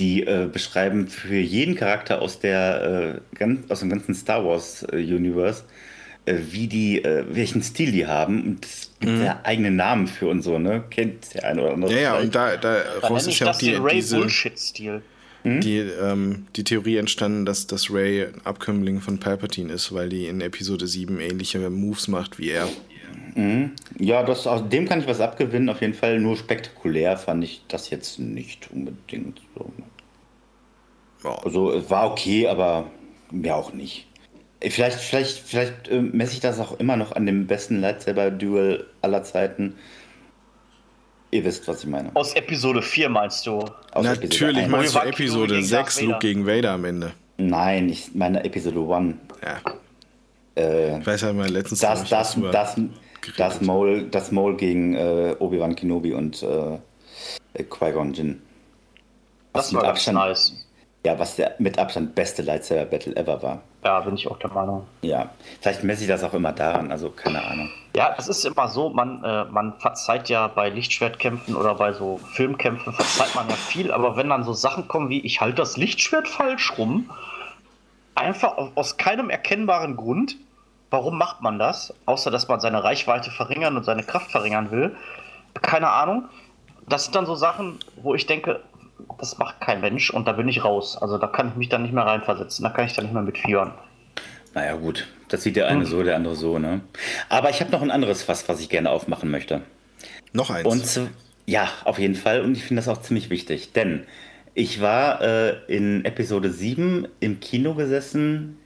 Die 0.00 0.26
äh, 0.26 0.48
beschreiben 0.50 1.08
für 1.08 1.36
jeden 1.36 1.74
Charakter 1.74 2.22
aus, 2.22 2.40
der, 2.40 3.20
äh, 3.34 3.36
ganz, 3.38 3.70
aus 3.70 3.80
dem 3.80 3.90
ganzen 3.90 4.14
Star 4.14 4.44
Wars-Universe 4.44 5.64
wie 6.26 6.66
die, 6.66 7.04
äh, 7.04 7.24
welchen 7.28 7.62
Stil 7.62 7.92
die 7.92 8.06
haben. 8.06 8.42
Und 8.42 8.64
es 8.64 8.90
gibt 9.00 9.12
mhm. 9.12 9.24
ja 9.24 9.40
eigene 9.42 9.70
Namen 9.70 10.06
für 10.06 10.28
und 10.28 10.42
so, 10.42 10.58
ne? 10.58 10.84
Kennt 10.90 11.34
der 11.34 11.44
eine 11.44 11.62
oder 11.62 11.72
andere. 11.74 11.92
Ja, 11.92 12.00
ja, 12.00 12.18
und 12.18 12.34
da, 12.34 12.56
da 12.56 12.82
raus 13.02 13.26
ist 13.26 13.38
ja 13.38 13.50
auch 13.50 13.58
die, 13.58 13.78
diese, 13.92 14.18
Bullshit-Stil. 14.18 15.02
Hm? 15.42 15.60
Die, 15.60 15.78
ähm, 15.78 16.46
die 16.56 16.64
Theorie 16.64 16.96
entstanden, 16.96 17.44
dass, 17.44 17.66
dass 17.66 17.92
Ray 17.92 18.24
ein 18.24 18.40
Abkömmling 18.44 19.00
von 19.00 19.18
Palpatine 19.18 19.72
ist, 19.72 19.92
weil 19.92 20.08
die 20.08 20.26
in 20.26 20.40
Episode 20.40 20.86
7 20.86 21.20
ähnliche 21.20 21.68
Moves 21.68 22.08
macht 22.08 22.38
wie 22.38 22.50
er. 22.50 22.66
Mhm. 23.34 23.72
Ja, 23.98 24.22
das, 24.22 24.46
aus 24.46 24.66
dem 24.68 24.88
kann 24.88 25.00
ich 25.00 25.06
was 25.06 25.20
abgewinnen. 25.20 25.68
Auf 25.68 25.80
jeden 25.82 25.94
Fall 25.94 26.18
nur 26.18 26.36
spektakulär 26.36 27.18
fand 27.18 27.44
ich 27.44 27.62
das 27.68 27.90
jetzt 27.90 28.18
nicht 28.18 28.70
unbedingt 28.72 29.42
so. 29.54 29.70
Ja. 31.24 31.34
Also 31.44 31.72
es 31.72 31.90
war 31.90 32.10
okay, 32.10 32.46
aber 32.46 32.90
mehr 33.30 33.56
auch 33.56 33.72
nicht. 33.72 34.06
Vielleicht, 34.70 34.98
vielleicht, 34.98 35.38
vielleicht 35.38 35.88
äh, 35.88 36.00
messe 36.00 36.34
ich 36.34 36.40
das 36.40 36.58
auch 36.58 36.78
immer 36.78 36.96
noch 36.96 37.12
an 37.12 37.26
dem 37.26 37.46
besten 37.46 37.80
Lightsaber-Duel 37.80 38.86
aller 39.02 39.22
Zeiten. 39.22 39.74
Ihr 41.30 41.44
wisst, 41.44 41.66
was 41.66 41.82
ich 41.82 41.90
meine. 41.90 42.10
Aus 42.14 42.34
Episode 42.34 42.80
4 42.80 43.08
meinst 43.08 43.46
du? 43.46 43.64
Aus 43.92 44.04
Natürlich 44.04 44.68
meinst 44.68 44.94
du 44.94 45.00
Episode 45.00 45.62
6, 45.62 46.02
Luke 46.02 46.18
gegen 46.20 46.46
Vader 46.46 46.72
am 46.72 46.84
Ende. 46.84 47.12
Nein, 47.36 47.88
ich 47.88 48.14
meine 48.14 48.44
Episode 48.44 48.94
1. 48.94 49.16
Ja. 49.42 49.60
Äh, 50.56 51.00
ich 51.00 51.06
weiß 51.06 51.22
ja 51.22 51.32
mal 51.32 51.50
letztens 51.50 51.80
das, 51.80 52.08
das, 52.08 52.36
das, 52.52 52.76
das, 53.36 53.60
Maul, 53.60 54.08
das 54.10 54.30
Maul 54.30 54.56
gegen 54.56 54.94
äh, 54.94 55.34
Obi-Wan 55.38 55.74
Kenobi 55.74 56.12
und 56.12 56.42
äh, 56.42 56.78
Qui-Gon 57.64 58.12
Jinn. 58.12 58.40
Das 59.52 59.72
war 59.74 59.84
Abstand, 59.84 60.18
nice. 60.18 60.52
Ja, 61.04 61.18
was 61.18 61.36
der 61.36 61.54
mit 61.58 61.78
Abstand 61.78 62.14
beste 62.14 62.40
Lightsaber-Battle 62.42 63.14
ever 63.16 63.42
war. 63.42 63.60
Ja, 63.84 64.00
bin 64.00 64.14
ich 64.14 64.26
auch 64.26 64.38
der 64.38 64.50
Meinung. 64.50 64.86
Ja, 65.02 65.28
vielleicht 65.60 65.84
messe 65.84 66.02
ich 66.02 66.08
das 66.08 66.24
auch 66.24 66.32
immer 66.32 66.52
daran, 66.52 66.90
also 66.90 67.10
keine 67.10 67.44
Ahnung. 67.44 67.70
Ja, 67.94 68.14
das 68.16 68.28
ist 68.28 68.46
immer 68.46 68.68
so, 68.68 68.88
man, 68.88 69.22
äh, 69.22 69.44
man 69.44 69.74
verzeiht 69.78 70.30
ja 70.30 70.48
bei 70.48 70.70
Lichtschwertkämpfen 70.70 71.56
oder 71.56 71.74
bei 71.74 71.92
so 71.92 72.18
Filmkämpfen, 72.32 72.94
verzeiht 72.94 73.34
man 73.34 73.50
ja 73.50 73.54
viel, 73.54 73.92
aber 73.92 74.16
wenn 74.16 74.30
dann 74.30 74.44
so 74.44 74.54
Sachen 74.54 74.88
kommen 74.88 75.10
wie, 75.10 75.20
ich 75.20 75.42
halte 75.42 75.56
das 75.56 75.76
Lichtschwert 75.76 76.26
falsch 76.26 76.72
rum, 76.78 77.10
einfach 78.14 78.56
aus 78.74 78.96
keinem 78.96 79.28
erkennbaren 79.28 79.96
Grund, 79.96 80.36
warum 80.88 81.18
macht 81.18 81.42
man 81.42 81.58
das? 81.58 81.92
Außer, 82.06 82.30
dass 82.30 82.48
man 82.48 82.60
seine 82.60 82.82
Reichweite 82.82 83.30
verringern 83.30 83.76
und 83.76 83.84
seine 83.84 84.04
Kraft 84.04 84.30
verringern 84.30 84.70
will. 84.70 84.96
Keine 85.60 85.90
Ahnung. 85.90 86.24
Das 86.88 87.04
sind 87.04 87.14
dann 87.14 87.26
so 87.26 87.34
Sachen, 87.34 87.78
wo 87.96 88.14
ich 88.14 88.26
denke, 88.26 88.60
das 89.18 89.38
macht 89.38 89.60
kein 89.60 89.80
Mensch 89.80 90.10
und 90.10 90.26
da 90.26 90.32
bin 90.32 90.48
ich 90.48 90.64
raus. 90.64 90.96
Also 91.00 91.18
da 91.18 91.26
kann 91.26 91.48
ich 91.48 91.56
mich 91.56 91.68
dann 91.68 91.82
nicht 91.82 91.94
mehr 91.94 92.06
reinversetzen, 92.06 92.62
da 92.64 92.70
kann 92.70 92.86
ich 92.86 92.94
dann 92.94 93.04
nicht 93.04 93.14
mehr 93.14 93.22
mitführen. 93.22 93.72
Naja, 94.54 94.76
gut. 94.76 95.08
Das 95.28 95.42
sieht 95.42 95.56
der 95.56 95.66
eine 95.68 95.80
hm. 95.80 95.86
so, 95.86 96.02
der 96.02 96.16
andere 96.16 96.36
so, 96.36 96.58
ne? 96.58 96.82
Aber 97.28 97.50
ich 97.50 97.60
habe 97.60 97.72
noch 97.72 97.82
ein 97.82 97.90
anderes 97.90 98.22
Fass, 98.22 98.48
was 98.48 98.60
ich 98.60 98.68
gerne 98.68 98.90
aufmachen 98.90 99.30
möchte. 99.30 99.62
Noch 100.32 100.50
eins? 100.50 100.96
Und 100.96 101.10
ja, 101.46 101.68
auf 101.84 101.98
jeden 101.98 102.14
Fall. 102.14 102.40
Und 102.40 102.56
ich 102.56 102.64
finde 102.64 102.80
das 102.80 102.88
auch 102.88 103.00
ziemlich 103.00 103.30
wichtig. 103.30 103.72
Denn 103.72 104.06
ich 104.54 104.80
war 104.80 105.20
äh, 105.22 105.56
in 105.66 106.04
Episode 106.04 106.50
7 106.50 107.08
im 107.20 107.40
Kino 107.40 107.74
gesessen. 107.74 108.58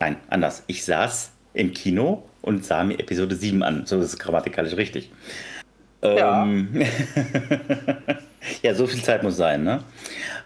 Nein, 0.00 0.16
anders. 0.28 0.64
Ich 0.66 0.84
saß 0.84 1.32
im 1.54 1.72
Kino 1.72 2.28
und 2.42 2.64
sah 2.64 2.82
mir 2.84 2.98
Episode 2.98 3.36
7 3.36 3.62
an. 3.62 3.86
So 3.86 3.98
ist 3.98 4.06
es 4.06 4.18
grammatikalisch 4.18 4.76
richtig. 4.76 5.12
Ja. 6.02 6.42
Ähm, 6.42 6.82
ja, 8.62 8.74
so 8.74 8.86
viel 8.86 9.02
Zeit 9.02 9.22
muss 9.22 9.36
sein, 9.36 9.64
ne? 9.64 9.84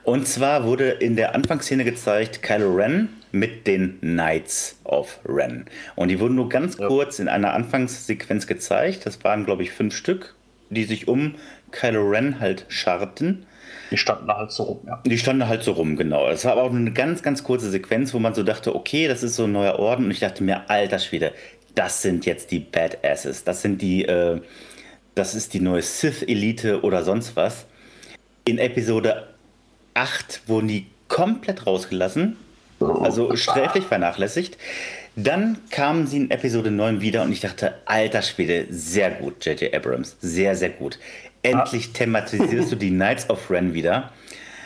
Und 0.05 0.26
zwar 0.26 0.64
wurde 0.64 0.90
in 0.90 1.16
der 1.16 1.34
Anfangsszene 1.34 1.84
gezeigt 1.84 2.42
Kylo 2.42 2.74
Ren 2.74 3.09
mit 3.30 3.66
den 3.66 4.00
Knights 4.00 4.78
of 4.84 5.20
Ren. 5.24 5.66
Und 5.94 6.09
die 6.09 6.20
wurden 6.20 6.34
nur 6.34 6.48
ganz 6.48 6.76
ja. 6.78 6.86
kurz 6.86 7.18
in 7.18 7.28
einer 7.28 7.55
Anfangssequenz 7.55 8.46
gezeigt. 8.46 9.07
Das 9.07 9.22
waren, 9.24 9.44
glaube 9.44 9.62
ich, 9.62 9.72
fünf 9.72 9.96
Stück, 9.96 10.34
die 10.70 10.84
sich 10.84 11.09
um 11.09 11.36
Kylo 11.70 12.09
Ren 12.09 12.40
halt 12.40 12.66
scharrten. 12.68 13.46
Die 13.90 13.96
standen 13.96 14.26
da 14.26 14.38
halt 14.38 14.50
so 14.50 14.64
rum, 14.64 14.80
ja. 14.86 15.03
Die 15.07 15.18
standen 15.18 15.46
halt 15.46 15.62
so 15.62 15.72
rum, 15.72 15.96
genau. 15.96 16.28
Es 16.28 16.44
war 16.44 16.53
aber 16.53 16.62
auch 16.62 16.70
nur 16.70 16.80
eine 16.80 16.92
ganz, 16.92 17.22
ganz 17.22 17.44
kurze 17.44 17.70
Sequenz, 17.70 18.12
wo 18.14 18.18
man 18.18 18.34
so 18.34 18.42
dachte, 18.42 18.74
okay, 18.74 19.07
das 19.07 19.22
ist 19.22 19.36
so 19.36 19.44
ein 19.44 19.53
neuer 19.53 19.78
Orden. 19.78 20.07
Und 20.07 20.11
ich 20.11 20.20
dachte 20.20 20.42
mir, 20.42 20.68
alter 20.70 20.98
Schwede, 20.98 21.32
das 21.74 22.03
sind 22.03 22.26
jetzt 22.26 22.50
die 22.50 22.61
Badasses. 22.61 23.44
Das 23.44 23.62
sind 23.62 23.80
die, 23.82 24.05
äh, 24.05 24.40
das 25.14 25.34
ist 25.34 25.55
die 25.55 25.61
neue 25.61 25.82
Sith-Elite 25.82 26.82
oder 26.82 27.03
sonst 27.03 27.36
was. 27.36 27.66
In 28.45 28.59
Episode 28.59 29.28
8 29.95 30.43
wurden 30.47 30.68
die 30.68 30.86
komplett 31.09 31.66
rausgelassen. 31.66 32.36
Also 32.80 33.36
sträflich 33.36 33.84
vernachlässigt. 33.84 34.59
Dann 35.14 35.59
kamen 35.70 36.07
sie 36.07 36.16
in 36.16 36.30
Episode 36.30 36.70
9 36.70 37.01
wieder 37.01 37.22
und 37.22 37.30
ich 37.30 37.40
dachte, 37.40 37.74
alter 37.84 38.22
Schwede, 38.22 38.66
sehr 38.70 39.11
gut, 39.11 39.45
J.J. 39.45 39.72
Abrams. 39.74 40.16
Sehr, 40.20 40.57
sehr 40.57 40.70
gut. 40.70 40.99
Endlich 41.43 41.93
thematisierst 41.93 42.72
du 42.72 42.76
die 42.76 42.90
Knights 42.90 43.28
of 43.30 43.51
Ren 43.51 43.74
wieder. 43.74 44.11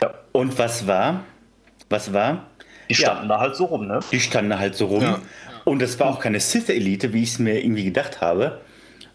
Ja. 0.01 0.13
Und 0.31 0.57
was 0.57 0.87
war? 0.87 1.25
Was 1.89 2.13
war? 2.13 2.47
Die 2.89 2.95
standen 2.95 3.27
da 3.27 3.39
halt 3.39 3.55
so 3.55 3.65
rum, 3.65 3.87
ne? 3.87 3.99
Die 4.11 4.19
standen 4.19 4.49
da 4.49 4.59
halt 4.59 4.75
so 4.75 4.85
rum. 4.85 5.03
Ja. 5.03 5.19
Und 5.65 5.81
es 5.81 5.99
war 5.99 6.07
auch 6.07 6.19
keine 6.19 6.39
Sith-Elite, 6.39 7.13
wie 7.13 7.23
ich 7.23 7.31
es 7.31 7.39
mir 7.39 7.61
irgendwie 7.61 7.83
gedacht 7.83 8.21
habe, 8.21 8.61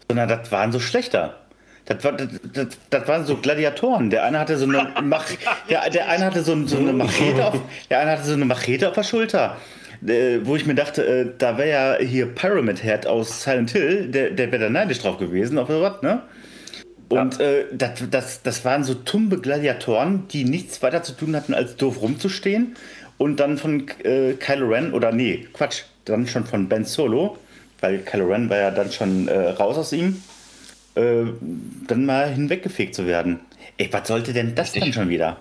sondern 0.07 0.29
das 0.29 0.51
waren 0.51 0.71
so 0.71 0.79
schlechter. 0.79 1.39
Das, 1.85 2.03
war, 2.03 2.13
das, 2.13 2.27
das, 2.53 2.67
das 2.89 3.07
waren 3.07 3.25
so 3.25 3.37
Gladiatoren. 3.37 4.09
Der 4.09 4.23
eine 4.23 4.39
hatte 4.39 4.57
so 4.57 4.65
eine, 4.65 4.93
Mach, 5.03 5.25
der, 5.69 5.89
der 5.89 6.09
eine 6.09 6.25
hatte 6.25 6.41
so, 6.41 6.65
so 6.65 6.77
eine 6.77 6.93
Machete 6.93 7.45
auf, 7.45 7.59
der 7.89 7.99
eine 7.99 8.11
hatte 8.11 8.23
so 8.23 8.33
eine 8.33 8.45
Machete 8.45 8.87
auf 8.87 8.95
der 8.95 9.03
Schulter. 9.03 9.57
Äh, 10.05 10.39
wo 10.43 10.55
ich 10.55 10.65
mir 10.65 10.75
dachte, 10.75 11.05
äh, 11.05 11.29
da 11.37 11.57
wäre 11.57 11.69
ja 11.69 12.05
hier 12.05 12.25
Pyramid 12.25 12.83
Head 12.83 13.07
aus 13.07 13.43
Silent 13.43 13.71
Hill, 13.71 14.09
der, 14.09 14.31
der 14.31 14.51
wäre 14.51 14.63
da 14.63 14.69
neidisch 14.69 14.99
drauf 14.99 15.17
gewesen, 15.17 15.57
auf 15.57 15.69
was, 15.69 16.01
ne? 16.01 16.21
Und 17.09 17.39
äh, 17.39 17.65
das, 17.71 18.03
das, 18.09 18.41
das 18.41 18.65
waren 18.65 18.83
so 18.83 18.95
tumbe 18.95 19.39
Gladiatoren, 19.39 20.27
die 20.29 20.45
nichts 20.45 20.81
weiter 20.81 21.03
zu 21.03 21.13
tun 21.13 21.35
hatten, 21.35 21.53
als 21.53 21.75
doof 21.75 22.01
rumzustehen. 22.01 22.75
Und 23.17 23.39
dann 23.39 23.57
von 23.57 23.87
äh, 24.03 24.33
Kylo 24.33 24.67
Ren, 24.67 24.93
oder 24.93 25.11
nee, 25.11 25.47
Quatsch, 25.53 25.83
dann 26.05 26.27
schon 26.27 26.45
von 26.45 26.67
Ben 26.67 26.85
Solo, 26.85 27.37
weil 27.79 27.99
Kylo 27.99 28.27
Ren 28.27 28.49
war 28.49 28.57
ja 28.57 28.71
dann 28.71 28.91
schon 28.91 29.27
äh, 29.27 29.49
raus 29.49 29.77
aus 29.77 29.93
ihm, 29.93 30.21
äh, 30.95 31.25
dann 31.87 32.05
mal 32.05 32.29
hinweggefegt 32.29 32.95
zu 32.95 33.05
werden. 33.05 33.39
Ey, 33.77 33.89
was 33.91 34.07
sollte 34.07 34.33
denn 34.33 34.55
das 34.55 34.71
denn 34.71 34.93
schon 34.93 35.09
wieder? 35.09 35.37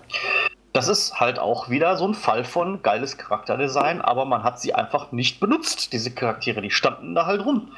Das 0.73 0.89
ist 0.89 1.21
halt 1.21 1.39
auch 1.39 1.69
wieder 1.69 1.97
so 1.97 2.09
ein 2.09 2.15
Fall 2.15 2.45
von 2.45 2.83
geiles 2.83 3.19
Charakterdesign, 3.19 4.01
aber 4.01 4.25
man 4.25 4.43
hat 4.43 4.59
sie 4.59 4.75
einfach 4.75 5.13
nicht 5.13 5.39
benutzt, 5.39 5.93
diese 5.93 6.11
Charaktere. 6.11 6.63
Die 6.63 6.71
standen 6.71 7.15
da 7.15 7.27
halt 7.27 7.45
rum. 7.45 7.69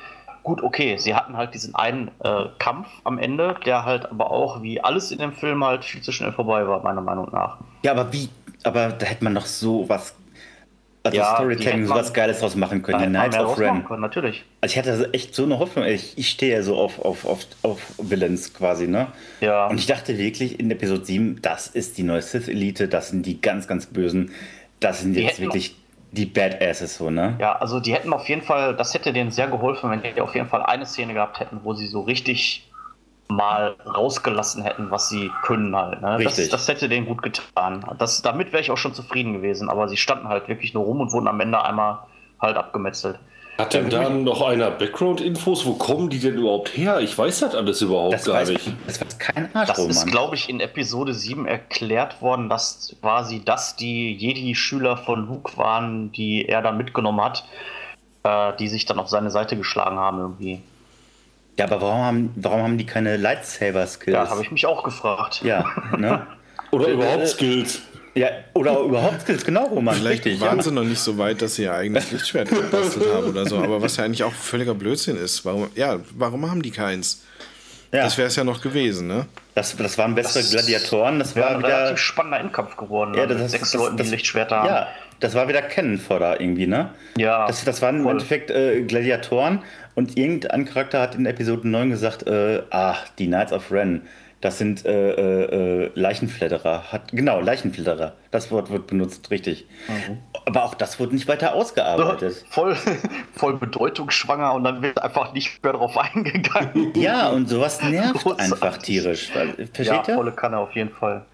Gut, 0.45 0.63
okay, 0.63 0.99
sie 0.99 1.15
hatten 1.15 1.37
halt 1.37 1.55
diesen 1.55 1.75
einen 1.75 2.11
äh, 2.23 2.45
Kampf 2.59 2.87
am 3.03 3.19
Ende, 3.19 3.57
der 3.65 3.85
halt 3.85 4.11
aber 4.11 4.31
auch, 4.31 4.63
wie 4.63 4.81
alles 4.81 5.11
in 5.11 5.19
dem 5.19 5.33
Film, 5.33 5.65
halt 5.65 5.85
viel 5.85 6.03
zu 6.03 6.13
schnell 6.13 6.33
vorbei 6.33 6.69
war, 6.69 6.83
meiner 6.83 7.01
Meinung 7.01 7.31
nach. 7.33 7.57
Ja, 7.83 7.93
aber 7.93 8.13
wie, 8.13 8.29
aber 8.63 8.91
da 8.91 9.07
hätte 9.07 9.25
man 9.25 9.33
noch 9.33 9.47
so 9.47 9.89
was, 9.89 10.15
also 11.05 11.17
Ja, 11.17 11.35
Storytelling, 11.37 11.73
hätte 11.81 11.87
so 11.87 11.95
man- 11.95 12.03
was 12.03 12.13
Geiles 12.13 12.41
draus 12.41 12.57
machen 12.57 12.83
können. 12.83 12.99
Hätte 12.99 13.11
man 13.13 13.31
Knights 13.31 13.45
of 13.45 13.59
Ren. 13.59 13.85
können, 13.85 14.01
natürlich. 14.01 14.45
Also 14.61 14.73
ich 14.73 14.79
hatte 14.79 15.11
echt 15.13 15.35
so 15.35 15.45
eine 15.45 15.59
Hoffnung. 15.59 15.85
Ich, 15.85 16.17
ich 16.19 16.31
stehe 16.31 16.57
ja 16.57 16.63
so 16.63 16.77
auf, 16.77 16.99
auf, 16.99 17.25
auf, 17.27 17.47
auf 17.63 17.81
Villains 17.99 18.53
quasi, 18.55 18.87
ne? 18.89 19.09
Ja. 19.41 19.67
Und 19.69 19.79
ich 19.79 19.87
dachte 19.87 20.17
wirklich 20.19 20.59
in 20.59 20.71
Episode 20.71 21.05
7, 21.05 21.39
das 21.43 21.67
ist 21.69 21.99
die 21.99 22.03
neue 22.03 22.23
Sith-Elite, 22.23 22.89
das 22.89 23.11
sind 23.11 23.27
die 23.27 23.41
ganz, 23.41 23.69
ganz 23.69 23.87
Bösen. 23.87 24.33
Das 24.81 25.03
sind 25.03 25.15
Die 25.15 25.23
jetzt 25.23 25.41
wirklich 25.41 25.77
die 26.13 26.27
Badasses, 26.27 26.97
so, 26.97 27.11
ne? 27.11 27.37
Ja, 27.41 27.57
also 27.57 27.81
die 27.81 27.93
hätten 27.93 28.13
auf 28.13 28.29
jeden 28.29 28.43
Fall, 28.43 28.75
das 28.77 28.95
hätte 28.95 29.13
denen 29.13 29.31
sehr 29.31 29.49
geholfen, 29.49 29.91
wenn 29.91 30.01
die 30.03 30.21
auf 30.21 30.35
jeden 30.35 30.49
Fall 30.49 30.63
eine 30.63 30.87
Szene 30.87 31.13
gehabt 31.13 31.41
hätten, 31.41 31.61
wo 31.65 31.75
sie 31.75 31.87
so 31.87 32.01
richtig 32.03 32.71
mal 33.29 33.75
rausgelassen 33.87 34.63
hätten, 34.63 34.91
was 34.91 35.09
sie 35.09 35.31
können 35.43 35.75
halt. 35.75 36.01
Ne? 36.03 36.19
Richtig. 36.19 36.51
Das, 36.51 36.67
das 36.67 36.69
hätte 36.69 36.89
denen 36.89 37.07
gut 37.07 37.23
getan. 37.23 37.85
Das, 37.99 38.23
damit 38.23 38.53
wäre 38.53 38.63
ich 38.63 38.71
auch 38.71 38.77
schon 38.77 38.95
zufrieden 38.95 39.33
gewesen, 39.33 39.69
aber 39.71 39.89
sie 39.89 39.97
standen 39.97 40.29
halt 40.29 40.49
wirklich 40.49 40.75
nur 40.75 40.85
rum 40.85 41.01
und 41.01 41.13
wurden 41.13 41.29
am 41.29 41.41
Ende 41.41 41.63
einmal 41.63 42.01
halt 42.41 42.57
abgemetzelt. 42.57 43.19
Hat 43.57 43.73
denn 43.73 43.89
da 43.89 44.09
noch 44.11 44.43
einer 44.43 44.73
Background-Infos? 44.73 45.65
Wo 45.65 45.75
kommen 45.75 46.11
die 46.11 46.19
denn 46.19 46.35
überhaupt 46.35 46.77
her? 46.77 46.99
Ich 47.01 47.17
weiß 47.17 47.39
das 47.41 47.55
alles 47.55 47.81
überhaupt 47.83 48.15
Das 48.15 48.25
gar 48.25 48.35
weiß, 48.35 48.49
nicht. 48.49 48.73
das 48.87 49.01
weiß 49.01 49.17
kein 49.21 49.55
Arsch, 49.55 49.69
Das 49.69 49.79
ist, 49.79 50.01
Roman. 50.01 50.11
glaube 50.11 50.35
ich, 50.35 50.49
in 50.49 50.59
Episode 50.59 51.15
7 51.15 51.47
erklärt 51.47 52.21
worden, 52.21 52.49
dass 52.49 52.97
quasi 53.01 53.43
das 53.45 53.77
die 53.77 54.13
Jedi-Schüler 54.17 54.97
von 54.97 55.29
Luke 55.29 55.57
waren, 55.57 56.11
die 56.11 56.47
er 56.49 56.63
da 56.63 56.73
mitgenommen 56.73 57.21
hat, 57.23 57.45
äh, 58.25 58.53
die 58.59 58.67
sich 58.67 58.87
dann 58.87 58.99
auf 58.99 59.09
seine 59.09 59.31
Seite 59.31 59.57
geschlagen 59.57 59.99
haben 60.01 60.19
irgendwie. 60.19 60.61
Ja, 61.59 61.67
aber 61.67 61.81
warum 61.81 62.03
haben, 62.05 62.33
warum 62.37 62.63
haben 62.63 62.79
die 62.79 62.87
keine 62.87 63.17
Lightsaber-Skills? 63.17 64.15
Ja, 64.15 64.29
habe 64.29 64.43
ich 64.43 64.51
mich 64.51 64.67
auch 64.67 64.83
gefragt. 64.83 65.41
Ja, 65.45 65.65
ne? 65.97 66.27
Oder 66.71 66.89
Äh, 66.89 66.93
überhaupt 66.93 67.29
Skills. 67.29 67.83
Ja, 68.17 68.29
oder 68.55 68.79
überhaupt 68.81 69.23
Skills, 69.23 69.45
genau, 69.45 69.65
Roman. 69.67 69.97
Vielleicht 69.97 70.25
richtig. 70.25 70.41
waren 70.41 70.59
ja. 70.59 70.63
sie 70.63 70.71
noch 70.71 70.85
nicht 70.85 71.01
so 71.01 71.19
weit, 71.19 71.43
dass 71.43 71.57
sie 71.57 71.65
ihr 71.65 71.75
eigenes 71.75 72.13
Lichtschwert 72.13 72.49
gebastelt 72.49 73.13
haben 73.13 73.27
oder 73.29 73.45
so. 73.45 73.59
Aber 73.59 73.83
was 73.83 73.97
ja 73.97 74.05
eigentlich 74.05 74.23
auch 74.23 74.33
völliger 74.33 74.73
Blödsinn 74.75 75.17
ist. 75.17 75.45
Warum, 75.45 75.69
ja, 75.75 75.99
warum 76.17 76.49
haben 76.49 76.63
die 76.63 76.71
keins? 76.71 77.25
Ja, 77.93 78.05
Das 78.05 78.17
wäre 78.17 78.29
es 78.29 78.37
ja 78.37 78.45
noch 78.45 78.61
gewesen, 78.61 79.09
ne? 79.09 79.27
das, 79.57 79.77
das 79.77 79.99
waren 79.99 80.15
bessere 80.15 80.43
Das 80.43 80.51
Gladiatoren. 80.53 81.19
Das 81.19 81.35
Wäre 81.35 81.47
war 81.47 81.53
ein 81.55 81.59
wieder. 81.59 81.69
relativ 81.79 81.99
spannender 81.99 82.39
Endkampf 82.41 82.77
geworden. 82.77 83.15
Ja, 83.15 83.23
ne, 83.23 83.29
das, 83.29 83.37
mit 83.37 83.45
das, 83.47 83.51
sechs 83.53 83.71
das, 83.73 83.81
Leuten, 83.81 83.97
das, 83.97 84.07
die 84.07 84.13
Lichtschwerter 84.15 84.57
haben. 84.59 84.67
Ja, 84.69 84.87
das 85.21 85.35
war 85.35 85.49
wieder 85.49 85.63
Cannon-Fodder 85.63 86.41
irgendwie, 86.41 86.67
ne? 86.69 86.91
Ja, 87.17 87.47
Das, 87.49 87.65
das 87.65 87.83
waren 87.83 87.97
im 87.97 88.03
voll. 88.05 88.13
Endeffekt 88.13 88.51
äh, 88.51 88.83
Gladiatoren 88.83 89.61
und 89.95 90.17
irgendein 90.17 90.65
Charakter 90.65 91.01
hat 91.01 91.15
in 91.15 91.27
Episode 91.27 91.69
9 91.69 91.91
gesagt, 91.91 92.27
äh, 92.27 92.63
ah, 92.71 92.97
die 93.19 93.27
Knights 93.27 93.53
of 93.53 93.71
Ren, 93.71 94.03
das 94.41 94.59
sind 94.59 94.85
äh, 94.85 95.13
äh, 95.13 95.85
äh, 95.87 95.91
Leichenfledderer. 95.95 96.93
Hat, 96.93 97.13
genau, 97.13 97.41
Leichenfledderer. 97.41 98.15
Das 98.31 98.51
Wort 98.51 98.71
wird 98.71 98.87
benutzt, 98.89 99.31
richtig. 99.31 99.67
Mhm. 99.89 100.19
Aber 100.45 100.65
auch 100.65 100.75
das 100.75 101.01
wurde 101.01 101.15
nicht 101.15 101.27
weiter 101.29 101.55
ausgearbeitet. 101.55 102.45
Voll, 102.51 102.77
voll 103.35 103.57
bedeutungsschwanger 103.57 104.53
und 104.53 104.65
dann 104.65 104.83
wird 104.83 105.03
einfach 105.03 105.33
nicht 105.33 105.63
mehr 105.65 105.73
drauf 105.73 105.97
eingegangen. 105.97 106.93
Ja, 106.95 107.31
und 107.31 107.49
sowas 107.49 107.83
nervt 107.83 108.15
Großartig. 108.23 108.53
einfach 108.53 108.77
tierisch. 108.79 109.31
Weil, 109.35 109.49
Ja, 109.59 109.65
versteht 109.73 110.09
ihr? 110.09 110.15
volle 110.15 110.33
Kanne 110.33 110.59
auf 110.59 110.75
jeden 110.75 110.91
Fall. 110.91 111.25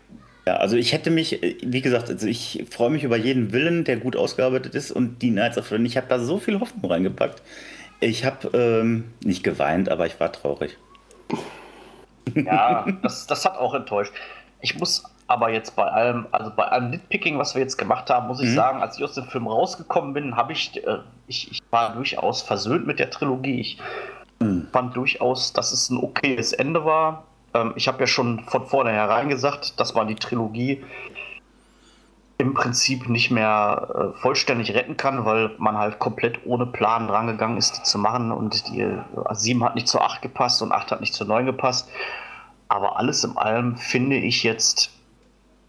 Ja, 0.46 0.56
also 0.56 0.76
ich 0.76 0.92
hätte 0.92 1.10
mich, 1.10 1.40
wie 1.62 1.80
gesagt, 1.82 2.08
also 2.10 2.26
ich 2.28 2.64
freue 2.70 2.90
mich 2.90 3.02
über 3.02 3.16
jeden 3.16 3.52
Willen, 3.52 3.82
der 3.84 3.96
gut 3.96 4.14
ausgearbeitet 4.16 4.74
ist 4.76 4.92
und 4.92 5.20
die 5.20 5.30
Knights 5.30 5.58
of 5.58 5.70
Ren, 5.72 5.84
ich 5.84 5.96
habe 5.96 6.06
da 6.08 6.18
so 6.20 6.38
viel 6.38 6.60
Hoffnung 6.60 6.90
reingepackt. 6.90 7.42
Ich 8.00 8.24
habe 8.24 8.48
ähm, 8.56 9.12
nicht 9.22 9.42
geweint, 9.42 9.88
aber 9.88 10.06
ich 10.06 10.18
war 10.18 10.32
traurig. 10.32 10.76
Ja, 12.34 12.86
das, 13.02 13.26
das 13.26 13.44
hat 13.44 13.58
auch 13.58 13.74
enttäuscht. 13.74 14.12
Ich 14.62 14.78
muss 14.78 15.04
aber 15.26 15.50
jetzt 15.50 15.76
bei 15.76 15.84
allem, 15.84 16.26
also 16.32 16.50
bei 16.54 16.64
allem 16.64 16.90
Nitpicking, 16.90 17.38
was 17.38 17.54
wir 17.54 17.62
jetzt 17.62 17.76
gemacht 17.76 18.10
haben, 18.10 18.26
muss 18.26 18.40
ich 18.40 18.50
Mhm. 18.50 18.54
sagen, 18.54 18.82
als 18.82 18.98
ich 18.98 19.04
aus 19.04 19.14
dem 19.14 19.24
Film 19.24 19.46
rausgekommen 19.46 20.12
bin, 20.12 20.36
habe 20.36 20.52
ich, 20.52 20.84
äh, 20.84 20.98
ich, 21.26 21.50
ich 21.52 21.60
war 21.70 21.94
durchaus 21.94 22.42
versöhnt 22.42 22.86
mit 22.86 22.98
der 22.98 23.10
Trilogie. 23.10 23.60
Ich 23.60 23.78
Mhm. 24.40 24.68
fand 24.72 24.96
durchaus, 24.96 25.52
dass 25.52 25.70
es 25.72 25.90
ein 25.90 25.98
okayes 25.98 26.52
Ende 26.54 26.84
war. 26.84 27.24
Ähm, 27.54 27.74
ich 27.76 27.86
habe 27.88 28.00
ja 28.00 28.06
schon 28.06 28.44
von 28.46 28.66
vornherein 28.66 29.28
gesagt, 29.28 29.78
dass 29.78 29.94
man 29.94 30.08
die 30.08 30.14
Trilogie 30.14 30.82
im 32.40 32.54
Prinzip 32.54 33.08
nicht 33.08 33.30
mehr 33.30 34.14
äh, 34.16 34.20
vollständig 34.20 34.74
retten 34.74 34.96
kann, 34.96 35.24
weil 35.24 35.54
man 35.58 35.76
halt 35.76 35.98
komplett 35.98 36.46
ohne 36.46 36.66
Plan 36.66 37.08
rangegangen 37.10 37.58
ist, 37.58 37.76
die 37.76 37.82
zu 37.82 37.98
machen. 37.98 38.32
Und 38.32 38.68
die 38.68 38.80
äh, 38.80 38.98
7 39.30 39.62
hat 39.62 39.74
nicht 39.74 39.88
zu 39.88 40.00
8 40.00 40.22
gepasst 40.22 40.62
und 40.62 40.72
8 40.72 40.90
hat 40.90 41.00
nicht 41.00 41.14
zu 41.14 41.24
9 41.24 41.46
gepasst. 41.46 41.88
Aber 42.68 42.98
alles 42.98 43.24
in 43.24 43.36
allem 43.36 43.76
finde 43.76 44.16
ich 44.16 44.42
jetzt, 44.42 44.90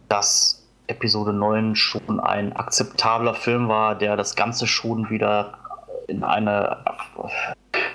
dass 0.08 0.66
Episode 0.88 1.34
9 1.34 1.76
schon 1.76 2.20
ein 2.20 2.54
akzeptabler 2.54 3.34
Film 3.34 3.68
war, 3.68 3.96
der 3.96 4.16
das 4.16 4.36
Ganze 4.36 4.66
schon 4.66 5.10
wieder 5.10 5.58
in 6.08 6.24
eine 6.24 6.78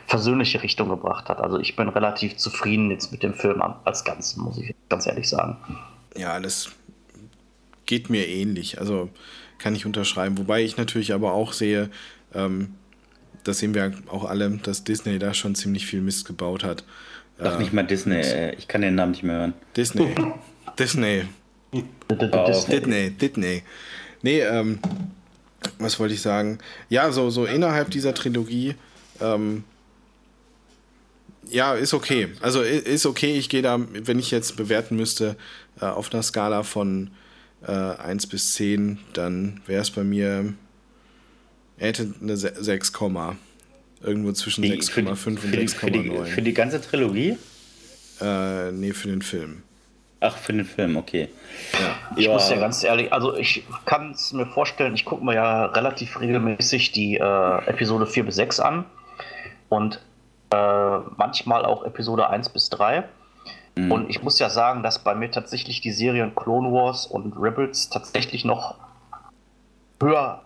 versöhnliche 0.07 0.63
Richtung 0.63 0.89
gebracht 0.89 1.29
hat. 1.29 1.41
Also 1.41 1.59
ich 1.59 1.77
bin 1.77 1.89
relativ 1.89 2.37
zufrieden 2.37 2.91
jetzt 2.91 3.11
mit 3.11 3.23
dem 3.23 3.35
Film 3.35 3.63
als 3.85 4.05
Ganzen, 4.05 4.43
muss 4.43 4.59
ich 4.59 4.75
ganz 4.89 5.07
ehrlich 5.07 5.29
sagen. 5.29 5.57
Ja, 6.15 6.39
das 6.41 6.71
geht 7.87 8.11
mir 8.11 8.29
ähnlich. 8.29 8.79
Also 8.79 9.09
kann 9.59 9.75
ich 9.75 9.87
unterschreiben. 9.87 10.39
Wobei 10.39 10.63
ich 10.63 10.77
natürlich 10.77 11.13
aber 11.13 11.33
auch 11.33 11.53
sehe, 11.53 11.91
ähm, 12.35 12.75
das 13.45 13.59
sehen 13.59 13.75
wir 13.75 13.93
auch 14.09 14.25
alle, 14.25 14.51
dass 14.63 14.85
Disney 14.85 15.19
da 15.19 15.33
schon 15.33 15.55
ziemlich 15.55 15.87
viel 15.87 16.01
Mist 16.01 16.27
gebaut 16.27 16.65
hat. 16.65 16.85
Sag 17.39 17.59
nicht 17.59 17.73
mal 17.73 17.83
Disney, 17.83 18.17
äh, 18.17 18.55
ich 18.55 18.67
kann 18.67 18.81
den 18.81 18.95
Namen 18.95 19.13
nicht 19.13 19.23
mehr 19.23 19.37
hören. 19.37 19.55
Disney. 19.77 20.15
Disney. 20.79 21.25
Disney. 22.69 23.11
Disney. 23.11 23.63
Nee, 24.23 24.41
ähm, 24.41 24.79
was 25.79 26.01
wollte 26.01 26.15
ich 26.15 26.23
sagen? 26.23 26.59
Ja, 26.89 27.13
so, 27.13 27.31
so 27.31 27.45
innerhalb 27.45 27.91
dieser 27.91 28.15
Trilogie, 28.15 28.75
ähm, 29.21 29.65
ja, 31.49 31.75
ist 31.75 31.95
okay. 31.95 32.29
Also 32.41 32.63
ist 32.63 33.07
okay, 33.07 33.37
ich 33.37 33.49
gehe 33.49 33.63
da, 33.63 33.79
wenn 33.93 34.19
ich 34.19 34.31
jetzt 34.31 34.57
bewerten 34.57 34.97
müsste, 34.97 35.37
äh, 35.81 35.85
auf 35.85 36.13
einer 36.13 36.23
Skala 36.23 36.63
von 36.63 37.11
äh, 37.67 37.71
1 37.73 38.27
bis 38.29 38.55
10, 38.55 38.99
dann 39.13 39.61
wäre 39.67 39.83
es 39.83 39.91
bei 39.91 40.05
mir, 40.05 40.55
er 41.79 41.89
hätte 41.89 42.15
eine 42.21 42.37
Se- 42.37 42.55
6, 42.57 42.93
Komma. 42.93 43.37
irgendwo 44.03 44.33
zwischen 44.33 44.63
Die- 44.63 44.71
für, 44.83 45.03
die, 45.03 45.09
6,5 45.09 45.27
und 45.27 45.41
für, 45.41 45.47
die, 45.57 45.69
für, 45.69 45.91
die, 45.91 46.11
6,9. 46.11 46.25
für 46.27 46.43
die 46.43 46.55
ganze 46.55 46.81
Trilogie? 46.81 47.37
Äh, 48.21 48.73
nee, 48.73 48.93
für 48.93 49.09
den 49.09 49.23
Film. 49.23 49.63
Ach, 50.21 50.37
für 50.37 50.53
den 50.55 50.65
Film, 50.65 50.97
okay. 50.97 51.29
Ja. 51.75 51.97
Ich 52.17 52.25
ja. 52.27 52.33
muss 52.33 52.49
ja 52.49 52.57
ganz 52.57 52.83
ehrlich, 52.85 53.13
also 53.13 53.37
ich 53.37 53.65
kann 53.85 54.13
es 54.13 54.33
mir 54.33 54.47
vorstellen, 54.47 54.95
ich 54.95 55.05
gucke 55.05 55.23
mir 55.25 55.35
ja 55.35 55.67
relativ 55.67 56.19
regelmäßig 56.21 56.93
die 56.93 57.17
äh, 57.17 57.67
Episode 57.67 58.07
4 58.07 58.25
bis 58.25 58.37
6 58.37 58.61
an 58.61 58.85
und 59.69 60.01
äh, 60.51 60.99
manchmal 61.17 61.65
auch 61.67 61.85
Episode 61.85 62.31
1 62.31 62.49
bis 62.51 62.71
3. 62.71 63.05
Mhm. 63.77 63.93
Und 63.93 64.11
ich 64.11 64.23
muss 64.23 64.39
ja 64.39 64.51
sagen, 64.51 64.83
dass 64.83 64.99
bei 64.99 65.15
mir 65.15 65.31
tatsächlich 65.31 65.81
die 65.81 65.93
Serien 65.93 66.35
Clone 66.35 66.73
Wars 66.73 67.07
und 67.07 67.35
Rebels 67.39 67.91
tatsächlich 67.91 68.45
noch 68.45 68.77
höher 70.01 70.43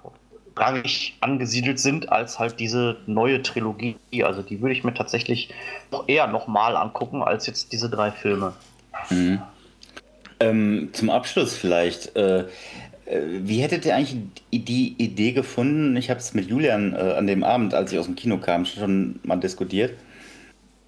rangig 0.57 1.17
angesiedelt 1.21 1.79
sind 1.79 2.11
als 2.11 2.39
halt 2.39 2.61
diese 2.61 2.97
neue 3.07 3.43
Trilogie. 3.43 3.97
Also 4.23 4.43
die 4.43 4.61
würde 4.61 4.75
ich 4.75 4.85
mir 4.85 4.95
tatsächlich 4.95 5.51
noch 5.91 6.09
eher 6.09 6.27
nochmal 6.27 6.77
angucken 6.77 7.23
als 7.23 7.47
jetzt 7.47 7.73
diese 7.73 7.89
drei 7.89 8.11
Filme. 8.11 8.53
Mhm. 9.09 9.41
Ähm, 10.41 10.91
zum 10.93 11.11
Abschluss 11.11 11.57
vielleicht. 11.57 12.17
Äh, 12.17 12.41
äh, 12.41 13.21
wie 13.43 13.61
hättet 13.61 13.85
ihr 13.87 13.95
eigentlich 13.95 14.17
die 14.53 14.95
Idee 14.99 15.33
gefunden? 15.33 15.97
Ich 15.97 16.11
habe 16.11 16.21
es 16.21 16.35
mit 16.35 16.49
Julian 16.49 16.95
äh, 16.95 17.15
an 17.17 17.27
dem 17.27 17.45
Abend, 17.45 17.75
als 17.75 17.93
ich 17.93 17.99
aus 17.99 18.07
dem 18.07 18.17
Kino 18.17 18.39
kam, 18.39 18.65
schon 18.65 19.21
mal 19.23 19.37
diskutiert. 19.37 19.93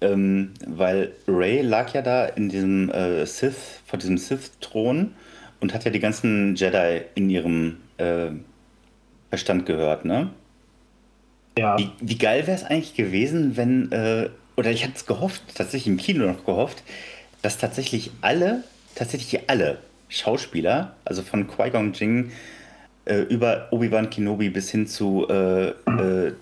Ähm, 0.03 0.51
weil 0.67 1.13
Ray 1.27 1.61
lag 1.61 1.93
ja 1.93 2.01
da 2.01 2.25
in 2.25 2.49
diesem 2.49 2.91
äh, 2.91 3.25
Sith, 3.25 3.79
vor 3.85 3.97
diesem 3.97 4.17
Sith-Thron 4.17 5.15
und 5.61 5.73
hat 5.73 5.85
ja 5.85 5.91
die 5.91 5.99
ganzen 5.99 6.55
Jedi 6.55 7.01
in 7.15 7.29
ihrem 7.29 7.77
äh, 7.97 8.31
Verstand 9.29 9.65
gehört, 9.65 10.05
ne? 10.05 10.29
Ja. 11.57 11.77
Wie, 11.77 11.89
wie 12.01 12.17
geil 12.17 12.45
wäre 12.47 12.57
es 12.57 12.63
eigentlich 12.63 12.95
gewesen, 12.95 13.55
wenn, 13.55 13.91
äh, 13.91 14.29
oder 14.57 14.71
ich 14.71 14.83
hatte 14.83 14.93
es 14.95 15.05
gehofft, 15.05 15.41
tatsächlich 15.55 15.87
im 15.87 15.97
Kino 15.97 16.25
noch 16.25 16.45
gehofft, 16.45 16.83
dass 17.41 17.57
tatsächlich 17.57 18.11
alle, 18.21 18.63
tatsächlich 18.95 19.49
alle 19.49 19.79
Schauspieler, 20.09 20.95
also 21.05 21.21
von 21.21 21.47
Qui-Gon 21.47 21.93
Jinn 21.93 22.31
äh, 23.05 23.21
über 23.21 23.67
Obi-Wan 23.71 24.09
Kenobi 24.09 24.49
bis 24.49 24.69
hin 24.69 24.87
zu 24.87 25.27
äh, 25.29 25.69
äh, 25.69 26.33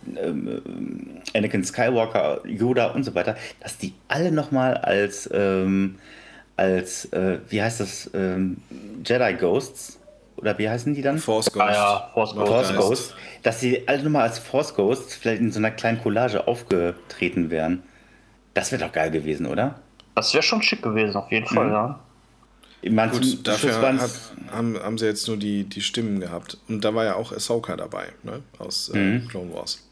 Anakin 1.34 1.64
Skywalker, 1.64 2.42
Yoda 2.46 2.88
und 2.88 3.04
so 3.04 3.16
weiter, 3.16 3.36
dass 3.60 3.78
die 3.78 3.94
alle 4.08 4.32
nochmal 4.32 4.78
als, 4.78 5.30
ähm, 5.34 5.96
als 6.58 7.06
äh, 7.14 7.40
wie 7.50 7.62
heißt 7.62 7.80
das, 7.80 8.12
ähm, 8.14 8.58
Jedi 9.06 9.34
Ghosts 9.34 10.00
oder 10.38 10.58
wie 10.58 10.70
heißen 10.70 10.94
die 10.94 11.02
dann? 11.02 11.20
Force 11.20 11.52
Ghosts. 11.52 11.70
Ah, 11.70 11.74
ja, 11.74 12.10
Force, 12.14 12.34
Force 12.34 12.48
Ghosts. 12.48 12.76
Ghosts. 12.76 13.16
Dass 13.44 13.60
sie 13.60 13.88
alle 13.88 14.04
nochmal 14.04 14.24
als 14.24 14.40
Force 14.40 14.76
Ghosts 14.76 15.16
vielleicht 15.16 15.42
in 15.42 15.52
so 15.52 15.60
einer 15.60 15.72
kleinen 15.72 16.02
Collage 16.02 16.48
aufgetreten 16.48 17.50
wären. 17.50 17.84
Das 18.54 18.72
wäre 18.72 18.84
doch 18.84 18.92
geil 18.92 19.12
gewesen, 19.12 19.46
oder? 19.46 19.76
Das 20.16 20.34
wäre 20.34 20.44
schon 20.44 20.62
schick 20.62 20.82
gewesen, 20.82 21.16
auf 21.16 21.32
jeden 21.32 21.48
Fall, 21.48 21.68
mhm. 21.68 21.74
ja. 21.74 22.00
Meine, 22.90 23.12
Gut, 23.12 23.48
dafür 23.48 23.80
hat, 23.82 24.12
haben, 24.52 24.78
haben 24.80 24.98
sie 24.98 25.06
jetzt 25.06 25.28
nur 25.28 25.38
die, 25.38 25.66
die 25.66 25.82
Stimmen 25.82 26.20
gehabt. 26.20 26.58
Und 26.68 26.84
da 26.84 26.96
war 26.96 27.06
ja 27.06 27.16
auch 27.16 27.32
Ahsoka 27.32 27.76
dabei, 27.76 28.08
ne? 28.24 28.42
aus 28.58 28.90
äh, 28.94 28.98
mhm. 28.98 29.28
Clone 29.28 29.54
Wars. 29.54 29.88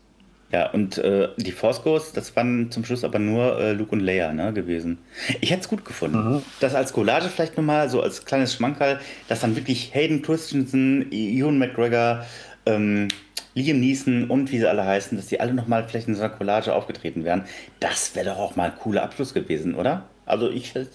Ja, 0.51 0.71
und 0.71 0.97
äh, 0.97 1.29
die 1.37 1.51
Force 1.51 1.83
Ghosts, 1.83 2.13
das 2.13 2.35
waren 2.35 2.71
zum 2.71 2.83
Schluss 2.83 3.03
aber 3.03 3.19
nur 3.19 3.59
äh, 3.59 3.73
Luke 3.73 3.91
und 3.91 3.99
Leia 3.99 4.33
ne, 4.33 4.51
gewesen. 4.51 4.97
Ich 5.41 5.51
hätte 5.51 5.61
es 5.61 5.67
gut 5.67 5.85
gefunden. 5.85 6.17
Mhm. 6.17 6.41
Das 6.59 6.73
als 6.73 6.91
Collage 6.91 7.29
vielleicht 7.29 7.55
nochmal, 7.55 7.87
so 7.89 8.01
als 8.01 8.25
kleines 8.25 8.55
Schmankerl, 8.55 8.99
dass 9.27 9.41
dann 9.41 9.55
wirklich 9.55 9.93
Hayden 9.93 10.23
Christensen, 10.23 11.11
Ewan 11.11 11.59
McGregor, 11.59 12.25
ähm, 12.65 13.09
Liam 13.53 13.79
Neeson 13.79 14.25
und 14.25 14.51
wie 14.51 14.57
sie 14.57 14.67
alle 14.67 14.85
heißen, 14.85 15.17
dass 15.17 15.27
die 15.27 15.39
alle 15.39 15.53
nochmal 15.53 15.87
vielleicht 15.87 16.07
in 16.07 16.15
so 16.15 16.21
einer 16.21 16.33
Collage 16.33 16.73
aufgetreten 16.73 17.23
wären. 17.23 17.43
Das 17.79 18.15
wäre 18.15 18.27
doch 18.27 18.37
auch 18.37 18.55
mal 18.55 18.71
ein 18.71 18.77
cooler 18.79 19.03
Abschluss 19.03 19.35
gewesen, 19.35 19.75
oder? 19.75 20.05
Also 20.25 20.49
ich, 20.49 20.65
ich 20.65 20.75
hätte 20.75 20.89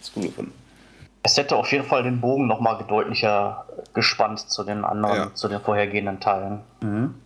es 0.00 0.12
cool 0.16 0.24
gefunden. 0.24 0.52
Es 1.28 1.36
hätte 1.36 1.56
auf 1.56 1.70
jeden 1.72 1.84
Fall 1.84 2.04
den 2.04 2.22
Bogen 2.22 2.46
nochmal 2.46 2.82
deutlicher 2.88 3.66
gespannt 3.92 4.40
zu 4.48 4.64
den 4.64 4.82
anderen, 4.82 5.16
ja. 5.16 5.34
zu 5.34 5.48
den 5.48 5.60
vorhergehenden 5.60 6.20
Teilen. 6.20 6.60
Mhm. 6.80 7.16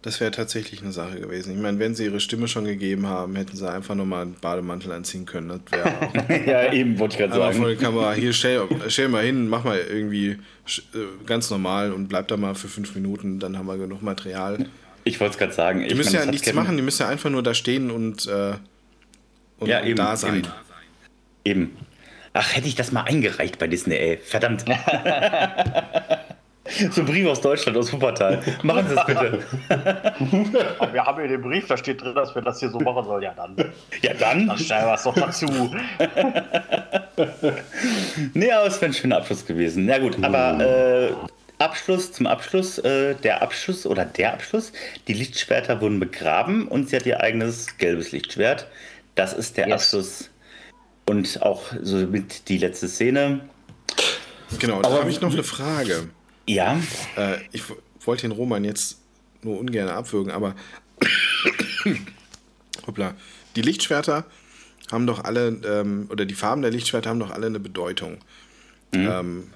Das 0.00 0.20
wäre 0.20 0.30
tatsächlich 0.30 0.80
eine 0.80 0.90
Sache 0.90 1.20
gewesen. 1.20 1.54
Ich 1.54 1.60
meine, 1.60 1.78
wenn 1.78 1.94
sie 1.94 2.04
ihre 2.04 2.18
Stimme 2.18 2.48
schon 2.48 2.64
gegeben 2.64 3.06
haben, 3.06 3.36
hätten 3.36 3.58
sie 3.58 3.70
einfach 3.70 3.94
nochmal 3.94 4.22
einen 4.22 4.36
Bademantel 4.40 4.90
anziehen 4.92 5.26
können. 5.26 5.60
ja, 6.46 6.72
eben, 6.72 6.98
wollte 6.98 7.14
ich 7.14 7.18
gerade 7.18 7.34
sagen. 7.34 7.58
vor 7.58 7.66
der 7.68 7.76
Kamera, 7.76 8.14
hier, 8.14 8.32
stell, 8.32 8.66
stell 8.88 9.08
mal 9.08 9.22
hin, 9.22 9.48
mach 9.48 9.64
mal 9.64 9.78
irgendwie 9.78 10.28
äh, 10.30 10.38
ganz 11.26 11.50
normal 11.50 11.92
und 11.92 12.08
bleib 12.08 12.28
da 12.28 12.38
mal 12.38 12.54
für 12.54 12.68
fünf 12.68 12.94
Minuten, 12.94 13.38
dann 13.38 13.58
haben 13.58 13.66
wir 13.66 13.76
genug 13.76 14.00
Material. 14.00 14.64
Ich 15.04 15.20
wollte 15.20 15.32
es 15.32 15.38
gerade 15.38 15.52
sagen. 15.52 15.86
Die 15.86 15.94
müssen 15.94 16.14
ja 16.14 16.24
nichts 16.24 16.50
machen, 16.54 16.78
die 16.78 16.82
müssen 16.82 17.02
ja 17.02 17.08
einfach 17.08 17.28
nur 17.28 17.42
da 17.42 17.52
stehen 17.52 17.90
und, 17.90 18.26
äh, 18.26 18.54
und, 19.58 19.68
ja, 19.68 19.84
eben, 19.84 19.96
da 19.96 20.16
sein. 20.16 20.36
Eben. 20.36 20.48
eben. 21.44 21.76
Ach, 22.36 22.52
hätte 22.54 22.66
ich 22.66 22.74
das 22.74 22.90
mal 22.90 23.02
eingereicht 23.02 23.60
bei 23.60 23.68
Disney, 23.68 23.94
ey. 23.94 24.16
Verdammt. 24.16 24.64
so 26.90 27.02
ein 27.02 27.06
Brief 27.06 27.28
aus 27.28 27.40
Deutschland, 27.40 27.78
aus 27.78 27.92
Wuppertal. 27.92 28.42
Machen 28.64 28.88
Sie 28.88 28.96
es 28.96 29.06
bitte. 29.06 29.38
Wir 30.92 31.04
haben 31.04 31.20
hier 31.20 31.28
den 31.28 31.42
Brief, 31.42 31.68
da 31.68 31.76
steht 31.76 32.02
drin, 32.02 32.16
dass 32.16 32.34
wir 32.34 32.42
das 32.42 32.58
hier 32.58 32.70
so 32.70 32.80
machen 32.80 33.04
sollen. 33.04 33.22
Ja, 33.22 33.34
dann. 33.36 33.54
Ja, 34.02 34.14
dann. 34.14 34.48
Dann 34.48 34.58
schreiben 34.58 34.88
wir 34.88 34.94
es 34.94 35.04
doch 35.04 35.14
dazu. 35.14 35.46
nee, 38.34 38.50
aber 38.50 38.66
es 38.66 38.80
wäre 38.80 38.90
ein 38.90 38.94
schöner 38.94 39.18
Abschluss 39.18 39.46
gewesen. 39.46 39.88
Ja, 39.88 39.98
gut, 39.98 40.16
aber 40.20 40.60
äh, 40.60 41.12
Abschluss 41.62 42.10
zum 42.10 42.26
Abschluss. 42.26 42.78
Äh, 42.78 43.14
der 43.14 43.42
Abschluss 43.42 43.86
oder 43.86 44.04
der 44.04 44.32
Abschluss. 44.32 44.72
Die 45.06 45.12
Lichtschwerter 45.12 45.80
wurden 45.80 46.00
begraben 46.00 46.66
und 46.66 46.88
sie 46.88 46.96
hat 46.96 47.06
ihr 47.06 47.20
eigenes 47.20 47.78
gelbes 47.78 48.10
Lichtschwert. 48.10 48.66
Das 49.14 49.32
ist 49.32 49.56
der 49.56 49.68
yes. 49.68 49.74
Abschluss 49.74 50.30
und 51.06 51.42
auch 51.42 51.64
so 51.82 51.96
mit 52.06 52.48
die 52.48 52.58
letzte 52.58 52.88
Szene. 52.88 53.48
Genau, 54.58 54.82
da 54.82 54.90
habe 54.90 55.10
ich 55.10 55.20
noch 55.20 55.32
eine 55.32 55.42
Frage. 55.42 56.08
Ja. 56.46 56.80
Äh, 57.16 57.38
ich 57.52 57.62
wollte 58.00 58.22
den 58.22 58.32
Roman 58.32 58.64
jetzt 58.64 58.98
nur 59.42 59.58
ungern 59.58 59.88
abwürgen, 59.88 60.32
aber 60.32 60.54
hoppla, 62.86 63.14
die 63.56 63.62
Lichtschwerter 63.62 64.24
haben 64.90 65.06
doch 65.06 65.24
alle, 65.24 65.48
ähm, 65.64 66.08
oder 66.10 66.24
die 66.24 66.34
Farben 66.34 66.62
der 66.62 66.70
Lichtschwerter 66.70 67.10
haben 67.10 67.20
doch 67.20 67.30
alle 67.30 67.46
eine 67.46 67.60
Bedeutung. 67.60 68.18
Mhm. 68.92 69.08
Ähm, 69.10 69.50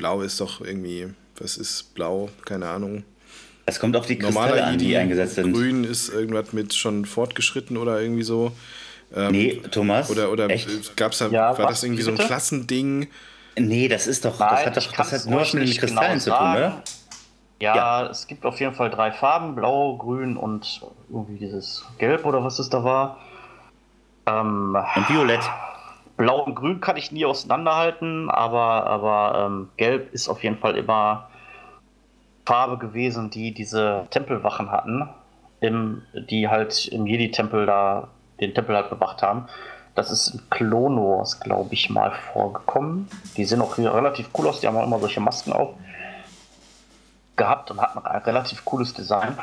Blau 0.00 0.22
ist 0.22 0.40
doch 0.40 0.62
irgendwie, 0.62 1.08
was 1.36 1.58
ist 1.58 1.94
blau? 1.94 2.30
Keine 2.46 2.68
Ahnung. 2.68 3.04
Es 3.66 3.78
kommt 3.78 3.94
auf 3.96 4.06
die 4.06 4.18
Kristalle 4.18 4.64
an, 4.64 4.78
die 4.78 4.96
eingesetzt 4.96 5.34
sind. 5.34 5.52
Grün 5.52 5.84
ist 5.84 6.08
irgendwas 6.08 6.54
mit 6.54 6.74
schon 6.74 7.04
fortgeschritten 7.04 7.76
oder 7.76 8.00
irgendwie 8.00 8.22
so. 8.22 8.52
Ähm, 9.14 9.32
nee, 9.32 9.62
Thomas. 9.70 10.10
Oder, 10.10 10.30
oder 10.30 10.48
gab's 10.96 11.18
da, 11.18 11.28
ja, 11.28 11.56
war 11.58 11.68
das 11.68 11.82
irgendwie 11.82 12.02
so 12.02 12.10
ein 12.10 12.18
Klassending? 12.18 13.08
Nee, 13.58 13.88
das 13.88 14.06
ist 14.06 14.24
doch, 14.24 14.38
Nein, 14.38 14.48
das 14.50 14.66
hat 14.66 14.76
doch 14.76 14.92
das 14.92 15.12
hat 15.12 15.26
nur 15.26 15.40
was 15.40 15.52
mit 15.52 15.68
den 15.68 15.76
Kristallen 15.76 16.18
genau 16.18 16.22
zu 16.22 16.30
tun, 16.30 16.52
oder? 16.52 16.82
Ja, 17.60 17.76
ja, 17.76 18.06
es 18.06 18.26
gibt 18.26 18.46
auf 18.46 18.58
jeden 18.60 18.74
Fall 18.74 18.90
drei 18.90 19.12
Farben: 19.12 19.54
Blau, 19.54 19.96
Grün 19.96 20.36
und 20.36 20.80
irgendwie 21.10 21.38
dieses 21.38 21.84
Gelb 21.98 22.24
oder 22.24 22.42
was 22.42 22.58
es 22.58 22.70
da 22.70 22.84
war. 22.84 23.18
Ähm, 24.26 24.76
und 24.96 25.08
Violett. 25.08 25.42
Blau 26.16 26.42
und 26.44 26.54
Grün 26.54 26.80
kann 26.80 26.96
ich 26.96 27.12
nie 27.12 27.24
auseinanderhalten, 27.24 28.30
aber, 28.30 28.86
aber 28.86 29.46
ähm, 29.46 29.68
Gelb 29.76 30.12
ist 30.12 30.28
auf 30.28 30.42
jeden 30.42 30.58
Fall 30.58 30.76
immer 30.76 31.30
Farbe 32.46 32.78
gewesen, 32.78 33.30
die 33.30 33.52
diese 33.52 34.06
Tempelwachen 34.10 34.70
hatten, 34.70 35.08
im, 35.60 36.02
die 36.14 36.48
halt 36.48 36.88
im 36.88 37.06
Jedi-Tempel 37.06 37.66
da 37.66 38.08
den 38.40 38.54
Tempel 38.54 38.76
halt 38.76 38.90
bewacht 38.90 39.22
haben. 39.22 39.46
Das 39.94 40.10
ist 40.10 40.28
in 40.28 40.50
Clone 40.50 40.96
Wars, 40.96 41.40
glaube 41.40 41.74
ich, 41.74 41.90
mal 41.90 42.12
vorgekommen. 42.32 43.08
Die 43.36 43.44
sehen 43.44 43.60
auch 43.60 43.76
relativ 43.76 44.28
cool 44.38 44.48
aus, 44.48 44.60
die 44.60 44.66
haben 44.66 44.76
auch 44.76 44.86
immer 44.86 44.98
solche 44.98 45.20
Masken 45.20 45.52
auf 45.52 45.74
gehabt 47.36 47.70
und 47.70 47.80
hatten 47.80 47.98
ein 47.98 48.22
relativ 48.22 48.64
cooles 48.64 48.92
Design. 48.92 49.36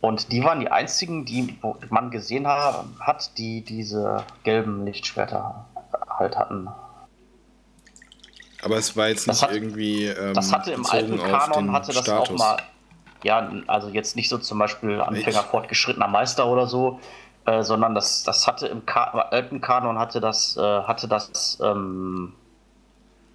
Und 0.00 0.32
die 0.32 0.42
waren 0.42 0.60
die 0.60 0.70
einzigen, 0.70 1.24
die 1.24 1.58
man 1.90 2.10
gesehen 2.10 2.46
hat, 2.48 3.38
die 3.38 3.62
diese 3.62 4.24
gelben 4.44 4.84
Lichtschwerter 4.86 5.66
halt 6.08 6.36
hatten. 6.38 6.68
Aber 8.62 8.76
es 8.76 8.96
war 8.96 9.08
jetzt 9.08 9.26
nicht 9.26 9.42
hat, 9.42 9.52
irgendwie. 9.52 10.06
Ähm, 10.06 10.34
das 10.34 10.52
hatte 10.52 10.72
im 10.72 10.86
alten 10.86 11.18
Kanon 11.18 11.72
hatte 11.72 11.92
das 11.92 12.04
Status. 12.04 12.30
auch 12.30 12.38
mal. 12.38 12.56
Ja, 13.24 13.48
also 13.68 13.88
jetzt 13.88 14.16
nicht 14.16 14.28
so 14.28 14.38
zum 14.38 14.58
Beispiel 14.58 15.00
Anfänger, 15.00 15.42
fortgeschrittener 15.44 16.08
Meister 16.08 16.46
oder 16.46 16.66
so, 16.66 17.00
äh, 17.46 17.62
sondern 17.62 17.94
das, 17.94 18.22
das 18.22 18.46
hatte 18.46 18.68
im, 18.68 18.86
Ka 18.86 19.26
alten 19.30 19.60
Kanon 19.60 19.98
hatte 19.98 20.20
das, 20.20 20.56
äh, 20.56 20.60
hatte 20.60 21.08
das 21.08 21.58
ähm, 21.62 22.32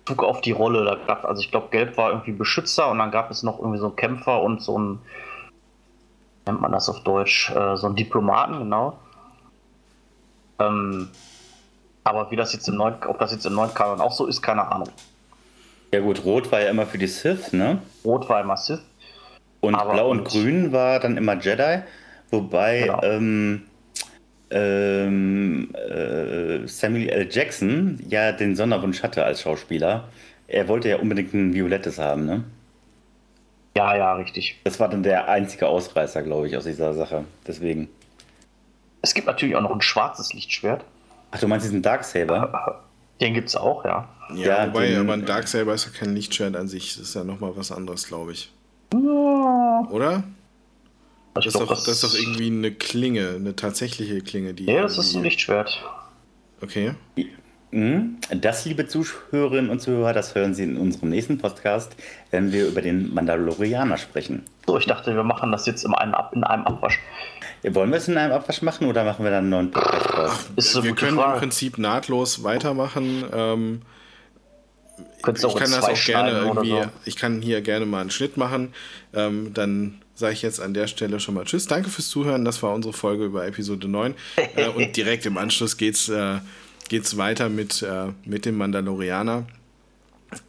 Zug 0.06 0.24
auf 0.24 0.42
die 0.42 0.52
Rolle. 0.52 0.86
Da 0.86 0.96
gab, 0.96 1.26
also 1.26 1.42
ich 1.42 1.52
glaube, 1.52 1.68
Gelb 1.72 1.98
war 1.98 2.12
irgendwie 2.12 2.32
Beschützer 2.32 2.90
und 2.90 3.00
dann 3.00 3.12
gab 3.12 3.30
es 3.32 3.44
noch 3.44 3.60
irgendwie 3.60 3.80
so 3.80 3.88
einen 3.88 3.96
Kämpfer 3.96 4.42
und 4.42 4.62
so 4.62 4.78
ein, 4.80 5.00
nennt 6.46 6.62
man 6.62 6.72
das 6.72 6.88
auf 6.88 7.04
Deutsch, 7.04 7.50
äh, 7.52 7.76
so 7.76 7.88
einen 7.88 7.96
Diplomaten, 7.96 8.60
genau. 8.60 8.98
Ähm, 10.60 11.10
aber 12.04 12.32
wie 12.32 12.38
das 12.38 12.54
jetzt 12.54 12.68
im 12.70 12.76
neuen, 12.76 12.96
ob 13.06 13.20
das 13.20 13.34
jetzt 13.34 13.46
im 13.46 13.54
neuen 13.54 13.74
Kanon 13.74 14.00
auch 14.00 14.14
so 14.14 14.26
ist, 14.26 14.42
keine 14.42 14.72
Ahnung. 14.72 14.90
Ja 15.94 16.00
gut, 16.00 16.24
Rot 16.24 16.52
war 16.52 16.62
ja 16.62 16.70
immer 16.70 16.86
für 16.86 16.98
die 16.98 17.08
Sith, 17.08 17.52
ne? 17.54 17.82
Rot 18.06 18.30
war 18.30 18.42
immer 18.42 18.58
Sith. 18.58 18.82
Und 19.60 19.74
Blau 19.74 20.10
und, 20.10 20.20
und 20.20 20.28
Grün 20.28 20.72
war 20.72 21.00
dann 21.00 21.18
immer 21.18 21.36
Jedi. 21.36 21.84
Wobei, 22.30 22.82
genau. 22.82 23.04
ähm, 23.04 23.64
ähm, 24.50 25.74
äh, 25.74 26.68
Samuel 26.68 27.10
L. 27.10 27.28
Jackson 27.30 28.00
ja 28.08 28.32
den 28.32 28.56
Sonderwunsch 28.56 29.04
hatte 29.04 29.24
als 29.24 29.42
Schauspieler. 29.42 30.10
Er 30.48 30.68
wollte 30.68 30.90
ja 30.90 30.98
unbedingt 30.98 31.34
ein 31.34 31.54
violettes 31.54 32.00
haben, 32.00 32.26
ne? 32.26 32.44
Ja, 33.76 33.96
ja, 33.96 34.14
richtig. 34.14 34.60
Das 34.64 34.80
war 34.80 34.90
dann 34.90 35.04
der 35.04 35.28
einzige 35.28 35.68
Ausreißer, 35.68 36.24
glaube 36.24 36.48
ich, 36.48 36.58
aus 36.58 36.64
dieser 36.64 36.94
Sache. 36.94 37.26
Deswegen. 37.46 37.90
Es 39.02 39.14
gibt 39.14 39.28
natürlich 39.28 39.56
auch 39.56 39.62
noch 39.62 39.72
ein 39.72 39.82
schwarzes 39.82 40.34
Lichtschwert. 40.34 40.84
Ach, 41.32 41.40
du 41.40 41.48
meinst 41.48 41.66
diesen 41.66 41.82
Darksaber? 41.82 42.84
Den 43.22 43.34
gibt 43.34 43.50
es 43.50 43.56
auch, 43.56 43.84
ja. 43.84 44.08
Ja, 44.34 44.46
ja 44.46 44.68
wobei, 44.68 44.88
den, 44.88 45.00
aber 45.00 45.14
ein 45.14 45.26
Darksaber 45.26 45.74
ist 45.74 45.86
ja 45.86 45.92
kein 45.92 46.14
Lichtschwert 46.14 46.56
an 46.56 46.68
sich. 46.68 46.96
Das 46.96 47.08
ist 47.08 47.16
ja 47.16 47.24
nochmal 47.24 47.52
was 47.56 47.72
anderes, 47.72 48.08
glaube 48.08 48.34
ich. 48.34 48.52
Oder? 48.94 50.24
Das, 51.38 51.54
ist 51.54 51.56
doch, 51.56 51.68
das 51.68 51.88
ist 51.88 52.04
doch 52.04 52.14
irgendwie 52.14 52.48
eine 52.48 52.72
Klinge, 52.72 53.36
eine 53.36 53.56
tatsächliche 53.56 54.22
Klinge. 54.22 54.54
Die 54.54 54.66
ja, 54.66 54.82
das 54.82 54.98
ist 54.98 55.16
ein 55.16 55.24
Lichtschwert. 55.24 55.84
Okay. 56.62 56.94
Mhm. 57.72 58.18
Das, 58.42 58.66
liebe 58.66 58.88
Zuhörerinnen 58.88 59.70
und 59.70 59.82
Zuhörer, 59.82 60.14
das 60.14 60.36
hören 60.36 60.54
Sie 60.54 60.64
in 60.64 60.78
unserem 60.78 61.10
nächsten 61.10 61.38
Podcast, 61.38 61.96
wenn 62.32 62.52
wir 62.54 62.68
über 62.68 62.82
den 62.82 63.14
Mandalorianer 63.14 63.98
sprechen. 63.98 64.46
So, 64.66 64.78
ich 64.78 64.86
dachte, 64.86 65.14
wir 65.16 65.24
machen 65.24 65.52
das 65.52 65.66
jetzt 65.66 65.84
in 65.84 65.94
einem, 65.94 66.16
in 66.32 66.44
einem 66.44 66.66
Abwasch. 66.66 67.00
Wollen 67.64 67.90
wir 67.90 67.98
es 67.98 68.08
in 68.08 68.18
einem 68.18 68.34
Abwasch 68.34 68.62
machen 68.62 68.88
oder 68.88 69.04
machen 69.04 69.26
wir 69.26 69.32
dann 69.32 69.40
einen 69.40 69.50
neuen 69.50 69.72
Podcast 69.72 70.50
draus? 70.56 70.84
wir 70.84 70.96
können 70.96 71.18
Frage. 71.18 71.34
im 71.34 71.40
Prinzip 71.40 71.78
nahtlos 71.78 72.44
weitermachen. 72.44 73.26
Ähm, 73.34 73.82
ich 74.98 75.24
kann 75.24 75.36
das 75.36 75.84
auch 75.84 76.06
gerne 76.06 76.32
irgendwie, 76.32 76.70
so. 76.70 76.90
ich 77.06 77.16
kann 77.16 77.42
hier 77.42 77.62
gerne 77.62 77.86
mal 77.86 78.02
einen 78.02 78.12
Schnitt 78.12 78.38
machen. 78.38 78.74
Ähm, 79.14 79.54
dann 79.54 80.02
sage 80.16 80.34
ich 80.34 80.42
jetzt 80.42 80.60
an 80.60 80.74
der 80.74 80.88
Stelle 80.88 81.20
schon 81.20 81.36
mal 81.36 81.46
Tschüss. 81.46 81.68
Danke 81.68 81.90
fürs 81.90 82.10
Zuhören. 82.10 82.46
Das 82.46 82.64
war 82.64 82.74
unsere 82.74 82.94
Folge 82.94 83.26
über 83.26 83.46
Episode 83.46 83.88
9. 83.88 84.16
äh, 84.56 84.68
und 84.76 84.96
direkt 84.98 85.26
im 85.26 85.38
Anschluss 85.38 85.78
geht's, 85.78 86.10
äh, 86.10 86.40
geht's 86.90 87.18
weiter 87.18 87.50
mit, 87.50 87.82
äh, 87.84 88.08
mit 88.26 88.46
dem 88.46 88.58
Mandalorianer. 88.58 89.46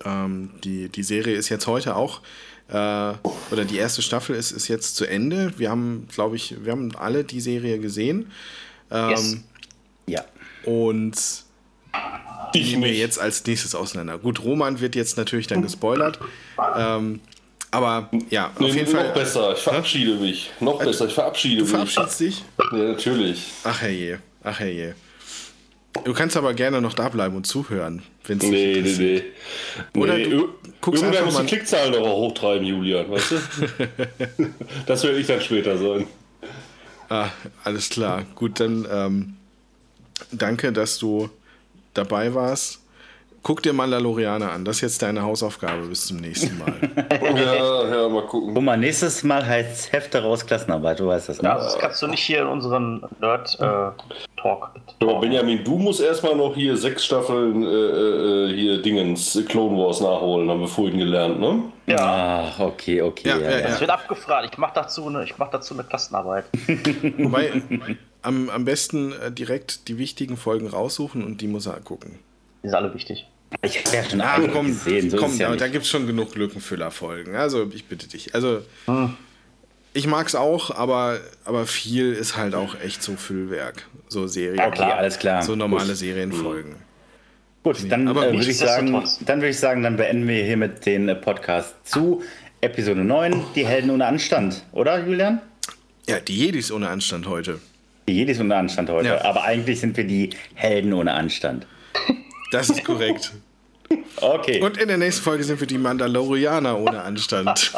Ähm, 0.05 0.51
die, 0.65 0.89
die 0.89 1.03
Serie 1.03 1.37
ist 1.37 1.51
jetzt 1.51 1.66
heute 1.66 1.97
auch, 1.97 2.23
äh, 2.69 2.73
oder 2.73 3.65
die 3.66 3.77
erste 3.77 4.03
Staffel 4.03 4.37
ist, 4.37 4.51
ist 4.51 4.69
jetzt 4.69 4.97
zu 4.97 5.07
Ende. 5.07 5.53
Wir 5.59 5.70
haben, 5.70 6.09
glaube 6.12 6.37
ich, 6.37 6.65
wir 6.65 6.73
haben 6.73 6.95
alle 6.97 7.25
die 7.25 7.41
Serie 7.41 7.79
gesehen. 7.79 8.31
Ähm, 8.91 9.11
yes. 9.11 9.37
Ja. 10.07 10.25
Und 10.65 11.45
ich 12.55 12.70
nehmen 12.70 12.85
wir 12.85 12.95
jetzt 12.95 13.19
als 13.19 13.45
nächstes 13.47 13.75
auseinander. 13.75 14.19
Gut, 14.19 14.43
Roman 14.43 14.81
wird 14.81 14.95
jetzt 14.95 15.16
natürlich 15.16 15.47
dann 15.47 15.62
gespoilert. 15.62 16.19
Ähm, 16.77 17.20
aber 17.70 18.11
ja, 18.31 18.51
nee, 18.59 18.66
auf 18.66 18.75
jeden 18.75 18.87
noch 18.87 18.99
Fall. 18.99 19.09
Noch 19.09 19.15
besser, 19.15 19.53
ich 19.53 19.62
verabschiede 19.62 20.15
mich. 20.15 20.51
Noch 20.61 20.81
äh, 20.81 20.85
besser, 20.85 21.07
ich 21.07 21.12
verabschiede 21.12 21.57
du 21.57 21.62
mich. 21.62 21.70
Du 21.70 21.77
verabschiedest 21.77 22.20
dich? 22.20 22.45
Ja, 22.73 22.79
natürlich. 22.79 23.45
Ach 23.65 23.81
herrje, 23.81 24.20
ach 24.43 24.59
herrje. 24.61 24.95
Du 26.05 26.15
kannst 26.15 26.37
aber 26.37 26.55
gerne 26.55 26.81
noch 26.81 26.95
da 26.95 27.09
bleiben 27.09 27.37
und 27.37 27.47
zuhören, 27.47 28.03
wenn 28.25 28.39
es 28.39 28.45
nee, 28.45 28.81
nee, 28.81 28.95
nee, 28.99 29.23
nee. 29.95 30.01
Oder 30.01 30.19
du 30.19 30.51
guckst 30.81 31.03
Irgendwer 31.03 31.25
muss 31.25 31.39
die 31.39 31.47
Klickzahlen 31.47 31.93
noch 31.93 32.07
hochtreiben, 32.07 32.66
Julian, 32.66 33.11
weißt 33.11 33.33
du? 33.33 33.37
das 34.87 35.03
werde 35.03 35.19
ich 35.19 35.27
dann 35.27 35.41
später 35.41 35.77
sein. 35.77 36.07
Ah, 37.09 37.31
alles 37.65 37.89
klar. 37.89 38.25
Gut, 38.35 38.61
dann 38.61 38.87
ähm, 38.91 39.37
danke, 40.31 40.73
dass 40.73 40.99
du 40.99 41.31
dabei 41.99 42.35
warst. 42.35 42.81
Guck 43.43 43.62
dir 43.62 43.73
Mandalorianer 43.73 44.51
an. 44.51 44.65
Das 44.65 44.77
ist 44.77 44.83
jetzt 44.83 45.03
deine 45.03 45.23
Hausaufgabe 45.23 45.87
bis 45.87 46.07
zum 46.07 46.19
nächsten 46.19 46.59
Mal. 46.59 46.75
ja, 47.23 48.03
ja, 48.03 48.09
mal 48.09 48.27
gucken. 48.27 48.53
Guck 48.53 48.62
mal, 48.62 48.77
nächstes 48.77 49.23
Mal 49.23 49.47
heißt 49.47 49.93
Hefte 49.93 50.23
raus 50.23 50.45
Klassenarbeit, 50.45 51.01
du 51.01 51.07
weißt 51.07 51.29
das, 51.29 51.41
ne? 51.41 51.49
Ja, 51.49 51.55
das 51.55 51.79
kannst 51.79 52.03
du 52.03 52.09
nicht 52.09 52.23
hier 52.23 52.43
in 52.43 52.49
unseren 52.49 53.05
Nerd-Talk. 53.20 54.70
Äh, 55.01 55.07
ja, 55.07 55.12
Benjamin, 55.15 55.62
du 55.62 55.79
musst 55.79 56.01
erstmal 56.01 56.35
noch 56.35 56.55
hier 56.55 56.77
sechs 56.77 57.05
Staffeln 57.05 57.62
äh, 57.62 57.66
äh, 57.66 58.55
hier 58.55 58.83
Dingens 58.83 59.41
Clone 59.49 59.79
Wars 59.79 60.01
nachholen, 60.01 60.51
haben 60.51 60.61
wir 60.61 60.69
vorhin 60.69 60.99
gelernt, 60.99 61.41
ne? 61.41 61.62
Ja. 61.87 62.51
Ach, 62.51 62.61
okay, 62.61 63.01
okay. 63.01 63.29
Ja, 63.29 63.39
ja, 63.39 63.51
ja. 63.51 63.69
Das 63.69 63.81
wird 63.81 63.91
abgefragt. 63.91 64.49
Ich 64.53 64.59
mache 64.59 64.73
dazu, 64.75 65.07
eine, 65.07 65.25
mach 65.39 65.51
dazu 65.51 65.75
eine 65.75 65.85
Klassenarbeit. 65.85 66.45
Wobei, 67.16 67.62
am, 68.23 68.51
am 68.51 68.65
besten 68.65 69.12
äh, 69.12 69.31
direkt 69.31 69.89
die 69.89 69.99
wichtigen 69.99 70.36
Folgen 70.36 70.66
raussuchen 70.66 71.24
und 71.24 71.40
die 71.40 71.47
muss 71.47 71.66
er 71.66 71.81
gucken. 71.81 72.19
Die 72.62 72.69
sind 72.69 72.77
alle 72.77 72.93
wichtig. 72.95 73.27
Ich 73.62 73.78
habe 73.78 73.97
ja 73.97 74.05
schon 74.05 74.20
ah, 74.20 74.39
komm, 74.53 74.66
gesehen. 74.66 75.11
So 75.11 75.16
komm, 75.16 75.36
ja 75.39 75.55
da 75.57 75.69
gibt 75.69 75.85
es 75.85 75.90
schon 75.90 76.07
genug 76.07 76.35
Lückenfüllerfolgen. 76.35 77.35
Also 77.35 77.70
ich 77.73 77.86
bitte 77.86 78.09
dich. 78.09 78.35
Also 78.35 78.62
hm. 78.85 79.16
ich 79.95 80.07
mag 80.07 80.27
es 80.27 80.35
auch, 80.35 80.70
aber, 80.70 81.19
aber 81.45 81.66
viel 81.66 82.12
ist 82.12 82.36
halt 82.36 82.55
auch 82.55 82.78
echt 82.81 83.03
so 83.03 83.16
Füllwerk. 83.16 83.86
So 84.09 84.27
Serien. 84.27 84.61
Okay, 84.61 84.82
alles 84.82 85.19
klar. 85.19 85.43
So 85.43 85.57
normale 85.57 85.89
Gut. 85.89 85.97
Serienfolgen. 85.97 86.77
Gut, 87.62 87.90
dann 87.90 88.07
äh, 88.07 88.15
würde 88.15 88.36
ich 88.36 88.59
sagen, 88.59 89.05
dann 89.20 89.39
würde 89.40 89.49
ich 89.49 89.59
sagen, 89.59 89.82
dann 89.82 89.97
beenden 89.97 90.28
wir 90.28 90.45
hiermit 90.45 90.86
den 90.86 91.09
äh, 91.09 91.15
Podcast 91.15 91.74
zu 91.85 92.23
Episode 92.61 93.05
9, 93.05 93.45
die 93.55 93.66
Helden 93.66 93.90
ohne 93.90 94.07
Anstand, 94.07 94.65
oder 94.73 95.05
Julian? 95.05 95.40
Ja, 96.09 96.20
die 96.20 96.36
Jedis 96.36 96.73
ohne 96.73 96.89
Anstand 96.89 97.28
heute. 97.28 97.61
Die 98.09 98.14
Jedis 98.14 98.40
ohne 98.40 98.56
Anstand 98.56 98.89
heute, 98.89 99.09
ja. 99.09 99.24
aber 99.24 99.44
eigentlich 99.44 99.80
sind 99.80 99.97
wir 99.97 100.05
die 100.05 100.30
Helden 100.55 100.93
ohne 100.94 101.12
Anstand. 101.12 101.66
Das 102.51 102.70
ist 102.70 102.85
korrekt. 102.85 103.32
Okay. 104.20 104.60
Und 104.60 104.76
in 104.76 104.89
der 104.89 104.98
nächsten 104.98 105.22
Folge 105.22 105.44
sind 105.44 105.60
wir 105.60 105.66
die 105.66 105.78
Mandalorianer 105.78 106.78
ohne 106.78 107.02
Anstand. 107.02 107.72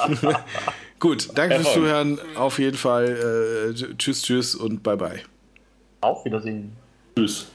Gut, 0.98 1.28
danke 1.36 1.61
fürs 1.61 1.74
Zuhören. 1.74 2.19
Auf 2.35 2.59
jeden 2.59 2.77
Fall. 2.77 3.74
Äh, 3.77 3.97
tschüss, 3.97 4.23
tschüss 4.23 4.55
und 4.57 4.82
bye 4.82 4.97
bye. 4.97 5.20
Auf 6.01 6.24
Wiedersehen. 6.24 6.73
Tschüss. 7.15 7.47